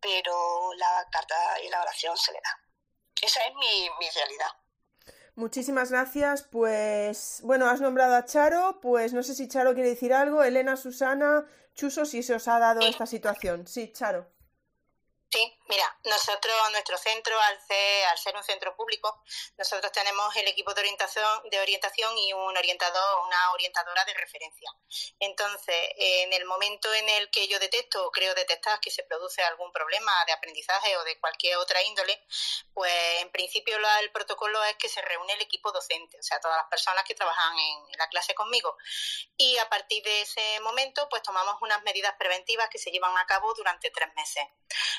pero 0.00 0.72
la 0.74 1.08
carta 1.10 1.34
de 1.54 1.66
elaboración 1.66 2.16
se 2.16 2.30
le 2.32 2.38
da. 2.40 2.60
Esa 3.22 3.40
es 3.46 3.54
mi, 3.54 3.88
mi 3.98 4.10
realidad. 4.10 4.48
Muchísimas 5.34 5.90
gracias. 5.90 6.42
Pues 6.42 7.40
bueno, 7.42 7.68
has 7.68 7.80
nombrado 7.80 8.14
a 8.14 8.24
Charo, 8.24 8.80
pues 8.80 9.12
no 9.14 9.22
sé 9.22 9.34
si 9.34 9.48
Charo 9.48 9.74
quiere 9.74 9.88
decir 9.88 10.12
algo. 10.12 10.42
Elena, 10.42 10.76
Susana, 10.76 11.46
Chuso, 11.74 12.04
si 12.04 12.22
se 12.22 12.34
os 12.34 12.46
ha 12.48 12.58
dado 12.58 12.82
esta 12.82 13.06
situación. 13.06 13.66
Sí, 13.66 13.92
Charo. 13.92 14.30
Sí, 15.30 15.58
mira, 15.66 15.98
nosotros, 16.04 16.54
nuestro 16.72 16.98
centro, 16.98 17.38
al 17.40 17.60
ser, 17.66 18.06
al 18.06 18.18
ser 18.18 18.36
un 18.36 18.44
centro 18.44 18.74
público, 18.76 19.22
nosotros 19.56 19.90
tenemos 19.92 20.34
el 20.36 20.48
equipo 20.48 20.74
de 20.74 20.80
orientación, 20.80 21.48
de 21.50 21.60
orientación 21.60 22.16
y 22.18 22.32
un 22.32 22.56
orientador, 22.56 23.26
una 23.26 23.52
orientadora 23.52 24.04
de 24.04 24.14
referencia. 24.14 24.70
Entonces, 25.18 25.76
en 25.96 26.32
el 26.32 26.44
momento 26.44 26.92
en 26.94 27.08
el 27.08 27.30
que 27.30 27.48
yo 27.48 27.58
detecto 27.58 28.06
o 28.06 28.10
creo 28.10 28.34
detectar 28.34 28.80
que 28.80 28.90
se 28.90 29.04
produce 29.04 29.42
algún 29.42 29.72
problema 29.72 30.12
de 30.26 30.32
aprendizaje 30.32 30.96
o 30.96 31.04
de 31.04 31.18
cualquier 31.18 31.56
otra 31.56 31.82
índole, 31.82 32.24
pues 32.72 32.92
en 33.20 33.30
principio 33.30 33.76
el 34.00 34.10
protocolo 34.12 34.62
es 34.64 34.76
que 34.76 34.88
se 34.88 35.00
reúne 35.02 35.32
el 35.34 35.42
equipo 35.42 35.72
docente, 35.72 36.18
o 36.18 36.22
sea, 36.22 36.40
todas 36.40 36.56
las 36.56 36.68
personas 36.68 37.04
que 37.04 37.14
trabajan 37.14 37.58
en, 37.58 37.84
la 37.98 38.08
clase 38.08 38.34
conmigo. 38.34 38.76
Y 39.36 39.56
a 39.58 39.68
partir 39.68 40.02
de 40.02 40.22
ese 40.22 40.60
momento, 40.60 41.08
pues 41.08 41.22
tomamos 41.22 41.56
unas 41.60 41.82
medidas 41.82 42.14
preventivas 42.18 42.68
que 42.68 42.78
se 42.78 42.90
llevan 42.90 43.16
a 43.16 43.26
cabo 43.26 43.54
durante 43.54 43.90
tres 43.90 44.08
meses. 44.16 44.44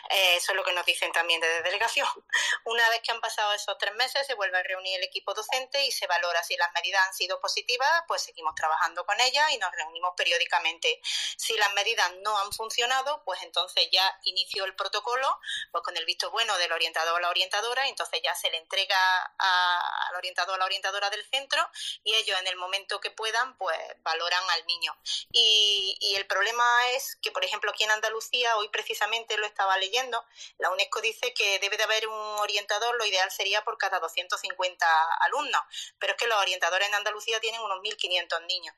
Eh, 0.10 0.40
es 0.56 0.58
lo 0.58 0.64
que 0.64 0.74
nos 0.74 0.86
dicen 0.86 1.12
también 1.12 1.42
desde 1.42 1.64
delegación. 1.64 2.08
Una 2.64 2.90
vez 2.90 3.02
que 3.02 3.12
han 3.12 3.20
pasado 3.20 3.54
esos 3.54 3.78
tres 3.78 3.94
meses, 3.96 4.26
se 4.26 4.34
vuelve 4.34 4.58
a 4.58 4.64
reunir 4.64 4.98
el 4.98 5.04
equipo 5.04 5.34
docente 5.34 5.84
y 5.86 5.92
se 5.92 6.08
valora 6.08 6.42
si 6.44 6.56
las 6.56 6.72
medidas 6.74 7.06
han 7.08 7.14
sido 7.14 7.40
positivas, 7.40 8.04
pues 8.08 8.22
seguimos 8.24 8.56
trabajando 8.56 9.06
con 9.06 9.20
ellas 9.20 9.52
y 9.52 9.58
nos 9.58 9.72
reunimos 9.72 10.14
periódicamente. 10.16 11.02
Si 11.38 11.56
las 11.58 11.74
medidas 11.74 12.12
no 12.22 12.38
han 12.40 12.52
funcionado, 12.54 13.22
pues 13.26 13.42
entonces 13.44 13.88
ya 13.92 14.20
inició 14.24 14.66
el 14.66 14.76
protocolo, 14.76 15.40
pues 15.72 15.84
con 15.84 15.98
el 15.98 16.06
visto 16.06 16.32
bueno 16.32 16.58
del 16.58 16.72
orientador 16.72 17.16
o 17.16 17.20
la 17.20 17.30
orientadora, 17.30 17.88
entonces 17.88 18.22
ya 18.24 18.34
se 18.36 18.50
le 18.50 18.58
entrega 18.58 18.98
al 19.38 20.16
orientador 20.16 20.56
o 20.56 20.58
la 20.58 20.66
orientadora 20.66 21.10
del 21.10 21.26
centro 21.26 21.70
y 22.04 22.14
ellos 22.14 22.40
en 22.40 22.48
el 22.48 22.56
momento 22.56 23.00
que 23.00 23.12
puedan, 23.12 23.58
pues 23.58 23.78
valoran 24.04 24.44
al 24.52 24.66
niño. 24.66 24.96
Y 25.32 26.14
el 26.16 26.26
problema 26.28 26.90
es 26.92 27.18
que, 27.22 27.32
por 27.32 27.44
ejemplo, 27.44 27.72
aquí 27.72 27.84
en 27.84 27.92
Andalucía, 27.92 28.56
hoy 28.58 28.70
precisamente 28.70 29.38
lo 29.38 29.46
estaba 29.46 29.78
leyendo, 29.78 30.24
la 30.58 30.72
UNESCO 30.72 31.02
dice 31.02 31.34
que 31.34 31.60
debe 31.60 31.78
de 31.78 31.84
haber 31.84 32.08
un 32.08 32.40
orientador, 32.40 32.96
lo 32.96 33.06
ideal 33.06 33.32
sería 33.32 33.64
por 33.64 33.78
cada 33.78 34.00
250 34.00 34.88
alumnos, 35.22 35.62
pero 36.00 36.14
es 36.14 36.18
que 36.18 36.28
los 36.28 36.40
orientadores 36.40 36.88
en 36.88 36.96
Andalucía 36.96 37.40
tienen 37.40 37.62
unos 37.62 37.80
1.500 37.80 38.46
niños. 38.46 38.76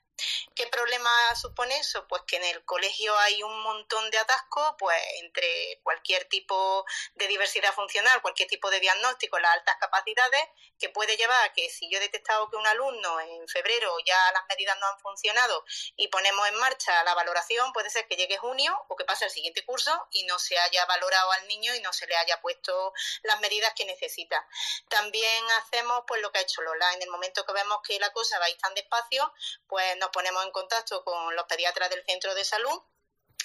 ¿Qué 0.54 0.66
problema 0.66 1.10
supone 1.36 1.78
eso? 1.78 2.06
Pues 2.08 2.22
que 2.26 2.36
en 2.36 2.44
el 2.44 2.64
colegio 2.64 3.16
hay 3.18 3.42
un 3.42 3.62
montón 3.62 4.10
de 4.10 4.18
atascos, 4.18 4.74
pues 4.78 5.00
entre 5.22 5.80
cualquier 5.84 6.24
tipo 6.24 6.84
de 7.14 7.28
diversidad 7.28 7.72
funcional, 7.72 8.20
cualquier 8.22 8.48
tipo 8.48 8.68
de 8.70 8.80
diagnóstico, 8.80 9.38
las 9.38 9.52
altas 9.52 9.76
capacidades, 9.78 10.44
que 10.78 10.88
puede 10.88 11.16
llevar 11.16 11.44
a 11.44 11.52
que 11.52 11.70
si 11.70 11.88
yo 11.90 11.98
he 11.98 12.00
detectado 12.00 12.50
que 12.50 12.56
un 12.56 12.66
alumno 12.66 13.20
en 13.20 13.48
febrero 13.48 13.94
ya 14.04 14.32
las 14.32 14.44
medidas 14.48 14.76
no 14.80 14.86
han 14.86 14.98
funcionado 15.00 15.64
y 15.96 16.08
ponemos 16.08 16.48
en 16.48 16.54
marcha 16.56 17.04
la 17.04 17.14
valoración, 17.14 17.72
puede 17.72 17.90
ser 17.90 18.06
que 18.06 18.16
llegue 18.16 18.38
junio 18.38 18.76
o 18.88 18.96
que 18.96 19.04
pase 19.04 19.24
el 19.24 19.30
siguiente 19.30 19.64
curso 19.64 20.08
y 20.10 20.24
no 20.24 20.38
se 20.38 20.58
haya 20.58 20.84
valorado 20.86 21.30
al 21.32 21.46
niño 21.48 21.57
y 21.62 21.80
no 21.80 21.92
se 21.92 22.06
le 22.06 22.16
haya 22.16 22.40
puesto 22.40 22.92
las 23.22 23.40
medidas 23.40 23.72
que 23.74 23.84
necesita. 23.84 24.46
También 24.88 25.44
hacemos 25.58 26.04
pues 26.06 26.20
lo 26.22 26.30
que 26.32 26.38
ha 26.38 26.42
hecho 26.42 26.62
Lola, 26.62 26.92
en 26.94 27.02
el 27.02 27.10
momento 27.10 27.44
que 27.44 27.52
vemos 27.52 27.78
que 27.86 27.98
la 27.98 28.12
cosa 28.12 28.38
va 28.38 28.46
a 28.46 28.50
ir 28.50 28.58
tan 28.58 28.74
despacio, 28.74 29.32
pues 29.66 29.96
nos 29.98 30.10
ponemos 30.10 30.44
en 30.44 30.52
contacto 30.52 31.04
con 31.04 31.34
los 31.34 31.46
pediatras 31.46 31.90
del 31.90 32.04
centro 32.04 32.34
de 32.34 32.44
salud 32.44 32.82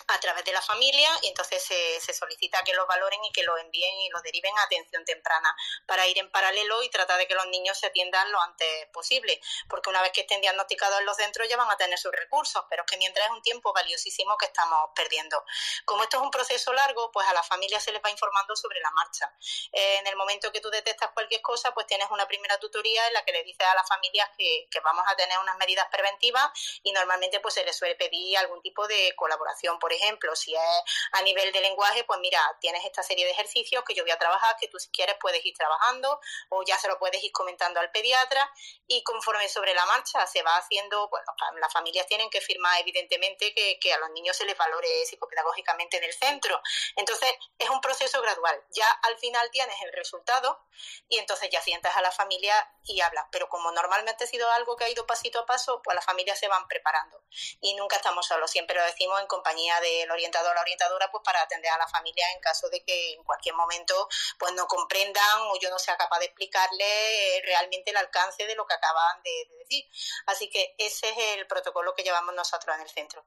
a 0.08 0.20
través 0.20 0.44
de 0.46 0.52
la 0.52 0.62
familia 0.62 1.10
y 1.22 1.28
entonces 1.28 1.64
se, 1.64 2.00
se, 2.00 2.14
solicita 2.14 2.64
que 2.64 2.74
los 2.74 2.88
valoren 2.88 3.24
y 3.24 3.32
que 3.32 3.44
lo 3.44 3.58
envíen 3.58 3.96
y 4.02 4.10
lo 4.10 4.22
deriven 4.22 4.58
a 4.58 4.64
atención 4.64 5.04
temprana 5.06 5.56
para 5.86 6.08
ir 6.08 6.18
en 6.18 6.30
paralelo 6.30 6.84
y 6.84 6.90
tratar 6.90 7.18
de 7.18 7.28
que 7.28 7.36
los 7.36 7.48
niños 7.48 7.78
se 7.78 7.88
atiendan 7.88 8.32
lo 8.32 8.42
antes 8.42 8.88
posible, 8.92 9.40
porque 9.70 9.90
una 9.90 10.02
vez 10.02 10.12
que 10.12 10.22
estén 10.22 10.42
diagnosticados 10.42 11.00
en 11.00 11.06
los 11.06 11.18
centros 11.18 11.48
ya 11.48 11.58
van 11.58 11.70
a 11.70 11.78
tener 11.78 11.98
sus 11.98 12.12
recursos, 12.12 12.64
pero 12.70 12.84
es 12.84 12.92
que 12.92 12.98
mientras 12.98 13.28
es 13.28 13.32
un 13.32 13.42
tiempo 13.42 13.74
valiosísimo 13.74 14.38
que 14.38 14.46
estamos 14.46 14.92
perdiendo. 14.96 15.44
Como 15.86 16.04
esto 16.04 16.18
es 16.18 16.24
un 16.24 16.32
proceso 16.32 16.74
largo, 16.74 17.12
pues 17.12 17.28
a 17.28 17.34
la 17.34 17.44
familia 17.44 17.80
se 17.80 17.92
les 17.92 18.02
va 18.04 18.10
informando 18.10 18.56
sobre 18.56 18.80
la 18.80 18.92
marcha. 18.92 19.34
Eh, 19.72 19.98
en 20.00 20.08
el 20.08 20.16
momento 20.16 20.52
que 20.52 20.62
tú 20.62 20.70
detectas 20.70 21.12
cualquier 21.12 21.42
cosa, 21.42 21.74
pues 21.74 21.88
tienes 21.88 22.10
una 22.12 22.28
primera 22.28 22.58
tutoría 22.60 23.08
en 23.08 23.14
la 23.14 23.24
que 23.26 23.32
le 23.32 23.44
dices 23.44 23.66
a 23.68 23.76
las 23.76 23.88
familias 23.88 24.30
que, 24.38 24.68
que 24.70 24.80
vamos 24.82 25.04
a 25.08 25.16
tener 25.16 25.38
unas 25.40 25.58
medidas 25.58 25.88
preventivas 25.92 26.52
y 26.84 26.92
normalmente 26.92 27.40
pues 27.40 27.54
se 27.54 27.64
les 27.64 27.76
suele 27.76 27.96
pedir 27.96 28.38
algún 28.38 28.62
tipo 28.62 28.88
de 28.88 29.14
colaboración 29.16 29.80
ejemplo, 29.94 30.36
si 30.36 30.54
es 30.54 30.84
a 31.12 31.22
nivel 31.22 31.52
de 31.52 31.62
lenguaje, 31.62 32.04
pues 32.04 32.20
mira, 32.20 32.40
tienes 32.60 32.84
esta 32.86 33.04
serie 33.04 33.26
de 33.26 33.32
ejercicios 33.32 33.84
que 33.84 33.94
yo 33.94 34.04
voy 34.04 34.12
a 34.12 34.18
trabajar, 34.18 34.56
que 34.60 34.68
tú 34.68 34.80
si 34.80 34.90
quieres 34.90 35.16
puedes 35.20 35.46
ir 35.46 35.56
trabajando 35.56 36.20
o 36.50 36.64
ya 36.64 36.78
se 36.78 36.88
lo 36.88 37.00
puedes 37.00 37.24
ir 37.24 37.32
comentando 37.32 37.80
al 37.80 37.92
pediatra 37.92 38.52
y 38.88 39.04
conforme 39.04 39.48
sobre 39.50 39.74
la 39.74 39.86
marcha 39.86 40.26
se 40.28 40.42
va 40.44 40.58
haciendo, 40.58 41.08
bueno, 41.10 41.26
las 41.60 41.72
familias 41.72 42.08
tienen 42.08 42.30
que 42.30 42.42
firmar 42.42 42.80
evidentemente 42.82 43.54
que, 43.54 43.80
que 43.80 43.94
a 43.94 43.98
los 44.00 44.10
niños 44.12 44.36
se 44.36 44.46
les 44.46 44.58
valore 44.58 45.06
psicopedagógicamente 45.06 45.98
en 45.98 46.04
el 46.04 46.14
centro. 46.14 46.62
Entonces, 46.96 47.34
es 47.58 47.70
un 47.70 47.82
proceso 47.82 48.22
gradual. 48.22 48.62
Ya 48.72 48.90
al 49.04 49.18
final 49.18 49.50
tienes 49.52 49.76
el 49.84 49.94
resultado 49.94 50.66
y 51.08 51.18
entonces 51.18 51.50
ya 51.52 51.62
sientas 51.62 51.96
a 51.96 52.02
la 52.02 52.12
familia 52.12 52.54
y 52.86 53.02
hablas. 53.02 53.26
Pero 53.32 53.50
como 53.50 53.72
normalmente 53.72 54.24
ha 54.24 54.28
sido 54.28 54.50
algo 54.52 54.76
que 54.76 54.86
ha 54.86 54.90
ido 54.90 55.06
pasito 55.06 55.40
a 55.40 55.46
paso, 55.46 55.82
pues 55.84 55.96
las 55.96 56.06
familias 56.06 56.40
se 56.40 56.48
van 56.48 56.68
preparando. 56.68 57.22
Y 57.62 57.76
nunca 57.76 57.98
estamos 57.98 58.28
solos, 58.28 58.52
siempre 58.52 58.76
lo 58.76 58.84
decimos 58.84 59.20
en 59.22 59.28
compañía 59.28 59.80
del 59.84 60.10
orientador 60.10 60.52
o 60.52 60.56
la 60.56 60.62
orientadora 60.62 61.12
pues 61.12 61.24
para 61.24 61.42
atender 61.42 61.72
a 61.72 61.78
la 61.78 61.88
familia 61.88 62.26
en 62.34 62.40
caso 62.40 62.70
de 62.70 62.84
que 62.84 63.14
en 63.14 63.24
cualquier 63.24 63.56
momento 63.56 64.08
pues 64.40 64.54
no 64.54 64.66
comprendan 64.68 65.42
o 65.52 65.60
yo 65.60 65.70
no 65.70 65.78
sea 65.78 65.98
capaz 65.98 66.20
de 66.20 66.26
explicarle 66.26 67.38
eh, 67.38 67.42
realmente 67.46 67.92
el 67.92 67.98
alcance 67.98 68.46
de 68.48 68.56
lo 68.56 68.66
que 68.66 68.74
acaban 68.74 69.22
de, 69.24 69.58
decir. 69.60 69.86
Así 70.28 70.50
que 70.50 70.76
ese 70.78 71.10
es 71.10 71.18
el 71.38 71.48
protocolo 71.48 71.94
que 71.94 72.04
llevamos 72.04 72.34
nosotros 72.34 72.76
en 72.76 72.82
el 72.82 72.90
centro. 72.90 73.24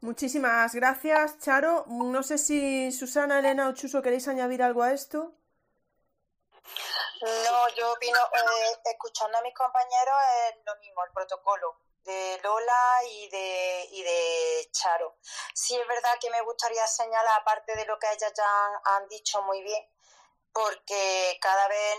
Muchísimas 0.00 0.74
gracias, 0.74 1.38
Charo. 1.38 1.84
No 1.86 2.22
sé 2.22 2.38
si 2.38 2.92
Susana, 2.92 3.38
Elena 3.38 3.68
o 3.68 3.74
Chuso 3.74 4.02
queréis 4.02 4.28
añadir 4.28 4.62
algo 4.62 4.82
a 4.82 4.92
esto. 4.92 5.32
No, 7.22 7.68
yo 7.74 7.92
opino, 7.92 8.18
eh, 8.18 8.78
escuchando 8.92 9.38
a 9.38 9.42
mis 9.42 9.54
compañeros, 9.54 10.14
es 10.50 10.56
lo 10.66 10.76
mismo, 10.76 11.04
el 11.04 11.12
protocolo 11.12 11.76
de 12.04 12.38
Lola 12.42 13.00
y 13.08 13.28
de, 13.28 13.88
y 13.90 14.02
de 14.02 14.68
Charo. 14.70 15.18
Sí 15.54 15.76
es 15.76 15.86
verdad 15.88 16.18
que 16.20 16.30
me 16.30 16.42
gustaría 16.42 16.86
señalar, 16.86 17.40
aparte 17.40 17.74
de 17.76 17.86
lo 17.86 17.98
que 17.98 18.10
ellas 18.12 18.32
ya 18.36 18.46
han, 18.84 19.08
dicho 19.08 19.42
muy 19.42 19.62
bien, 19.62 19.88
porque 20.52 21.38
cada 21.40 21.68
vez 21.68 21.98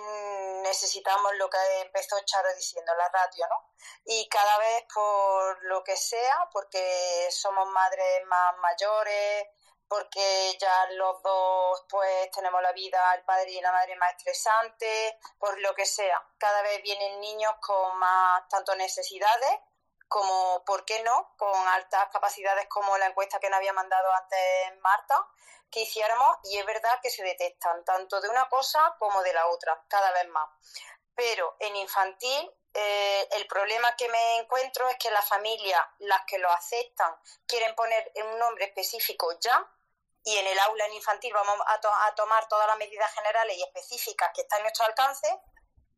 necesitamos 0.64 1.34
lo 1.36 1.49
que 1.49 1.57
empezó 1.82 2.15
Charo 2.26 2.53
diciendo, 2.56 2.94
la 2.95 3.10
radio, 3.10 3.48
¿no? 3.49 3.72
Y 4.06 4.27
cada 4.30 4.57
vez 4.60 4.86
por 4.94 5.64
lo 5.65 5.84
que 5.84 5.98
sea, 5.98 6.49
porque 6.52 7.27
somos 7.32 7.68
madres 7.69 8.26
más 8.26 8.56
mayores, 8.57 9.48
porque 9.88 10.57
ya 10.60 10.88
los 10.91 11.22
dos 11.22 11.86
pues 11.90 12.32
tenemos 12.32 12.61
la 12.61 12.72
vida, 12.72 13.14
el 13.15 13.23
padre 13.23 13.52
y 13.52 13.61
la 13.61 13.72
madre 13.72 13.95
más 13.95 14.11
estresante, 14.18 15.19
por 15.38 15.60
lo 15.60 15.73
que 15.76 15.86
sea. 15.86 16.23
Cada 16.38 16.61
vez 16.61 16.82
vienen 16.82 17.19
niños 17.19 17.53
con 17.61 17.98
más 17.98 18.48
tanto 18.49 18.76
necesidades 18.76 19.60
como, 20.07 20.64
¿por 20.65 20.86
qué 20.86 21.02
no?, 21.03 21.34
con 21.38 21.68
altas 21.68 22.07
capacidades 22.11 22.68
como 22.68 22.98
la 22.98 23.07
encuesta 23.07 23.40
que 23.40 23.49
nos 23.49 23.57
había 23.57 23.73
mandado 23.73 24.11
antes 24.14 24.80
Marta, 24.82 25.27
que 25.69 25.82
hiciéramos, 25.82 26.38
y 26.44 26.57
es 26.57 26.65
verdad 26.65 26.99
que 27.02 27.10
se 27.10 27.23
detectan 27.23 27.84
tanto 27.84 28.22
de 28.22 28.30
una 28.30 28.48
cosa 28.49 28.95
como 28.99 29.22
de 29.23 29.34
la 29.34 29.48
otra, 29.48 29.84
cada 29.88 30.11
vez 30.11 30.27
más. 30.30 30.48
Pero 31.15 31.56
en 31.60 31.76
infantil 31.76 32.52
eh, 32.73 33.27
el 33.32 33.48
problema 33.48 33.95
que 33.95 34.10
me 34.10 34.38
encuentro 34.38 34.88
es 34.90 34.98
que 34.98 35.10
las 35.10 35.27
familias, 35.27 35.82
las 35.99 36.22
que 36.26 36.38
lo 36.40 36.49
aceptan, 36.49 37.15
quieren 37.48 37.73
poner 37.73 38.11
un 38.15 38.38
nombre 38.38 38.65
específico 38.65 39.32
ya, 39.40 39.65
y 40.23 40.38
en 40.38 40.48
el 40.48 40.60
aula 40.60 40.86
en 40.86 40.94
infantil 40.94 41.34
vamos 41.34 41.56
a, 41.68 42.07
a 42.07 42.15
tomar 42.15 42.48
todas 42.48 42.68
las 42.68 42.77
medidas 42.77 43.11
generales 43.14 43.57
y 43.57 43.64
específicas 43.64 44.32
que 44.34 44.41
están 44.41 44.60
en 44.60 44.64
nuestro 44.64 44.86
alcance, 44.86 45.40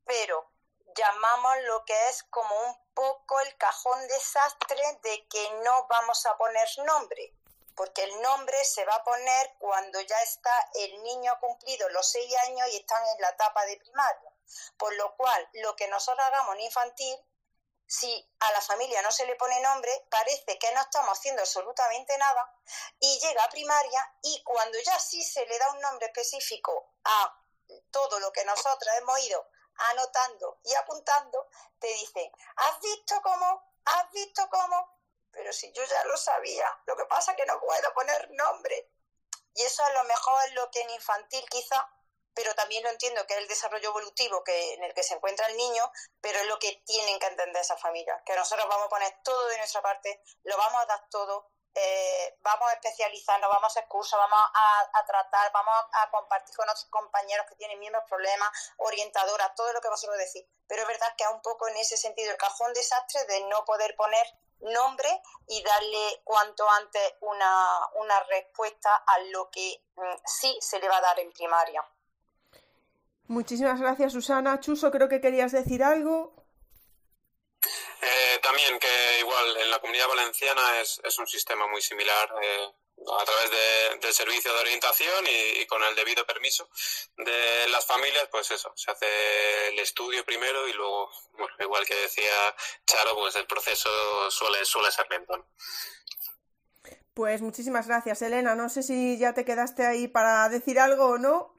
pero 0.06 0.52
llamamos 0.96 1.58
lo 1.64 1.86
que 1.86 2.10
es 2.10 2.24
como 2.24 2.56
un 2.66 2.94
poco 2.94 3.40
el 3.42 3.58
cajón 3.58 4.08
desastre 4.08 5.00
de 5.04 5.28
que 5.28 5.52
no 5.64 5.88
vamos 5.88 6.26
a 6.26 6.38
poner 6.38 6.68
nombre, 6.86 7.34
porque 7.76 8.04
el 8.04 8.22
nombre 8.22 8.64
se 8.66 8.86
va 8.86 8.96
a 8.96 9.04
poner 9.04 9.56
cuando 9.60 10.00
ya 10.02 10.22
está 10.24 10.70
el 10.76 11.04
niño 11.04 11.38
cumplido 11.40 11.88
los 11.90 12.10
seis 12.10 12.34
años 12.48 12.68
y 12.70 12.78
están 12.78 13.06
en 13.16 13.22
la 13.22 13.30
etapa 13.30 13.66
de 13.66 13.78
primaria. 13.78 14.32
Por 14.78 14.96
lo 14.96 15.16
cual, 15.16 15.50
lo 15.54 15.76
que 15.76 15.88
nosotros 15.90 16.26
hagamos 16.26 16.56
en 16.56 16.62
infantil, 16.62 17.18
si 17.86 18.30
a 18.40 18.52
la 18.52 18.62
familia 18.62 19.02
no 19.02 19.12
se 19.12 19.26
le 19.26 19.36
pone 19.36 19.60
nombre, 19.62 20.06
parece 20.10 20.58
que 20.58 20.72
no 20.74 20.82
estamos 20.82 21.18
haciendo 21.18 21.42
absolutamente 21.42 22.18
nada 22.18 22.54
y 23.00 23.20
llega 23.20 23.44
a 23.44 23.50
primaria 23.50 24.14
y 24.24 24.44
cuando 24.44 24.78
ya 24.80 25.00
sí 25.00 25.24
se 25.24 25.46
le 25.46 25.58
da 25.58 25.72
un 25.72 25.80
nombre 25.80 26.08
específico 26.08 26.94
a 27.06 27.42
todo 27.92 28.20
lo 28.20 28.32
que 28.32 28.44
nosotros 28.46 28.94
hemos 28.98 29.20
ido 29.22 29.48
anotando 29.78 30.60
y 30.64 30.74
apuntando, 30.76 31.50
te 31.80 31.88
dicen, 31.88 32.32
¿has 32.56 32.80
visto 32.82 33.16
cómo? 33.22 33.64
¿Has 33.86 34.12
visto 34.12 34.48
cómo? 34.50 34.98
Pero 35.32 35.54
si 35.54 35.72
yo 35.72 35.84
ya 35.84 36.04
lo 36.06 36.18
sabía, 36.18 36.68
lo 36.86 36.96
que 36.96 37.06
pasa 37.06 37.32
es 37.32 37.38
que 37.38 37.46
no 37.46 37.60
puedo 37.60 37.94
poner 37.94 38.30
nombre. 38.32 38.92
Y 39.54 39.64
eso 39.64 39.84
a 39.84 39.92
lo 39.92 40.04
mejor 40.04 40.44
es 40.46 40.54
lo 40.54 40.70
que 40.72 40.82
en 40.82 40.90
infantil 40.92 41.46
quizá, 41.50 41.90
pero 42.34 42.54
también 42.54 42.84
lo 42.84 42.90
entiendo 42.90 43.26
que 43.26 43.34
es 43.34 43.40
el 43.40 43.48
desarrollo 43.48 43.90
evolutivo 43.90 44.44
que, 44.44 44.76
en 44.76 44.84
el 44.84 44.94
que 44.94 45.02
se 45.02 45.16
encuentra 45.16 45.48
el 45.48 45.58
niño, 45.58 45.92
pero 46.22 46.38
es 46.40 46.46
lo 46.46 46.60
que 46.60 46.84
tienen 46.86 47.18
que 47.20 47.26
entender 47.26 47.62
esas 47.62 47.82
familias, 47.82 48.22
que 48.26 48.36
nosotros 48.36 48.68
vamos 48.70 48.86
a 48.86 48.90
poner 48.90 49.22
todo 49.24 49.48
de 49.48 49.58
nuestra 49.58 49.82
parte, 49.82 50.22
lo 50.44 50.56
vamos 50.56 50.82
a 50.84 50.86
dar 50.86 51.10
todo, 51.10 51.50
eh, 51.80 52.38
vamos 52.42 52.70
a 52.70 52.74
especializarnos, 52.74 53.50
vamos 53.50 53.66
a 53.66 53.68
hacer 53.68 53.88
cursos, 53.88 54.18
vamos 54.18 54.50
a, 54.52 55.06
tratar, 55.06 55.52
vamos 55.52 55.76
a, 55.94 56.10
compartir 56.10 56.56
con 56.56 56.68
otros 56.68 56.86
compañeros 56.86 57.46
que 57.48 57.56
tienen 57.56 57.80
mismos 57.80 58.02
problemas, 58.10 58.50
orientadoras, 58.78 59.54
todo 59.54 59.72
lo 59.74 59.82
que 59.82 59.90
vosotros 59.90 60.18
decís. 60.18 60.44
Pero 60.68 60.82
es 60.82 60.88
verdad 60.88 61.14
que 61.16 61.24
es 61.24 61.30
un 61.30 61.42
poco 61.42 61.68
en 61.68 61.78
ese 61.78 61.96
sentido 61.96 62.32
el 62.32 62.38
cajón 62.38 62.74
desastre 62.74 63.24
de 63.26 63.42
no 63.46 63.64
poder 63.64 63.96
poner 63.96 64.26
nombre 64.60 65.22
y 65.48 65.62
darle 65.62 66.22
cuanto 66.24 66.68
antes 66.68 67.14
una, 67.22 67.80
una 68.02 68.20
respuesta 68.24 68.96
a 68.96 69.20
lo 69.32 69.52
que 69.52 69.80
mm, 69.96 70.16
sí 70.26 70.58
se 70.60 70.80
le 70.80 70.90
va 70.90 70.98
a 70.98 71.02
dar 71.02 71.20
en 71.20 71.32
primaria. 71.32 71.86
Muchísimas 73.28 73.80
gracias, 73.80 74.14
Susana. 74.14 74.60
Chuso, 74.60 74.90
creo 74.90 75.10
que 75.10 75.22
querías 75.22 75.52
decir 75.52 75.84
algo. 75.84 76.34
Eh, 78.02 78.40
también 78.42 78.80
que 78.80 79.20
igual 79.20 79.58
en 79.58 79.72
la 79.72 79.80
comunidad 79.80 80.08
valenciana 80.08 80.82
es, 80.82 81.02
es 81.04 81.18
un 81.18 81.28
sistema 81.28 81.68
muy 81.68 81.82
similar 81.82 82.30
eh, 82.42 82.72
a 83.20 83.26
través 83.26 84.02
del 84.02 84.14
servicio 84.14 84.54
de 84.54 84.60
orientación 84.60 85.26
y, 85.28 85.66
con 85.68 85.84
el 85.84 85.96
debido 85.96 86.26
permiso 86.26 86.70
de 87.18 87.68
las 87.70 87.86
familias, 87.86 88.28
pues 88.32 88.52
eso, 88.52 88.72
se 88.76 88.92
hace 88.92 89.70
el 89.70 89.80
estudio 89.80 90.26
primero 90.26 90.68
y 90.68 90.74
luego, 90.74 91.12
bueno, 91.34 91.54
igual 91.60 91.86
que 91.86 91.96
decía 91.96 92.56
Charo, 92.86 93.16
pues 93.16 93.36
el 93.36 93.46
proceso 93.46 94.32
suele, 94.32 94.66
suele 94.66 94.92
ser 94.92 95.10
lento. 95.10 95.46
Pues 97.14 97.42
muchísimas 97.42 97.88
gracias, 97.88 98.22
Elena. 98.22 98.56
No 98.56 98.70
sé 98.70 98.84
si 98.84 99.18
ya 99.18 99.34
te 99.34 99.46
quedaste 99.46 99.86
ahí 99.86 100.08
para 100.08 100.50
decir 100.50 100.80
algo 100.80 101.06
o 101.06 101.18
no. 101.18 101.56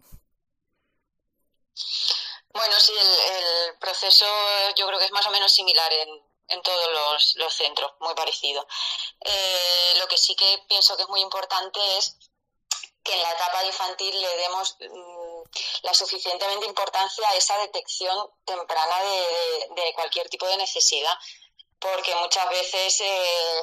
Bueno, 2.51 2.81
sí, 2.81 2.93
el, 2.93 3.79
proceso 3.79 4.27
yo 4.77 4.87
creo 4.87 4.99
que 4.99 5.05
es 5.05 5.13
más 5.13 5.27
o 5.27 5.31
menos 5.31 5.53
similar 5.53 5.93
en, 5.93 6.23
en 6.49 6.63
todos 6.63 7.35
los, 7.37 7.55
centros, 7.55 7.93
muy 8.01 8.15
parecido. 8.15 8.67
Eh, 9.21 9.95
lo 9.99 10.09
que 10.09 10.19
sí 10.19 10.35
que 10.35 10.65
pienso 10.69 10.97
que 10.97 11.03
es 11.03 11.09
muy 11.09 11.21
importante 11.21 11.81
es 11.99 12.17
que 13.05 13.13
en 13.13 13.23
la 13.23 13.33
etapa 13.33 13.65
infantil 13.65 14.21
le 14.21 14.37
demos 14.37 14.77
mm, 14.81 15.43
la 15.83 15.95
suficientemente 15.95 16.67
importancia 16.67 17.29
a 17.29 17.37
esa 17.37 17.57
detección 17.59 18.31
temprana 18.45 19.03
de, 19.75 19.93
cualquier 19.95 20.29
tipo 20.29 20.47
de 20.47 20.57
necesidad, 20.57 21.17
porque 21.79 22.15
muchas 22.17 22.49
veces 22.51 23.01
eh, 23.01 23.63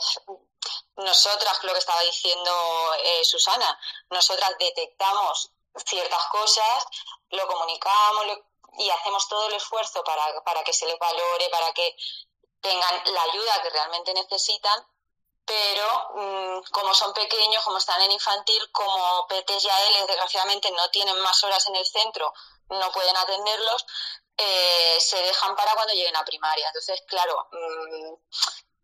nosotras, 0.98 1.64
lo 1.64 1.74
que 1.74 1.80
estaba 1.80 2.02
diciendo 2.02 2.96
eh, 3.04 3.26
Susana, 3.26 3.80
nosotras 4.10 4.52
detectamos 4.60 5.52
ciertas 5.86 6.26
cosas, 6.28 6.86
lo 7.30 7.48
comunicamos 7.48 8.26
y 8.78 8.90
hacemos 8.90 9.28
todo 9.28 9.48
el 9.48 9.54
esfuerzo 9.54 10.04
para, 10.04 10.44
para 10.44 10.64
que 10.64 10.74
se 10.74 10.86
les 10.86 10.98
valore, 11.00 11.50
para 11.50 11.72
que 11.74 11.96
tengan 12.62 13.02
la 13.14 13.22
ayuda 13.22 13.62
que 13.62 13.70
realmente 13.70 14.14
necesitan, 14.14 14.86
pero 15.46 16.10
mm, 16.16 16.72
como 16.72 16.94
son 16.94 17.14
pequeños, 17.14 17.64
como 17.64 17.78
están 17.78 18.02
en 18.02 18.12
infantil, 18.12 18.72
como 18.72 19.28
PTs 19.28 19.64
y 19.64 19.70
AL 19.70 20.08
desgraciadamente 20.08 20.72
no 20.72 20.90
tienen 20.90 21.20
más 21.20 21.44
horas 21.44 21.66
en 21.68 21.76
el 21.76 21.86
centro, 21.86 22.34
no 22.70 22.92
pueden 22.92 23.16
atenderlos, 23.16 23.86
eh, 24.38 24.98
se 25.00 25.18
dejan 25.18 25.56
para 25.56 25.74
cuando 25.74 25.94
lleguen 25.94 26.16
a 26.16 26.26
primaria. 26.26 26.68
Entonces, 26.68 27.04
claro, 27.08 27.48
mm, 27.52 28.14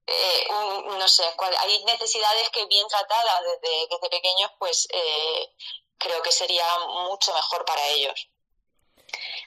eh, 0.07 0.47
no 0.49 1.07
sé, 1.07 1.23
hay 1.59 1.83
necesidades 1.85 2.49
que 2.49 2.65
bien 2.65 2.87
tratadas 2.87 3.41
desde, 3.43 3.87
desde 3.89 4.09
pequeños, 4.09 4.51
pues 4.59 4.87
eh, 4.91 5.55
creo 5.97 6.21
que 6.21 6.31
sería 6.31 6.65
mucho 6.87 7.33
mejor 7.33 7.65
para 7.65 7.87
ellos. 7.87 8.27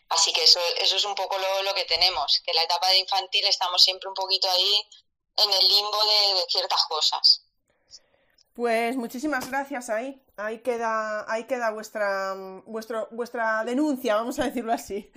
Así 0.09 0.33
que 0.33 0.45
eso, 0.45 0.61
eso 0.79 0.97
es 0.97 1.05
un 1.05 1.15
poco 1.15 1.37
lo, 1.39 1.75
que 1.75 1.85
tenemos, 1.85 2.41
que 2.45 2.51
en 2.51 2.57
la 2.57 2.65
etapa 2.65 2.89
de 2.91 2.99
infantil 2.99 3.45
estamos 3.47 3.83
siempre 3.83 4.09
un 4.09 4.15
poquito 4.15 4.49
ahí 4.51 4.87
en 5.37 5.53
el 5.53 5.69
limbo 5.69 5.99
de, 6.05 6.45
ciertas 6.49 6.85
cosas. 6.87 7.43
Pues 8.53 8.97
muchísimas 8.97 9.49
gracias 9.51 9.91
ahí. 9.91 10.23
Ahí 10.37 10.61
queda, 10.61 11.31
ahí 11.33 11.45
queda 11.45 11.71
vuestra, 11.71 12.35
vuestro, 12.67 13.09
vuestra 13.11 13.65
denuncia, 13.65 14.15
vamos 14.15 14.39
a 14.39 14.45
decirlo 14.45 14.73
así. 14.73 15.11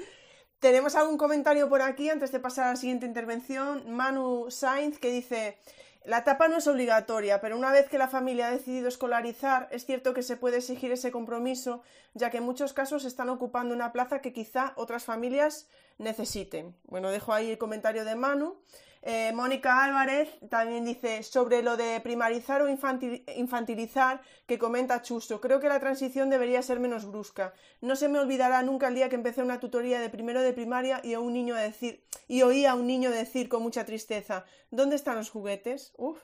Tenemos 0.60 0.96
algún 0.96 1.18
comentario 1.18 1.70
por 1.70 1.84
aquí 1.84 2.10
antes 2.10 2.32
de 2.32 2.40
pasar 2.40 2.66
a 2.66 2.70
la 2.72 2.76
siguiente 2.78 3.06
intervención. 3.06 3.92
Manu 3.92 4.50
Sainz 4.50 4.98
que 4.98 5.12
dice, 5.12 5.60
la 6.08 6.20
etapa 6.20 6.48
no 6.48 6.56
es 6.56 6.68
obligatoria, 6.68 7.42
pero 7.42 7.58
una 7.58 7.74
vez 7.74 7.90
que 7.90 7.98
la 7.98 8.08
familia 8.08 8.48
ha 8.48 8.52
decidido 8.52 8.88
escolarizar, 8.88 9.68
es 9.72 9.86
cierto 9.86 10.14
que 10.14 10.24
se 10.24 10.38
puede 10.38 10.60
exigir 10.60 10.90
ese 10.94 11.12
compromiso, 11.12 11.82
ya 12.14 12.30
que 12.30 12.38
en 12.38 12.46
muchos 12.46 12.72
casos 12.72 13.04
están 13.04 13.28
ocupando 13.28 13.76
una 13.76 13.92
plaza 13.92 14.22
que 14.22 14.32
quizá 14.32 14.72
otras 14.78 15.04
familias 15.04 15.68
necesiten. 15.98 16.78
Bueno, 16.86 17.10
dejo 17.10 17.34
ahí 17.34 17.52
el 17.52 17.58
comentario 17.58 18.06
de 18.06 18.16
Manu. 18.16 18.56
Eh, 19.02 19.32
Mónica 19.34 19.84
Álvarez 19.84 20.30
también 20.50 20.86
dice 20.86 21.24
sobre 21.24 21.62
lo 21.62 21.78
de 21.78 22.00
primarizar 22.02 22.62
o 22.62 22.70
infantilizar 22.70 24.22
que 24.46 24.58
comenta 24.58 25.02
Chuso. 25.02 25.40
Creo 25.40 25.60
que 25.60 25.70
la 25.70 25.80
transición 25.80 26.30
debería 26.30 26.62
ser 26.62 26.80
menos 26.80 27.06
brusca. 27.06 27.54
No 27.82 27.96
se 27.96 28.10
me 28.10 28.20
olvidará 28.20 28.62
nunca 28.64 28.88
el 28.88 28.96
día 28.96 29.10
que 29.10 29.16
empecé 29.16 29.42
una 29.42 29.60
tutoría 29.60 30.00
de 30.00 30.10
primero 30.10 30.42
de 30.42 30.54
primaria 30.54 31.02
y, 31.04 31.14
a 31.14 31.20
un 31.20 31.34
niño 31.34 31.56
decir, 31.56 32.04
y 32.28 32.42
oí 32.42 32.66
a 32.66 32.76
un 32.76 32.88
niño 32.88 33.12
decir 33.12 33.50
con 33.50 33.64
mucha 33.64 33.86
tristeza, 33.86 34.46
¿dónde 34.72 34.96
están 34.96 35.16
los 35.16 35.30
juguetes? 35.30 35.94
Uf, 35.98 36.20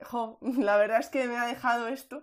la 0.40 0.76
verdad 0.76 1.00
es 1.00 1.08
que 1.08 1.26
me 1.26 1.36
ha 1.36 1.46
dejado 1.46 1.88
esto. 1.88 2.22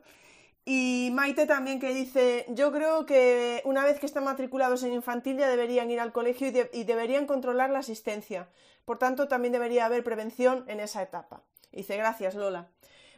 Y 0.66 1.10
Maite 1.12 1.46
también 1.46 1.80
que 1.82 1.94
dice, 1.94 2.46
yo 2.48 2.72
creo 2.72 3.06
que 3.06 3.62
una 3.66 3.84
vez 3.84 4.00
que 4.00 4.06
están 4.06 4.24
matriculados 4.24 4.84
en 4.84 4.94
infantil 4.94 5.38
ya 5.38 5.50
deberían 5.50 5.92
ir 5.92 6.00
al 6.00 6.14
colegio 6.14 6.48
y, 6.48 6.84
deberían 6.84 7.28
controlar 7.28 7.70
la 7.70 7.80
asistencia. 7.80 8.48
Por 8.86 9.00
tanto, 9.00 9.28
también 9.28 9.54
debería 9.54 9.86
haber 9.86 10.04
prevención 10.04 10.66
en 10.68 10.80
esa 10.80 11.02
etapa. 11.02 11.44
dice, 11.72 11.98
gracias 11.98 12.36
Lola. 12.36 12.70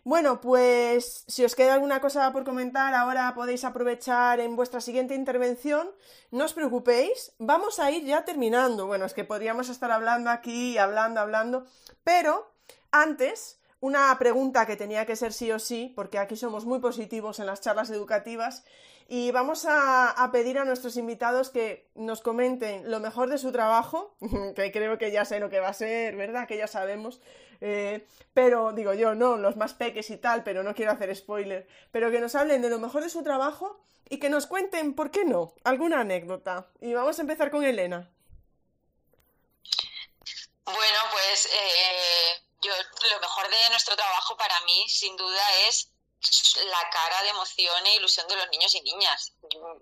Bueno, 0.08 0.40
pues 0.40 1.24
si 1.28 1.44
os 1.44 1.56
queda 1.56 1.74
alguna 1.74 2.00
cosa 2.00 2.32
por 2.32 2.44
comentar, 2.44 2.94
ahora 2.94 3.34
podéis 3.34 3.64
aprovechar 3.64 4.40
en 4.40 4.56
vuestra 4.56 4.80
siguiente 4.80 5.16
intervención. 5.16 5.90
No 6.30 6.46
os 6.46 6.54
preocupéis, 6.54 7.34
vamos 7.40 7.80
a 7.80 7.90
ir 7.90 8.06
ya 8.06 8.24
terminando. 8.24 8.86
Bueno, 8.86 9.06
es 9.06 9.16
que 9.16 9.24
podríamos 9.24 9.68
estar 9.68 9.92
hablando 9.92 10.30
aquí, 10.30 10.78
hablando, 10.78 11.22
hablando, 11.22 11.66
pero 12.04 12.52
antes 12.92 13.60
una 13.80 14.16
pregunta 14.20 14.68
que 14.68 14.76
tenía 14.76 15.08
que 15.08 15.16
ser 15.16 15.34
sí 15.34 15.52
o 15.52 15.58
sí, 15.58 15.92
porque 15.96 16.20
aquí 16.20 16.36
somos 16.36 16.66
muy 16.66 16.80
positivos 16.80 17.40
en 17.40 17.48
las 17.48 17.62
charlas 17.62 17.90
educativas, 17.90 18.64
y 19.07 19.32
vamos 19.32 19.65
a, 19.68 20.30
pedir 20.32 20.57
a 20.57 20.65
nuestros 20.65 20.98
invitados 20.98 21.49
que 21.49 21.88
nos 21.94 22.22
comenten 22.22 22.90
lo 22.90 22.99
mejor 22.99 23.30
de 23.30 23.38
su 23.38 23.52
trabajo, 23.52 24.15
que 24.56 24.72
creo 24.72 24.98
que 24.98 25.11
ya 25.11 25.26
sé 25.26 25.40
lo 25.40 25.49
que 25.49 25.60
va 25.60 25.69
a 25.69 25.73
ser, 25.73 26.15
¿verdad? 26.15 26.48
Que 26.48 26.57
ya 26.57 26.68
sabemos. 26.68 27.19
Eh, 27.61 28.07
pero 28.34 28.73
digo 28.73 28.94
yo, 28.94 29.14
no, 29.14 29.38
los 29.38 29.57
más 29.57 29.73
peques 29.73 30.10
y 30.10 30.18
tal, 30.18 30.44
pero 30.44 30.64
no 30.64 30.73
quiero 30.73 30.91
hacer 30.91 31.15
spoiler. 31.15 31.68
Pero 31.91 32.10
que 32.10 32.19
nos 32.19 32.34
hablen 32.34 32.64
de 32.64 32.69
lo 32.69 32.80
mejor 32.80 33.03
de 33.03 33.10
su 33.10 33.23
trabajo 33.23 33.80
y 34.10 34.18
que 34.18 34.30
nos 34.30 34.48
cuenten, 34.48 34.95
¿por 34.95 35.11
qué 35.11 35.23
no? 35.23 35.53
Alguna 35.64 36.02
anécdota. 36.02 36.68
Y 36.82 36.94
vamos 36.94 37.19
a 37.19 37.22
empezar 37.22 37.52
con 37.52 37.64
Elena. 37.64 38.10
Bueno, 40.65 40.99
pues 41.11 41.45
eh, 41.45 42.41
yo 42.61 42.72
lo 43.11 43.19
mejor 43.19 43.48
de 43.49 43.69
nuestro 43.69 43.95
trabajo 43.95 44.36
para 44.36 44.60
mí, 44.61 44.86
sin 44.90 45.15
duda, 45.15 45.41
es 45.69 45.94
la 46.65 46.89
cara 46.89 47.23
de 47.23 47.30
emoción 47.30 47.85
e 47.85 47.95
ilusión 47.95 48.27
de 48.27 48.35
los 48.35 48.49
niños 48.49 48.73
y 48.76 48.81
niñas. 48.81 49.34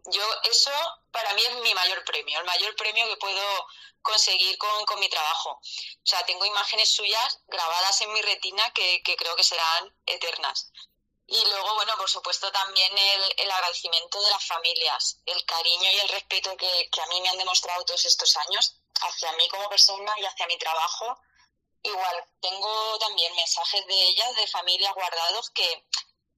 Yo 0.05 0.23
eso 0.43 0.71
para 1.11 1.33
mí 1.33 1.41
es 1.43 1.55
mi 1.57 1.73
mayor 1.73 2.03
premio, 2.03 2.39
el 2.39 2.45
mayor 2.45 2.75
premio 2.75 3.07
que 3.07 3.17
puedo 3.17 3.67
conseguir 4.01 4.57
con, 4.57 4.99
mi 4.99 5.09
trabajo. 5.09 5.51
O 5.51 6.05
sea, 6.05 6.25
tengo 6.25 6.45
imágenes 6.45 6.89
suyas 6.89 7.39
grabadas 7.47 8.01
en 8.01 8.11
mi 8.13 8.21
retina 8.21 8.71
que, 8.73 9.01
creo 9.03 9.35
que 9.35 9.43
serán 9.43 9.95
eternas. 10.05 10.71
Y 11.25 11.43
luego, 11.45 11.75
bueno, 11.75 11.95
por 11.97 12.09
supuesto 12.09 12.51
también 12.51 12.91
el, 13.37 13.51
agradecimiento 13.51 14.21
de 14.21 14.29
las 14.29 14.45
familias, 14.45 15.19
el 15.25 15.43
cariño 15.45 15.89
y 15.91 15.99
el 15.99 16.09
respeto 16.09 16.55
que, 16.57 16.89
que 16.91 17.01
a 17.01 17.07
mí 17.07 17.21
me 17.21 17.29
han 17.29 17.37
demostrado 17.37 17.85
todos 17.85 18.05
estos 18.05 18.35
años 18.37 18.75
hacia 19.01 19.31
mí 19.33 19.47
como 19.49 19.69
persona 19.69 20.13
y 20.17 20.25
hacia 20.25 20.47
mi 20.47 20.57
trabajo 20.57 21.17
igual 21.83 22.25
tengo 22.41 22.97
también 22.99 23.35
mensajes 23.35 23.85
de 23.85 24.03
ellas, 24.03 24.35
de 24.35 24.47
familias 24.47 24.93
guardados, 24.95 25.49
que, 25.51 25.85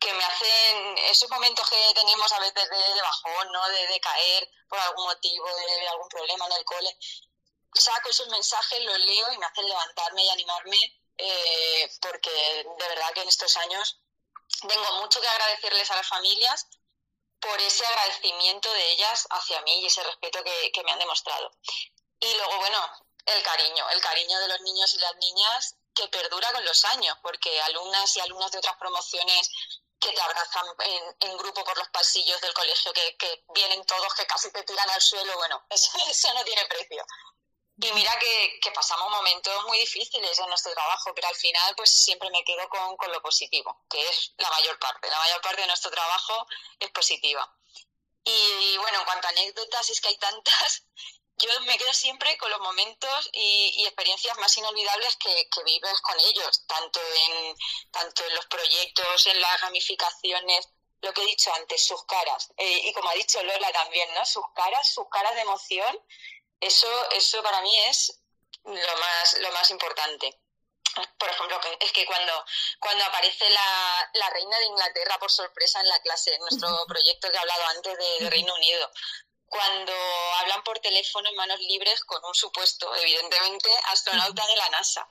que 0.06 0.14
me 0.14 0.24
hacen 0.24 0.98
esos 1.10 1.30
momentos 1.32 1.68
que 1.68 1.94
tenemos 1.96 2.32
a 2.32 2.40
veces 2.40 2.70
de, 2.70 3.02
bajón, 3.02 3.52
¿no? 3.52 3.68
De, 3.70 4.00
caer 4.00 4.48
por 4.70 4.80
algún 4.80 5.06
motivo, 5.06 5.48
de, 5.48 5.88
algún 5.88 6.08
problema 6.10 6.46
en 6.46 6.52
el 6.52 6.66
cole. 6.66 6.96
Saco 7.74 8.10
esos 8.10 8.28
mensajes, 8.28 8.84
los 8.84 9.00
leo 9.00 9.34
y 9.34 9.38
me 9.40 9.46
hacen 9.48 9.68
levantarme 9.68 10.24
y 10.24 10.30
animarme, 10.30 11.02
eh, 11.18 11.90
porque 12.02 12.32
de 12.32 12.88
verdad 12.88 13.14
que 13.14 13.22
en 13.22 13.30
estos 13.30 13.58
años 13.58 14.00
tengo 14.68 14.92
mucho 15.02 15.20
que 15.20 15.28
agradecerles 15.28 15.90
a 15.90 15.96
las 15.96 16.08
familias 16.08 16.68
por 17.40 17.60
ese 17.60 17.86
agradecimiento 17.86 18.72
de 18.74 18.92
ellas 18.92 19.28
hacia 19.32 19.62
mí 19.62 19.82
y 19.82 19.88
ese 19.88 20.04
respeto 20.04 20.44
que, 20.44 20.72
que 20.72 20.84
me 20.84 20.92
han 20.92 21.00
demostrado. 21.00 21.52
Y 22.20 22.32
luego, 22.36 22.58
bueno, 22.60 22.78
el 23.26 23.42
cariño, 23.42 23.90
el 23.90 24.02
cariño 24.02 24.40
de 24.40 24.48
los 24.50 24.62
niños 24.62 24.94
y 24.94 25.00
las 25.00 25.16
niñas 25.16 25.76
que 25.96 26.08
perdura 26.10 26.52
con 26.54 26.64
los 26.64 26.86
años, 26.86 27.18
porque 27.24 27.60
alumnas 27.62 28.16
y 28.16 28.20
alumnos 28.20 28.52
de 28.52 28.60
otras 28.60 28.78
promociones 28.78 29.50
que 30.00 30.12
te 30.12 30.22
abrazan 30.22 30.66
en, 31.20 31.38
grupo 31.38 31.64
por 31.64 31.78
los 31.78 31.90
pasillos 31.90 32.40
del 32.42 32.54
colegio, 32.54 32.94
que, 32.94 33.44
vienen 33.54 33.86
todos, 33.86 34.14
que 34.14 34.26
casi 34.28 34.52
te 34.52 34.64
tiran 34.64 34.90
al 34.90 35.02
suelo, 35.02 35.36
bueno, 35.38 35.66
eso, 35.70 36.34
no 36.34 36.44
tiene 36.44 36.66
precio. 36.66 37.06
Y 37.78 37.92
mira 37.92 38.18
que, 38.20 38.72
pasamos 38.74 39.10
momentos 39.10 39.66
muy 39.66 39.80
difíciles 39.80 40.40
en 40.40 40.48
nuestro 40.48 40.74
trabajo, 40.74 41.14
pero 41.14 41.28
al 41.28 41.36
final 41.36 41.76
pues 41.76 41.92
siempre 41.92 42.30
me 42.30 42.44
quedo 42.44 42.68
con, 42.70 42.96
con 42.98 43.12
lo 43.12 43.22
positivo, 43.22 43.84
que 43.90 44.02
es 44.10 44.34
la 44.38 44.50
mayor 44.50 44.80
parte. 44.80 45.10
La 45.10 45.20
mayor 45.20 45.42
parte 45.42 45.62
de 45.62 45.68
nuestro 45.68 45.92
trabajo 45.92 46.48
es 46.80 46.90
positiva. 46.92 47.54
Y 48.24 48.78
bueno, 48.78 49.00
en 49.00 49.06
cuanto 49.06 49.28
a 49.28 49.30
anécdotas, 49.32 49.90
es 49.90 50.02
que 50.02 50.08
hay 50.10 50.18
tantas. 50.18 50.84
Yo 51.38 51.50
me 51.62 51.78
quedo 51.78 51.94
siempre 51.94 52.38
con 52.38 52.50
los 52.50 52.62
momentos 52.62 53.30
y, 53.34 53.84
experiencias 53.86 54.38
más 54.38 54.58
inolvidables 54.58 55.16
que, 55.18 55.64
vives 55.66 56.02
con 56.02 56.20
ellos, 56.20 56.66
tanto 56.68 57.00
en, 57.16 57.56
tanto 57.92 58.26
en 58.26 58.36
los 58.36 58.46
proyectos, 58.46 59.28
en 59.28 59.42
las 59.42 59.62
ramificaciones, 59.62 60.70
lo 61.02 61.14
que 61.14 61.22
he 61.22 61.26
dicho 61.26 61.54
antes, 61.56 61.86
sus 61.86 62.04
caras. 62.06 62.50
Eh, 62.58 62.82
y 62.86 62.94
como 62.94 63.10
ha 63.10 63.14
dicho 63.14 63.42
Lola 63.44 63.72
también, 63.74 64.14
¿no? 64.14 64.26
Sus 64.26 64.46
caras, 64.56 64.94
sus 64.94 65.10
caras 65.10 65.36
de 65.36 65.42
emoción, 65.42 66.00
eso, 66.62 67.10
eso 67.12 67.44
para 67.44 67.62
mí 67.62 67.78
es 67.90 68.22
lo 68.64 68.74
más, 68.98 69.38
lo 69.40 69.52
más 69.52 69.70
importante 69.72 70.40
por 71.18 71.30
ejemplo, 71.30 71.60
es 71.80 71.92
que 71.92 72.06
cuando, 72.06 72.46
cuando 72.80 73.04
aparece 73.06 73.50
la, 73.50 74.10
la, 74.14 74.30
reina 74.30 74.58
de 74.60 74.66
Inglaterra 74.66 75.18
por 75.20 75.32
sorpresa 75.32 75.82
en 75.82 75.90
la 75.90 76.00
clase, 76.02 76.34
en 76.34 76.42
nuestro 76.42 76.70
proyecto 76.88 77.30
que 77.30 77.36
he 77.36 77.40
hablado 77.40 77.66
antes 77.68 77.98
de, 77.98 78.30
Reino 78.30 78.54
Unido, 78.56 78.92
cuando 79.48 79.94
hablan 80.40 80.64
por 80.64 80.80
teléfono 80.80 81.30
en 81.30 81.36
manos 81.36 81.60
libres 81.60 82.04
con 82.04 82.24
un 82.26 82.34
supuesto, 82.34 82.94
evidentemente, 82.96 83.70
astronauta 83.92 84.46
de 84.48 84.56
la 84.56 84.70
NASA, 84.70 85.08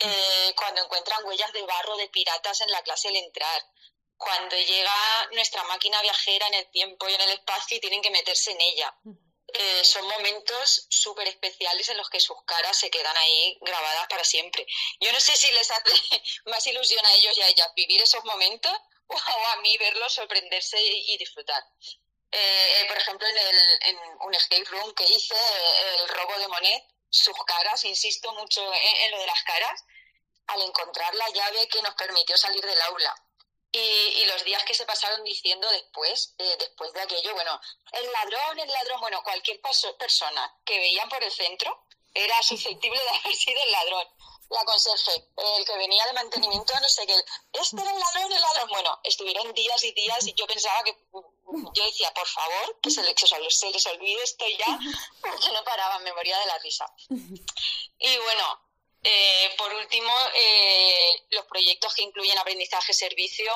eh, 0.00 0.54
cuando 0.56 0.82
encuentran 0.82 1.24
huellas 1.24 1.52
de 1.52 1.62
barro 1.62 1.96
de 1.96 2.08
piratas 2.08 2.60
en 2.60 2.70
la 2.70 2.82
clase 2.82 3.08
al 3.08 3.16
entrar, 3.16 3.62
cuando 4.16 4.56
llega 4.56 5.28
nuestra 5.32 5.62
máquina 5.64 6.00
viajera 6.02 6.46
en 6.48 6.54
el 6.54 6.70
tiempo 6.70 7.08
y 7.08 7.14
en 7.14 7.20
el 7.20 7.30
espacio 7.30 7.76
y 7.76 7.80
tienen 7.80 8.02
que 8.02 8.10
meterse 8.10 8.52
en 8.52 8.60
ella. 8.60 8.94
Eh, 9.52 9.84
son 9.84 10.06
momentos 10.08 10.86
súper 10.90 11.28
especiales 11.28 11.88
en 11.88 11.96
los 11.96 12.10
que 12.10 12.20
sus 12.20 12.36
caras 12.44 12.76
se 12.76 12.90
quedan 12.90 13.16
ahí 13.16 13.56
grabadas 13.60 14.06
para 14.08 14.24
siempre. 14.24 14.66
Yo 15.00 15.12
no 15.12 15.20
sé 15.20 15.36
si 15.36 15.50
les 15.52 15.70
hace 15.70 15.82
más 16.46 16.66
ilusión 16.66 17.04
a 17.06 17.14
ellos 17.14 17.36
y 17.38 17.42
a 17.42 17.48
ellas 17.48 17.68
vivir 17.76 18.02
esos 18.02 18.24
momentos 18.24 18.72
o 19.06 19.16
a 19.16 19.56
mí 19.62 19.76
verlos 19.78 20.12
sorprenderse 20.12 20.78
y, 20.80 21.16
disfrutar. 21.18 21.62
Eh, 22.32 22.84
por 22.88 22.96
ejemplo, 22.96 23.26
en, 23.26 23.36
el, 23.36 23.98
un 24.20 24.34
escape 24.34 24.64
room 24.64 24.94
que 24.94 25.04
hice, 25.04 25.36
el 25.98 26.08
robo 26.08 26.38
de 26.38 26.48
Monet, 26.48 26.84
sus 27.08 27.36
caras, 27.46 27.84
insisto 27.84 28.32
mucho 28.34 28.62
en 28.74 29.10
lo 29.10 29.18
de 29.18 29.26
las 29.26 29.42
caras, 29.44 29.84
al 30.48 30.62
encontrar 30.62 31.14
la 31.14 31.28
llave 31.30 31.68
que 31.68 31.82
nos 31.82 31.94
permitió 31.94 32.36
salir 32.36 32.64
del 32.64 32.80
aula 32.82 33.14
y, 33.72 34.24
los 34.26 34.44
días 34.44 34.64
que 34.64 34.74
se 34.74 34.86
pasaron 34.86 35.22
diciendo 35.24 35.68
después, 35.70 36.34
eh, 36.38 36.56
después 36.58 36.92
de 36.92 37.00
aquello, 37.02 37.34
bueno, 37.34 37.60
el 37.92 38.12
ladrón, 38.12 38.58
el 38.58 38.68
ladrón, 38.68 39.00
bueno, 39.00 39.22
cualquier 39.22 39.60
persona 39.98 40.54
que 40.64 40.78
veían 40.78 41.08
por 41.08 41.22
el 41.22 41.30
centro 41.30 41.86
era 42.14 42.42
susceptible 42.42 42.98
de 42.98 43.18
haber 43.18 43.34
sido 43.34 43.62
el 43.62 43.72
ladrón. 43.72 44.08
La 44.48 44.64
conserje, 44.64 45.28
el 45.58 45.64
que 45.64 45.76
venía 45.76 46.06
de 46.06 46.12
mantenimiento, 46.12 46.72
no 46.80 46.88
sé 46.88 47.04
qué, 47.06 47.20
este 47.52 47.80
era 47.80 47.90
el 47.90 47.98
ladrón, 47.98 48.32
el 48.32 48.40
ladrón. 48.40 48.68
Bueno, 48.68 49.00
estuvieron 49.02 49.52
días 49.54 49.82
y 49.82 49.92
días 49.92 50.26
y 50.26 50.34
yo 50.34 50.46
pensaba 50.46 50.82
que, 50.84 50.96
yo 51.74 51.84
decía, 51.84 52.12
por 52.14 52.26
favor, 52.26 52.78
que 52.82 52.90
se, 52.90 53.02
les, 53.02 53.14
se 53.18 53.70
les 53.70 53.86
olvide 53.86 54.22
esto 54.22 54.44
ya, 54.58 54.78
porque 55.20 55.52
no 55.52 55.62
paraba, 55.64 55.98
me 56.00 56.12
moría 56.12 56.38
de 56.38 56.46
la 56.46 56.58
risa. 56.58 56.86
Y 57.98 58.16
bueno, 58.18 58.60
eh, 59.02 59.54
por 59.56 59.72
último, 59.72 60.12
eh, 60.34 61.26
los 61.30 61.46
proyectos 61.46 61.94
que 61.94 62.02
incluyen 62.02 62.38
aprendizaje-servicio 62.38 63.52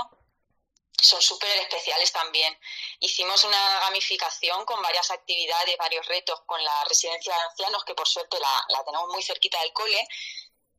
son 1.03 1.21
súper 1.21 1.51
especiales 1.59 2.13
también. 2.13 2.57
Hicimos 3.01 3.43
una 3.45 3.81
gamificación 3.81 4.65
con 4.65 4.81
varias 4.83 5.11
actividades, 5.11 5.77
varios 5.79 6.07
retos 6.07 6.41
con 6.47 6.63
la 6.63 6.85
residencia 6.85 7.35
de 7.35 7.41
ancianos, 7.43 7.85
que 7.85 7.95
por 7.95 8.07
suerte 8.07 8.39
la, 8.39 8.85
tenemos 8.85 9.09
muy 9.09 9.23
cerquita 9.23 9.61
del 9.61 9.73
cole, 9.73 10.07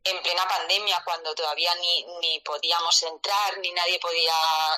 en 0.03 0.21
plena 0.23 0.47
pandemia, 0.47 1.01
cuando 1.03 1.35
todavía 1.35 1.75
ni, 1.75 2.05
ni 2.21 2.39
podíamos 2.39 3.03
entrar, 3.03 3.57
ni 3.59 3.71
nadie 3.71 3.99
podía, 3.99 4.33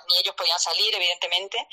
ni 0.10 0.18
ellos 0.18 0.36
podían 0.36 0.60
salir, 0.60 0.94
evidentemente. 0.96 1.68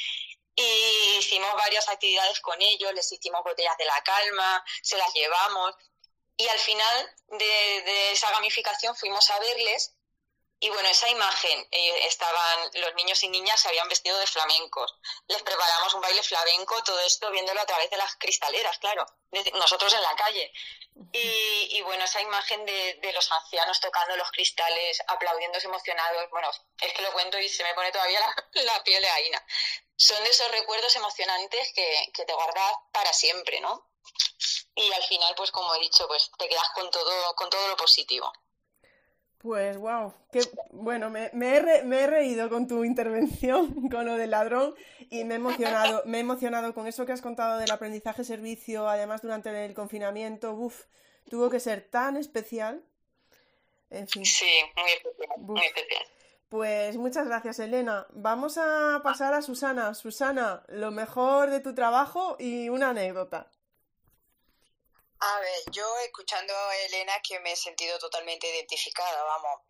Y 0.55 1.17
hicimos 1.19 1.53
varias 1.55 1.89
actividades 1.89 2.41
con 2.41 2.61
ellos, 2.61 2.93
les 2.93 3.11
hicimos 3.13 3.43
botellas 3.45 3.77
de 3.79 3.85
la 3.85 4.03
calma, 4.03 4.65
se 4.83 4.97
las 4.99 5.13
llevamos. 5.15 5.75
Y 6.37 6.49
al 6.49 6.59
final 6.59 7.17
de, 7.29 8.13
esa 8.13 8.31
gamificación 8.33 8.97
fuimos 8.97 9.31
a 9.31 9.39
verles 9.41 9.95
y 10.63 10.69
bueno, 10.69 10.89
esa 10.91 11.09
imagen, 11.09 11.67
eh, 11.71 12.07
estaban 12.07 12.71
los 12.75 12.95
niños 12.95 13.23
y 13.23 13.29
niñas 13.29 13.59
se 13.61 13.69
habían 13.69 13.89
vestido 13.89 14.19
de 14.19 14.27
flamencos. 14.27 14.95
Les 15.27 15.43
preparamos 15.43 15.95
un 15.95 16.03
baile 16.03 16.23
flamenco, 16.23 16.83
todo 16.85 17.01
esto 17.01 17.31
viéndolo 17.31 17.63
a 17.63 17.67
través 17.67 17.89
de 17.89 17.97
las 17.97 18.15
cristaleras, 18.17 18.79
claro, 18.79 19.07
nosotros 19.55 19.95
en 19.95 20.03
la 20.03 20.15
calle. 20.17 20.53
Y, 21.13 21.81
bueno, 21.83 22.05
esa 22.05 22.21
imagen 22.21 22.67
de, 22.67 23.11
los 23.15 23.33
ancianos 23.33 23.81
tocando 23.81 24.17
los 24.17 24.31
cristales, 24.33 25.03
aplaudiéndose 25.07 25.67
emocionados, 25.67 26.29
bueno, 26.31 26.51
es 26.79 26.93
que 26.93 27.03
lo 27.03 27.13
cuento 27.13 27.39
y 27.39 27.49
se 27.49 27.65
me 27.65 27.75
pone 27.75 27.91
todavía 27.91 28.21
la, 28.53 28.85
piel 28.85 29.03
de 29.03 29.09
aina. 29.09 29.43
Son 29.97 30.23
de 30.23 30.31
esos 30.31 30.51
recuerdos 30.51 30.95
emocionantes 30.95 31.73
que, 31.75 32.13
que 32.13 32.27
te 32.27 32.35
guardas 32.35 32.75
para 32.93 33.13
siempre, 33.15 33.61
¿no? 33.61 33.87
y 34.75 34.93
al 34.93 35.03
final, 35.05 35.35
pues 35.37 35.51
como 35.51 35.75
he 35.75 35.81
dicho, 35.81 36.07
pues 36.07 36.31
te 36.39 36.49
quedas 36.49 36.69
con 36.75 36.91
todo, 36.91 37.35
con 37.35 37.51
todo 37.51 37.69
lo 37.69 37.77
positivo. 37.77 38.33
Pues 39.43 39.79
wow, 39.79 40.13
que 40.31 40.41
bueno, 40.71 41.09
me, 41.09 41.31
me, 41.33 41.57
he 41.57 41.83
me, 41.83 42.01
he 42.01 42.07
reído 42.07 42.51
con 42.51 42.69
tu 42.69 42.85
intervención, 42.85 43.89
con 43.91 44.05
lo 44.05 44.17
del 44.17 44.33
ladrón, 44.33 44.75
y 45.09 45.25
me 45.25 45.35
he 45.35 45.37
emocionado, 45.39 46.03
me 46.05 46.19
he 46.19 46.21
emocionado 46.21 46.75
con 46.75 46.87
eso 46.87 47.07
que 47.07 47.13
has 47.13 47.23
contado 47.23 47.59
del 47.59 47.71
aprendizaje 47.71 48.23
servicio, 48.23 48.87
además 48.87 49.23
durante 49.23 49.65
el 49.65 49.73
confinamiento, 49.73 50.53
uff, 50.53 50.85
tuvo 51.31 51.49
que 51.49 51.59
ser 51.59 51.81
tan 51.81 52.19
especial. 52.19 52.85
En 53.89 54.07
fin. 54.07 54.27
Sí, 54.27 54.45
muy 54.77 54.91
especial, 54.91 55.39
muy 55.39 55.61
especial. 55.65 56.05
Pues 56.51 56.97
muchas 56.97 57.27
gracias, 57.27 57.61
Elena. 57.61 58.07
Vamos 58.11 58.59
a 58.59 59.01
pasar 59.03 59.33
a 59.33 59.41
Susana. 59.41 59.95
Susana, 59.95 60.65
lo 60.69 60.91
mejor 60.91 61.49
de 61.49 61.61
tu 61.61 61.75
trabajo 61.75 62.37
y 62.39 62.69
una 62.69 62.91
anécdota. 62.91 63.49
A 65.21 65.39
ver, 65.39 65.63
yo 65.71 65.99
escuchando 65.99 66.57
a 66.57 66.77
Elena 66.77 67.21
que 67.23 67.39
me 67.41 67.53
he 67.53 67.57
sentido 67.57 67.99
totalmente 67.99 68.49
identificada, 68.49 69.23
vamos. 69.23 69.61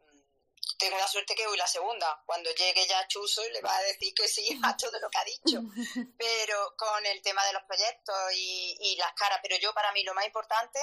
Tengo 0.79 0.97
la 0.97 1.09
suerte 1.09 1.35
que 1.35 1.47
voy 1.47 1.59
la 1.59 1.67
segunda. 1.67 2.23
Cuando 2.25 2.51
llegue 2.53 2.87
ya 2.87 3.07
Chuso 3.09 3.45
y 3.45 3.51
le 3.51 3.61
va 3.61 3.77
a 3.77 3.83
decir 3.83 4.15
que 4.15 4.29
sí 4.29 4.59
a 4.63 4.77
todo 4.77 4.99
lo 5.01 5.11
que 5.11 5.19
ha 5.19 5.25
dicho. 5.25 5.61
Pero 6.19 6.75
con 6.77 7.05
el 7.05 7.21
tema 7.21 7.45
de 7.47 7.53
los 7.53 7.65
proyectos 7.65 8.17
y, 8.35 8.77
y 8.81 8.97
las 8.97 9.13
caras. 9.15 9.41
Pero 9.43 9.57
yo 9.57 9.75
para 9.75 9.93
mí 9.93 10.05
lo 10.05 10.15
más 10.15 10.25
importante 10.25 10.79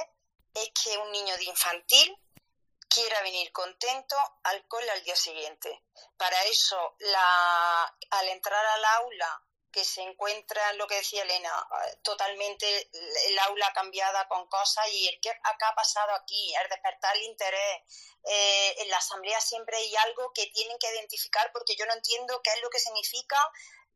es 0.54 0.70
que 0.84 0.98
un 0.98 1.12
niño 1.12 1.36
de 1.38 1.46
infantil 1.46 2.18
quiera 2.90 3.22
venir 3.22 3.52
contento 3.52 4.16
al 4.44 4.68
cole 4.68 4.92
al 4.92 5.04
día 5.04 5.16
siguiente. 5.16 5.84
Para 6.18 6.44
eso, 6.46 6.96
la, 7.00 7.96
al 8.12 8.28
entrar 8.30 8.66
al 8.66 8.86
aula 8.86 9.47
que 9.78 9.84
se 9.84 10.02
encuentra, 10.02 10.74
lo 10.74 10.88
que 10.88 10.96
decía 10.96 11.22
Elena, 11.22 11.52
eh, 11.52 11.98
totalmente 12.02 12.90
el 13.28 13.38
aula 13.38 13.72
cambiada 13.76 14.28
con 14.28 14.48
cosas 14.48 14.88
y 14.92 15.08
el 15.08 15.20
que 15.22 15.30
acá 15.30 15.70
ha 15.70 15.76
pasado 15.76 16.16
aquí, 16.16 16.52
el 16.56 16.68
despertar 16.68 17.16
el 17.16 17.22
interés. 17.26 17.84
Eh, 18.24 18.76
en 18.80 18.90
la 18.90 18.98
asamblea 18.98 19.40
siempre 19.40 19.78
hay 19.78 19.96
algo 19.98 20.34
que 20.34 20.48
tienen 20.48 20.80
que 20.80 20.90
identificar 20.90 21.52
porque 21.54 21.76
yo 21.76 21.86
no 21.86 21.94
entiendo 21.94 22.42
qué 22.42 22.50
es 22.56 22.62
lo 22.64 22.72
que 22.72 22.80
significa 22.80 23.38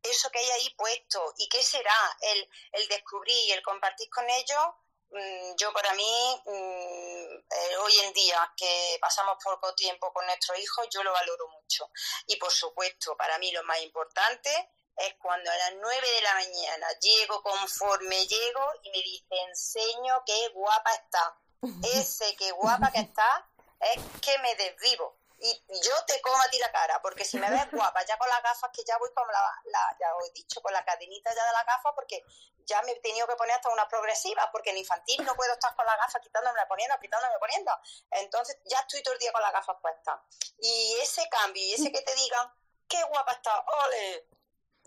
eso 0.03 0.29
que 0.29 0.37
hay 0.37 0.51
ahí 0.51 0.69
puesto 0.77 1.33
y 1.39 1.49
qué 1.49 1.63
será 1.63 1.97
el, 2.21 2.47
el 2.73 2.87
descubrir 2.87 3.35
y 3.47 3.51
el 3.51 3.63
compartir 3.63 4.07
con 4.11 4.29
ellos. 4.29 4.65
Mm, 5.09 5.55
yo 5.57 5.73
para 5.73 5.95
mí, 5.95 6.41
mm, 6.45 7.35
eh, 7.49 7.77
hoy 7.77 7.99
en 8.01 8.13
día 8.13 8.53
que 8.55 8.99
pasamos 9.01 9.43
poco 9.43 9.73
tiempo 9.73 10.13
con 10.13 10.27
nuestros 10.27 10.59
hijos, 10.59 10.87
yo 10.91 11.01
lo 11.01 11.11
valoro 11.11 11.47
mucho. 11.49 11.89
Y 12.27 12.35
por 12.35 12.51
supuesto, 12.51 13.17
para 13.17 13.39
mí 13.39 13.51
lo 13.51 13.63
más 13.63 13.81
importante 13.81 14.69
es 14.97 15.13
cuando 15.15 15.49
a 15.49 15.57
las 15.57 15.73
9 15.75 16.11
de 16.11 16.21
la 16.21 16.33
mañana 16.33 16.87
llego 16.99 17.41
conforme 17.41 18.25
llego 18.25 18.65
y 18.83 18.89
me 18.91 18.97
dice, 18.97 19.35
enseño 19.47 20.23
qué 20.25 20.49
guapa 20.49 20.93
está. 20.93 21.37
Ese 21.93 22.35
qué 22.35 22.51
guapa 22.51 22.91
que 22.91 23.01
está 23.01 23.47
es 23.79 24.01
que 24.21 24.37
me 24.39 24.55
desvivo. 24.55 25.17
Y 25.43 25.59
yo 25.81 26.05
te 26.05 26.21
como 26.21 26.37
a 26.37 26.47
ti 26.49 26.59
la 26.59 26.71
cara, 26.71 27.01
porque 27.01 27.25
si 27.25 27.39
me 27.39 27.49
ves 27.49 27.71
guapa, 27.71 28.05
ya 28.05 28.15
con 28.19 28.29
las 28.29 28.43
gafas, 28.43 28.69
que 28.71 28.83
ya 28.83 28.95
voy 28.99 29.11
con 29.11 29.27
la, 29.27 29.97
ya 29.99 30.15
os 30.15 30.29
he 30.29 30.31
dicho, 30.33 30.61
con 30.61 30.71
la 30.71 30.85
cadenita 30.85 31.33
ya 31.33 31.43
de 31.43 31.51
la 31.51 31.63
gafa, 31.63 31.95
porque 31.95 32.23
ya 32.65 32.79
me 32.83 32.91
he 32.91 32.99
tenido 32.99 33.25
que 33.25 33.35
poner 33.35 33.55
hasta 33.55 33.69
una 33.69 33.87
progresiva, 33.87 34.47
porque 34.51 34.69
en 34.69 34.77
infantil 34.77 35.25
no 35.25 35.35
puedo 35.35 35.51
estar 35.53 35.75
con 35.75 35.83
las 35.87 35.97
gafas 35.97 36.21
quitándome 36.21 36.59
poniendo, 36.67 36.95
quitándome 36.99 37.39
poniendo. 37.39 37.71
Entonces 38.11 38.59
ya 38.65 38.81
estoy 38.81 39.01
todo 39.01 39.15
el 39.15 39.19
día 39.19 39.31
con 39.31 39.41
las 39.41 39.51
gafas 39.51 39.77
puestas. 39.81 40.19
Y 40.59 40.95
ese 41.01 41.27
cambio, 41.29 41.63
y 41.63 41.73
ese 41.73 41.91
que 41.91 42.01
te 42.01 42.13
digan, 42.13 42.47
qué 42.87 43.01
guapa 43.05 43.31
está, 43.31 43.65
ole, 43.85 44.27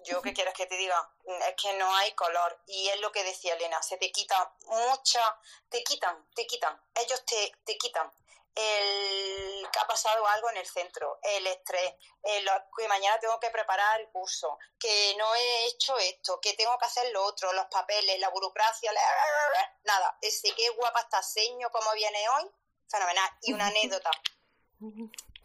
yo 0.05 0.23
qué 0.23 0.33
quieres 0.33 0.55
que 0.55 0.67
te 0.67 0.77
diga, 0.77 1.11
es 1.49 1.55
que 1.61 1.73
no 1.75 1.95
hay 1.97 2.13
color. 2.13 2.61
Y 2.67 2.89
es 2.89 3.01
lo 3.01 3.11
que 3.13 3.25
decía 3.25 3.55
Elena, 3.55 3.83
se 3.83 3.97
te 3.97 4.11
quita 4.13 4.55
mucha, 4.67 5.39
te 5.69 5.83
quitan, 5.83 6.27
te 6.35 6.47
quitan, 6.47 6.81
ellos 6.95 7.25
te, 7.25 7.53
te 7.65 7.77
quitan 7.77 8.11
el 8.55 9.69
ha 9.81 9.87
pasado 9.87 10.27
algo 10.27 10.51
en 10.51 10.59
el 10.59 10.67
centro, 10.67 11.19
el 11.23 11.47
estrés, 11.47 11.95
que 12.23 12.89
mañana 12.89 13.19
tengo 13.19 13.39
que 13.41 13.51
preparar 13.51 14.01
el 14.01 14.09
curso, 14.11 14.59
que 14.79 15.15
no 15.19 15.35
he 15.35 15.67
hecho 15.67 15.99
esto, 15.99 16.41
que 16.41 16.55
tengo 16.55 16.79
que 16.79 16.87
hacer 16.87 17.11
lo 17.13 17.25
otro, 17.25 17.53
los 17.53 17.67
papeles, 17.67 18.21
la 18.21 18.29
burocracia, 18.29 18.93
nada, 19.85 20.17
ese 20.21 20.55
qué 20.55 20.69
guapa 20.71 21.01
está 21.01 21.23
seño, 21.23 21.69
cómo 21.71 21.93
viene 21.95 22.29
hoy, 22.29 22.51
fenomenal. 22.89 23.31
Y 23.43 23.53
una 23.53 23.67
anécdota. 23.67 24.11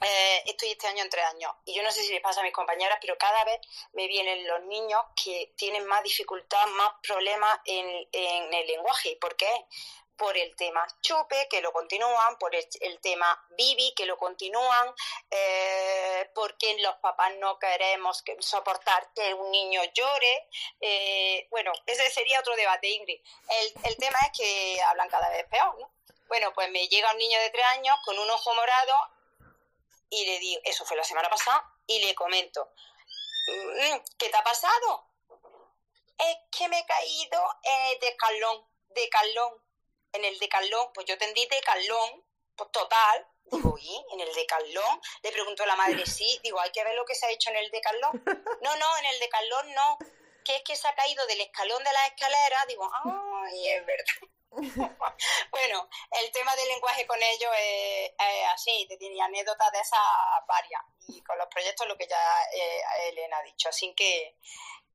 Eh, 0.02 0.44
estoy 0.46 0.72
este 0.72 0.88
año 0.88 1.04
en 1.04 1.10
tres 1.10 1.26
años 1.26 1.52
y 1.66 1.76
yo 1.76 1.84
no 1.84 1.92
sé 1.92 2.04
si 2.04 2.14
les 2.14 2.22
pasa 2.22 2.40
a 2.40 2.44
mis 2.44 2.54
compañeras, 2.54 2.98
pero 3.02 3.18
cada 3.18 3.44
vez 3.44 3.60
me 3.94 4.08
vienen 4.08 4.48
los 4.48 4.64
niños 4.64 5.04
que 5.22 5.54
tienen 5.58 5.86
más 5.86 6.04
dificultad, 6.04 6.66
más 6.68 6.94
problemas 7.04 7.60
en, 7.66 8.08
el 8.14 8.68
lenguaje. 8.68 9.18
¿Por 9.20 9.36
qué? 9.36 9.50
por 10.16 10.38
el 10.38 10.54
tema 10.58 10.86
chupe, 11.00 11.48
que 11.50 11.62
lo 11.62 11.72
continúan, 11.72 12.38
por 12.38 12.54
el, 12.54 13.00
tema 13.00 13.42
bibi, 13.52 13.94
que 13.96 14.06
lo 14.06 14.18
continúan, 14.18 14.94
eh, 15.32 16.30
porque 16.36 16.78
los 16.80 16.96
papás 16.98 17.36
no 17.40 17.58
queremos 17.58 18.22
soportar 18.40 19.14
que 19.16 19.34
un 19.34 19.50
niño 19.50 19.82
llore. 19.94 20.50
Eh, 20.82 21.48
bueno, 21.50 21.72
ese 21.86 22.10
sería 22.10 22.42
otro 22.42 22.54
debate, 22.58 22.90
Ingrid. 22.90 23.22
El, 23.48 23.74
el 23.86 23.96
tema 23.96 24.20
es 24.26 24.38
que 24.38 24.82
hablan 24.82 25.08
cada 25.08 25.30
vez 25.30 25.48
peor, 25.48 25.80
¿no? 25.80 25.90
Bueno, 26.28 26.52
pues 26.54 26.70
me 26.70 26.86
llega 26.90 27.14
un 27.14 27.18
niño 27.18 27.40
de 27.40 27.50
tres 27.52 27.66
años 27.68 27.96
con 28.04 28.20
un 28.20 28.30
ojo 28.30 28.54
morado 28.54 28.94
y 30.10 30.26
le 30.26 30.40
digo, 30.40 30.62
eso 30.64 30.86
fue 30.86 30.98
la 30.98 31.04
semana 31.04 31.30
pasada, 31.30 31.64
y 31.88 32.00
le 32.00 32.16
comento, 32.16 32.72
mm, 33.48 33.98
¿qué 34.18 34.30
te 34.30 34.38
ha 34.38 34.44
pasado? 34.44 35.08
Es 36.18 36.38
que 36.52 36.68
me 36.68 36.80
he 36.80 36.86
caído 36.86 37.42
de 38.02 38.16
calón, 38.18 38.66
de 38.90 39.10
calón 39.10 39.54
en 40.14 40.26
el 40.26 40.38
decalón, 40.40 40.92
pues 40.94 41.06
yo 41.06 41.18
tendí 41.18 41.46
decalón, 41.46 42.26
pues 42.56 42.72
total, 42.72 43.28
digo, 43.46 43.78
¿y 43.78 44.06
en 44.12 44.20
el 44.20 44.34
decalón? 44.34 45.02
Le 45.24 45.32
preguntó 45.32 45.66
la 45.66 45.76
madre, 45.76 46.06
sí, 46.06 46.40
digo, 46.44 46.60
hay 46.60 46.72
que 46.72 46.84
ver 46.84 46.96
lo 46.96 47.06
que 47.06 47.16
se 47.16 47.26
ha 47.26 47.32
hecho 47.32 47.50
en 47.52 47.58
el 47.58 47.72
decalón. 47.72 48.24
No, 48.62 48.76
no, 48.76 48.98
en 48.98 49.06
el 49.06 49.20
decalón 49.20 49.74
no, 49.74 49.98
que 50.44 50.58
es 50.58 50.64
que 50.64 50.76
se 50.76 50.88
ha 50.88 50.96
caído 50.96 51.26
del 51.28 51.42
escalón 51.42 51.84
de 51.84 51.94
la 51.94 52.08
escalera, 52.08 52.66
digo, 52.68 52.90
ay, 53.04 53.68
es 53.70 53.86
verdad. 53.86 54.39
bueno, 55.52 55.90
el 56.12 56.32
tema 56.32 56.56
del 56.56 56.68
lenguaje 56.70 57.06
con 57.06 57.22
ellos 57.22 57.52
es, 57.60 58.12
así, 58.54 58.86
te 58.88 58.98
tiene 58.98 59.22
anécdotas 59.22 59.72
de 59.72 59.80
esas 59.80 60.00
varias. 60.48 60.82
Y 61.08 61.22
con 61.22 61.38
los 61.38 61.48
proyectos 61.48 61.88
lo 61.88 61.98
que 61.98 62.08
ya 62.08 62.44
eh, 62.54 62.82
Elena 63.10 63.38
ha 63.38 63.44
dicho, 63.44 63.70
así 63.70 63.94
que 63.96 64.36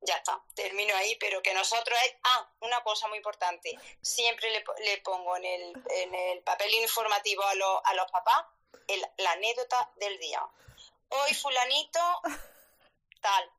ya 0.01 0.15
está, 0.17 0.39
termino 0.53 0.95
ahí, 0.95 1.15
pero 1.15 1.41
que 1.41 1.53
nosotros 1.53 1.97
ah, 2.23 2.49
una 2.61 2.83
cosa 2.83 3.07
muy 3.07 3.17
importante, 3.17 3.77
siempre 4.01 4.49
le, 4.51 4.63
le 4.79 4.97
pongo 4.99 5.35
en 5.37 5.45
el, 5.45 5.83
en 5.89 6.15
el 6.15 6.43
papel 6.43 6.73
informativo 6.75 7.43
a, 7.43 7.51
a 7.51 7.93
los 7.93 8.11
papás 8.11 8.45
la 9.17 9.31
anécdota 9.31 9.91
del 9.95 10.17
día. 10.19 10.41
Hoy 11.09 11.33
fulanito, 11.33 12.21
tal, 13.21 13.51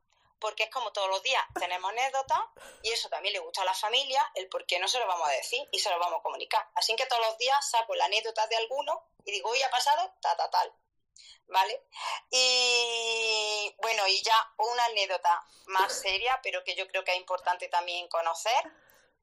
porque 0.46 0.62
es 0.62 0.70
como 0.70 0.92
todos 0.92 1.08
los 1.08 1.24
días, 1.24 1.42
tenemos 1.58 1.90
anécdotas 1.90 2.38
y 2.80 2.92
eso 2.92 3.08
también 3.08 3.32
le 3.32 3.40
gusta 3.40 3.62
a 3.62 3.64
la 3.64 3.74
familia, 3.74 4.30
el 4.36 4.48
por 4.48 4.64
qué 4.64 4.78
no 4.78 4.86
se 4.86 5.00
lo 5.00 5.06
vamos 5.08 5.28
a 5.28 5.32
decir 5.32 5.68
y 5.72 5.80
se 5.80 5.90
lo 5.90 5.98
vamos 5.98 6.20
a 6.20 6.22
comunicar. 6.22 6.64
Así 6.76 6.94
que 6.94 7.04
todos 7.06 7.20
los 7.26 7.36
días 7.36 7.68
saco 7.68 7.96
la 7.96 8.04
anécdota 8.04 8.46
de 8.46 8.54
alguno 8.54 9.02
y 9.24 9.32
digo, 9.32 9.50
hoy 9.50 9.60
ha 9.64 9.70
pasado, 9.70 10.14
ta, 10.20 10.36
ta, 10.36 10.48
tal. 10.48 10.72
¿vale? 11.48 11.82
Y 12.30 13.74
bueno, 13.78 14.06
y 14.06 14.22
ya 14.22 14.36
una 14.58 14.84
anécdota 14.84 15.44
más 15.66 15.92
seria, 15.92 16.38
pero 16.44 16.62
que 16.62 16.76
yo 16.76 16.86
creo 16.86 17.02
que 17.02 17.10
es 17.10 17.18
importante 17.18 17.66
también 17.66 18.06
conocer. 18.06 18.70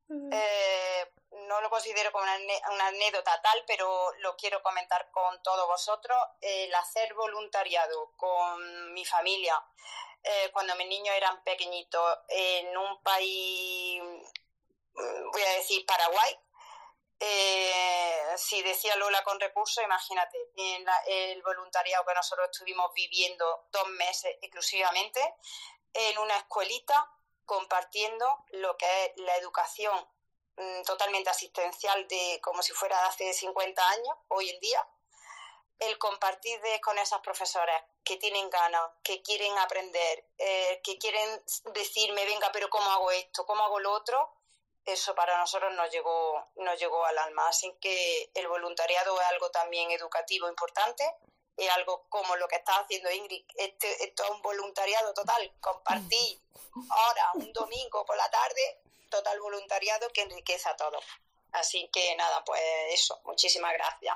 Eh, 0.10 1.12
no 1.48 1.62
lo 1.62 1.70
considero 1.70 2.12
como 2.12 2.26
una, 2.26 2.88
anécdota 2.88 3.42
tal, 3.42 3.64
pero 3.66 4.12
lo 4.20 4.36
quiero 4.36 4.62
comentar 4.62 5.10
con 5.12 5.42
todos 5.42 5.68
vosotros. 5.68 6.18
El 6.42 6.76
hacer 6.76 7.14
voluntariado 7.14 8.12
con 8.18 8.94
mi 8.94 9.06
familia 9.06 9.56
eh, 10.24 10.50
cuando 10.52 10.76
mis 10.76 10.88
niños 10.88 11.16
eran 11.16 11.44
pequeñitos 11.44 12.20
en 12.30 12.78
un 12.78 13.02
país, 13.02 14.02
mm, 14.02 15.32
voy 15.32 15.42
a 15.42 15.54
decir 15.58 15.86
Paraguay, 15.86 16.38
eh, 17.20 18.34
si 18.36 18.62
decía 18.64 18.96
Lola 18.98 19.24
con 19.24 19.40
recursos, 19.40 19.84
imagínate, 19.84 20.38
en 20.56 20.86
el 21.08 21.42
voluntariado 21.42 22.06
que 22.06 22.14
nosotros 22.14 22.50
estuvimos 22.52 22.92
viviendo 22.94 23.68
dos 23.72 23.88
meses 23.90 24.36
exclusivamente 24.42 25.22
en 25.94 26.18
una 26.18 26.36
escuelita 26.38 27.10
compartiendo 27.46 28.26
lo 28.52 28.76
que 28.78 29.06
es 29.06 29.12
la 29.18 29.38
educación 29.38 29.98
mm, 30.58 30.84
totalmente 30.84 31.30
asistencial 31.30 32.08
de 32.08 32.40
como 32.42 32.62
si 32.62 32.74
fuera 32.74 33.00
de 33.00 33.08
hace 33.08 33.34
50 33.34 33.90
años, 33.90 34.18
hoy 34.30 34.50
en 34.50 34.60
día, 34.60 34.88
el 35.80 35.98
compartir 35.98 36.60
con 36.82 36.98
esas 36.98 37.20
profesoras 37.22 37.84
que 38.04 38.18
tienen 38.18 38.50
ganas, 38.50 38.82
que 39.04 39.22
quieren 39.22 39.58
aprender, 39.58 40.26
eh, 40.38 40.82
que 40.84 40.98
quieren 40.98 41.44
decirme, 41.74 42.26
venga, 42.26 42.52
pero 42.52 42.70
¿cómo 42.70 42.90
hago 42.92 43.12
esto? 43.12 43.46
¿Cómo 43.46 43.64
hago 43.64 43.80
lo 43.80 43.92
otro? 43.92 44.34
eso 44.86 45.16
para 45.16 45.38
nosotros 45.38 45.74
nos 45.74 45.90
llegó, 45.92 46.52
nos 46.56 46.80
llegó 46.80 47.06
al 47.06 47.18
alma. 47.18 47.48
Así 47.48 47.76
que 47.80 48.32
el 48.34 48.48
voluntariado 48.48 49.20
es 49.20 49.28
algo 49.28 49.50
también 49.52 49.92
educativo 49.92 50.50
importante, 50.50 51.04
es 51.56 51.70
algo 51.72 52.06
como 52.10 52.36
lo 52.36 52.48
que 52.48 52.58
está 52.58 52.78
haciendo 52.78 53.12
Ingrid. 53.12 53.46
Este, 53.56 54.04
esto 54.04 54.24
es 54.24 54.30
un 54.30 54.42
voluntariado 54.42 55.14
total, 55.14 55.52
compartir 55.60 56.40
ahora, 56.90 57.32
un 57.36 57.54
domingo 57.54 58.06
por 58.06 58.18
la 58.18 58.30
tarde, 58.30 58.82
total 59.10 59.40
voluntariado 59.40 60.10
que 60.10 60.22
enriquece 60.22 60.70
a 60.70 60.76
todos. 60.76 61.04
Así 61.54 61.90
que 61.94 62.16
nada, 62.16 62.44
pues 62.44 62.62
eso, 62.90 63.22
muchísimas 63.26 63.74
gracias. 63.74 64.16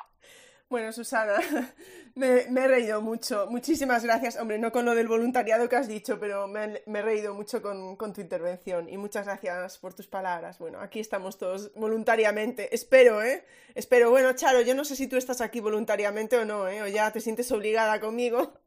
Bueno, 0.70 0.92
Susana, 0.92 1.40
me, 2.16 2.42
he 2.42 2.68
reído 2.68 3.02
mucho. 3.02 3.48
Muchísimas 3.48 4.04
gracias. 4.04 4.36
Hombre, 4.36 4.60
no 4.60 4.72
con 4.74 4.84
lo 4.84 4.96
del 4.96 5.08
voluntariado 5.08 5.70
que 5.70 5.78
has 5.78 5.88
dicho, 5.88 6.20
pero 6.20 6.48
me, 6.48 6.84
he 6.86 7.02
reído 7.02 7.34
mucho 7.34 7.62
con, 7.62 7.96
con, 7.96 8.12
tu 8.14 8.20
intervención. 8.20 8.90
Y 8.90 8.98
muchas 8.98 9.26
gracias 9.26 9.78
por 9.78 9.94
tus 9.94 10.08
palabras. 10.08 10.60
Bueno, 10.60 10.82
aquí 10.82 11.00
estamos 11.00 11.38
todos 11.38 11.74
voluntariamente. 11.74 12.76
Espero, 12.76 13.24
¿eh? 13.24 13.46
Espero. 13.76 14.10
Bueno, 14.10 14.34
Charo, 14.34 14.60
yo 14.62 14.76
no 14.76 14.84
sé 14.84 14.98
si 14.98 15.08
tú 15.08 15.16
estás 15.16 15.40
aquí 15.40 15.62
voluntariamente 15.62 16.38
o 16.38 16.44
no, 16.44 16.68
¿eh? 16.68 16.82
O 16.82 16.88
ya 16.88 17.12
te 17.12 17.22
sientes 17.22 17.52
obligada 17.52 18.00
conmigo. 18.00 18.54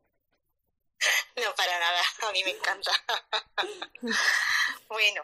No, 1.36 1.54
para 1.56 1.78
nada. 1.78 2.00
A 2.28 2.32
mí 2.32 2.44
me 2.44 2.50
encanta. 2.50 2.90
Bueno, 4.90 5.22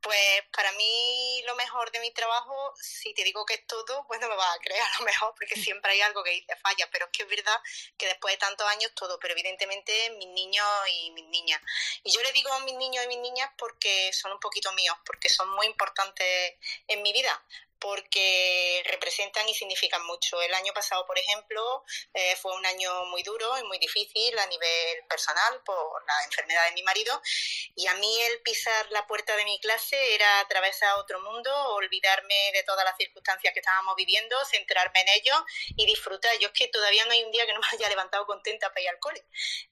pues 0.00 0.42
para 0.52 0.72
mí 0.72 1.42
lo 1.46 1.54
mejor 1.56 1.90
de 1.92 2.00
mi 2.00 2.10
trabajo, 2.10 2.74
si 2.80 3.14
te 3.14 3.24
digo 3.24 3.44
que 3.46 3.54
es 3.54 3.66
todo, 3.66 4.04
pues 4.06 4.20
no 4.20 4.28
me 4.28 4.36
vas 4.36 4.56
a 4.56 4.60
creer 4.60 4.82
a 4.82 4.98
lo 4.98 5.04
mejor, 5.04 5.34
porque 5.34 5.54
siempre 5.70 5.92
hay 5.92 6.00
algo 6.00 6.22
que 6.22 6.30
dice 6.30 6.56
falla, 6.56 6.88
pero 6.90 7.06
es 7.06 7.10
que 7.12 7.22
es 7.22 7.28
verdad 7.28 7.60
que 7.96 8.06
después 8.06 8.34
de 8.34 8.38
tantos 8.38 8.66
años 8.68 8.92
todo, 8.94 9.18
pero 9.18 9.32
evidentemente 9.32 10.10
mis 10.10 10.28
niños 10.28 10.66
y 10.88 11.10
mis 11.12 11.26
niñas. 11.26 11.60
Y 12.02 12.12
yo 12.12 12.22
le 12.22 12.32
digo 12.32 12.52
a 12.52 12.60
mis 12.60 12.74
niños 12.74 13.04
y 13.04 13.08
mis 13.08 13.18
niñas 13.18 13.50
porque 13.56 14.12
son 14.12 14.32
un 14.32 14.40
poquito 14.40 14.72
míos, 14.72 14.96
porque 15.04 15.28
son 15.28 15.48
muy 15.50 15.66
importantes 15.66 16.54
en 16.88 17.02
mi 17.02 17.12
vida, 17.12 17.42
porque 17.82 18.80
representan 18.86 19.48
y 19.48 19.54
significan 19.54 20.06
mucho. 20.06 20.40
El 20.40 20.54
año 20.54 20.72
pasado, 20.72 21.04
por 21.04 21.18
ejemplo, 21.18 21.84
eh, 22.14 22.36
fue 22.36 22.54
un 22.54 22.64
año 22.64 23.06
muy 23.06 23.24
duro 23.24 23.58
y 23.58 23.64
muy 23.64 23.78
difícil 23.78 24.38
a 24.38 24.46
nivel 24.46 25.04
personal 25.08 25.60
por 25.64 26.06
la 26.06 26.24
enfermedad 26.24 26.64
de 26.68 26.72
mi 26.72 26.82
marido 26.84 27.20
y 27.74 27.88
a 27.88 27.94
mí 27.94 28.20
el 28.30 28.40
pisar 28.42 28.86
la 28.90 29.04
puerta 29.08 29.34
de 29.36 29.44
mi 29.44 29.51
clase 29.60 30.14
era 30.14 30.40
atravesar 30.40 30.94
otro 30.96 31.20
mundo, 31.20 31.50
olvidarme 31.74 32.50
de 32.52 32.62
todas 32.64 32.84
las 32.84 32.96
circunstancias 32.96 33.52
que 33.52 33.60
estábamos 33.60 33.94
viviendo, 33.96 34.36
centrarme 34.44 35.00
en 35.00 35.08
ello 35.10 35.44
y 35.76 35.86
disfrutar. 35.86 36.36
Yo 36.38 36.48
es 36.48 36.54
que 36.54 36.68
todavía 36.68 37.04
no 37.04 37.12
hay 37.12 37.22
un 37.24 37.32
día 37.32 37.46
que 37.46 37.52
no 37.52 37.60
me 37.60 37.66
haya 37.72 37.88
levantado 37.88 38.26
contenta 38.26 38.68
para 38.70 38.82
ir 38.82 38.88
al 38.88 38.98
cole. 38.98 39.24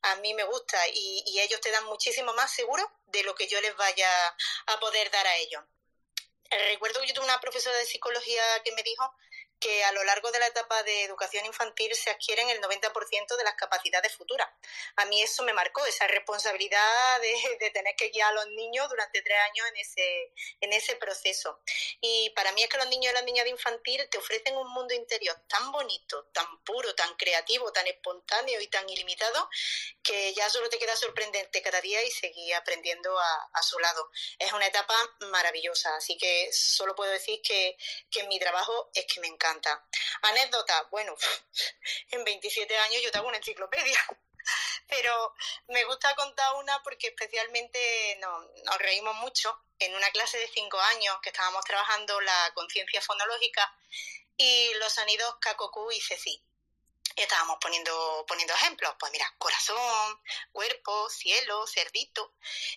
A 0.02 0.16
mí 0.16 0.34
me 0.34 0.44
gusta 0.44 0.78
y, 0.88 1.22
y 1.26 1.40
ellos 1.40 1.60
te 1.60 1.70
dan 1.70 1.84
muchísimo 1.84 2.32
más 2.34 2.52
seguro 2.52 2.90
de 3.06 3.22
lo 3.22 3.34
que 3.34 3.48
yo 3.48 3.60
les 3.60 3.74
vaya 3.76 4.08
a 4.66 4.80
poder 4.80 5.10
dar 5.10 5.26
a 5.26 5.36
ellos. 5.36 5.62
Recuerdo 6.50 7.00
que 7.00 7.06
yo 7.06 7.14
tuve 7.14 7.26
una 7.26 7.40
profesora 7.40 7.76
de 7.76 7.86
psicología 7.86 8.42
que 8.64 8.72
me 8.72 8.82
dijo 8.82 9.14
que 9.60 9.84
a 9.84 9.92
lo 9.92 10.02
largo 10.04 10.32
de 10.32 10.38
la 10.38 10.46
etapa 10.46 10.82
de 10.82 11.04
educación 11.04 11.44
infantil 11.44 11.94
se 11.94 12.10
adquieren 12.10 12.48
el 12.48 12.60
90% 12.62 13.36
de 13.36 13.44
las 13.44 13.54
capacidades 13.54 14.16
futuras. 14.16 14.48
A 14.96 15.04
mí 15.04 15.22
eso 15.22 15.42
me 15.44 15.52
marcó, 15.52 15.84
esa 15.84 16.06
responsabilidad 16.06 17.20
de, 17.20 17.70
tener 17.70 17.94
que 17.94 18.08
guiar 18.08 18.30
a 18.30 18.32
los 18.32 18.48
niños 18.48 18.88
durante 18.88 19.20
tres 19.22 19.38
años 19.38 19.66
en 19.68 19.76
ese, 19.76 20.32
en 20.62 20.72
ese 20.72 20.96
proceso. 20.96 21.60
Y 22.00 22.30
para 22.30 22.52
mí 22.52 22.62
es 22.62 22.70
que 22.70 22.78
los 22.78 22.88
niños 22.88 23.12
y 23.12 23.14
las 23.14 23.24
niñas 23.24 23.44
de 23.44 23.50
infantil 23.50 24.08
te 24.10 24.18
ofrecen 24.18 24.56
un 24.56 24.72
mundo 24.72 24.94
interior 24.94 25.36
tan 25.46 25.70
bonito, 25.70 26.24
tan 26.32 26.64
puro, 26.64 26.94
tan 26.94 27.14
creativo, 27.16 27.70
tan 27.70 27.86
espontáneo 27.86 28.60
y 28.60 28.68
tan 28.68 28.88
ilimitado, 28.88 29.48
que 30.02 30.32
ya 30.32 30.48
solo 30.48 30.70
te 30.70 30.78
queda 30.78 30.96
sorprendente 30.96 31.60
cada 31.60 31.80
día 31.82 32.02
y 32.02 32.10
seguir 32.10 32.54
aprendiendo 32.54 33.16
a, 33.18 33.50
a 33.52 33.62
su 33.62 33.78
lado. 33.78 34.10
Es 34.38 34.52
una 34.54 34.66
etapa 34.66 34.96
maravillosa, 35.30 35.94
así 35.96 36.16
que 36.16 36.48
solo 36.50 36.94
puedo 36.94 37.12
decir 37.12 37.42
que, 37.42 37.76
que 38.10 38.24
mi 38.24 38.38
trabajo 38.38 38.90
es 38.94 39.04
que 39.06 39.20
me 39.20 39.28
encanta 39.28 39.49
Anécdota, 40.22 40.86
bueno, 40.90 41.14
en 42.10 42.24
27 42.24 42.78
años 42.78 43.02
yo 43.02 43.10
te 43.10 43.18
hago 43.18 43.28
una 43.28 43.38
enciclopedia. 43.38 43.98
Pero 44.88 45.34
me 45.68 45.84
gusta 45.84 46.14
contar 46.14 46.54
una 46.56 46.82
porque 46.82 47.08
especialmente 47.08 48.18
nos, 48.20 48.78
reímos 48.78 49.14
mucho 49.16 49.56
en 49.78 49.94
una 49.94 50.10
clase 50.10 50.38
de 50.38 50.48
5 50.48 50.80
años 50.80 51.16
que 51.22 51.30
estábamos 51.30 51.64
trabajando 51.64 52.20
la 52.20 52.52
conciencia 52.54 53.00
fonológica 53.00 53.74
y 54.36 54.72
los 54.74 54.92
sonidos 54.92 55.36
kakokú 55.40 55.90
y 55.92 56.00
ceci. 56.00 56.42
Estábamos 57.16 57.58
poniendo, 57.60 58.24
poniendo 58.26 58.54
ejemplos. 58.54 58.94
Pues 58.98 59.12
mira, 59.12 59.32
corazón, 59.38 60.20
cuerpo, 60.52 61.10
cielo, 61.10 61.66
cerdito. 61.66 62.34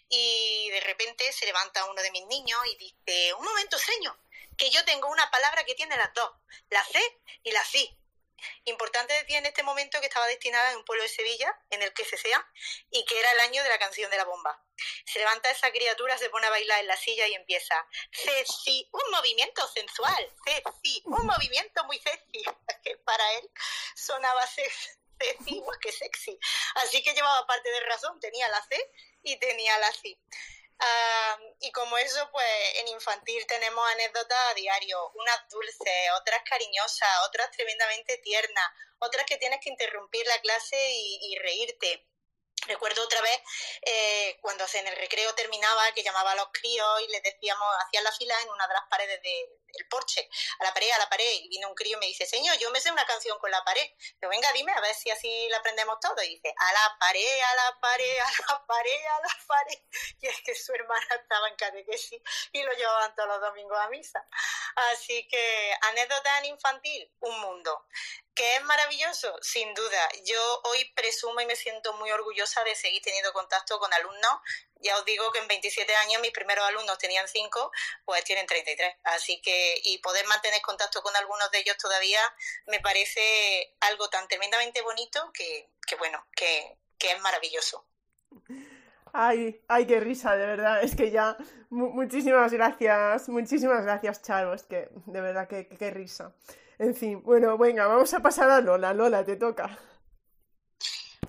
Y 0.10 0.70
de 0.72 0.82
repente 0.82 1.32
se 1.32 1.45
levanta 1.45 1.86
uno 1.86 2.02
de 2.02 2.12
mis 2.12 2.26
niños 2.28 2.60
y 2.66 2.76
dice, 2.76 3.34
un 3.36 3.45
momento, 3.45 3.78
señor, 3.78 4.18
que 4.58 4.70
yo 4.70 4.84
tengo 4.86 5.08
una 5.10 5.30
palabra 5.32 5.64
que 5.64 5.76
tiene 5.76 5.96
las 5.98 6.14
dos, 6.14 6.32
la 6.70 6.84
C 6.86 7.00
y 7.44 7.52
la 7.52 7.64
sí. 7.66 7.98
Importante 8.66 9.14
decir 9.14 9.38
en 9.38 9.46
este 9.46 9.64
momento 9.64 10.00
que 10.02 10.08
estaba 10.08 10.28
destinada 10.28 10.72
en 10.72 10.78
un 10.78 10.86
pueblo 10.86 11.04
de 11.04 11.10
Sevilla, 11.10 11.58
en 11.70 11.82
el 11.82 11.94
que 11.94 12.04
se 12.04 12.18
sea, 12.18 12.46
y 12.90 13.06
que 13.06 13.20
era 13.20 13.32
el 13.32 13.40
año 13.42 13.64
de 13.64 13.70
la 13.70 13.80
canción 13.80 14.12
de 14.12 14.18
la 14.18 14.26
bomba. 14.26 14.62
Se 15.06 15.20
levanta 15.20 15.50
esa 15.50 15.72
criatura, 15.72 16.18
se 16.18 16.30
pone 16.30 16.48
a 16.48 16.50
bailar 16.50 16.80
en 16.82 16.88
la 16.88 16.98
silla 16.98 17.28
y 17.28 17.36
empieza, 17.36 17.88
Ceci, 18.12 18.90
un 18.92 19.12
movimiento 19.12 19.68
sensual, 19.70 20.30
Ceci, 20.44 21.02
un 21.06 21.26
movimiento 21.26 21.84
muy 21.86 22.00
sexy. 22.00 22.44
que 22.84 22.98
para 22.98 23.34
él 23.34 23.50
sonaba 23.96 24.46
sexy, 24.48 24.90
igual 25.46 25.80
que 25.80 25.92
sexy. 25.92 26.38
Así 26.76 27.02
que 27.02 27.14
llevaba 27.14 27.48
parte 27.48 27.70
de 27.70 27.80
razón, 27.82 28.20
tenía 28.20 28.48
la 28.50 28.62
C 28.64 28.92
y 29.24 29.38
tenía 29.38 29.78
la 29.80 29.92
Y 31.60 31.72
como 31.72 31.98
eso, 31.98 32.30
pues 32.32 32.46
en 32.80 32.90
infantil 32.90 33.46
tenemos 33.48 33.90
anécdotas 33.92 34.38
a 34.50 34.54
diario, 34.54 35.12
unas 35.16 35.48
dulces, 35.50 36.12
otras 36.20 36.42
cariñosas, 36.44 37.10
otras 37.28 37.50
tremendamente 37.52 38.18
tiernas, 38.18 38.70
otras 39.00 39.26
que 39.26 39.38
tienes 39.38 39.60
que 39.62 39.70
interrumpir 39.70 40.26
la 40.28 40.40
clase 40.42 40.78
y 40.78 41.38
reírte. 41.40 42.06
Recuerdo 42.68 43.04
otra 43.04 43.22
vez 43.22 43.42
eh, 43.82 44.38
cuando 44.42 44.66
en 44.74 44.88
el 44.88 44.96
recreo 44.96 45.34
terminaba 45.36 45.92
que 45.94 46.04
llamaba 46.04 46.32
a 46.32 46.36
los 46.36 46.48
críos 46.54 47.02
y 47.02 47.12
les 47.12 47.22
decíamos, 47.24 47.68
hacían 47.86 48.04
la 48.04 48.12
fila 48.12 48.36
en 48.42 48.50
una 48.50 48.68
de 48.68 48.74
las 48.74 48.88
paredes 48.90 49.22
del 49.74 49.88
porche, 49.88 50.30
a 50.60 50.64
la 50.64 50.74
pared, 50.74 50.90
a 50.91 50.98
la 51.00 51.10
pared, 51.10 51.32
y 51.44 51.50
vino 51.50 51.68
un 51.68 51.76
crío 51.76 51.98
y 51.98 52.00
me 52.00 52.06
dice, 52.08 52.26
señor, 52.26 52.58
yo 52.58 52.70
me 52.72 52.80
sé 52.80 52.91
una 52.91 53.06
canción 53.06 53.38
con 53.40 53.52
la 53.52 53.64
pared. 53.64 53.88
Pero 54.20 54.30
venga, 54.30 54.52
dime, 54.54 54.72
a 54.72 54.82
ver 54.82 54.94
si 54.95 55.10
así 55.10 55.48
la 55.50 55.58
aprendemos 55.58 56.00
todo. 56.00 56.22
Y 56.24 56.30
dice, 56.36 56.54
a 56.58 56.74
la 56.74 56.98
pared, 57.00 57.41
a 57.41 57.56
la 57.56 57.80
pared, 57.80 58.20
a 58.20 58.32
la 58.52 58.66
pared, 58.66 59.06
a 59.06 59.20
la 59.22 59.45
pared. 59.48 59.80
Y 60.22 60.28
es 60.28 60.41
que 60.41 60.56
su 60.56 60.74
hermana 60.74 61.16
estaba 61.22 61.50
en 61.50 61.56
catequesis 61.56 62.22
y 62.52 62.64
lo 62.64 62.72
llevaban 62.74 63.14
todos 63.16 63.30
los 63.30 63.41
domingos 63.41 63.78
a 63.80 63.90
misa. 63.90 64.26
Así 64.91 65.28
que 65.28 65.74
anécdota 65.82 66.40
en 66.40 66.45
infantil, 66.45 67.12
un 67.20 67.40
mundo. 67.41 67.86
¿Que 68.36 68.56
es 68.56 68.64
maravilloso? 68.64 69.38
Sin 69.41 69.74
duda. 69.76 70.10
Yo 70.24 70.62
hoy 70.64 70.86
presumo 70.95 71.40
y 71.41 71.45
me 71.45 71.56
siento 71.56 71.94
muy 71.94 72.12
orgullosa 72.12 72.64
de 72.64 72.76
seguir 72.76 73.02
teniendo 73.04 73.32
contacto 73.32 73.78
con 73.80 73.94
alumnos. 73.94 74.40
Ya 74.84 74.98
os 74.98 75.06
digo 75.06 75.32
que 75.32 75.40
en 75.40 75.48
27 75.48 75.96
años 75.96 76.22
mis 76.22 76.32
primeros 76.32 76.66
alumnos 76.66 76.98
tenían 76.98 77.28
5, 77.28 77.72
pues 78.06 78.24
tienen 78.24 78.46
33. 78.46 78.96
Así 79.06 79.42
que, 79.42 79.80
y 79.84 79.98
poder 80.00 80.26
mantener 80.28 80.62
contacto 80.62 81.02
con 81.02 81.16
algunos 81.16 81.50
de 81.52 81.60
ellos 81.60 81.78
todavía 81.78 82.20
me 82.68 82.80
parece 82.80 83.76
algo 83.80 84.10
tan 84.10 84.28
tremendamente 84.28 84.82
bonito 84.82 85.32
que, 85.34 85.70
bueno, 85.98 86.26
que, 86.36 86.78
es 87.00 87.22
maravilloso. 87.22 87.86
Ay, 89.12 89.62
ay, 89.68 89.86
qué 89.86 90.00
risa, 90.00 90.36
de 90.38 90.46
verdad. 90.46 90.82
Es 90.84 90.96
que 90.96 91.12
ya, 91.12 91.36
muchísimas 91.70 92.52
gracias, 92.52 93.28
muchísimas 93.28 93.84
gracias, 93.84 94.22
Charo. 94.22 94.54
Es 94.54 94.64
que, 94.64 94.88
de 95.06 95.22
verdad, 95.22 95.48
qué 95.48 95.92
risa. 95.92 96.34
En 96.80 96.96
fin, 96.96 97.22
bueno, 97.24 97.58
venga, 97.58 97.88
vamos 97.88 98.14
a 98.14 98.20
pasar 98.20 98.50
a 98.50 98.62
Lola. 98.62 98.94
Lola, 98.94 99.24
te 99.24 99.36
toca. 99.36 99.78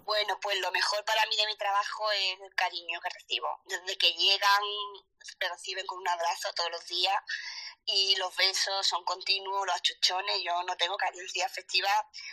Bueno, 0.05 0.39
pues 0.41 0.59
lo 0.61 0.71
mejor 0.71 1.03
para 1.05 1.25
mí 1.27 1.37
de 1.37 1.47
mi 1.47 1.57
trabajo 1.57 2.11
es 2.13 2.41
el 2.41 2.55
cariño 2.55 3.01
que 3.01 3.09
recibo. 3.09 3.49
Desde 3.65 3.97
que 3.97 4.13
llegan, 4.13 4.63
me 5.41 5.49
reciben 5.49 5.87
con 5.87 5.99
un 5.99 6.09
abrazo 6.09 6.53
todos 6.53 6.71
los 6.71 6.87
días 6.87 7.17
y 7.87 8.17
los 8.17 8.35
besos 8.37 8.87
son 8.87 9.05
continuos, 9.05 9.67
los 9.67 9.77
achuchones, 9.77 10.43
yo 10.43 10.63
no 10.63 10.77
tengo 10.77 10.97
carencia 10.97 11.47
afectiva. 11.47 11.89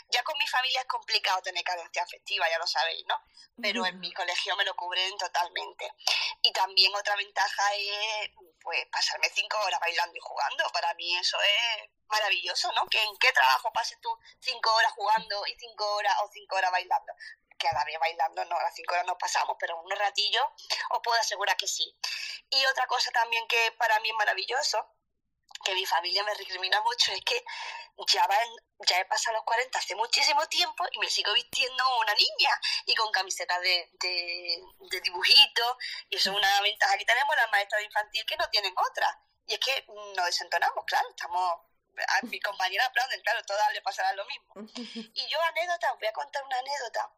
Ya 0.09 0.23
con 0.23 0.37
mi 0.37 0.47
familia 0.47 0.81
es 0.81 0.87
complicado 0.87 1.41
tener 1.41 1.63
carencia 1.63 2.03
afectiva, 2.03 2.49
ya 2.49 2.57
lo 2.57 2.67
sabéis, 2.67 3.05
¿no? 3.07 3.15
Pero 3.61 3.85
en 3.85 3.99
mi 3.99 4.13
colegio 4.13 4.55
me 4.55 4.65
lo 4.65 4.75
cubren 4.75 5.17
totalmente. 5.17 5.91
Y 6.41 6.51
también 6.51 6.93
otra 6.95 7.15
ventaja 7.15 7.73
es 7.75 8.31
pues 8.61 8.85
pasarme 8.91 9.29
cinco 9.33 9.57
horas 9.65 9.79
bailando 9.79 10.15
y 10.15 10.21
jugando. 10.21 10.63
Para 10.73 10.93
mí 10.93 11.15
eso 11.17 11.37
es 11.41 11.89
maravilloso, 12.07 12.71
¿no? 12.73 12.85
Que 12.87 13.01
en 13.01 13.17
qué 13.17 13.31
trabajo 13.33 13.71
pases 13.73 13.99
tú 14.01 14.09
cinco 14.39 14.73
horas 14.73 14.91
jugando 14.93 15.45
y 15.47 15.55
cinco 15.57 15.95
horas 15.95 16.15
o 16.23 16.29
cinco 16.31 16.55
horas 16.55 16.71
bailando. 16.71 17.13
Que 17.61 17.67
a 17.67 17.73
la 17.73 17.85
vez 17.85 17.99
bailando 17.99 18.43
no, 18.45 18.57
a 18.57 18.63
las 18.63 18.73
cinco 18.73 18.95
horas 18.95 19.05
no 19.05 19.15
pasamos, 19.19 19.55
pero 19.59 19.79
unos 19.81 19.99
ratillos 19.99 20.43
os 20.89 20.99
puedo 21.03 21.19
asegurar 21.19 21.55
que 21.55 21.67
sí. 21.67 21.95
Y 22.49 22.65
otra 22.65 22.87
cosa 22.87 23.11
también 23.11 23.47
que 23.47 23.71
para 23.77 23.99
mí 23.99 24.09
es 24.09 24.15
maravilloso, 24.15 24.95
que 25.63 25.75
mi 25.75 25.85
familia 25.85 26.23
me 26.23 26.33
recrimina 26.33 26.81
mucho, 26.81 27.11
es 27.11 27.23
que 27.23 27.43
ya, 28.07 28.27
ya 28.87 28.99
he 28.99 29.05
pasado 29.05 29.35
los 29.35 29.43
40 29.43 29.77
hace 29.77 29.95
muchísimo 29.95 30.43
tiempo 30.47 30.85
y 30.91 30.97
me 30.97 31.07
sigo 31.07 31.31
vistiendo 31.33 31.83
una 31.99 32.15
niña 32.15 32.59
y 32.87 32.95
con 32.95 33.11
camiseta 33.11 33.59
de, 33.59 33.91
de, 33.93 34.59
de 34.79 35.01
dibujitos. 35.01 35.77
Y 36.09 36.15
eso 36.15 36.31
es 36.31 36.37
una 36.37 36.61
ventaja 36.61 36.97
que 36.97 37.05
tenemos 37.05 37.35
las 37.35 37.51
maestras 37.51 37.79
de 37.79 37.85
infantil 37.85 38.25
que 38.25 38.37
no 38.37 38.49
tienen 38.49 38.73
otra. 38.75 39.21
Y 39.45 39.53
es 39.53 39.59
que 39.59 39.85
nos 40.15 40.25
desentonamos, 40.25 40.83
claro, 40.85 41.07
estamos 41.09 41.61
a 42.07 42.25
mi 42.25 42.39
compañera 42.39 42.85
aplauden, 42.85 43.21
claro, 43.21 43.43
todas 43.45 43.71
le 43.73 43.81
pasará 43.81 44.13
lo 44.13 44.25
mismo. 44.25 44.53
Y 45.13 45.27
yo 45.27 45.41
anécdota, 45.41 45.93
os 45.93 45.99
voy 45.99 46.07
a 46.07 46.13
contar 46.13 46.43
una 46.43 46.57
anécdota 46.57 47.11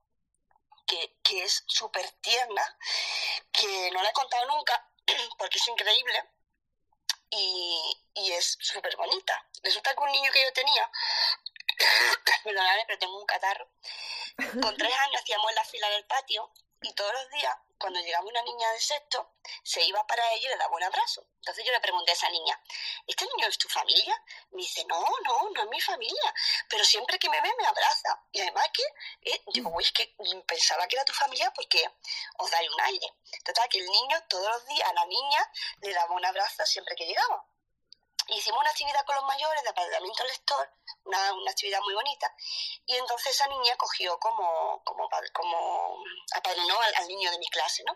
que, 0.86 1.18
que 1.24 1.44
es 1.44 1.64
súper 1.68 2.10
tierna, 2.22 2.78
que 3.52 3.92
no 3.92 4.02
la 4.02 4.10
he 4.10 4.14
contado 4.14 4.46
nunca, 4.48 4.90
porque 5.38 5.58
es 5.58 5.68
increíble 5.68 6.24
y, 7.30 7.98
y 8.16 8.32
es 8.34 8.58
súper 8.60 8.96
bonita. 8.96 9.48
Resulta 9.64 9.94
que 9.94 10.04
un 10.04 10.12
niño 10.12 10.32
que 10.32 10.44
yo 10.44 10.54
tenía, 10.54 10.90
perdonadme, 12.44 12.84
pero 12.88 13.00
tengo 13.00 13.20
un 13.20 13.26
catarro, 13.26 13.70
con 14.62 14.78
tres 14.78 14.94
años 14.94 15.22
hacíamos 15.22 15.54
la 15.54 15.66
fila 15.66 15.90
del 15.90 16.06
patio 16.06 16.52
y 16.82 16.94
todos 16.94 17.14
los 17.14 17.30
días, 17.30 17.56
cuando 17.84 18.00
llegaba 18.00 18.26
una 18.26 18.42
niña 18.44 18.72
de 18.72 18.80
sexto, 18.80 19.34
se 19.62 19.84
iba 19.84 20.08
para 20.08 20.24
ella 20.32 20.48
y 20.48 20.52
le 20.52 20.56
daba 20.56 20.74
un 20.74 20.84
abrazo. 20.84 21.28
Entonces 21.36 21.66
yo 21.66 21.74
le 21.74 21.82
pregunté 21.82 22.12
a 22.12 22.14
esa 22.14 22.30
niña, 22.30 22.58
¿este 23.06 23.26
niño 23.26 23.46
es 23.46 23.58
tu 23.58 23.68
familia? 23.68 24.16
Me 24.52 24.62
dice, 24.62 24.86
no, 24.86 25.06
no, 25.26 25.50
no 25.50 25.64
es 25.64 25.68
mi 25.68 25.82
familia, 25.82 26.34
pero 26.70 26.86
siempre 26.86 27.20
que 27.20 27.30
me 27.30 27.42
ve 27.42 27.54
me 27.58 27.66
abraza. 27.66 28.18
Y 28.32 28.40
además 28.40 28.70
que, 28.72 28.84
eh, 29.32 29.44
digo, 29.54 29.70
uy, 29.74 29.84
es 29.84 29.92
que 29.92 30.16
pensaba 30.48 30.88
que 30.88 30.96
era 30.96 31.04
tu 31.04 31.12
familia 31.12 31.52
porque 31.54 31.84
os 32.38 32.50
da 32.50 32.60
un 32.74 32.82
aire. 32.84 33.08
Total, 33.44 33.68
que 33.68 33.80
el 33.80 33.86
niño 33.86 34.18
todos 34.30 34.48
los 34.48 34.66
días 34.68 34.90
a 34.90 34.94
la 34.94 35.06
niña 35.06 35.52
le 35.82 35.94
daba 35.94 36.16
un 36.16 36.26
abrazo 36.26 36.66
siempre 36.66 36.96
que 36.96 37.06
llegaba 37.06 37.46
hicimos 38.28 38.60
una 38.60 38.70
actividad 38.70 39.06
con 39.06 39.16
los 39.16 39.26
mayores 39.26 39.64
de 39.64 39.70
aparelamiento 39.70 40.24
lector, 40.24 40.70
una, 41.06 41.34
una 41.34 41.52
actividad 41.52 41.80
muy 41.82 41.94
bonita, 41.94 42.34
y 42.86 42.96
entonces 42.96 43.36
esa 43.36 43.48
niña 43.48 43.76
cogió 43.78 44.20
como, 44.20 44.82
como, 44.84 45.10
como 45.34 45.98
apadrinó 46.36 46.80
al, 46.98 47.08
niño 47.08 47.32
de 47.32 47.38
mi 47.38 47.48
clase, 47.48 47.84
¿no? 47.86 47.96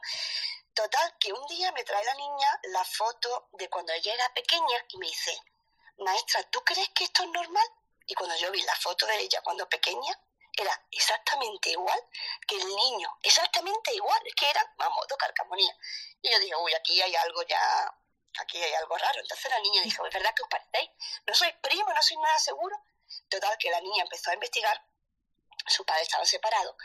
Total, 0.73 1.15
que 1.19 1.33
un 1.33 1.45
día 1.47 1.71
me 1.71 1.83
trae 1.83 2.03
la 2.03 2.13
niña 2.13 2.59
la 2.63 2.83
foto 2.83 3.49
de 3.53 3.69
cuando 3.69 3.93
ella 3.93 4.13
era 4.13 4.33
pequeña 4.33 4.85
y 4.89 4.97
me 4.97 5.07
dice, 5.07 5.41
maestra, 5.97 6.43
¿tú 6.43 6.63
crees 6.63 6.89
que 6.89 7.05
esto 7.05 7.23
es 7.23 7.29
normal? 7.29 7.67
Y 8.05 8.13
cuando 8.13 8.35
yo 8.37 8.51
vi 8.51 8.61
la 8.61 8.75
foto 8.75 9.05
de 9.05 9.19
ella 9.19 9.41
cuando 9.41 9.67
pequeña, 9.67 10.17
era 10.57 10.85
exactamente 10.91 11.69
igual 11.69 11.99
que 12.47 12.55
el 12.55 12.67
niño, 12.67 13.15
exactamente 13.21 13.93
igual, 13.93 14.19
es 14.25 14.33
que 14.33 14.49
era, 14.49 14.73
vamos, 14.77 15.05
dos 15.07 15.17
carcamonía. 15.17 15.75
Y 16.21 16.31
yo 16.31 16.39
dije, 16.39 16.55
uy, 16.55 16.73
aquí 16.73 17.01
hay 17.01 17.15
algo 17.15 17.43
ya 17.43 17.93
aquí 18.39 18.61
hay 18.61 18.73
algo 18.73 18.97
raro. 18.97 19.19
Entonces 19.19 19.49
la 19.51 19.59
niña 19.59 19.81
dijo, 19.83 20.05
¿es 20.05 20.13
verdad 20.13 20.33
que 20.35 20.43
os 20.43 20.49
parecéis? 20.49 20.91
No 21.25 21.33
soy 21.33 21.51
primo, 21.61 21.91
no 21.93 22.01
soy 22.01 22.17
nada 22.17 22.37
seguro. 22.39 22.75
Total, 23.29 23.57
que 23.57 23.71
la 23.71 23.81
niña 23.81 24.03
empezó 24.03 24.31
a 24.31 24.33
investigar. 24.33 24.83
Su 25.67 25.85
padre 25.85 26.03
estaba 26.03 26.25
separado. 26.25 26.77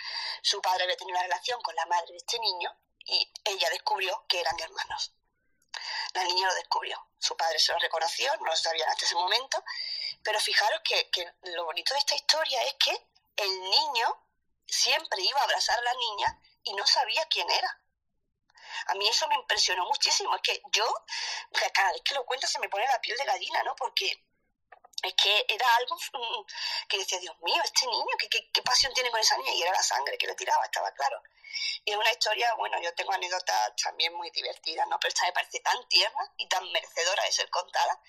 Su 0.42 0.60
padre 0.60 0.84
había 0.84 0.96
tenido 0.96 1.16
una 1.16 1.24
relación 1.24 1.60
con 1.62 1.74
la 1.74 1.86
madre 1.86 2.12
de 2.12 2.16
este 2.16 2.38
niño 2.38 2.76
y 3.04 3.30
ella 3.44 3.68
descubrió 3.70 4.24
que 4.28 4.40
eran 4.40 4.58
hermanos. 4.58 5.12
La 6.14 6.24
niña 6.24 6.46
lo 6.46 6.54
descubrió. 6.54 7.06
Su 7.18 7.36
padre 7.36 7.58
se 7.58 7.72
lo 7.72 7.78
reconoció, 7.78 8.34
no 8.36 8.46
lo 8.46 8.56
sabían 8.56 8.88
hasta 8.88 9.06
ese 9.06 9.14
momento. 9.14 9.62
Pero 10.22 10.38
fijaros 10.40 10.80
que, 10.84 11.10
que 11.10 11.32
lo 11.42 11.64
bonito 11.64 11.94
de 11.94 12.00
esta 12.00 12.14
historia 12.14 12.62
es 12.64 12.74
que 12.74 13.06
el 13.36 13.60
niño 13.60 14.26
siempre 14.66 15.22
iba 15.22 15.40
a 15.40 15.44
abrazar 15.44 15.78
a 15.78 15.82
la 15.82 15.94
niña 15.94 16.40
y 16.64 16.74
no 16.74 16.86
sabía 16.86 17.26
quién 17.26 17.50
era. 17.50 17.81
A 18.86 18.94
mí 18.94 19.08
eso 19.08 19.26
me 19.28 19.34
impresionó 19.34 19.84
muchísimo. 19.86 20.34
Es 20.36 20.42
que 20.42 20.62
yo, 20.72 20.94
cada 21.72 21.92
vez 21.92 22.02
que 22.04 22.14
lo 22.14 22.24
cuento, 22.24 22.46
se 22.46 22.58
me 22.60 22.68
pone 22.68 22.86
la 22.86 23.00
piel 23.00 23.16
de 23.16 23.24
gallina, 23.24 23.62
¿no? 23.62 23.74
Porque 23.76 24.24
es 25.02 25.14
que 25.14 25.44
era 25.48 25.66
algo 25.76 25.96
mm, 25.96 26.44
que 26.88 26.98
decía, 26.98 27.18
Dios 27.18 27.36
mío, 27.40 27.60
este 27.64 27.86
niño, 27.86 28.06
¿qué, 28.18 28.28
qué, 28.28 28.62
pasión 28.62 28.92
tiene 28.94 29.10
con 29.10 29.20
esa 29.20 29.36
niña? 29.36 29.52
Y 29.54 29.62
era 29.62 29.72
la 29.72 29.82
sangre 29.82 30.16
que 30.16 30.26
le 30.26 30.34
tiraba, 30.34 30.64
estaba 30.64 30.92
claro. 30.92 31.20
Y 31.84 31.90
es 31.90 31.96
una 31.96 32.10
historia, 32.10 32.54
bueno, 32.54 32.80
yo 32.80 32.94
tengo 32.94 33.12
anécdotas 33.12 33.72
también 33.82 34.14
muy 34.14 34.30
divertidas, 34.30 34.86
¿no? 34.88 34.98
Pero 35.00 35.08
esta 35.08 35.26
me 35.26 35.32
parece 35.32 35.60
tan 35.60 35.88
tierna 35.88 36.32
y 36.36 36.48
tan 36.48 36.70
merecedora 36.70 37.24
de 37.24 37.32
ser 37.32 37.50
contada. 37.50 38.00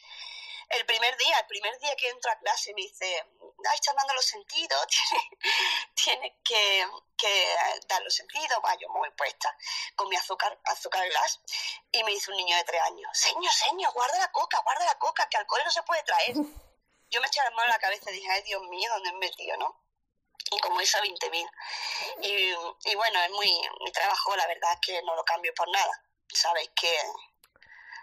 El 0.69 0.85
primer 0.85 1.17
día, 1.17 1.39
el 1.39 1.47
primer 1.47 1.77
día 1.79 1.95
que 1.95 2.09
entro 2.09 2.31
a 2.31 2.35
clase 2.37 2.73
me 2.73 2.81
dice, 2.83 3.25
ay, 3.69 3.75
está 3.75 3.93
dando 3.93 4.13
los 4.13 4.25
sentidos, 4.25 4.87
tiene, 5.95 6.39
que, 6.43 6.85
dar 7.87 8.01
los 8.01 8.13
sentidos, 8.13 8.59
va, 8.65 8.75
yo 8.75 8.89
muy 8.89 9.09
puesta 9.11 9.55
con 9.95 10.09
mi 10.09 10.15
azúcar, 10.15 10.59
azúcar 10.65 11.07
glass, 11.07 11.39
y 11.91 12.03
me 12.03 12.11
dice 12.11 12.31
un 12.31 12.37
niño 12.37 12.55
de 12.57 12.63
tres 12.63 12.81
años, 12.81 13.09
señor, 13.13 13.51
señor, 13.53 13.93
guarda 13.93 14.19
la 14.19 14.31
coca, 14.31 14.59
guarda 14.63 14.85
la 14.85 14.99
coca, 14.99 15.27
que 15.29 15.37
alcohol 15.37 15.61
no 15.63 15.71
se 15.71 15.83
puede 15.83 16.03
traer. 16.03 16.35
Yo 17.09 17.21
me 17.21 17.27
eché 17.27 17.41
la 17.43 17.51
mano 17.51 17.69
a 17.69 17.75
la 17.75 17.79
cabeza 17.79 18.09
y 18.09 18.15
dije, 18.15 18.31
ay, 18.31 18.41
Dios 18.41 18.61
mío, 18.63 18.89
¿dónde 18.93 19.11
me 19.13 19.19
metido, 19.19 19.55
no? 19.57 19.83
y 20.51 20.59
como 20.59 20.81
esa 20.81 21.01
20.000. 21.01 21.49
Y, 22.21 22.89
y 22.91 22.95
bueno, 22.95 23.23
es 23.23 23.31
muy, 23.31 23.49
mi 23.83 23.91
trabajo 23.91 24.35
la 24.35 24.47
verdad 24.47 24.73
es 24.73 24.79
que 24.81 25.01
no 25.03 25.15
lo 25.15 25.23
cambio 25.23 25.53
por 25.55 25.69
nada. 25.69 26.03
Sabéis 26.31 26.69
que, 26.75 26.95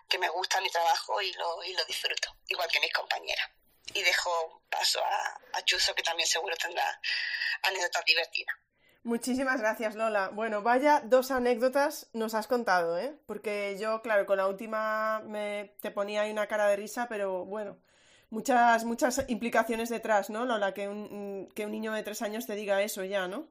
que 0.09 0.19
me 0.19 0.28
gusta 0.28 0.61
mi 0.61 0.70
trabajo 0.70 1.20
y 1.23 1.32
lo, 1.35 1.62
y 1.65 1.73
lo 1.73 1.85
disfruto, 1.85 2.37
igual 2.49 2.70
que 2.70 2.81
mis 2.81 2.93
compañeras. 2.93 3.51
Y 3.93 4.02
dejo 4.02 4.62
paso 4.70 5.01
a, 5.05 5.59
a 5.59 5.65
Chuso, 5.65 5.94
que 5.94 6.02
también 6.02 6.28
seguro 6.28 6.55
tendrá 6.57 7.01
anécdotas 7.62 8.05
divertidas. 8.05 8.57
Muchísimas 9.02 9.61
gracias, 9.61 9.94
Lola. 9.94 10.28
Bueno, 10.28 10.62
vaya 10.62 11.01
dos 11.02 11.31
anécdotas 11.31 12.11
nos 12.12 12.35
has 12.35 12.47
contado, 12.47 12.98
¿eh? 12.98 13.15
Porque 13.27 13.78
yo, 13.81 14.02
claro, 14.02 14.27
con 14.27 14.36
la 14.36 14.47
última 14.47 15.20
me 15.24 15.74
te 15.81 15.90
ponía 15.90 16.23
ahí 16.23 16.31
una 16.31 16.47
cara 16.47 16.69
de 16.69 16.77
risa, 16.77 17.09
pero 17.09 17.47
bueno, 17.47 17.78
muchas, 18.28 18.85
muchas 18.85 19.24
implicaciones 19.28 19.89
detrás, 19.89 20.28
¿no, 20.28 20.44
Lola? 20.44 20.74
Que 20.74 20.86
un, 20.86 21.48
que 21.55 21.65
un 21.65 21.73
niño 21.73 21.93
de 21.93 22.02
tres 22.02 22.20
años 22.20 22.47
te 22.47 22.55
diga 22.55 22.82
eso 22.82 23.02
ya, 23.05 23.27
¿no? 23.27 23.48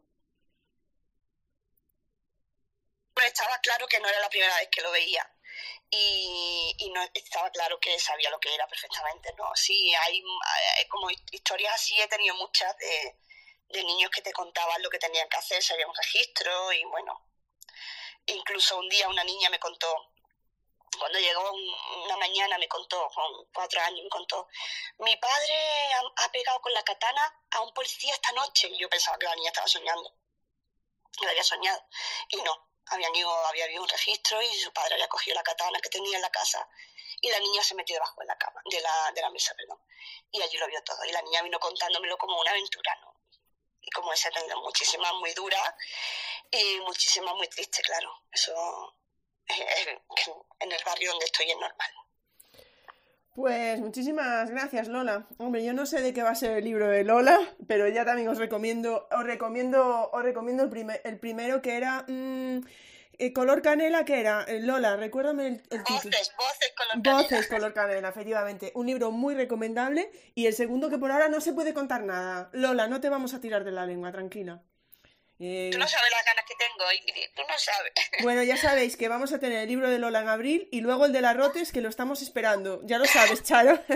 Pues 3.16 3.26
estaba 3.26 3.58
claro 3.64 3.88
que 3.88 4.00
no 4.00 4.08
era 4.08 4.20
la 4.20 4.30
primera 4.30 4.56
vez 4.56 4.70
que 4.72 4.82
lo 4.82 4.92
veía. 4.92 5.28
Y, 5.92 6.92
no 6.94 7.04
estaba 7.14 7.52
claro 7.52 7.80
que 7.80 8.00
sabía 8.00 8.32
lo 8.32 8.40
que 8.40 8.54
era 8.54 8.68
perfectamente, 8.68 9.32
¿no? 9.38 9.52
Sí, 9.56 9.94
hay, 9.94 10.24
hay 10.78 10.88
como 10.88 11.08
historias 11.32 11.76
así, 11.76 12.00
he 12.02 12.08
tenido 12.08 12.34
muchas 12.36 12.76
de 12.78 13.84
niños 13.84 14.10
que 14.10 14.22
te 14.22 14.34
contaban 14.34 14.82
lo 14.82 14.90
que 14.90 14.98
tenían 14.98 15.30
que 15.30 15.38
hacer, 15.38 15.62
se 15.62 15.74
había 15.74 15.88
un 15.88 15.96
registro 15.96 16.74
y 16.74 16.84
bueno, 16.86 17.30
incluso 18.26 18.78
un 18.78 18.90
día 18.90 19.08
una 19.08 19.24
niña 19.24 19.50
me 19.50 19.60
contó, 19.60 20.12
cuando 20.98 21.20
llegó 21.20 21.52
una 22.06 22.18
mañana 22.18 22.58
me 22.58 22.68
contó, 22.68 23.10
con 23.14 23.46
cuatro 23.54 23.82
años 23.82 24.04
me 24.04 24.10
contó, 24.10 24.48
mi 25.00 25.16
padre 25.18 25.56
ha, 26.18 26.32
pegado 26.32 26.62
con 26.62 26.74
la 26.74 26.84
katana 26.84 27.22
a 27.52 27.62
un 27.62 27.74
policía 27.74 28.14
esta 28.14 28.32
noche 28.32 28.68
y 28.70 28.78
yo 28.78 28.90
pensaba 28.90 29.18
que 29.18 29.26
la 29.26 29.36
niña 29.36 29.50
estaba 29.50 29.68
soñando, 29.68 30.14
lo 31.22 31.30
había 31.30 31.44
soñado. 31.44 31.82
Y 32.30 32.38
no, 32.38 32.69
habían 32.90 33.16
ido, 33.16 33.32
había 33.48 33.66
habido 33.66 33.82
un 33.84 33.90
registro 33.90 34.42
y 34.42 34.54
su 34.60 34.72
padre 34.72 34.96
había 34.96 35.08
cogido 35.08 35.36
la 35.36 35.44
katana 35.44 35.80
que 35.80 35.90
tenía 35.90 36.18
en 36.18 36.22
la 36.22 36.30
casa 36.30 36.68
y 37.22 37.30
la 37.30 37.40
niña 37.40 37.64
se 37.64 37.76
metió 37.76 37.96
debajo 37.96 38.22
de 38.22 38.28
la 38.28 38.38
cama, 38.38 38.62
de 38.66 38.82
la, 38.82 39.12
de 39.14 39.22
la 39.22 39.30
mesa, 39.30 39.54
perdón, 39.56 39.80
y 40.32 40.42
allí 40.42 40.58
lo 40.58 40.68
vio 40.68 40.82
todo 40.84 41.04
y 41.06 41.12
la 41.12 41.22
niña 41.22 41.42
vino 41.42 41.60
contándomelo 41.60 42.18
como 42.18 42.40
una 42.40 42.52
aventura, 42.52 42.96
¿no? 43.02 43.20
y 43.82 43.90
como 43.92 44.14
esa 44.14 44.30
tenido 44.32 44.60
muchísimas 44.62 45.14
muy 45.16 45.34
duras 45.34 45.74
y 46.52 46.80
muchísimas 46.82 47.34
muy 47.36 47.48
tristes, 47.48 47.86
claro. 47.86 48.24
Eso 48.32 48.96
es, 49.48 49.88
en 50.60 50.72
el 50.72 50.84
barrio 50.84 51.12
donde 51.12 51.26
estoy 51.26 51.50
es 51.52 51.58
normal. 51.58 51.92
Pues 53.40 53.80
muchísimas 53.80 54.50
gracias, 54.50 54.90
Lola. 54.90 55.26
Hombre, 55.38 55.64
yo 55.64 55.72
no 55.72 55.86
sé 55.86 56.02
de 56.02 56.14
qué 56.14 56.24
va 56.24 56.32
a 56.32 56.36
ser 56.36 56.58
el 56.58 56.66
libro 56.66 56.90
de 56.90 57.06
Lola, 57.06 57.40
pero 57.68 57.88
ya 57.88 58.04
también 58.04 58.28
os 58.28 58.38
recomiendo, 58.38 59.08
os 59.10 59.24
recomiendo, 59.24 60.10
os 60.12 60.24
recomiendo 60.24 60.64
el, 60.64 60.70
primer, 60.70 61.00
el 61.06 61.18
primero 61.20 61.62
que 61.62 61.78
era 61.78 62.04
mm, 62.06 62.60
eh, 63.18 63.32
color 63.32 63.62
canela, 63.62 64.04
¿qué 64.04 64.20
era? 64.20 64.44
Eh, 64.44 64.60
Lola, 64.60 64.98
recuérdame 64.98 65.48
el, 65.48 65.54
el 65.70 65.86
título. 65.86 66.02
Voces, 66.04 66.34
voces 66.38 66.74
color 66.76 67.02
canela. 67.02 67.22
Voces 67.22 67.48
color 67.48 67.74
canela, 67.74 68.10
efectivamente. 68.10 68.74
Un 68.76 68.88
libro 68.88 69.12
muy 69.12 69.36
recomendable. 69.36 70.12
Y 70.36 70.48
el 70.48 70.54
segundo 70.54 70.90
que 70.90 70.98
por 70.98 71.10
ahora 71.10 71.30
no 71.30 71.40
se 71.40 71.54
puede 71.54 71.74
contar 71.74 72.04
nada. 72.04 72.50
Lola, 72.52 72.88
no 72.88 73.00
te 73.00 73.08
vamos 73.08 73.34
a 73.34 73.40
tirar 73.40 73.64
de 73.64 73.72
la 73.72 73.86
lengua, 73.86 74.12
tranquila. 74.12 74.64
Eh... 75.40 75.70
Tú 75.72 75.78
no 75.78 75.88
sabes 75.88 76.12
las 76.12 76.26
ganas 76.26 76.46
que 76.46 76.56
tengo, 76.56 76.92
Ingrid. 76.92 77.30
Tú 77.36 77.42
no 77.48 77.58
sabes. 77.58 77.94
Bueno, 78.24 78.44
ya 78.44 78.58
sabéis 78.58 78.98
que 78.98 79.08
vamos 79.08 79.32
a 79.32 79.40
tener 79.40 79.60
el 79.60 79.70
libro 79.70 79.90
de 79.90 79.98
Lola 79.98 80.22
en 80.22 80.28
abril 80.28 80.68
y 80.72 80.82
luego 80.82 81.06
el 81.06 81.14
de 81.14 81.22
las 81.22 81.38
Rotes, 81.38 81.72
que 81.72 81.82
lo 81.82 81.90
estamos 81.90 82.22
esperando. 82.22 82.82
Ya 82.84 82.98
lo 82.98 83.06
sabes, 83.06 83.44
Charo. 83.44 83.80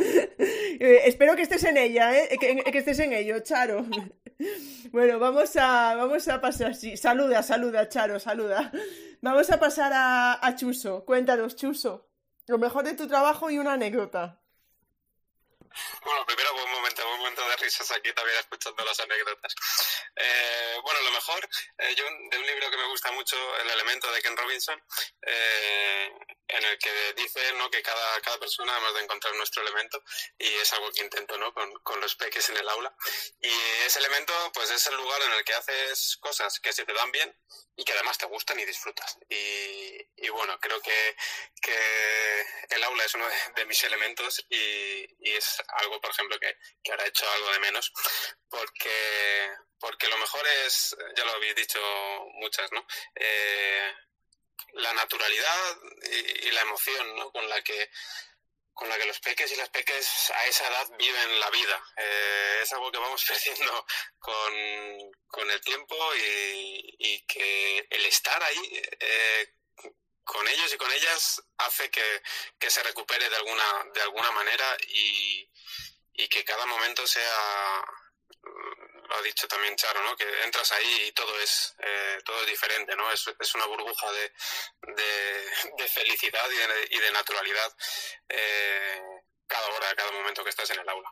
Eh, 0.00 1.02
espero 1.06 1.34
que 1.34 1.42
estés 1.42 1.64
en 1.64 1.76
ella, 1.76 2.16
¿eh? 2.16 2.36
Que, 2.38 2.62
que 2.62 2.78
estés 2.78 3.00
en 3.00 3.12
ello, 3.12 3.40
Charo. 3.40 3.84
Bueno, 4.92 5.18
vamos 5.18 5.56
a, 5.56 5.96
vamos 5.96 6.28
a 6.28 6.40
pasar, 6.40 6.76
sí, 6.76 6.96
saluda, 6.96 7.42
saluda, 7.42 7.88
Charo, 7.88 8.20
saluda. 8.20 8.70
Vamos 9.20 9.50
a 9.50 9.58
pasar 9.58 9.92
a, 9.92 10.46
a 10.46 10.54
Chuso. 10.54 11.04
Cuéntanos, 11.04 11.56
Chuso, 11.56 12.08
lo 12.46 12.58
mejor 12.58 12.84
de 12.84 12.94
tu 12.94 13.08
trabajo 13.08 13.50
y 13.50 13.58
una 13.58 13.72
anécdota. 13.72 14.37
Bueno, 16.04 16.24
primero 16.26 16.54
un 16.54 16.70
momento, 16.70 17.08
un 17.08 17.18
momento 17.18 17.48
de 17.48 17.56
risas 17.56 17.90
aquí 17.90 18.12
también 18.12 18.38
escuchando 18.38 18.84
las 18.84 18.98
anécdotas. 19.00 19.54
Eh, 20.16 20.76
bueno, 20.82 21.00
lo 21.02 21.10
mejor, 21.10 21.48
eh, 21.78 21.94
yo 21.94 22.04
de 22.04 22.38
un 22.38 22.46
libro 22.46 22.70
que 22.70 22.76
me 22.76 22.88
gusta 22.88 23.10
mucho, 23.12 23.36
El 23.58 23.70
elemento 23.70 24.10
de 24.12 24.22
Ken 24.22 24.36
Robinson, 24.36 24.82
eh, 25.22 26.10
en 26.48 26.64
el 26.64 26.78
que 26.78 27.12
dice 27.14 27.52
¿no? 27.54 27.70
que 27.70 27.82
cada, 27.82 28.20
cada 28.20 28.38
persona 28.38 28.76
hemos 28.78 28.94
de 28.94 29.02
encontrar 29.02 29.34
nuestro 29.34 29.62
elemento 29.62 30.02
y 30.38 30.46
es 30.54 30.72
algo 30.72 30.90
que 30.92 31.02
intento 31.02 31.36
¿no? 31.38 31.52
con, 31.52 31.70
con 31.82 32.00
los 32.00 32.16
peques 32.16 32.48
en 32.48 32.56
el 32.56 32.68
aula. 32.68 32.94
Y 33.40 33.52
ese 33.86 33.98
elemento 33.98 34.32
pues 34.54 34.70
es 34.70 34.86
el 34.86 34.96
lugar 34.96 35.20
en 35.22 35.32
el 35.32 35.44
que 35.44 35.54
haces 35.54 36.16
cosas 36.20 36.58
que 36.60 36.72
se 36.72 36.84
te 36.84 36.92
dan 36.94 37.12
bien 37.12 37.34
y 37.76 37.84
que 37.84 37.92
además 37.92 38.18
te 38.18 38.26
gustan 38.26 38.58
y 38.58 38.64
disfrutas. 38.64 39.18
Y, 39.28 39.96
y 40.16 40.28
bueno, 40.30 40.58
creo 40.58 40.80
que, 40.80 41.16
que, 41.62 42.44
el 42.70 42.82
aula 42.82 43.04
es 43.04 43.14
uno 43.14 43.26
de, 43.54 43.64
mis 43.66 43.82
elementos 43.84 44.44
y, 44.50 45.06
y, 45.20 45.34
es 45.36 45.57
algo, 45.68 46.00
por 46.00 46.10
ejemplo, 46.10 46.38
que, 46.38 46.56
que 46.82 46.90
ahora 46.90 47.04
he 47.04 47.08
hecho 47.08 47.30
algo 47.30 47.52
de 47.52 47.60
menos 47.60 47.92
porque, 48.48 49.50
porque 49.78 50.08
lo 50.08 50.18
mejor 50.18 50.46
es, 50.64 50.96
ya 51.16 51.24
lo 51.24 51.32
habéis 51.32 51.54
dicho 51.54 51.80
muchas, 52.34 52.70
¿no? 52.72 52.86
Eh, 53.14 53.92
la 54.72 54.92
naturalidad 54.94 55.78
y, 56.02 56.50
la 56.50 56.62
emoción 56.62 57.16
¿no? 57.16 57.30
con 57.30 57.48
la 57.48 57.62
que 57.62 57.90
con 58.72 58.88
la 58.88 58.96
que 58.96 59.06
los 59.06 59.18
peques 59.18 59.50
y 59.50 59.56
las 59.56 59.70
peques 59.70 60.30
a 60.30 60.46
esa 60.46 60.68
edad 60.68 60.88
viven 60.96 61.40
la 61.40 61.50
vida. 61.50 61.82
Eh, 61.96 62.60
es 62.62 62.72
algo 62.72 62.92
que 62.92 62.98
vamos 62.98 63.24
perdiendo 63.28 63.86
con, 64.20 65.12
con 65.26 65.50
el 65.50 65.60
tiempo 65.62 65.96
y, 66.14 67.24
que 67.26 67.86
el 67.90 68.06
estar 68.06 68.40
ahí 68.40 68.82
eh, 69.00 69.54
con 70.28 70.46
ellos 70.46 70.70
y 70.74 70.76
con 70.76 70.92
ellas 70.92 71.42
hace 71.56 71.90
que, 71.90 72.22
que, 72.58 72.70
se 72.70 72.82
recupere 72.82 73.30
de 73.30 73.36
alguna, 73.36 73.86
de 73.94 74.02
alguna 74.02 74.30
manera 74.32 74.76
y, 74.88 75.50
y 76.12 76.28
que 76.28 76.44
cada 76.44 76.66
momento 76.66 77.06
sea 77.06 77.82
lo 79.08 79.16
ha 79.16 79.22
dicho 79.22 79.48
también 79.48 79.74
Charo, 79.74 80.02
¿no? 80.02 80.14
Que 80.16 80.42
entras 80.42 80.70
ahí 80.72 81.06
y 81.06 81.12
todo 81.12 81.40
es, 81.40 81.74
eh, 81.78 82.18
todo 82.26 82.42
es 82.42 82.46
diferente, 82.46 82.94
¿no? 82.94 83.10
Es, 83.10 83.24
es 83.40 83.54
una 83.54 83.64
burbuja 83.64 84.12
de, 84.12 84.32
de, 85.78 85.88
felicidad 85.88 86.46
y 86.50 86.56
de, 86.56 86.88
y 86.90 86.98
de 86.98 87.10
naturalidad 87.12 87.74
eh, 88.28 89.00
cada 89.46 89.66
hora, 89.68 89.94
cada 89.94 90.12
momento 90.12 90.44
que 90.44 90.50
estás 90.50 90.68
en 90.70 90.80
el 90.80 90.88
aula. 90.90 91.10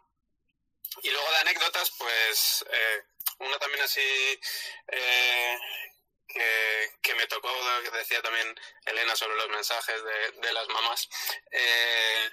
Y 1.02 1.10
luego 1.10 1.30
de 1.30 1.38
anécdotas, 1.38 1.90
pues 1.98 2.66
eh, 2.70 3.02
una 3.38 3.58
también 3.58 3.82
así 3.82 4.38
eh, 4.88 5.58
que, 6.36 6.90
que, 7.02 7.14
me 7.14 7.26
tocó, 7.26 7.48
que 7.82 7.96
decía 7.96 8.20
también 8.22 8.54
Elena 8.84 9.16
sobre 9.16 9.36
los 9.36 9.48
mensajes 9.48 10.02
de, 10.02 10.40
de 10.40 10.52
las 10.52 10.68
mamás. 10.68 11.08
Eh, 11.50 12.30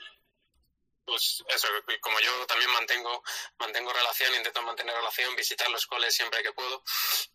pues 1.05 1.43
eso, 1.49 1.67
como 2.01 2.19
yo 2.19 2.45
también 2.45 2.71
mantengo, 2.71 3.23
mantengo 3.57 3.91
relación, 3.91 4.33
intento 4.35 4.61
mantener 4.61 4.95
relación, 4.95 5.35
visitar 5.35 5.69
los 5.69 5.85
coles 5.85 6.13
siempre 6.13 6.41
que 6.41 6.53
puedo 6.53 6.83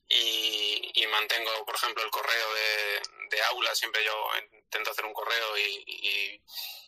y, 0.08 1.06
mantengo, 1.10 1.64
por 1.64 1.74
ejemplo, 1.74 2.04
el 2.04 2.10
correo 2.10 2.54
de, 2.54 3.02
de, 3.30 3.42
aula, 3.44 3.74
siempre 3.74 4.04
yo 4.04 4.14
intento 4.52 4.90
hacer 4.90 5.04
un 5.04 5.12
correo 5.12 5.58
y, 5.58 5.84
y, 5.86 6.42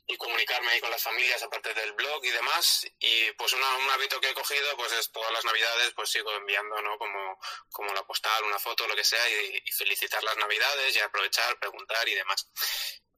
y, 0.07 0.17
comunicarme 0.17 0.73
ahí 0.73 0.81
con 0.81 0.91
las 0.91 1.03
familias 1.03 1.43
aparte 1.43 1.73
del 1.73 1.93
blog 1.93 2.25
y 2.25 2.31
demás 2.31 2.87
y 2.99 3.31
pues 3.33 3.53
una, 3.53 3.77
un 3.77 3.91
hábito 3.91 4.21
que 4.21 4.31
he 4.31 4.35
cogido 4.35 4.77
pues 4.77 4.93
es 4.93 5.11
todas 5.11 5.33
las 5.33 5.45
navidades 5.45 5.93
pues 5.95 6.11
sigo 6.11 6.33
enviando, 6.33 6.81
¿no? 6.83 6.99
Como, 6.99 7.39
como 7.71 7.95
la 7.95 8.05
postal, 8.07 8.45
una 8.45 8.59
foto, 8.59 8.87
lo 8.87 8.97
que 8.97 9.05
sea 9.05 9.29
y, 9.31 9.63
y 9.65 9.73
felicitar 9.73 10.23
las 10.23 10.37
navidades 10.37 10.97
y 10.97 11.01
aprovechar, 11.01 11.59
preguntar 11.59 12.09
y 12.09 12.15
demás. 12.15 12.49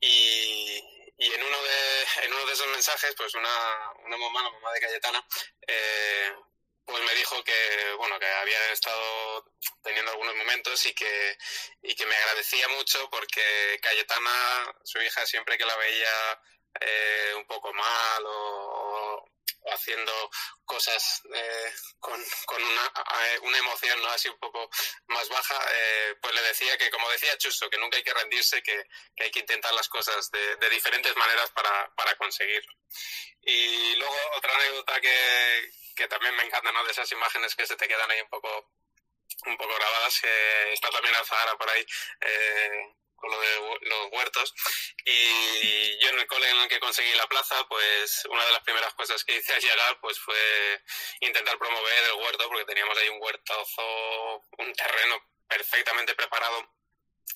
Y, 0.00 1.01
y 1.22 1.32
en 1.32 1.42
uno 1.42 1.62
de, 1.62 2.24
en 2.24 2.34
uno 2.34 2.46
de 2.46 2.52
esos 2.52 2.66
mensajes, 2.66 3.14
pues 3.16 3.32
una, 3.34 3.92
una 4.04 4.16
mamá, 4.16 4.42
la 4.42 4.50
mamá 4.50 4.72
de 4.72 4.80
Cayetana, 4.80 5.24
eh, 5.68 6.32
pues 6.84 7.00
me 7.04 7.14
dijo 7.14 7.44
que, 7.44 7.92
bueno, 7.96 8.18
que 8.18 8.26
había 8.26 8.72
estado 8.72 9.44
teniendo 9.84 10.10
algunos 10.10 10.34
momentos 10.34 10.84
y 10.86 10.92
que, 10.94 11.38
y 11.82 11.94
que 11.94 12.06
me 12.06 12.16
agradecía 12.16 12.66
mucho 12.70 13.08
porque 13.08 13.78
Cayetana, 13.80 14.74
su 14.82 15.00
hija, 15.00 15.24
siempre 15.24 15.56
que 15.56 15.64
la 15.64 15.76
veía 15.76 16.40
eh, 16.80 17.34
un 17.36 17.46
poco 17.46 17.72
mal 17.72 18.24
o, 18.26 19.11
haciendo 19.66 20.12
cosas 20.64 21.22
eh, 21.34 21.72
con, 21.98 22.22
con 22.46 22.62
una, 22.62 22.86
eh, 22.86 23.38
una, 23.42 23.58
emoción 23.58 24.02
¿no? 24.02 24.08
así 24.08 24.28
un 24.28 24.38
poco 24.38 24.68
más 25.08 25.28
baja, 25.28 25.58
eh, 25.72 26.16
pues 26.20 26.34
le 26.34 26.42
decía 26.42 26.76
que, 26.78 26.90
como 26.90 27.10
decía 27.10 27.36
Chuso, 27.38 27.70
que 27.70 27.78
nunca 27.78 27.96
hay 27.96 28.02
que 28.02 28.14
rendirse, 28.14 28.62
que, 28.62 28.86
que 29.14 29.24
hay 29.24 29.30
que 29.30 29.40
intentar 29.40 29.72
las 29.74 29.88
cosas 29.88 30.30
de, 30.30 30.56
de 30.56 30.70
diferentes 30.70 31.16
maneras 31.16 31.50
para, 31.50 31.92
para 31.94 32.16
conseguirlo. 32.16 32.72
Y 33.42 33.96
luego 33.96 34.16
otra 34.36 34.54
anécdota 34.54 35.00
que, 35.00 35.70
que 35.96 36.08
también 36.08 36.34
me 36.36 36.44
encanta, 36.44 36.72
¿no? 36.72 36.84
De 36.84 36.92
esas 36.92 37.10
imágenes 37.12 37.54
que 37.54 37.66
se 37.66 37.76
te 37.76 37.88
quedan 37.88 38.10
ahí 38.10 38.20
un 38.20 38.28
poco 38.28 38.72
un 39.46 39.56
poco 39.56 39.74
grabadas, 39.74 40.20
que 40.20 40.72
está 40.72 40.90
también 40.90 41.14
Alzahara 41.14 41.56
por 41.56 41.68
ahí, 41.68 41.84
eh, 42.20 42.94
con 43.22 43.30
lo 43.30 43.40
de 43.40 43.78
los 43.82 44.08
huertos. 44.10 44.52
Y 45.04 45.98
yo 46.00 46.08
en 46.10 46.18
el 46.18 46.26
cole 46.26 46.50
en 46.50 46.58
el 46.58 46.68
que 46.68 46.80
conseguí 46.80 47.14
la 47.14 47.28
plaza, 47.28 47.64
pues 47.68 48.24
una 48.28 48.44
de 48.44 48.52
las 48.52 48.62
primeras 48.62 48.92
cosas 48.94 49.24
que 49.24 49.36
hice 49.36 49.54
al 49.54 49.62
llegar 49.62 50.00
pues 50.00 50.18
fue 50.18 50.82
intentar 51.20 51.56
promover 51.56 52.04
el 52.04 52.14
huerto, 52.14 52.48
porque 52.48 52.64
teníamos 52.64 52.98
ahí 52.98 53.08
un 53.08 53.22
huertazo, 53.22 54.42
un 54.58 54.72
terreno 54.74 55.22
perfectamente 55.48 56.14
preparado 56.14 56.68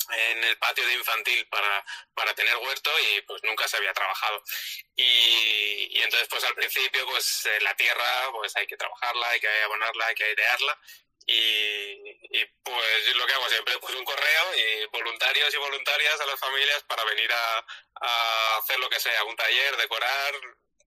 en 0.08 0.44
el 0.44 0.58
patio 0.58 0.86
de 0.86 0.94
infantil 0.94 1.46
para, 1.48 1.84
para 2.14 2.34
tener 2.34 2.56
huerto 2.56 2.90
y 3.00 3.20
pues 3.22 3.42
nunca 3.44 3.66
se 3.68 3.76
había 3.76 3.92
trabajado. 3.92 4.42
Y, 4.96 5.98
y 5.98 6.02
entonces 6.02 6.28
pues 6.28 6.42
al 6.44 6.54
principio 6.54 7.06
pues 7.06 7.48
la 7.60 7.74
tierra 7.76 8.30
pues 8.32 8.54
hay 8.56 8.66
que 8.66 8.76
trabajarla, 8.76 9.28
hay 9.30 9.40
que 9.40 9.62
abonarla, 9.62 10.06
hay 10.06 10.14
que 10.14 10.24
airearla 10.24 10.80
y, 11.26 12.44
pues 12.62 13.16
lo 13.16 13.26
que 13.26 13.32
hago 13.32 13.48
siempre, 13.48 13.78
pues 13.78 13.94
un 13.94 14.04
correo 14.04 14.54
y 14.54 14.86
voluntarios 14.86 15.52
y 15.52 15.56
voluntarias 15.56 16.20
a 16.20 16.26
las 16.26 16.38
familias 16.38 16.82
para 16.84 17.04
venir 17.04 17.30
a, 17.32 17.64
hacer 18.58 18.78
lo 18.78 18.88
que 18.88 19.00
sea, 19.00 19.24
un 19.24 19.36
taller, 19.36 19.76
decorar, 19.76 20.34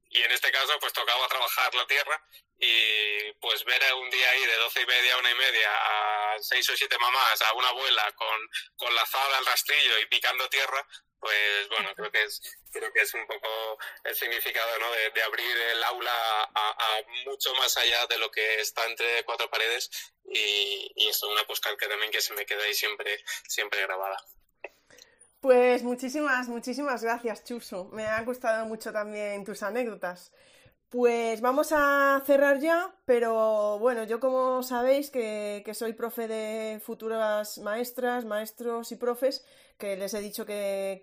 y 0.09 0.21
en 0.21 0.31
este 0.31 0.51
caso 0.51 0.77
pues 0.79 0.93
tocaba 0.93 1.27
trabajar 1.27 1.73
la 1.75 1.85
tierra 1.85 2.21
y 2.57 3.31
pues 3.33 3.63
ver 3.63 3.81
un 3.93 4.09
día 4.09 4.29
ahí 4.31 4.45
de 4.45 4.55
doce 4.57 4.81
y 4.81 4.85
media 4.85 5.13
a 5.13 5.17
una 5.17 5.31
y 5.31 5.35
media 5.35 5.69
a 5.71 6.35
seis 6.39 6.67
o 6.69 6.75
siete 6.75 6.97
mamás, 6.97 7.41
a 7.41 7.53
una 7.53 7.69
abuela 7.69 8.11
con, 8.13 8.49
con 8.75 8.93
la 8.95 9.03
azada 9.03 9.37
al 9.37 9.45
rastrillo 9.45 9.99
y 9.99 10.05
picando 10.07 10.49
tierra, 10.49 10.85
pues 11.19 11.69
bueno, 11.69 11.89
creo 11.95 12.11
que 12.11 12.23
es, 12.23 12.41
creo 12.71 12.91
que 12.93 13.01
es 13.01 13.13
un 13.13 13.25
poco 13.27 13.77
el 14.03 14.15
significado 14.15 14.79
¿no? 14.79 14.91
de, 14.91 15.21
abrir 15.23 15.57
el 15.73 15.83
aula 15.83 16.43
a, 16.55 17.01
mucho 17.25 17.53
más 17.55 17.75
allá 17.77 18.05
de 18.07 18.17
lo 18.17 18.31
que 18.31 18.61
está 18.61 18.85
entre 18.85 19.23
cuatro 19.25 19.49
paredes 19.49 19.89
y, 20.25 20.91
y 20.95 21.07
es 21.09 21.21
una 21.23 21.45
postal 21.45 21.77
que 21.77 21.87
también 21.87 22.11
que 22.11 22.21
se 22.21 22.33
me 22.33 22.45
queda 22.45 22.63
ahí 22.63 22.73
siempre, 22.73 23.23
siempre 23.47 23.81
grabada. 23.81 24.17
Pues 25.41 25.83
muchísimas, 25.83 26.49
muchísimas 26.49 27.01
gracias, 27.01 27.45
Chuso. 27.45 27.85
Me 27.93 28.05
han 28.05 28.25
gustado 28.25 28.65
mucho 28.65 28.91
también 28.91 29.45
tus 29.45 29.63
anécdotas. 29.63 30.33
Pues 30.89 31.39
vamos 31.39 31.71
a 31.71 32.21
cerrar 32.25 32.59
ya, 32.59 32.93
pero 33.05 33.77
bueno, 33.79 34.03
yo 34.03 34.19
como 34.19 34.63
sabéis 34.63 35.11
que, 35.11 35.61
que 35.63 35.75
soy 35.75 35.93
profe 35.93 36.27
de 36.27 36.81
futuras 36.83 37.59
maestras, 37.59 38.25
maestros 38.25 38.91
y 38.91 38.95
profes, 38.95 39.45
que 39.79 39.95
les 39.97 40.13
he 40.13 40.19
dicho 40.19 40.45
que, 40.45 40.99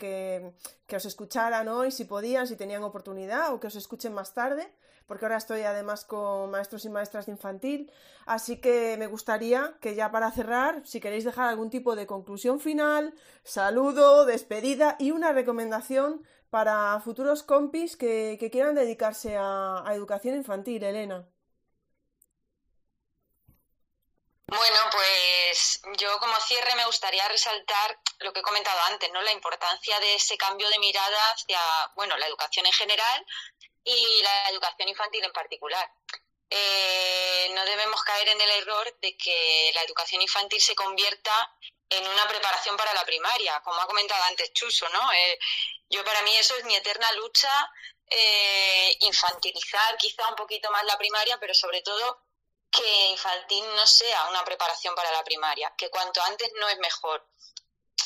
que, 0.87 0.97
os 0.97 1.07
escucharan 1.07 1.67
hoy 1.69 1.91
si 1.91 2.05
podían, 2.05 2.47
si 2.47 2.57
tenían 2.57 2.85
oportunidad 2.85 3.53
o 3.53 3.59
que 3.59 3.69
os 3.69 3.77
escuchen 3.77 4.13
más 4.13 4.35
tarde, 4.35 4.71
porque 5.07 5.25
ahora 5.25 5.39
estoy 5.39 5.63
además 5.63 6.05
con 6.05 6.51
maestros 6.51 6.85
y 6.85 6.91
maestras 6.91 7.27
de 7.27 7.33
infantil. 7.33 7.91
Así 8.27 8.61
que 8.61 8.97
me 8.99 9.07
gustaría 9.07 9.75
que 9.81 9.95
ya 9.95 10.13
para 10.13 10.31
cerrar, 10.31 10.83
si 10.85 11.01
queréis 11.01 11.25
dejar 11.25 11.49
algún 11.49 11.71
tipo 11.71 11.97
de 11.97 12.07
conclusión 12.07 12.61
final, 12.61 13.15
saludo, 13.43 14.27
despedida 14.27 14.97
y 14.99 15.11
una 15.11 15.33
recomendación 15.33 16.23
para 16.51 17.01
futuros 17.01 17.43
compis 17.43 17.97
que, 17.97 18.39
quieran 18.53 18.75
dedicarse 18.75 19.37
a 19.39 19.91
educación 19.95 20.37
infantil, 20.37 20.85
Elena. 20.85 21.27
Bueno, 24.49 24.79
pues 24.93 25.06
yo 25.95 26.19
como 26.19 26.37
cierre 26.41 26.75
me 26.75 26.87
gustaría 26.87 27.27
resaltar 27.29 27.99
lo 28.19 28.33
que 28.33 28.41
he 28.41 28.43
comentado 28.43 28.81
antes, 28.85 29.11
¿no? 29.13 29.23
La 29.23 29.33
importancia 29.33 29.99
de 30.01 30.15
ese 30.15 30.37
cambio 30.37 30.69
de 30.69 30.79
mirada 30.79 31.31
hacia, 31.31 31.61
bueno, 31.95 32.17
la 32.17 32.27
educación 32.27 32.67
en 32.67 32.73
general 32.73 33.27
y 33.85 34.23
la 34.23 34.51
educación 34.51 34.89
infantil 34.89 35.25
en 35.25 35.33
particular. 35.33 35.89
Eh, 36.51 37.51
no 37.55 37.65
debemos 37.65 38.03
caer 38.03 38.29
en 38.29 38.41
el 38.41 38.51
error 38.51 38.97
de 39.01 39.17
que 39.17 39.71
la 39.75 39.83
educación 39.83 40.23
infantil 40.23 40.61
se 40.61 40.75
convierta 40.75 41.57
en 41.89 42.07
una 42.07 42.27
preparación 42.27 42.77
para 42.77 42.93
la 42.95 43.05
primaria, 43.05 43.61
como 43.65 43.81
ha 43.81 43.87
comentado 43.87 44.23
antes 44.25 44.53
Chuso, 44.53 44.89
¿no? 44.89 45.13
Eh, 45.13 45.39
yo 45.89 46.05
para 46.05 46.23
mí 46.23 46.37
eso 46.37 46.57
es 46.57 46.65
mi 46.65 46.75
eterna 46.75 47.11
lucha, 47.13 47.71
eh, 48.09 48.97
infantilizar 49.01 49.97
quizá 49.97 50.29
un 50.29 50.37
poquito 50.37 50.71
más 50.71 50.85
la 50.85 50.99
primaria, 50.99 51.39
pero 51.39 51.55
sobre 51.55 51.83
todo 51.83 52.26
que 52.71 53.07
infantil 53.07 53.65
no 53.75 53.87
sea 53.87 54.29
una 54.29 54.45
preparación 54.45 54.95
para 54.95 55.11
la 55.13 55.25
primaria, 55.25 55.73
que 55.77 55.91
cuanto 55.91 56.21
antes 56.23 56.51
no 56.55 56.69
es 56.69 56.79
mejor. 56.79 57.27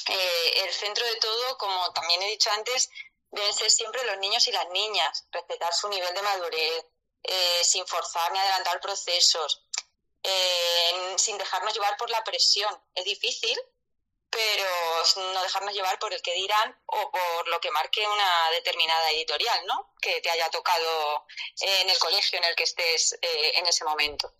Eh, 0.06 0.62
el 0.64 0.72
centro 0.72 1.04
de 1.06 1.16
todo, 1.16 1.58
como 1.58 1.92
también 1.92 2.22
he 2.22 2.30
dicho 2.30 2.50
antes, 2.52 2.90
deben 3.30 3.52
ser 3.52 3.70
siempre 3.70 4.04
los 4.04 4.18
niños 4.18 4.46
y 4.48 4.52
las 4.52 4.68
niñas, 4.70 5.26
respetar 5.30 5.72
su 5.72 5.88
nivel 5.88 6.14
de 6.14 6.22
madurez, 6.22 6.84
eh, 7.22 7.60
sin 7.64 7.86
forzar 7.86 8.32
ni 8.32 8.38
adelantar 8.38 8.80
procesos, 8.80 9.66
eh, 10.22 11.14
sin 11.16 11.38
dejarnos 11.38 11.74
llevar 11.74 11.96
por 11.96 12.10
la 12.10 12.24
presión. 12.24 12.82
Es 12.94 13.04
difícil, 13.04 13.58
pero 14.30 14.64
no 15.16 15.42
dejarnos 15.42 15.74
llevar 15.74 15.98
por 15.98 16.12
el 16.12 16.22
que 16.22 16.34
dirán 16.34 16.78
o 16.86 17.10
por 17.10 17.48
lo 17.48 17.60
que 17.60 17.70
marque 17.70 18.06
una 18.06 18.50
determinada 18.52 19.10
editorial, 19.10 19.66
¿no? 19.66 19.92
Que 20.00 20.20
te 20.20 20.30
haya 20.30 20.48
tocado 20.50 21.26
en 21.60 21.90
el 21.90 21.98
colegio 21.98 22.38
en 22.38 22.44
el 22.44 22.54
que 22.54 22.64
estés 22.64 23.18
eh, 23.20 23.52
en 23.56 23.66
ese 23.66 23.84
momento. 23.84 24.32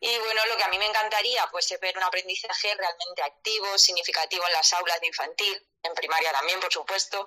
Y 0.00 0.18
bueno, 0.18 0.44
lo 0.46 0.56
que 0.56 0.64
a 0.64 0.68
mí 0.68 0.78
me 0.78 0.86
encantaría 0.86 1.46
pues 1.50 1.70
es 1.70 1.80
ver 1.80 1.96
un 1.96 2.02
aprendizaje 2.02 2.74
realmente 2.74 3.22
activo, 3.22 3.78
significativo 3.78 4.44
en 4.46 4.52
las 4.52 4.72
aulas 4.72 5.00
de 5.00 5.06
infantil, 5.06 5.66
en 5.82 5.94
primaria 5.94 6.32
también, 6.32 6.60
por 6.60 6.72
supuesto, 6.72 7.24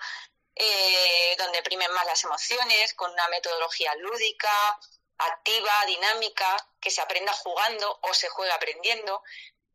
eh, 0.53 1.35
donde 1.37 1.63
primen 1.63 1.91
más 1.93 2.05
las 2.05 2.23
emociones, 2.23 2.93
con 2.93 3.11
una 3.11 3.27
metodología 3.29 3.95
lúdica, 3.95 4.79
activa, 5.17 5.85
dinámica, 5.85 6.57
que 6.81 6.91
se 6.91 7.01
aprenda 7.01 7.31
jugando 7.33 7.99
o 8.01 8.13
se 8.13 8.29
juega 8.29 8.55
aprendiendo, 8.55 9.23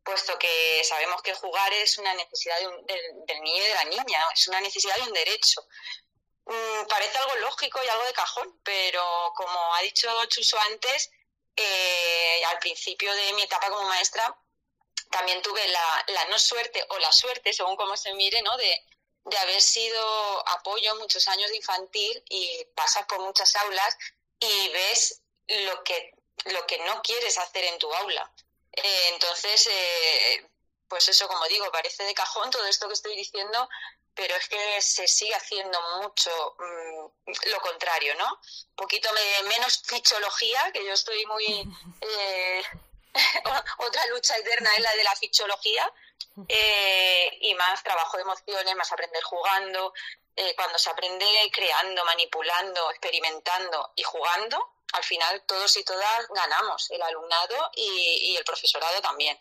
puesto 0.03 0.37
que 0.39 0.83
sabemos 0.83 1.21
que 1.21 1.33
jugar 1.33 1.73
es 1.73 1.97
una 1.97 2.13
necesidad 2.13 2.57
del 2.59 3.41
niño 3.41 3.63
y 3.63 3.67
de 3.67 3.73
la 3.75 3.83
niña, 3.85 4.25
es 4.33 4.47
una 4.47 4.61
necesidad 4.61 4.95
de 4.95 5.03
un 5.03 5.13
derecho. 5.13 5.61
Mm, 6.45 6.87
parece 6.87 7.17
algo 7.17 7.35
lógico 7.37 7.79
y 7.83 7.87
algo 7.87 8.05
de 8.05 8.13
cajón, 8.13 8.59
pero 8.63 9.33
como 9.35 9.75
ha 9.75 9.81
dicho 9.81 10.09
Chuso 10.25 10.59
antes, 10.59 11.11
eh, 11.55 12.41
al 12.45 12.59
principio 12.59 13.13
de 13.13 13.33
mi 13.33 13.43
etapa 13.43 13.69
como 13.69 13.87
maestra 13.87 14.35
también 15.11 15.41
tuve 15.41 15.67
la, 15.67 16.25
no 16.29 16.39
suerte 16.39 16.85
o 16.89 16.97
la 16.99 17.11
suerte, 17.11 17.53
según 17.53 17.75
cómo 17.75 17.97
se 17.97 18.13
mire, 18.13 18.41
¿no? 18.41 18.55
de, 18.57 18.81
de 19.25 19.37
haber 19.37 19.61
sido 19.61 20.49
apoyo 20.49 20.95
muchos 20.95 21.27
años 21.27 21.49
de 21.49 21.57
infantil 21.57 22.23
y 22.29 22.65
pasas 22.75 23.05
por 23.05 23.19
muchas 23.19 23.55
aulas 23.57 23.97
y 24.39 24.69
ves 24.69 25.21
lo 25.47 25.83
que, 25.83 26.13
lo 26.45 26.65
que 26.65 26.79
no 26.79 27.01
quieres 27.01 27.37
hacer 27.37 27.65
en 27.65 27.77
tu 27.77 27.93
aula. 27.93 28.31
Eh, 28.73 29.09
entonces, 29.13 29.67
eh, 29.67 30.49
pues 30.87 31.07
eso, 31.09 31.27
como 31.27 31.45
digo, 31.47 31.69
parece 31.71 32.03
de 32.03 32.13
cajón 32.13 32.49
todo 32.49 32.65
esto 32.65 32.87
que 32.87 32.93
estoy 32.93 33.15
diciendo, 33.15 33.69
pero 34.13 34.35
es 34.35 34.47
que 34.47 34.81
se 34.81 35.07
sigue 35.07 35.33
haciendo 35.35 35.79
mucho 36.01 36.55
mm, 36.59 37.31
lo 37.49 37.59
contrario, 37.61 38.15
¿no? 38.15 38.27
Un 38.27 38.75
poquito 38.75 39.09
menos 39.47 39.81
fichología, 39.85 40.71
que 40.73 40.85
yo 40.85 40.93
estoy 40.93 41.25
muy... 41.25 41.45
Eh, 42.01 42.63
otra 43.77 44.07
lucha 44.07 44.37
eterna 44.37 44.73
es 44.73 44.79
la 44.79 44.95
de 44.95 45.03
la 45.03 45.15
fichología, 45.17 45.91
y 47.41 47.53
más 47.55 47.83
trabajo 47.83 48.15
de 48.15 48.23
emociones, 48.23 48.75
más 48.75 48.91
aprender 48.91 49.21
jugando. 49.23 49.93
Cuando 50.55 50.79
se 50.79 50.89
aprende 50.89 51.25
creando, 51.51 52.03
manipulando, 52.05 52.89
experimentando 52.89 53.91
y 53.95 54.03
jugando, 54.03 54.73
al 54.93 55.03
final 55.03 55.43
todos 55.45 55.75
y 55.77 55.83
todas 55.83 56.27
ganamos, 56.29 56.89
el 56.91 57.01
alumnado 57.01 57.71
y, 57.75 58.35
el 58.35 58.43
profesorado 58.43 59.01
también. 59.01 59.39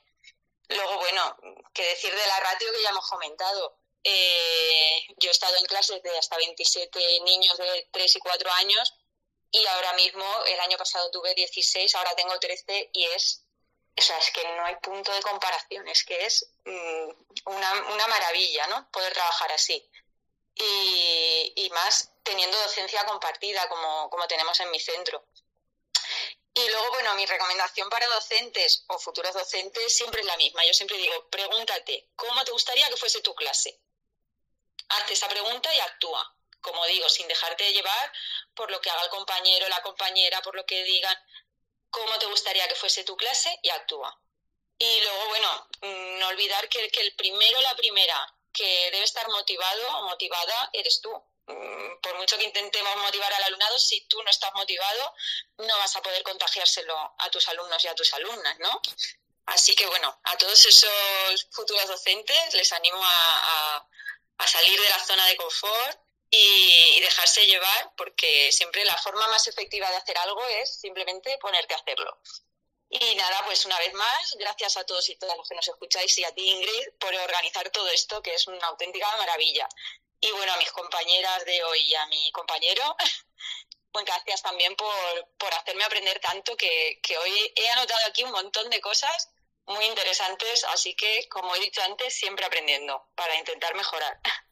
Luego, 0.69 0.99
bueno, 0.99 1.37
qué 1.73 1.85
decir 1.85 2.15
de 2.15 2.27
la 2.27 2.41
ratio 2.41 2.73
que 2.73 2.83
ya 2.83 2.91
hemos 2.91 3.09
comentado. 3.09 3.77
Eh, 4.05 5.07
yo 5.17 5.31
he 5.31 5.33
estado 5.33 5.57
en 5.57 5.65
clases 5.67 6.03
de 6.03 6.17
hasta 6.17 6.37
27 6.37 7.21
niños 7.21 7.57
de 7.59 7.89
3 7.93 8.17
y 8.17 8.19
4 8.21 8.53
años 8.53 8.95
y 9.53 9.67
ahora 9.67 9.93
mismo, 9.95 10.25
el 10.47 10.61
año 10.61 10.79
pasado 10.79 11.11
tuve 11.11 11.35
16, 11.35 11.95
ahora 11.97 12.15
tengo 12.15 12.39
13 12.39 12.91
y 12.93 13.05
es, 13.07 13.43
o 13.97 14.01
sea, 14.01 14.17
es 14.19 14.31
que 14.31 14.45
no 14.45 14.65
hay 14.65 14.77
punto 14.77 15.13
de 15.13 15.23
comparación, 15.23 15.89
es 15.89 16.05
que 16.05 16.25
es 16.25 16.47
mm, 16.65 17.11
una, 17.47 17.73
una, 17.93 18.07
maravilla, 18.07 18.69
¿no? 18.69 18.89
Poder 18.93 19.13
trabajar 19.13 19.51
así. 19.51 19.85
Y, 20.55 21.71
más 21.73 22.11
teniendo 22.25 22.59
docencia 22.59 23.07
compartida 23.07 23.69
como, 23.69 24.11
como 24.11 24.27
tenemos 24.27 24.59
en 24.61 24.71
mi 24.71 24.81
centro. 24.81 25.25
Y 26.53 26.69
luego, 26.69 26.91
bueno, 26.91 27.15
mi 27.15 27.25
recomendación 27.27 27.89
para 27.89 28.07
docentes 28.09 28.85
o 28.89 28.99
futuros 28.99 29.33
docentes 29.33 29.95
siempre 29.97 30.21
es 30.21 30.27
la 30.27 30.37
misma. 30.37 30.65
Yo 30.65 30.75
siempre 30.75 30.99
digo, 30.99 31.29
pregúntate, 31.31 32.09
¿cómo 32.17 32.45
te 32.45 32.51
gustaría 32.51 32.89
que 32.89 32.97
fuese 32.97 33.21
tu 33.23 33.35
clase? 33.35 33.81
Hazte 34.89 35.13
esa 35.13 35.29
pregunta 35.29 35.73
y 35.73 35.81
actúa. 35.81 36.35
Como 36.61 36.85
digo, 36.87 37.09
sin 37.09 37.29
dejarte 37.29 37.73
llevar 37.73 38.13
por 38.55 38.71
lo 38.71 38.81
que 38.81 38.91
haga 38.91 39.05
el 39.05 39.11
compañero, 39.11 39.69
la 39.69 39.81
compañera, 39.81 40.43
por 40.43 40.57
lo 40.57 40.67
que 40.67 40.83
digan, 40.83 41.17
cómo 41.89 42.19
te 42.19 42.27
gustaría 42.27 42.67
que 42.69 42.75
fuese 42.75 43.05
tu 43.05 43.17
clase 43.17 43.59
y 43.63 43.71
actúa. 43.71 44.21
Y 44.79 45.01
luego, 45.03 45.29
bueno, 45.29 45.69
mm, 45.83 46.19
no 46.19 46.29
olvidar 46.29 46.69
que, 46.69 46.91
que 46.91 47.01
el 47.01 47.15
primero, 47.15 47.61
la 47.61 47.77
primera, 47.77 48.35
que 48.53 48.91
debe 48.91 49.05
estar 49.05 49.29
motivado 49.29 49.99
o 49.99 50.03
motivada 50.09 50.71
eres 50.73 51.01
tú. 51.01 51.11
Mm, 51.47 52.01
por 52.01 52.17
mucho 52.17 52.39
que 52.39 52.45
intentemos 52.45 52.97
motivar 52.97 53.33
al 53.33 53.43
alumnado, 53.45 53.79
si 53.79 54.07
tú 54.07 54.23
no 54.23 54.31
estás 54.31 54.53
motivado, 54.55 55.15
no 55.59 55.79
vas 55.79 55.97
a 55.97 56.03
poder 56.03 56.23
contagiárselo 56.23 56.97
a 57.19 57.31
tus 57.31 57.49
alumnos 57.49 57.85
y 57.85 57.89
a 57.89 57.95
tus 57.95 58.13
alumnas, 58.15 58.59
¿no? 58.59 58.81
Así 59.47 59.75
que 59.75 59.87
bueno, 59.87 60.21
a 60.25 60.37
todos 60.37 60.65
esos 60.65 61.49
futuros 61.51 61.89
docentes 61.89 62.55
les 62.55 62.73
animo 62.73 63.01
a, 63.03 63.89
a 64.39 64.47
salir 64.47 64.81
de 64.81 64.89
la 64.89 65.05
zona 65.05 65.27
de 65.27 65.37
confort 65.37 65.99
y, 66.31 67.01
dejarse 67.01 67.47
llevar, 67.47 67.93
porque 67.97 68.53
siempre 68.53 68.85
la 68.85 68.97
forma 68.97 69.27
más 69.29 69.47
efectiva 69.49 69.91
de 69.91 69.97
hacer 69.97 70.17
algo 70.19 70.43
es 70.47 70.81
simplemente 70.81 71.37
ponerte 71.41 71.75
a 71.75 71.79
hacerlo. 71.79 72.19
Y 72.93 73.15
nada, 73.15 73.45
pues 73.45 73.65
una 73.67 73.79
vez 73.79 73.95
más, 73.95 74.35
gracias 74.37 74.77
a 74.77 74.85
todos 74.85 75.09
y 75.09 75.15
todas 75.15 75.37
los 75.37 75.49
que 75.49 75.55
nos 75.55 75.69
escucháis 75.69 76.19
y 76.19 76.25
a 76.25 76.35
ti, 76.35 76.51
Ingrid, 76.51 76.93
por 76.99 77.15
organizar 77.15 77.71
todo 77.71 77.89
esto, 77.89 78.21
que 78.21 78.35
es 78.35 78.49
una 78.49 78.67
auténtica 78.67 79.07
maravilla. 79.17 79.69
Y 80.21 80.29
bueno, 80.33 80.53
a 80.53 80.57
mis 80.57 80.73
compañeras 80.73 81.45
de 81.45 81.63
hoy 81.63 81.83
y 81.83 81.95
a 81.95 82.07
mi 82.07 82.33
compañero, 82.33 82.97
pues 83.93 84.05
gracias 84.05 84.43
también 84.43 84.75
por, 84.75 85.29
por 85.39 85.55
hacerme 85.55 85.85
aprender 85.85 86.19
tanto, 86.19 86.57
que, 86.57 86.99
que 87.01 87.17
hoy 87.17 87.53
he 87.55 87.69
anotado 87.71 88.01
aquí 88.09 88.25
un 88.25 88.33
montón 88.33 88.69
de 88.71 88.81
cosas 88.81 89.31
muy 89.67 89.85
interesantes, 89.85 90.65
así 90.65 90.97
que, 90.97 91.29
como 91.29 91.55
he 91.55 91.61
dicho 91.61 91.81
antes, 91.83 92.13
siempre 92.13 92.45
aprendiendo 92.45 93.09
para 93.15 93.37
intentar 93.37 93.73
mejorar. 93.77 94.21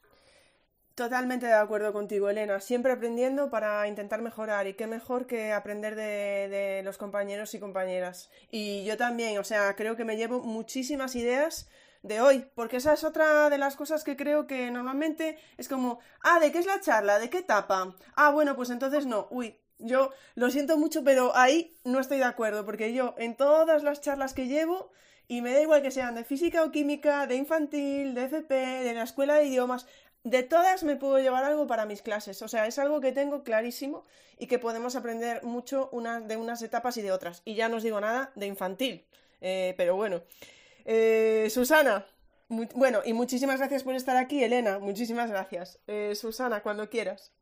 Totalmente 0.98 1.46
de 1.46 1.54
acuerdo 1.54 1.92
contigo, 1.92 2.28
Elena. 2.28 2.58
Siempre 2.58 2.90
aprendiendo 2.90 3.50
para 3.50 3.86
intentar 3.86 4.20
mejorar. 4.20 4.66
Y 4.66 4.74
qué 4.74 4.88
mejor 4.88 5.28
que 5.28 5.52
aprender 5.52 5.94
de, 5.94 6.80
los 6.82 6.98
compañeros 6.98 7.54
y 7.54 7.60
compañeras. 7.60 8.30
Y 8.50 8.82
yo 8.84 8.96
también, 8.96 9.38
o 9.38 9.44
sea, 9.44 9.76
creo 9.76 9.94
que 9.94 10.04
me 10.04 10.16
llevo 10.16 10.40
muchísimas 10.40 11.14
ideas 11.14 11.68
de 12.02 12.20
hoy, 12.20 12.46
porque 12.56 12.78
esa 12.78 12.94
es 12.94 13.04
otra 13.04 13.48
de 13.48 13.58
las 13.58 13.76
cosas 13.76 14.02
que 14.02 14.16
creo 14.16 14.48
que 14.48 14.72
normalmente 14.72 15.38
es 15.56 15.68
como, 15.68 16.00
ah, 16.22 16.40
¿de 16.40 16.50
qué 16.50 16.58
es 16.58 16.66
la 16.66 16.80
charla? 16.80 17.20
¿De 17.20 17.30
qué 17.30 17.38
etapa? 17.38 17.94
Ah, 18.16 18.32
bueno, 18.32 18.56
pues 18.56 18.70
entonces 18.70 19.06
no. 19.06 19.28
Uy, 19.30 19.56
yo 19.78 20.10
lo 20.34 20.50
siento 20.50 20.78
mucho, 20.78 21.04
pero 21.04 21.36
ahí 21.36 21.78
no 21.84 22.00
estoy 22.00 22.18
de 22.18 22.24
acuerdo, 22.24 22.64
porque 22.64 22.92
yo 22.92 23.14
en 23.18 23.36
todas 23.36 23.84
las 23.84 24.00
charlas 24.00 24.34
que 24.34 24.48
llevo, 24.48 24.90
y 25.28 25.42
me 25.42 25.52
da 25.52 25.60
igual 25.60 25.82
que 25.82 25.90
sean 25.90 26.14
de 26.14 26.24
física 26.24 26.64
o 26.64 26.72
química, 26.72 27.26
de 27.26 27.36
infantil, 27.36 28.14
de 28.14 28.24
FP, 28.24 28.54
de 28.54 28.94
la 28.94 29.02
escuela 29.02 29.34
de 29.34 29.44
idiomas, 29.44 29.86
de 30.30 30.42
todas 30.42 30.82
me 30.82 30.96
puedo 30.96 31.18
llevar 31.18 31.44
algo 31.44 31.66
para 31.66 31.86
mis 31.86 32.02
clases. 32.02 32.42
O 32.42 32.48
sea, 32.48 32.66
es 32.66 32.78
algo 32.78 33.00
que 33.00 33.12
tengo 33.12 33.42
clarísimo 33.42 34.04
y 34.38 34.46
que 34.46 34.58
podemos 34.58 34.94
aprender 34.96 35.42
mucho 35.42 35.90
de 36.22 36.36
unas 36.36 36.62
etapas 36.62 36.96
y 36.96 37.02
de 37.02 37.12
otras. 37.12 37.42
Y 37.44 37.54
ya 37.54 37.68
no 37.68 37.76
os 37.76 37.82
digo 37.82 38.00
nada 38.00 38.30
de 38.34 38.46
infantil. 38.46 39.06
Eh, 39.40 39.74
pero 39.76 39.96
bueno. 39.96 40.22
Eh, 40.84 41.48
Susana. 41.50 42.06
bueno, 42.48 43.02
y 43.04 43.12
muchísimas 43.12 43.58
gracias 43.58 43.82
por 43.82 43.94
estar 43.94 44.16
aquí, 44.16 44.42
Elena. 44.42 44.78
Muchísimas 44.78 45.30
gracias. 45.30 45.78
Eh, 45.86 46.14
Susana, 46.14 46.62
cuando 46.62 46.88
quieras. 46.88 47.32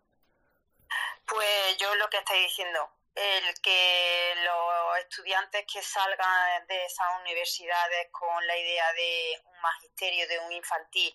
Pues 1.26 1.76
yo 1.78 1.92
lo 1.96 2.08
que 2.08 2.18
estoy 2.18 2.40
diciendo, 2.40 2.88
el 3.16 3.60
que 3.60 4.34
los 4.44 4.98
estudiantes 5.00 5.64
que 5.72 5.82
salgan 5.82 6.66
de 6.68 6.84
esas 6.84 7.06
universidades 7.20 8.08
con 8.12 8.46
la 8.46 8.56
idea 8.56 8.92
de 8.92 9.40
un 9.44 9.60
magisterio, 9.60 10.28
de 10.28 10.38
un 10.40 10.52
infantil, 10.52 11.12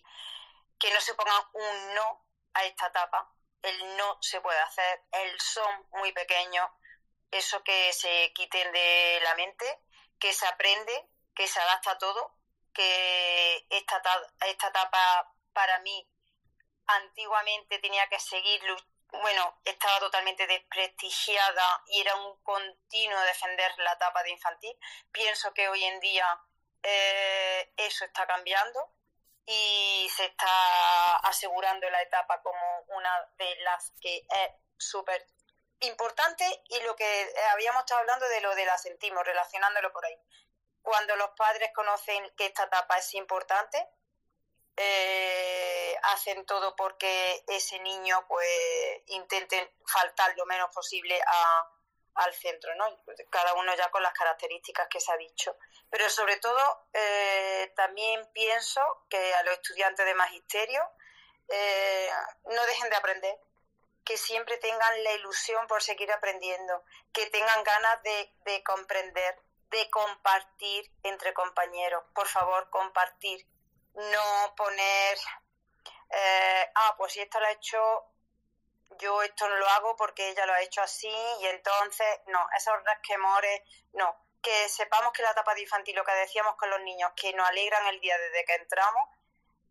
que 0.82 0.92
no 0.92 1.00
se 1.00 1.14
pongan 1.14 1.44
un 1.54 1.94
no 1.94 2.26
a 2.56 2.66
esta 2.66 2.88
etapa. 2.88 3.32
El 3.62 3.98
no 3.98 4.18
se 4.20 4.42
puede 4.42 4.60
hacer, 4.60 5.04
el 5.12 5.40
son 5.40 5.88
muy 5.92 6.12
pequeño, 6.12 6.76
eso 7.30 7.64
que 7.64 7.94
se 7.94 8.34
quiten 8.34 8.72
de 8.74 9.20
la 9.22 9.36
mente, 9.36 9.80
que 10.20 10.34
se 10.34 10.48
aprende, 10.48 11.08
que 11.36 11.48
se 11.48 11.62
adapta 11.62 11.92
a 11.92 11.98
todo, 12.00 12.36
que 12.74 13.68
esta, 13.70 14.02
esta 14.48 14.68
etapa 14.70 15.32
para 15.54 15.80
mí 15.82 16.10
antiguamente 16.88 17.78
tenía 17.78 18.08
que 18.10 18.20
seguir, 18.20 18.60
bueno, 19.12 19.62
estaba 19.64 20.00
totalmente 20.00 20.48
desprestigiada 20.48 21.84
y 21.86 22.02
era 22.02 22.16
un 22.16 22.42
continuo 22.42 23.20
defender 23.22 23.72
la 23.78 23.94
etapa 23.94 24.24
de 24.24 24.32
infantil. 24.32 24.76
Pienso 25.12 25.54
que 25.54 25.70
hoy 25.70 25.84
en 25.84 26.00
día 26.00 26.42
eh, 26.82 27.72
eso 27.78 28.06
está 28.06 28.26
cambiando 28.26 28.96
y 29.52 30.10
se 30.10 30.26
está 30.26 31.18
asegurando 31.18 31.90
la 31.90 32.02
etapa 32.02 32.42
como 32.42 32.86
una 32.88 33.30
de 33.38 33.56
las 33.62 33.92
que 34.00 34.18
es 34.18 34.52
súper 34.78 35.28
importante 35.82 36.46
y 36.70 36.80
lo 36.82 36.96
que 36.96 37.34
habíamos 37.52 37.82
estado 37.82 38.02
hablando 38.02 38.28
de 38.30 38.42
lo 38.42 38.56
del 38.56 38.70
asentismo, 38.70 39.24
relacionándolo 39.24 39.92
por 39.92 40.06
ahí. 40.06 40.18
Cuando 40.82 41.16
los 41.16 41.32
padres 41.32 41.72
conocen 41.74 42.34
que 42.38 42.48
esta 42.48 42.64
etapa 42.64 42.98
es 42.98 43.14
importante, 43.14 43.88
eh, 44.78 45.96
hacen 46.04 46.46
todo 46.46 46.76
porque 46.76 47.44
ese 47.48 47.80
niño 47.80 48.26
pues 48.28 48.50
intente 49.08 49.76
faltar 49.86 50.34
lo 50.38 50.46
menos 50.46 50.74
posible 50.74 51.22
a, 51.28 51.70
al 52.16 52.34
centro, 52.34 52.74
¿no? 52.76 52.86
Cada 53.30 53.54
uno 53.54 53.74
ya 53.76 53.90
con 53.90 54.04
las 54.04 54.14
características 54.14 54.88
que 54.90 55.00
se 55.00 55.12
ha 55.12 55.18
dicho. 55.18 55.58
Pero 55.90 56.10
sobre 56.10 56.38
todo 56.38 56.88
eh, 56.94 57.72
también 57.76 58.30
pienso 58.34 58.82
que 59.10 59.34
a 59.34 59.44
los 59.44 59.54
estudiantes 59.56 60.06
de 60.06 60.14
magisterio 60.14 60.82
eh, 61.48 62.10
no 62.46 62.66
dejen 62.66 62.90
de 62.90 62.96
aprender, 62.96 63.40
que 64.04 64.18
siempre 64.18 64.58
tengan 64.58 65.04
la 65.04 65.14
ilusión 65.14 65.68
por 65.68 65.82
seguir 65.82 66.12
aprendiendo, 66.12 66.84
que 67.14 67.28
tengan 67.28 67.64
ganas 67.64 68.02
de, 68.04 68.34
de 68.46 68.64
comprender, 68.64 69.40
de 69.70 69.90
compartir 69.90 70.92
entre 71.04 71.34
compañeros. 71.34 72.04
Por 72.14 72.28
favor, 72.28 72.70
compartir, 72.70 73.46
no 73.94 74.56
poner, 74.56 75.18
eh, 76.10 76.72
ah, 76.76 76.96
pues 76.98 77.14
si 77.14 77.22
esto 77.22 77.40
lo 77.40 77.48
ha 77.48 77.52
hecho 77.52 78.11
yo 79.02 79.22
esto 79.24 79.50
no 79.50 79.56
lo 79.56 79.68
hago 79.68 79.96
porque 79.98 80.30
ella 80.30 80.46
lo 80.46 80.54
ha 80.54 80.62
hecho 80.62 80.82
así 80.82 81.14
y 81.42 81.48
entonces, 81.48 82.08
no, 82.28 82.40
esos 82.58 82.74
resquemores, 82.86 83.62
no. 83.94 84.16
Que 84.42 84.70
sepamos 84.70 85.12
que 85.14 85.22
la 85.22 85.32
etapa 85.32 85.54
de 85.54 85.62
infantil, 85.62 85.96
lo 85.96 86.06
que 86.06 86.14
decíamos 86.14 86.56
con 86.56 86.70
los 86.70 86.82
niños, 86.82 87.12
que 87.16 87.34
nos 87.34 87.48
alegran 87.48 87.86
el 87.88 88.00
día 88.00 88.18
desde 88.18 88.46
que 88.46 88.56
entramos, 88.56 89.10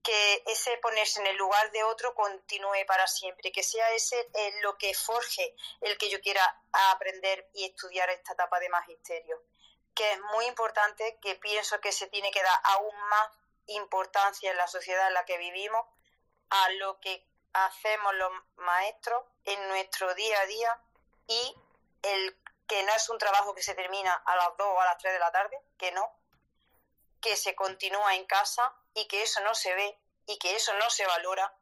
que 0.02 0.42
ese 0.46 0.76
ponerse 0.78 1.20
en 1.20 1.26
el 1.26 1.36
lugar 1.36 1.70
de 1.72 1.82
otro 1.84 2.14
continúe 2.14 2.86
para 2.86 3.06
siempre, 3.06 3.52
que 3.52 3.62
sea 3.62 3.90
ese 3.92 4.30
lo 4.62 4.76
que 4.78 4.94
forje 4.94 5.54
el 5.80 5.98
que 5.98 6.08
yo 6.08 6.20
quiera 6.20 6.42
aprender 6.90 7.48
y 7.54 7.66
estudiar 7.66 8.08
esta 8.10 8.32
etapa 8.32 8.60
de 8.60 8.68
magisterio. 8.68 9.42
Que 9.94 10.12
es 10.12 10.20
muy 10.32 10.46
importante, 10.46 11.18
que 11.20 11.34
pienso 11.34 11.80
que 11.80 11.92
se 11.92 12.06
tiene 12.06 12.30
que 12.30 12.42
dar 12.42 12.60
aún 12.64 12.96
más 13.08 13.30
importancia 13.66 14.50
en 14.50 14.56
la 14.56 14.68
sociedad 14.68 15.08
en 15.08 15.14
la 15.14 15.24
que 15.24 15.38
vivimos 15.38 15.84
a 16.50 16.70
lo 16.70 17.00
que 17.00 17.29
hacemos 17.52 18.14
los 18.14 18.32
maestros 18.56 19.24
en 19.44 19.68
nuestro 19.68 20.14
día 20.14 20.40
a 20.40 20.46
día 20.46 20.80
y 21.26 21.54
el 22.02 22.36
que 22.66 22.82
no 22.84 22.92
es 22.94 23.08
un 23.08 23.18
trabajo 23.18 23.54
que 23.54 23.62
se 23.62 23.74
termina 23.74 24.14
a 24.14 24.36
las 24.36 24.56
2 24.56 24.66
o 24.66 24.80
a 24.80 24.84
las 24.84 24.98
3 24.98 25.12
de 25.12 25.18
la 25.18 25.32
tarde, 25.32 25.60
que 25.76 25.92
no, 25.92 26.08
que 27.20 27.36
se 27.36 27.54
continúa 27.54 28.14
en 28.14 28.24
casa 28.26 28.74
y 28.94 29.06
que 29.08 29.22
eso 29.22 29.40
no 29.40 29.54
se 29.54 29.74
ve 29.74 29.98
y 30.26 30.38
que 30.38 30.54
eso 30.54 30.72
no 30.74 30.88
se 30.90 31.06
valora 31.06 31.52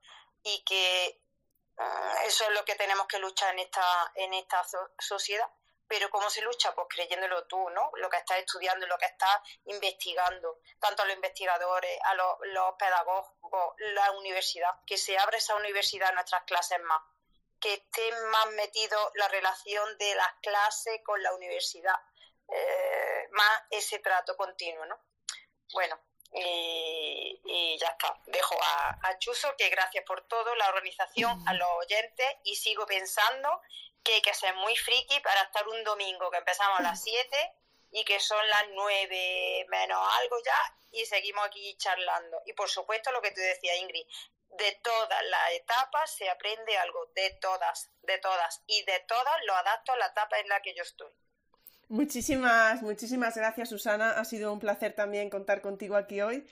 y 0.43 0.62
que 0.65 1.20
mm, 1.77 2.27
eso 2.27 2.44
es 2.44 2.51
lo 2.51 2.65
que 2.65 2.74
tenemos 2.74 3.06
que 3.06 3.19
luchar 3.19 3.55
en 3.55 3.60
esta, 3.60 4.12
en 4.15 4.35
esta 4.35 4.62
sociedad 4.98 5.48
pero 5.89 6.10
¿cómo 6.10 6.28
se 6.28 6.43
lucha? 6.43 6.74
Pues 6.74 6.86
creyéndolo 6.90 7.47
tú, 7.47 7.70
¿no? 7.70 7.90
Lo 7.94 8.10
que 8.10 8.19
estás 8.19 8.39
estudiando, 8.39 8.86
lo 8.86 8.98
que 8.98 9.06
estás 9.06 9.40
investigando, 9.65 10.60
tanto 10.78 11.02
a 11.02 11.06
los 11.06 11.15
investigadores, 11.15 11.98
a 12.05 12.15
los, 12.15 12.36
pedagogos, 12.78 13.27
la 13.78 14.12
universidad, 14.12 14.70
que 14.86 14.98
se 14.98 15.16
abra 15.19 15.39
esa 15.39 15.56
universidad 15.56 16.10
en 16.10 16.16
nuestras 16.16 16.44
clases 16.44 16.78
más, 16.81 17.02
que 17.59 17.74
esté 17.74 18.12
más 18.31 18.48
metido 18.51 19.10
la 19.15 19.28
relación 19.28 19.97
de 19.97 20.15
las 20.15 20.32
clases 20.43 21.01
con 21.02 21.23
la 21.23 21.35
universidad, 21.35 21.97
eh, 22.48 23.28
más 23.32 23.62
ese 23.70 23.98
trato 24.01 24.36
continuo, 24.36 24.85
¿no? 24.85 24.98
Bueno, 25.73 25.98
y, 26.32 27.78
ya 27.81 27.89
está. 27.89 28.20
Dejo 28.27 28.56
a, 28.62 28.98
a, 29.02 29.19
Chuso 29.19 29.55
que 29.56 29.69
gracias 29.70 30.05
por 30.05 30.27
todo, 30.27 30.55
la 30.56 30.69
organización, 30.69 31.43
a 31.47 31.55
los 31.55 31.69
oyentes 31.81 32.27
y 32.44 32.56
sigo 32.56 32.86
pensando 32.86 33.60
que 34.02 34.14
hay 34.14 34.22
que 34.22 34.34
ser 34.34 34.54
muy 34.56 34.76
friki 34.76 35.20
para 35.20 35.42
estar 35.42 35.66
un 35.68 35.84
domingo 35.84 36.30
que 36.30 36.38
empezamos 36.38 36.80
a 36.80 36.82
las 36.82 37.02
7 37.02 37.52
y 37.90 38.04
que 38.04 38.20
son 38.20 38.46
las 38.48 38.64
9 38.70 39.66
menos 39.68 39.98
algo 40.20 40.36
ya 40.44 40.78
y 40.92 41.04
seguimos 41.04 41.44
aquí 41.46 41.76
charlando. 41.76 42.40
Y 42.46 42.52
por 42.52 42.68
supuesto 42.68 43.12
lo 43.12 43.20
que 43.20 43.30
tú 43.30 43.40
decías, 43.40 43.76
Ingrid, 43.78 44.06
de 44.50 44.80
todas 44.82 45.22
las 45.30 45.52
etapas 45.52 46.10
se 46.16 46.28
aprende 46.28 46.76
algo, 46.78 47.06
de 47.14 47.30
todas, 47.40 47.90
de 48.02 48.18
todas. 48.18 48.62
Y 48.66 48.82
de 48.84 49.04
todas 49.06 49.34
lo 49.46 49.54
adapto 49.54 49.92
a 49.92 49.96
la 49.96 50.06
etapa 50.06 50.38
en 50.38 50.48
la 50.48 50.60
que 50.62 50.74
yo 50.74 50.82
estoy. 50.82 51.12
Muchísimas, 51.88 52.82
muchísimas 52.82 53.36
gracias, 53.36 53.70
Susana. 53.70 54.12
Ha 54.12 54.24
sido 54.24 54.52
un 54.52 54.60
placer 54.60 54.94
también 54.94 55.30
contar 55.30 55.62
contigo 55.62 55.96
aquí 55.96 56.20
hoy. 56.20 56.46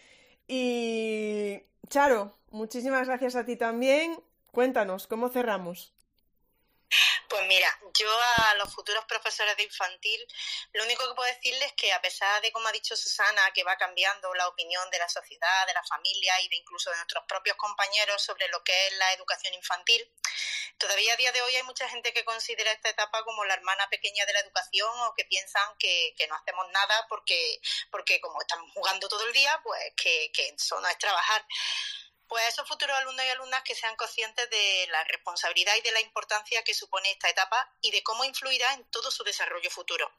Y 0.47 1.63
Charo, 1.89 2.37
muchísimas 2.51 3.07
gracias 3.07 3.37
a 3.37 3.45
ti 3.45 3.57
también. 3.57 4.23
Cuéntanos, 4.53 5.07
¿cómo 5.07 5.29
cerramos? 5.29 5.96
Pues 7.29 7.45
mira, 7.47 7.69
yo 7.99 8.09
a 8.37 8.55
los 8.55 8.73
futuros 8.73 9.05
profesores 9.07 9.57
de 9.57 9.65
infantil, 9.65 10.21
lo 10.73 10.85
único 10.85 11.09
que 11.09 11.15
puedo 11.15 11.33
decirles 11.35 11.67
es 11.67 11.73
que 11.73 11.93
a 11.93 12.01
pesar 12.01 12.41
de, 12.41 12.53
como 12.53 12.69
ha 12.69 12.73
dicho 12.73 12.97
Susana, 12.97 13.51
que 13.53 13.65
va 13.65 13.77
cambiando 13.77 14.33
la 14.35 14.47
opinión 14.49 14.89
de 14.91 14.99
la 14.99 15.09
sociedad, 15.09 15.67
de 15.67 15.75
la 15.75 15.83
familia 15.85 16.41
y 16.43 16.49
de 16.49 16.57
incluso 16.57 16.91
de 16.91 16.97
nuestros 16.97 17.25
propios 17.25 17.57
compañeros 17.57 18.23
sobre 18.23 18.49
lo 18.49 18.63
que 18.63 18.87
es 18.87 18.97
la 18.97 19.13
educación 19.15 19.55
infantil, 19.55 20.09
todavía 20.79 21.15
a 21.15 21.17
día 21.17 21.33
de 21.33 21.43
hoy 21.43 21.57
hay 21.57 21.63
mucha 21.65 21.89
gente 21.89 22.13
que 22.13 22.25
considera 22.25 22.71
esta 22.71 22.91
etapa 22.91 23.25
como 23.25 23.45
la 23.45 23.55
hermana 23.55 23.89
pequeña 23.91 24.25
de 24.25 24.33
la 24.33 24.41
educación 24.41 24.91
o 25.01 25.15
que 25.15 25.25
piensan 25.25 25.77
que, 25.79 26.15
no 26.29 26.35
hacemos 26.37 26.67
nada 26.73 27.07
porque, 27.09 27.61
porque 27.91 28.21
como 28.21 28.41
estamos 28.41 28.71
jugando 28.73 29.09
todo 29.09 29.27
el 29.27 29.33
día, 29.33 29.61
pues 29.63 29.81
que, 29.97 30.31
que 30.33 30.49
eso 30.49 30.81
no 30.81 30.89
es 30.89 30.99
trabajar. 30.99 31.45
Pues 32.29 32.43
a 32.45 32.49
esos 32.49 32.69
futuros 32.69 32.97
alumnos 32.97 33.25
y 33.25 33.29
alumnas 33.29 33.63
que 33.63 33.75
sean 33.75 33.95
conscientes 33.97 34.49
de 34.51 34.89
la 34.91 35.05
responsabilidad 35.05 35.75
y 35.77 35.81
de 35.83 35.93
la 35.93 36.01
importancia 36.01 36.63
que 36.65 36.75
supone 36.75 37.11
esta 37.11 37.29
etapa 37.29 37.71
y 37.81 37.91
de 37.91 38.03
cómo 38.03 38.25
influirá 38.25 38.73
en 38.75 38.85
todo 38.91 39.11
su 39.11 39.23
desarrollo 39.25 39.71
futuro. 39.71 40.11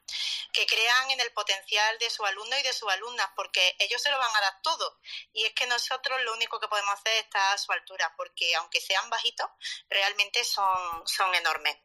Que 0.54 0.66
crean 0.66 1.12
en 1.12 1.20
el 1.20 1.32
potencial 1.32 1.98
de 2.00 2.10
sus 2.10 2.26
alumnos 2.26 2.60
y 2.60 2.64
de 2.64 2.74
sus 2.74 2.90
alumnas, 2.90 3.30
porque 3.36 3.76
ellos 3.80 4.02
se 4.02 4.10
lo 4.10 4.18
van 4.18 4.36
a 4.36 4.42
dar 4.42 4.62
todo. 4.62 5.00
Y 5.34 5.46
es 5.46 5.54
que 5.54 5.66
nosotros 5.68 6.22
lo 6.22 6.34
único 6.34 6.60
que 6.60 6.68
podemos 6.68 6.94
hacer 6.94 7.14
es 7.14 7.24
estar 7.24 7.54
a 7.54 7.58
su 7.58 7.72
altura, 7.72 8.14
porque 8.16 8.56
aunque 8.56 8.82
sean 8.82 9.10
bajitos, 9.10 9.50
realmente 9.90 10.44
son, 10.44 11.08
son 11.08 11.34
enormes. 11.36 11.78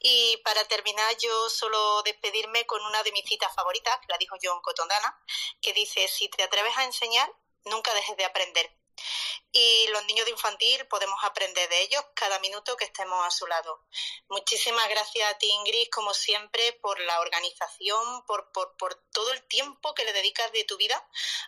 Y 0.00 0.38
para 0.38 0.64
terminar, 0.64 1.16
yo 1.18 1.50
solo 1.50 2.02
despedirme 2.02 2.66
con 2.66 2.84
una 2.84 3.02
de 3.02 3.12
mis 3.12 3.24
citas 3.26 3.54
favoritas, 3.54 3.98
que 4.00 4.12
la 4.12 4.18
dijo 4.18 4.36
John 4.42 4.60
Cotondana, 4.62 5.20
que 5.60 5.72
dice, 5.72 6.08
si 6.08 6.28
te 6.28 6.42
atreves 6.42 6.76
a 6.78 6.84
enseñar, 6.84 7.30
nunca 7.64 7.92
dejes 7.94 8.16
de 8.16 8.24
aprender 8.24 8.70
y 9.52 9.86
los 9.88 10.04
niños 10.04 10.26
de 10.26 10.32
infantil 10.32 10.86
podemos 10.86 11.18
aprender 11.24 11.68
de 11.68 11.80
ellos 11.82 12.04
cada 12.14 12.38
minuto 12.40 12.76
que 12.76 12.84
estemos 12.84 13.26
a 13.26 13.30
su 13.30 13.46
lado. 13.46 13.80
Muchísimas 14.28 14.86
gracias 14.88 15.32
a 15.32 15.38
ti, 15.38 15.48
Ingrid, 15.48 15.88
como 15.88 16.12
siempre, 16.12 16.74
por 16.74 17.00
la 17.00 17.20
organización, 17.20 18.22
por, 18.26 18.52
por, 18.52 18.76
por 18.76 18.94
todo 19.12 19.32
el 19.32 19.42
tiempo 19.44 19.94
que 19.94 20.04
le 20.04 20.12
dedicas 20.12 20.52
de 20.52 20.64
tu 20.64 20.76
vida 20.76 21.02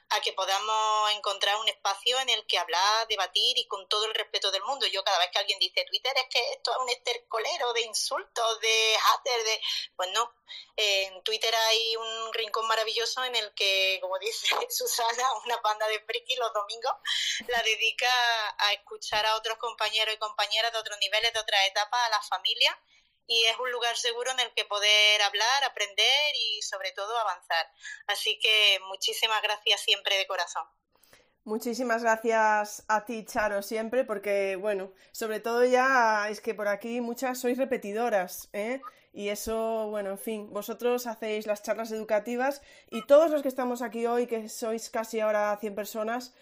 a 0.08 0.20
que 0.22 0.32
podamos 0.32 1.12
encontrar 1.12 1.56
un 1.56 1.68
espacio 1.68 2.18
en 2.20 2.30
el 2.30 2.46
que 2.46 2.58
hablar, 2.58 3.06
debatir 3.08 3.58
y 3.58 3.66
con 3.66 3.86
todo 3.88 4.06
el 4.06 4.14
respeto 4.14 4.50
del 4.50 4.62
mundo. 4.64 4.86
Yo 4.86 5.04
cada 5.04 5.18
vez 5.18 5.28
que 5.30 5.40
alguien 5.40 5.58
dice 5.58 5.84
Twitter 5.84 6.12
es 6.16 6.28
que 6.30 6.52
esto 6.52 6.72
es 6.72 6.78
un 6.78 6.88
estercolero 6.88 7.72
de 7.74 7.82
insultos, 7.82 8.60
de 8.60 8.96
haters, 8.98 9.44
de... 9.44 9.60
Pues 9.96 10.10
no, 10.12 10.32
en 10.76 11.22
Twitter 11.24 11.54
hay 11.54 11.96
un 11.96 12.32
rincón 12.32 12.66
maravilloso 12.66 13.24
en 13.24 13.36
el 13.36 13.52
que, 13.54 13.98
como 14.00 14.18
dice 14.18 14.46
Susana, 14.70 15.24
una 15.44 15.58
banda 15.58 15.86
de 15.88 16.00
friki 16.00 16.36
los 16.36 16.52
domingos 16.54 16.94
la 17.48 17.62
dedica 17.62 18.10
a 18.59 18.73
escuchar 18.73 19.24
a 19.27 19.36
otros 19.36 19.59
compañeros 19.59 20.15
y 20.15 20.19
compañeras 20.19 20.73
de 20.73 20.78
otros 20.78 20.98
niveles, 21.01 21.32
de 21.32 21.40
otras 21.40 21.66
etapas, 21.66 22.01
a 22.06 22.10
la 22.10 22.23
familia 22.23 22.78
y 23.28 23.44
es 23.44 23.59
un 23.59 23.70
lugar 23.70 23.94
seguro 23.97 24.31
en 24.32 24.40
el 24.40 24.52
que 24.55 24.65
poder 24.65 25.23
hablar, 25.23 25.65
aprender 25.65 26.35
y 26.35 26.62
sobre 26.62 26.93
todo 26.93 27.16
avanzar. 27.19 27.70
Así 28.06 28.39
que 28.39 28.81
muchísimas 28.89 29.43
gracias 29.43 29.82
siempre 29.82 30.16
de 30.16 30.27
corazón. 30.27 30.65
Muchísimas 31.44 32.02
gracias 32.02 32.85
a 32.89 33.05
ti, 33.05 33.24
Charo, 33.24 33.62
siempre, 33.62 34.05
porque, 34.05 34.56
bueno, 34.56 34.93
sobre 35.12 35.40
todo 35.40 35.65
ya 35.65 36.28
es 36.28 36.40
que 36.40 36.55
por 36.55 36.69
aquí 36.69 37.01
muchas 37.01 37.39
sois 37.40 37.56
repetidoras, 37.56 38.48
¿eh? 38.52 38.81
Y 39.12 39.31
eso, 39.31 39.89
bueno, 39.89 40.10
en 40.10 40.19
fin, 40.19 40.51
vosotros 40.51 41.06
hacéis 41.06 41.47
las 41.47 41.62
charlas 41.62 41.90
educativas 41.90 42.60
y 42.90 43.06
todos 43.06 43.31
los 43.31 43.43
que 43.43 43.48
estamos 43.48 43.81
aquí 43.82 44.06
hoy, 44.06 44.27
que 44.27 44.48
sois 44.48 44.90
casi 44.90 45.20
ahora 45.20 45.56
100 45.59 45.74
personas, 45.74 46.35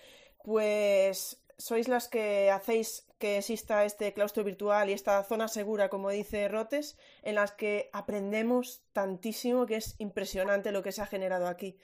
pues 0.46 1.42
sois 1.58 1.88
las 1.88 2.06
que 2.06 2.52
hacéis 2.52 3.04
que 3.18 3.38
exista 3.38 3.84
este 3.84 4.14
claustro 4.14 4.44
virtual 4.44 4.88
y 4.88 4.92
esta 4.92 5.24
zona 5.24 5.48
segura, 5.48 5.88
como 5.88 6.10
dice 6.10 6.46
Rotes, 6.46 6.96
en 7.22 7.34
las 7.34 7.50
que 7.50 7.90
aprendemos 7.92 8.80
tantísimo 8.92 9.66
que 9.66 9.74
es 9.74 9.96
impresionante 9.98 10.70
lo 10.70 10.84
que 10.84 10.92
se 10.92 11.02
ha 11.02 11.06
generado 11.06 11.48
aquí. 11.48 11.76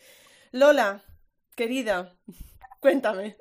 Lola, 0.53 1.03
querida, 1.57 2.15
cuéntame. 2.81 3.37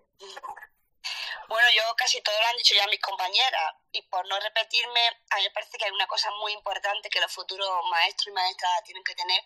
Bueno, 1.48 1.68
yo 1.76 1.84
casi 1.96 2.20
todo 2.22 2.36
lo 2.42 2.48
han 2.48 2.58
dicho 2.58 2.74
ya 2.74 2.88
mis 2.88 3.02
compañeras 3.02 3.76
y 3.92 4.02
por 4.04 4.28
no 4.28 4.40
repetirme, 4.40 5.02
a 5.30 5.36
mí 5.36 5.44
me 5.44 5.52
parece 5.52 5.78
que 5.78 5.86
hay 5.86 5.92
una 5.92 6.08
cosa 6.08 6.32
muy 6.42 6.54
importante 6.54 7.10
que 7.12 7.22
los 7.22 7.32
futuros 7.32 7.70
maestros 7.92 8.30
y 8.30 8.32
maestras 8.32 8.84
tienen 8.86 9.04
que 9.04 9.14
tener 9.14 9.44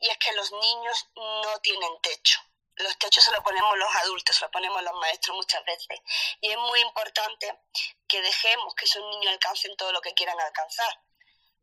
y 0.00 0.08
es 0.08 0.18
que 0.18 0.32
los 0.32 0.50
niños 0.50 1.10
no 1.14 1.60
tienen 1.60 1.92
techo 2.02 2.40
los 2.76 2.98
techos 2.98 3.24
se 3.24 3.32
los 3.32 3.40
ponemos 3.40 3.76
los 3.76 3.94
adultos, 3.96 4.36
se 4.36 4.42
los 4.42 4.50
ponemos 4.50 4.82
los 4.82 4.94
maestros 4.94 5.36
muchas 5.36 5.64
veces. 5.64 5.98
Y 6.40 6.50
es 6.50 6.58
muy 6.58 6.80
importante 6.80 7.58
que 8.06 8.20
dejemos 8.20 8.74
que 8.74 8.84
esos 8.84 9.02
niños 9.10 9.32
alcancen 9.32 9.76
todo 9.76 9.92
lo 9.92 10.00
que 10.00 10.14
quieran 10.14 10.38
alcanzar. 10.38 11.00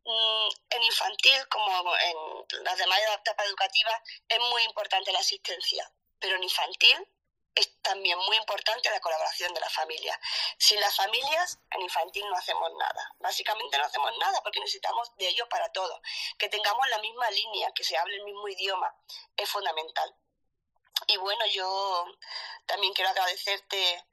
Mm, 0.05 0.49
en 0.71 0.83
infantil, 0.83 1.47
como 1.47 1.95
en 1.97 2.63
las 2.63 2.77
demás 2.77 2.99
etapas 3.19 3.47
educativas, 3.47 4.01
es 4.27 4.39
muy 4.39 4.63
importante 4.63 5.11
la 5.11 5.19
asistencia, 5.19 5.89
pero 6.19 6.35
en 6.35 6.43
infantil 6.43 7.07
es 7.55 7.81
también 7.81 8.17
muy 8.17 8.35
importante 8.37 8.89
la 8.89 8.99
colaboración 8.99 9.53
de 9.53 9.59
la 9.59 9.69
familia. 9.69 10.19
Sin 10.57 10.79
las 10.79 10.95
familias, 10.95 11.59
en 11.71 11.81
infantil 11.81 12.27
no 12.27 12.35
hacemos 12.35 12.71
nada. 12.77 13.15
Básicamente 13.19 13.77
no 13.77 13.85
hacemos 13.85 14.11
nada 14.17 14.41
porque 14.41 14.59
necesitamos 14.59 15.15
de 15.17 15.27
ellos 15.27 15.47
para 15.49 15.71
todo. 15.71 16.01
Que 16.37 16.49
tengamos 16.49 16.87
la 16.89 16.97
misma 16.97 17.29
línea, 17.29 17.71
que 17.73 17.83
se 17.83 17.95
hable 17.95 18.15
el 18.15 18.23
mismo 18.23 18.47
idioma, 18.47 18.93
es 19.37 19.49
fundamental. 19.49 20.15
Y 21.07 21.17
bueno, 21.17 21.45
yo 21.47 22.05
también 22.65 22.93
quiero 22.93 23.09
agradecerte 23.09 24.05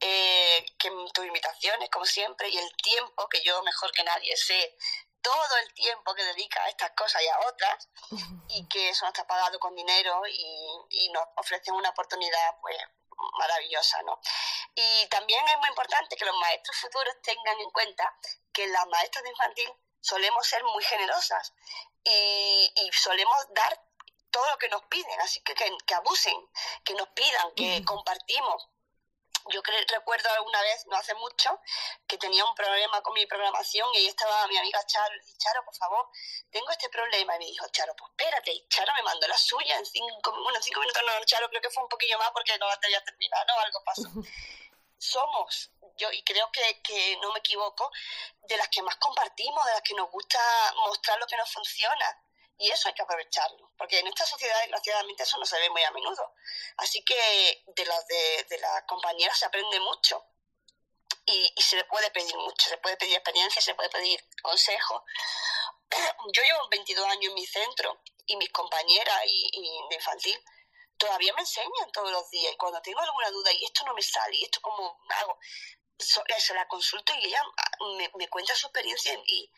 eh, 0.00 0.66
que 0.78 0.90
tus 1.12 1.26
invitaciones, 1.26 1.88
como 1.90 2.04
siempre, 2.04 2.48
y 2.48 2.58
el 2.58 2.70
tiempo 2.76 3.28
que 3.28 3.42
yo 3.42 3.62
mejor 3.62 3.92
que 3.92 4.04
nadie 4.04 4.36
sé 4.36 4.76
todo 5.22 5.56
el 5.56 5.72
tiempo 5.72 6.14
que 6.14 6.22
dedica 6.22 6.62
a 6.62 6.68
estas 6.68 6.90
cosas 6.90 7.22
y 7.22 7.28
a 7.28 7.40
otras 7.48 7.88
y 8.48 8.68
que 8.68 8.90
eso 8.90 9.06
no 9.06 9.08
está 9.08 9.26
pagado 9.26 9.58
con 9.58 9.74
dinero 9.74 10.20
y, 10.26 10.68
y 10.90 11.08
nos 11.10 11.24
ofrecen 11.36 11.74
una 11.74 11.88
oportunidad 11.88 12.56
pues 12.60 12.76
maravillosa, 13.38 14.02
¿no? 14.02 14.20
Y 14.74 15.06
también 15.06 15.46
es 15.48 15.56
muy 15.58 15.68
importante 15.68 16.16
que 16.16 16.24
los 16.24 16.36
maestros 16.36 16.76
futuros 16.76 17.14
tengan 17.22 17.58
en 17.60 17.70
cuenta 17.70 18.14
que 18.52 18.66
las 18.66 18.86
maestras 18.88 19.24
de 19.24 19.30
infantil 19.30 19.72
solemos 20.00 20.46
ser 20.46 20.62
muy 20.64 20.84
generosas 20.84 21.54
y, 22.04 22.72
y 22.76 22.90
solemos 22.92 23.46
dar 23.54 23.83
todo 24.34 24.50
lo 24.50 24.58
que 24.58 24.68
nos 24.68 24.82
piden, 24.86 25.20
así 25.20 25.40
que 25.42 25.54
que, 25.54 25.94
abusen, 25.94 26.34
que 26.84 26.94
nos 26.94 27.08
pidan, 27.10 27.52
que 27.54 27.84
compartimos. 27.84 28.68
Yo 29.50 29.62
recuerdo 29.88 30.28
una 30.42 30.60
vez, 30.62 30.86
no 30.86 30.96
hace 30.96 31.14
mucho, 31.14 31.60
que 32.08 32.18
tenía 32.18 32.44
un 32.44 32.54
problema 32.56 33.00
con 33.02 33.12
mi 33.14 33.26
programación 33.26 33.94
y 33.94 33.98
ahí 33.98 34.06
estaba 34.08 34.48
mi 34.48 34.56
amiga 34.56 34.84
Charo. 34.86 35.14
Le 35.14 35.20
dije, 35.20 35.36
Charo, 35.38 35.64
por 35.64 35.76
favor, 35.76 36.10
tengo 36.50 36.68
este 36.70 36.88
problema. 36.88 37.36
Y 37.36 37.38
me 37.38 37.44
dijo, 37.44 37.68
Charo, 37.68 37.94
pues 37.94 38.10
espérate. 38.10 38.50
Y 38.52 38.66
Charo 38.68 38.92
me 38.94 39.02
mandó 39.02 39.28
la 39.28 39.36
suya 39.38 39.76
en 39.76 39.86
cinco, 39.86 40.32
bueno, 40.42 40.58
cinco 40.62 40.80
minutos. 40.80 41.02
No, 41.06 41.24
Charo, 41.26 41.48
creo 41.50 41.60
que 41.60 41.70
fue 41.70 41.82
un 41.82 41.88
poquillo 41.90 42.18
más 42.18 42.30
porque 42.32 42.58
no 42.58 42.66
ya 42.90 43.04
terminado, 43.04 43.44
¿no? 43.46 43.60
Algo 43.60 43.84
pasó. 43.84 44.08
Somos, 44.98 45.70
yo, 45.96 46.10
y 46.10 46.24
creo 46.24 46.50
que, 46.50 46.80
que 46.80 47.18
no 47.18 47.30
me 47.32 47.40
equivoco, 47.40 47.92
de 48.48 48.56
las 48.56 48.68
que 48.68 48.82
más 48.82 48.96
compartimos, 48.96 49.64
de 49.66 49.72
las 49.72 49.82
que 49.82 49.94
nos 49.94 50.10
gusta 50.10 50.40
mostrar 50.86 51.20
lo 51.20 51.26
que 51.26 51.36
nos 51.36 51.52
funciona 51.52 52.23
y 52.58 52.70
eso 52.70 52.88
hay 52.88 52.94
que 52.94 53.02
aprovecharlo, 53.02 53.70
porque 53.76 53.98
en 53.98 54.06
esta 54.06 54.24
sociedad, 54.24 54.60
desgraciadamente, 54.60 55.22
eso 55.22 55.38
no 55.38 55.46
se 55.46 55.58
ve 55.58 55.70
muy 55.70 55.82
a 55.82 55.90
menudo. 55.90 56.34
Así 56.76 57.04
que 57.04 57.62
de 57.66 57.84
las 57.86 58.06
de, 58.06 58.46
de 58.48 58.58
las 58.58 58.82
compañeras 58.84 59.38
se 59.38 59.46
aprende 59.46 59.80
mucho 59.80 60.24
y, 61.26 61.52
se 61.60 61.76
le 61.76 61.84
puede 61.84 62.10
pedir 62.10 62.36
mucho, 62.36 62.68
se 62.68 62.78
puede 62.78 62.96
pedir 62.96 63.14
experiencia, 63.14 63.60
se 63.60 63.74
puede 63.74 63.90
pedir 63.90 64.22
consejo. 64.42 65.04
Yo 66.32 66.42
llevo 66.42 66.68
22 66.70 67.06
años 67.06 67.24
en 67.30 67.34
mi 67.34 67.46
centro 67.46 68.00
y 68.26 68.36
mis 68.36 68.50
compañeras 68.50 69.22
y, 69.26 69.50
y 69.52 69.88
de 69.88 69.94
infantil 69.96 70.44
todavía 70.96 71.32
me 71.34 71.40
enseñan 71.40 71.90
todos 71.92 72.10
los 72.10 72.30
días 72.30 72.52
y 72.52 72.56
cuando 72.56 72.80
tengo 72.80 73.00
alguna 73.00 73.30
duda 73.30 73.52
y 73.52 73.64
esto 73.64 73.84
no 73.84 73.94
me 73.94 74.02
sale 74.02 74.36
y 74.36 74.44
esto 74.44 74.60
como 74.60 74.98
hago, 75.08 75.38
se 75.98 76.54
la 76.54 76.66
consulto 76.66 77.12
y 77.14 77.26
ella 77.26 77.42
me, 77.96 78.10
me 78.16 78.28
cuenta 78.28 78.54
su 78.54 78.66
experiencia 78.66 79.14
y, 79.26 79.50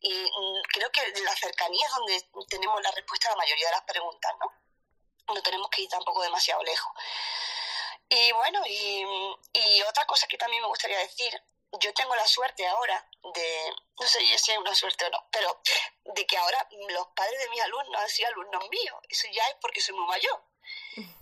y, 0.00 0.30
creo 0.72 0.90
que 0.90 1.12
la 1.20 1.36
cercanía 1.36 1.86
es 1.86 1.92
donde 1.92 2.46
tenemos 2.48 2.80
la 2.82 2.90
respuesta 2.90 3.28
a 3.28 3.32
la 3.32 3.36
mayoría 3.36 3.66
de 3.66 3.72
las 3.72 3.84
preguntas, 3.84 4.32
¿no? 4.40 5.34
No 5.34 5.42
tenemos 5.42 5.68
que 5.70 5.82
ir 5.82 5.88
tampoco 5.88 6.22
demasiado 6.22 6.62
lejos. 6.62 6.92
Y 8.08 8.32
bueno, 8.32 8.60
y, 8.66 9.04
y 9.52 9.82
otra 9.82 10.04
cosa 10.06 10.26
que 10.26 10.36
también 10.36 10.62
me 10.62 10.68
gustaría 10.68 10.98
decir, 10.98 11.42
yo 11.80 11.94
tengo 11.94 12.14
la 12.14 12.26
suerte 12.26 12.66
ahora 12.66 13.08
de, 13.34 13.74
no 13.98 14.06
sé 14.06 14.20
si 14.38 14.52
es 14.52 14.58
una 14.58 14.74
suerte 14.74 15.06
o 15.06 15.10
no, 15.10 15.26
pero 15.30 15.60
de 16.04 16.26
que 16.26 16.36
ahora 16.36 16.68
los 16.90 17.06
padres 17.08 17.40
de 17.40 17.48
mis 17.48 17.62
alumnos 17.62 18.02
han 18.02 18.10
sido 18.10 18.28
alumnos 18.28 18.68
míos. 18.68 18.98
Eso 19.08 19.28
ya 19.32 19.46
es 19.48 19.56
porque 19.60 19.80
soy 19.80 19.94
muy 19.94 20.06
mayor. 20.06 20.42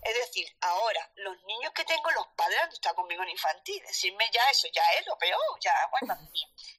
Es 0.03 0.15
decir, 0.15 0.47
ahora, 0.63 1.11
los 1.17 1.41
niños 1.45 1.73
que 1.73 1.85
tengo, 1.85 2.11
los 2.11 2.27
padres 2.37 2.59
han 2.61 2.73
estado 2.73 2.97
conmigo 2.97 3.23
en 3.23 3.31
infantil. 3.31 3.83
Decirme 3.87 4.29
ya 4.33 4.49
eso, 4.51 4.69
ya 4.73 4.83
es 4.99 5.07
lo 5.07 5.17
peor, 5.19 5.59
ya, 5.61 5.75
bueno, 5.93 6.17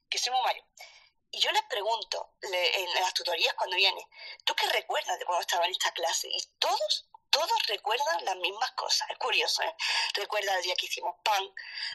que 0.08 0.18
soy 0.18 0.32
muy 0.32 0.42
mayor. 0.42 0.64
Y 1.30 1.40
yo 1.40 1.50
les 1.50 1.62
pregunto 1.62 2.34
en 2.42 2.94
las 2.94 3.14
tutorías 3.14 3.54
cuando 3.54 3.76
vienen, 3.76 4.04
¿tú 4.44 4.54
qué 4.54 4.66
recuerdas 4.66 5.18
de 5.18 5.24
cuando 5.24 5.40
estaba 5.40 5.64
en 5.64 5.70
esta 5.70 5.90
clase? 5.92 6.28
Y 6.28 6.38
todos, 6.58 7.08
todos 7.30 7.66
recuerdan 7.68 8.22
las 8.26 8.36
mismas 8.36 8.70
cosas. 8.72 9.08
Es 9.08 9.16
curioso, 9.16 9.62
¿eh? 9.62 9.74
Recuerdan 10.12 10.56
el 10.56 10.62
día 10.62 10.74
que 10.74 10.84
hicimos 10.84 11.14
pan, 11.24 11.42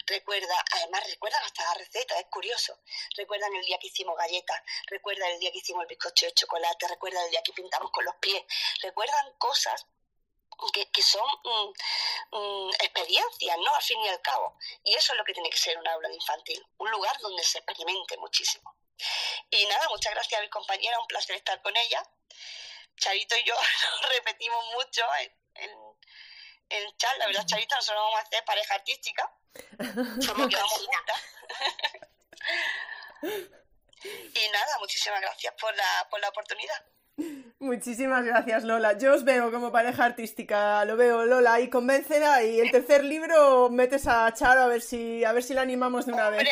recuerda, 0.07 0.65
además 0.71 1.03
recuerdan 1.07 1.43
hasta 1.43 1.63
la 1.65 1.75
receta, 1.75 2.19
es 2.19 2.25
curioso. 2.31 2.79
Recuerdan 3.15 3.55
el 3.55 3.63
día 3.63 3.77
que 3.77 3.87
hicimos 3.87 4.17
galletas, 4.17 4.59
recuerdan 4.87 5.29
el 5.29 5.39
día 5.39 5.51
que 5.51 5.59
hicimos 5.59 5.83
el 5.83 5.87
bizcocho 5.87 6.25
de 6.25 6.33
chocolate, 6.33 6.87
recuerdan 6.87 7.23
el 7.25 7.29
día 7.29 7.43
que 7.43 7.53
pintamos 7.53 7.91
con 7.91 8.05
los 8.05 8.15
pies, 8.15 8.43
recuerdan 8.81 9.37
cosas 9.37 9.85
que, 10.91 11.01
son 11.01 11.27
mm, 11.43 11.73
mm, 12.37 12.69
experiencias, 12.79 13.57
¿no? 13.57 13.73
Al 13.73 13.81
fin 13.81 13.99
y 14.01 14.07
al 14.09 14.21
cabo. 14.21 14.57
Y 14.83 14.93
eso 14.95 15.13
es 15.13 15.17
lo 15.17 15.23
que 15.23 15.33
tiene 15.33 15.49
que 15.49 15.57
ser 15.57 15.77
un 15.77 15.87
aula 15.87 16.09
de 16.09 16.15
infantil, 16.15 16.65
un 16.77 16.91
lugar 16.91 17.17
donde 17.19 17.43
se 17.43 17.59
experimente 17.59 18.17
muchísimo. 18.17 18.75
Y 19.51 19.65
nada, 19.67 19.87
muchas 19.89 20.13
gracias 20.13 20.39
a 20.39 20.43
mi 20.43 20.49
compañera, 20.49 20.99
un 20.99 21.07
placer 21.07 21.35
estar 21.35 21.61
con 21.61 21.75
ella. 21.77 22.03
Charito 22.97 23.37
y 23.37 23.43
yo 23.43 23.55
nos 24.01 24.09
repetimos 24.09 24.65
mucho 24.73 25.03
en, 25.15 25.71
el 26.69 26.97
chat, 26.97 27.17
la 27.17 27.27
verdad, 27.27 27.45
Charito, 27.45 27.75
nosotros 27.75 28.03
vamos 28.03 28.19
a 28.19 28.23
hacer 28.23 28.43
pareja 28.43 28.75
artística. 28.75 29.31
Somos 30.21 30.49
y 34.03 34.49
nada, 34.49 34.77
muchísimas 34.79 35.21
gracias 35.21 35.53
por 35.59 35.73
la, 35.75 36.07
por 36.09 36.19
la 36.19 36.29
oportunidad. 36.29 36.85
Muchísimas 37.59 38.23
gracias, 38.23 38.63
Lola. 38.63 38.97
Yo 38.97 39.13
os 39.13 39.23
veo 39.23 39.51
como 39.51 39.71
pareja 39.71 40.05
artística, 40.05 40.85
lo 40.85 40.95
veo, 40.95 41.25
Lola, 41.25 41.59
y 41.59 41.69
convéncela. 41.69 42.43
Y 42.43 42.59
el 42.59 42.71
tercer 42.71 43.03
libro 43.03 43.69
metes 43.69 44.07
a 44.07 44.31
Charo 44.33 44.61
a 44.61 44.67
ver 44.67 44.81
si, 44.81 45.23
a 45.25 45.31
ver 45.31 45.43
si 45.43 45.53
la 45.53 45.61
animamos 45.61 46.05
de 46.05 46.13
una 46.13 46.29
vez. 46.29 46.47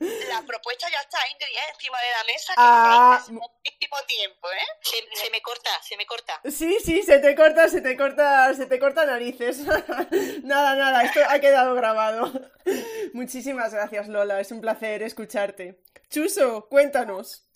La 0.00 0.42
propuesta 0.42 0.88
ya 0.90 0.98
está, 1.00 1.18
Ingrid, 1.30 1.56
¿eh? 1.56 1.70
encima 1.72 1.98
de 2.00 2.10
la 2.10 2.24
mesa. 2.24 2.52
Que 2.52 2.58
ah, 2.58 3.24
muchísimo 3.28 3.96
tiempo, 4.06 4.50
¿eh? 4.50 5.00
Se, 5.14 5.30
me 5.30 5.40
corta, 5.40 5.70
se 5.82 5.96
me 5.96 6.04
corta. 6.04 6.40
Sí, 6.44 6.78
sí, 6.84 7.02
se 7.02 7.20
te 7.20 7.34
corta, 7.34 7.68
se 7.68 7.80
te 7.80 7.96
corta, 7.96 8.52
se 8.54 8.66
te 8.66 8.78
corta 8.78 9.06
narices. 9.06 9.58
nada, 10.42 10.74
nada, 10.74 11.04
esto 11.04 11.20
ha 11.28 11.38
quedado 11.38 11.74
grabado. 11.74 12.32
Muchísimas 13.12 13.72
gracias, 13.72 14.08
Lola. 14.08 14.40
Es 14.40 14.50
un 14.50 14.60
placer 14.60 15.02
escucharte. 15.02 15.80
Chuso, 16.10 16.68
cuéntanos. 16.68 17.47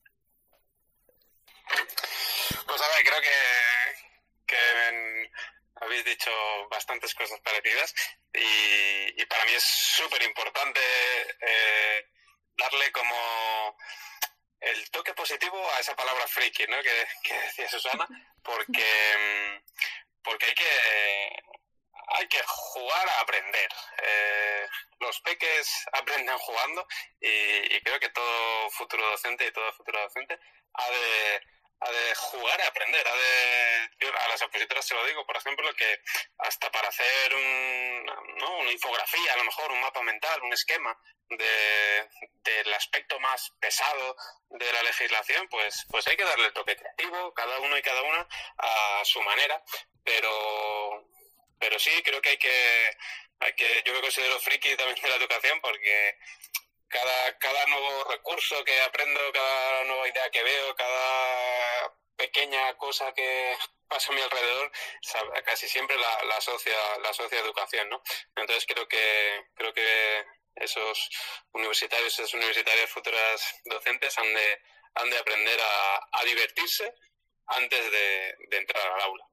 Pues 2.66 2.80
a 2.80 2.88
ver, 2.88 3.04
creo 3.04 3.20
que, 3.20 3.30
habéis 5.76 6.04
dicho 6.04 6.30
bastantes 6.68 7.14
cosas 7.14 7.40
parecidas 7.40 7.94
y, 8.32 9.24
para 9.26 9.44
mí 9.44 9.52
es 9.52 9.64
súper 9.64 10.22
importante 10.22 10.80
eh, 11.40 12.06
darle 12.56 12.92
como 12.92 13.76
el 14.60 14.90
toque 14.90 15.14
positivo 15.14 15.58
a 15.72 15.80
esa 15.80 15.96
palabra 15.96 16.26
friki, 16.28 16.66
¿no? 16.66 16.80
Que, 16.82 17.06
decía 17.24 17.68
Susana, 17.68 18.06
porque, 18.42 19.60
porque 20.22 20.46
hay 20.46 20.54
que 20.54 21.42
hay 22.14 22.28
que 22.28 22.42
jugar 22.46 23.08
a 23.08 23.20
aprender. 23.20 23.68
Eh, 24.02 24.68
los 25.00 25.20
peques 25.20 25.86
aprenden 25.92 26.38
jugando 26.38 26.86
y, 27.20 27.80
creo 27.80 27.98
que 27.98 28.10
todo 28.10 28.70
futuro 28.70 29.10
docente 29.10 29.46
y 29.46 29.52
todo 29.52 29.72
futuro 29.72 30.00
docente 30.00 30.38
ha 30.74 30.90
de, 30.90 31.42
ha 31.84 31.90
de 31.90 32.14
jugar 32.14 32.60
a 32.60 32.66
aprender. 32.68 33.06
Ha 33.06 33.16
de, 33.16 34.08
a 34.08 34.28
las 34.28 34.42
opositoras 34.42 34.84
se 34.84 34.94
lo 34.94 35.04
digo, 35.06 35.24
por 35.26 35.36
ejemplo, 35.36 35.72
que 35.74 36.00
hasta 36.38 36.70
para 36.70 36.88
hacer 36.88 37.34
un, 37.34 38.04
¿no? 38.38 38.58
una 38.58 38.72
infografía, 38.72 39.32
a 39.32 39.36
lo 39.36 39.44
mejor 39.44 39.72
un 39.72 39.80
mapa 39.80 40.02
mental, 40.02 40.42
un 40.42 40.52
esquema 40.52 40.96
de, 41.28 42.08
del 42.44 42.74
aspecto 42.74 43.18
más 43.20 43.52
pesado 43.60 44.16
de 44.50 44.72
la 44.72 44.82
legislación, 44.82 45.48
pues, 45.48 45.86
pues 45.88 46.06
hay 46.06 46.16
que 46.16 46.24
darle 46.24 46.46
el 46.46 46.52
toque 46.52 46.76
creativo, 46.76 47.32
cada 47.34 47.58
uno 47.60 47.76
y 47.76 47.82
cada 47.82 48.02
una 48.02 48.28
a 48.58 49.02
su 49.04 49.22
manera, 49.22 49.62
pero, 50.04 51.08
pero 51.58 51.78
sí 51.78 52.02
creo 52.02 52.20
que 52.20 52.30
hay 52.30 52.38
que, 52.38 52.96
hay 53.40 53.54
que 53.54 53.82
yo 53.84 53.92
me 53.94 54.00
considero 54.00 54.38
friki 54.40 54.76
también 54.76 55.00
de 55.00 55.08
la 55.08 55.16
educación 55.16 55.60
porque 55.60 56.18
cada, 56.92 57.38
cada 57.38 57.66
nuevo 57.66 58.04
recurso 58.04 58.62
que 58.64 58.80
aprendo, 58.82 59.20
cada 59.32 59.84
nueva 59.84 60.08
idea 60.08 60.30
que 60.30 60.42
veo, 60.42 60.74
cada 60.76 61.21
cosa 62.78 63.12
que 63.12 63.56
pasa 63.88 64.12
a 64.12 64.14
mi 64.14 64.20
alrededor, 64.22 64.72
casi 65.44 65.68
siempre 65.68 65.96
la, 65.96 66.24
la 66.24 66.36
asocia, 66.36 66.76
la 67.02 67.10
asocia 67.10 67.40
educación, 67.40 67.88
¿no? 67.90 68.02
Entonces 68.36 68.64
creo 68.66 68.88
que, 68.88 69.46
creo 69.54 69.72
que 69.74 70.24
esos 70.56 71.10
universitarios, 71.52 72.12
esas 72.18 72.34
universitarias 72.34 72.90
futuras 72.90 73.60
docentes 73.64 74.16
han 74.18 74.32
de, 74.34 74.60
han 74.94 75.10
de 75.10 75.18
aprender 75.18 75.60
a, 75.60 76.08
a 76.12 76.24
divertirse 76.24 76.94
antes 77.46 77.90
de, 77.90 78.34
de, 78.48 78.56
entrar 78.56 78.86
al 78.92 79.00
aula. 79.02 79.26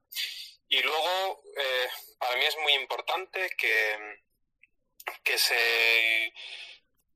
Y 0.67 0.81
luego, 0.81 1.43
eh, 1.57 1.89
para 2.17 2.35
mí 2.35 2.45
es 2.45 2.57
muy 2.57 2.73
importante 2.73 3.49
que, 3.57 4.19
que 5.23 5.37
se 5.37 6.33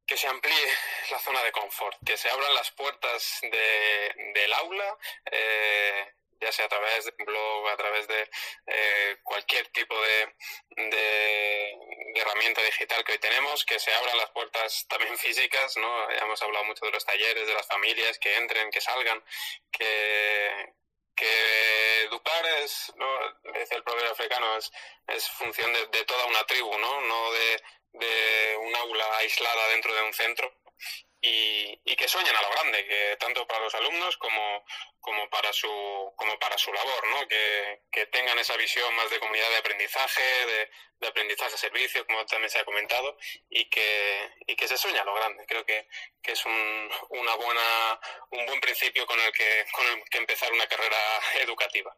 que 0.06 0.18
se 0.18 0.28
amplíe 0.28 0.68
la 1.12 1.20
zona 1.20 1.44
de 1.44 1.52
confort, 1.52 1.98
que 2.06 2.18
se 2.18 2.30
abran 2.30 2.54
las 2.56 2.72
puertas 2.72 3.40
de, 3.42 4.32
del 4.34 4.54
aula, 4.54 4.98
eh, 5.32 6.14
ya 6.42 6.52
sea 6.52 6.66
a 6.66 6.70
través 6.70 7.06
de 7.06 7.14
un 7.20 7.26
blog, 7.26 7.70
a 7.70 7.78
través 7.78 8.08
de 8.08 8.30
eh, 8.68 9.18
cualquier 9.24 9.68
tipo 9.70 9.96
de, 10.02 10.36
de, 10.76 11.78
herramienta 12.16 12.62
digital 12.62 13.04
que 13.04 13.14
hoy 13.14 13.20
tenemos, 13.20 13.66
que 13.66 13.80
se 13.80 13.94
abran 13.94 14.18
las 14.18 14.30
puertas 14.32 14.86
también 14.88 15.18
físicas, 15.18 15.78
¿no? 15.78 16.12
Ya 16.12 16.20
hemos 16.20 16.42
hablado 16.42 16.66
mucho 16.66 16.86
de 16.86 16.92
los 16.92 17.06
talleres, 17.06 17.48
de 17.48 17.54
las 17.54 17.68
familias, 17.68 18.20
que 18.20 18.36
entren, 18.36 18.72
que 18.72 18.82
salgan, 18.82 19.24
que, 19.72 20.74
que 21.16 22.04
educar 22.04 22.46
es, 22.64 22.92
¿no? 22.96 23.06
dice 23.54 23.76
el 23.76 23.84
proverbio 23.84 24.12
africano, 24.12 24.58
es, 24.58 24.72
es 25.08 25.30
función 25.30 25.72
de, 25.74 25.88
de, 25.88 26.06
toda 26.06 26.26
una 26.26 26.44
tribu, 26.46 26.78
¿no? 26.78 27.02
No 27.02 27.32
de, 27.32 27.64
de 27.94 28.58
un 28.58 28.76
aula 28.76 29.18
aislada 29.18 29.68
dentro 29.70 29.94
de 29.94 30.02
un 30.04 30.14
centro 30.14 30.54
y, 31.26 31.80
y, 31.86 31.96
que 31.96 32.08
sueñen 32.10 32.36
a 32.36 32.42
lo 32.42 32.50
grande, 32.50 32.86
que 32.86 33.16
tanto 33.18 33.48
para 33.48 33.64
los 33.64 33.74
alumnos 33.76 34.18
como, 34.18 34.66
como 35.00 35.30
para 35.30 35.54
su 35.54 35.70
como 36.18 36.38
para 36.38 36.58
su 36.58 36.74
labor, 36.74 37.08
¿no? 37.08 37.26
Que, 37.30 37.84
que 37.90 38.08
tengan 38.08 38.38
esa 38.40 38.58
visión 38.58 38.94
más 38.94 39.10
de 39.10 39.20
comunidad 39.20 39.50
de 39.50 39.58
aprendizaje, 39.58 40.22
de, 40.46 40.70
de 41.00 41.08
aprendizaje 41.08 41.58
servicio, 41.58 42.06
como 42.06 42.26
también 42.26 42.50
se 42.50 42.60
ha 42.60 42.66
comentado, 42.66 43.18
y 43.50 43.70
que, 43.70 44.32
y 44.48 44.56
que 44.58 44.68
se 44.68 44.78
sueña 44.78 45.02
a 45.02 45.06
lo 45.06 45.14
grande. 45.14 45.46
Creo 45.48 45.66
que, 45.66 45.88
que 46.22 46.34
es 46.34 46.46
un, 46.46 46.90
una 47.10 47.36
buena, 47.36 48.00
un 48.32 48.46
buen 48.46 48.60
principio 48.60 49.06
con 49.06 49.18
el 49.22 49.32
que, 49.32 49.66
con 49.72 49.88
el 49.88 50.04
que 50.10 50.18
empezar 50.18 50.52
una 50.52 50.68
carrera 50.68 50.98
educativa. 51.36 51.96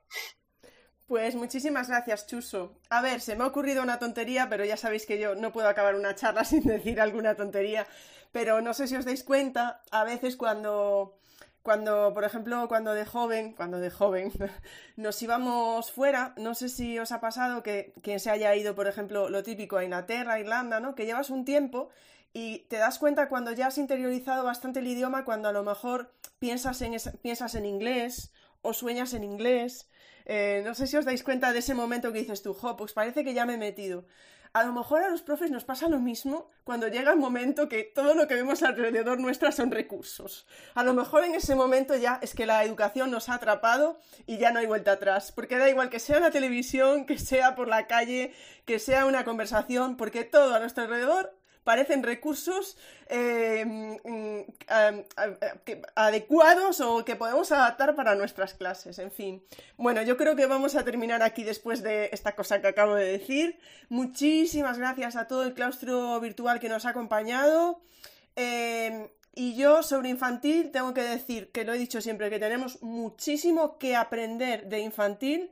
Pues 1.08 1.34
muchísimas 1.34 1.88
gracias, 1.88 2.28
Chuso. 2.28 2.80
A 2.92 3.02
ver, 3.02 3.22
se 3.22 3.36
me 3.36 3.44
ha 3.44 3.48
ocurrido 3.48 3.82
una 3.82 3.98
tontería, 3.98 4.50
pero 4.50 4.66
ya 4.66 4.78
sabéis 4.78 5.08
que 5.08 5.20
yo 5.20 5.34
no 5.34 5.52
puedo 5.52 5.68
acabar 5.68 5.96
una 5.96 6.14
charla 6.14 6.44
sin 6.46 6.64
decir 6.64 7.02
alguna 7.02 7.36
tontería. 7.36 7.88
Pero 8.36 8.60
no 8.60 8.74
sé 8.74 8.90
si 8.90 8.98
os 8.98 9.06
dais 9.06 9.24
cuenta, 9.24 9.82
a 9.92 10.04
veces 10.04 10.36
cuando, 10.36 11.18
cuando, 11.64 12.14
por 12.14 12.26
ejemplo, 12.26 12.68
cuando 12.68 12.94
de 12.94 13.06
joven, 13.06 13.54
cuando 13.54 13.80
de 13.80 13.90
joven, 13.90 14.30
nos 14.98 15.22
íbamos 15.22 15.90
fuera, 15.90 16.34
no 16.36 16.54
sé 16.54 16.68
si 16.68 17.00
os 17.00 17.14
ha 17.14 17.22
pasado 17.22 17.64
que 17.64 17.94
quien 18.02 18.20
se 18.20 18.32
haya 18.32 18.54
ido, 18.54 18.76
por 18.76 18.88
ejemplo, 18.88 19.30
lo 19.30 19.42
típico 19.42 19.78
a 19.78 19.86
Inglaterra, 19.86 20.38
Irlanda, 20.38 20.82
¿no? 20.82 20.96
Que 20.96 21.06
llevas 21.06 21.30
un 21.30 21.46
tiempo 21.46 21.88
y 22.34 22.66
te 22.68 22.76
das 22.76 23.00
cuenta 23.00 23.30
cuando 23.30 23.54
ya 23.54 23.68
has 23.68 23.78
interiorizado 23.78 24.44
bastante 24.44 24.80
el 24.80 24.88
idioma, 24.88 25.24
cuando 25.24 25.48
a 25.48 25.54
lo 25.54 25.64
mejor 25.64 26.12
piensas 26.38 26.82
en, 26.82 26.98
piensas 27.22 27.56
en 27.56 27.66
inglés 27.66 28.34
o 28.62 28.74
sueñas 28.74 29.14
en 29.14 29.24
inglés 29.24 29.88
eh, 30.26 30.64
no 30.66 30.74
sé 30.74 30.88
si 30.88 30.98
os 30.98 31.06
dais 31.06 31.24
cuenta 31.24 31.54
de 31.54 31.60
ese 31.60 31.76
momento 31.76 32.12
que 32.12 32.20
dices 32.20 32.42
tú, 32.42 32.54
jo, 32.54 32.76
pues 32.76 32.94
parece 32.94 33.24
que 33.24 33.34
ya 33.34 33.46
me 33.46 33.54
he 33.54 33.58
metido. 33.58 34.06
A 34.56 34.64
lo 34.64 34.72
mejor 34.72 35.04
a 35.04 35.10
los 35.10 35.22
profes 35.22 35.52
nos 35.52 35.66
pasa 35.66 35.90
lo 35.90 36.00
mismo 36.00 36.50
cuando 36.64 36.88
llega 36.88 37.12
el 37.12 37.20
momento 37.20 37.68
que 37.68 37.84
todo 37.84 38.16
lo 38.16 38.26
que 38.26 38.36
vemos 38.36 38.64
alrededor 38.64 39.20
nuestra 39.20 39.52
son 39.52 39.70
recursos. 39.70 40.48
A 40.76 40.84
lo 40.86 40.94
mejor 40.94 41.26
en 41.26 41.36
ese 41.36 41.56
momento 41.56 41.94
ya 41.98 42.20
es 42.22 42.34
que 42.34 42.46
la 42.46 42.64
educación 42.64 43.12
nos 43.12 43.28
ha 43.28 43.34
atrapado 43.34 44.00
y 44.26 44.38
ya 44.38 44.52
no 44.52 44.60
hay 44.60 44.66
vuelta 44.66 44.94
atrás. 44.94 45.34
Porque 45.34 45.58
da 45.58 45.70
igual 45.70 45.90
que 45.90 46.00
sea 46.00 46.22
la 46.22 46.32
televisión, 46.32 47.06
que 47.06 47.20
sea 47.20 47.54
por 47.54 47.68
la 47.68 47.86
calle, 47.86 48.34
que 48.64 48.80
sea 48.80 49.06
una 49.06 49.26
conversación, 49.26 49.98
porque 49.98 50.24
todo 50.24 50.56
a 50.56 50.60
nuestro 50.60 50.86
alrededor 50.86 51.36
parecen 51.66 52.04
recursos 52.04 52.78
eh, 53.10 53.66
mm, 53.66 54.42
adecuados 55.96 56.80
o 56.80 57.04
que 57.04 57.18
podemos 57.18 57.52
adaptar 57.52 57.96
para 57.96 58.16
nuestras 58.16 58.54
clases, 58.54 59.00
en 59.00 59.12
fin. 59.12 59.44
Bueno, 59.76 60.02
yo 60.04 60.16
creo 60.16 60.38
que 60.38 60.46
vamos 60.46 60.76
a 60.76 60.86
terminar 60.86 61.24
aquí 61.24 61.44
después 61.44 61.82
de 61.82 62.10
esta 62.14 62.36
cosa 62.36 62.62
que 62.62 62.68
acabo 62.68 62.96
de 62.96 63.06
decir. 63.18 63.60
Muchísimas 63.90 64.78
gracias 64.78 65.18
a 65.18 65.28
todo 65.28 65.44
el 65.44 65.54
claustro 65.54 66.18
virtual 66.22 66.62
que 66.62 66.70
nos 66.70 66.86
ha 66.86 66.92
acompañado. 66.92 67.82
Eh, 68.38 69.10
y 69.34 69.56
yo 69.56 69.84
sobre 69.84 70.10
infantil 70.10 70.72
tengo 70.72 70.94
que 70.94 71.02
decir, 71.02 71.52
que 71.52 71.66
lo 71.66 71.74
he 71.74 71.78
dicho 71.80 72.00
siempre, 72.00 72.30
que 72.30 72.40
tenemos 72.40 72.82
muchísimo 72.84 73.78
que 73.80 73.96
aprender 73.96 74.68
de 74.70 74.80
infantil 74.80 75.52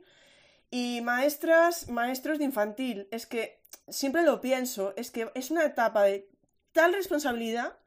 y 0.70 1.00
maestras, 1.02 1.88
maestros 1.88 2.38
de 2.38 2.44
infantil. 2.44 3.08
Es 3.10 3.26
que 3.26 3.63
siempre 3.88 4.22
lo 4.22 4.40
pienso, 4.40 4.94
es 4.96 5.10
que 5.10 5.30
es 5.34 5.50
una 5.50 5.64
etapa 5.64 6.02
de 6.02 6.28
tal 6.72 6.92
responsabilidad, 6.92 7.78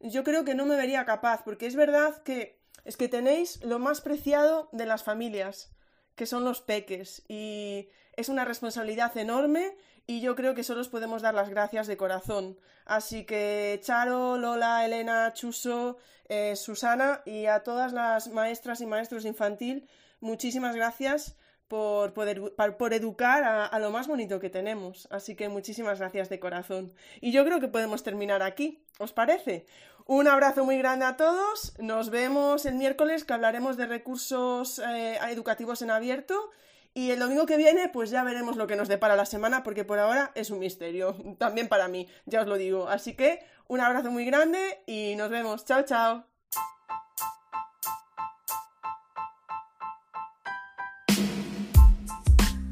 yo 0.00 0.24
creo 0.24 0.44
que 0.44 0.54
no 0.54 0.66
me 0.66 0.76
vería 0.76 1.04
capaz, 1.04 1.42
porque 1.44 1.66
es 1.66 1.76
verdad 1.76 2.22
que 2.22 2.60
es 2.84 2.96
que 2.96 3.08
tenéis 3.08 3.62
lo 3.64 3.78
más 3.78 4.00
preciado 4.00 4.68
de 4.72 4.86
las 4.86 5.04
familias, 5.04 5.70
que 6.16 6.26
son 6.26 6.44
los 6.44 6.60
peques, 6.60 7.22
y 7.28 7.88
es 8.16 8.28
una 8.28 8.44
responsabilidad 8.44 9.16
enorme 9.16 9.76
y 10.06 10.20
yo 10.20 10.34
creo 10.34 10.54
que 10.54 10.64
solo 10.64 10.80
os 10.80 10.88
podemos 10.88 11.22
dar 11.22 11.34
las 11.34 11.48
gracias 11.48 11.86
de 11.86 11.96
corazón. 11.96 12.58
Así 12.84 13.24
que 13.24 13.80
Charo, 13.82 14.36
Lola, 14.36 14.84
Elena, 14.84 15.32
Chuso, 15.32 15.96
eh, 16.28 16.56
Susana 16.56 17.22
y 17.24 17.46
a 17.46 17.62
todas 17.62 17.92
las 17.92 18.28
maestras 18.28 18.80
y 18.80 18.86
maestros 18.86 19.24
infantil, 19.24 19.88
muchísimas 20.20 20.74
gracias 20.74 21.36
por, 21.72 22.12
poder, 22.12 22.52
por 22.76 22.92
educar 22.92 23.44
a, 23.44 23.78
lo 23.78 23.90
más 23.90 24.06
bonito 24.06 24.38
que 24.40 24.50
tenemos. 24.50 25.08
Así 25.10 25.34
que 25.34 25.48
muchísimas 25.48 26.00
gracias 26.00 26.28
de 26.28 26.38
corazón. 26.38 26.92
Y 27.22 27.32
yo 27.32 27.46
creo 27.46 27.60
que 27.60 27.68
podemos 27.68 28.02
terminar 28.02 28.42
aquí, 28.42 28.84
¿os 28.98 29.14
parece? 29.14 29.64
Un 30.04 30.28
abrazo 30.28 30.66
muy 30.66 30.76
grande 30.76 31.06
a 31.06 31.16
todos. 31.16 31.72
Nos 31.78 32.10
vemos 32.10 32.66
el 32.66 32.74
miércoles 32.74 33.24
que 33.24 33.32
hablaremos 33.32 33.78
de 33.78 33.86
recursos 33.86 34.80
eh, 34.80 35.16
educativos 35.30 35.80
en 35.80 35.90
abierto. 35.90 36.50
Y 36.92 37.10
el 37.10 37.20
domingo 37.20 37.46
que 37.46 37.56
viene, 37.56 37.88
pues 37.88 38.10
ya 38.10 38.22
veremos 38.22 38.56
lo 38.56 38.66
que 38.66 38.76
nos 38.76 38.88
depara 38.88 39.16
la 39.16 39.24
semana, 39.24 39.62
porque 39.62 39.86
por 39.86 39.98
ahora 39.98 40.30
es 40.34 40.50
un 40.50 40.58
misterio, 40.58 41.16
también 41.38 41.68
para 41.68 41.88
mí, 41.88 42.06
ya 42.26 42.42
os 42.42 42.48
lo 42.48 42.58
digo. 42.58 42.86
Así 42.88 43.14
que 43.14 43.46
un 43.66 43.80
abrazo 43.80 44.10
muy 44.10 44.26
grande 44.26 44.82
y 44.84 45.14
nos 45.16 45.30
vemos. 45.30 45.64
Chao, 45.64 45.84
chao. 45.86 46.31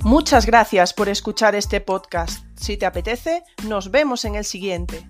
Muchas 0.04 0.46
gracias 0.46 0.94
por 0.94 1.10
escuchar 1.10 1.54
este 1.54 1.80
podcast. 1.80 2.44
Si 2.56 2.78
te 2.78 2.86
apetece, 2.86 3.42
nos 3.68 3.90
vemos 3.90 4.24
en 4.24 4.34
el 4.34 4.44
siguiente. 4.44 5.06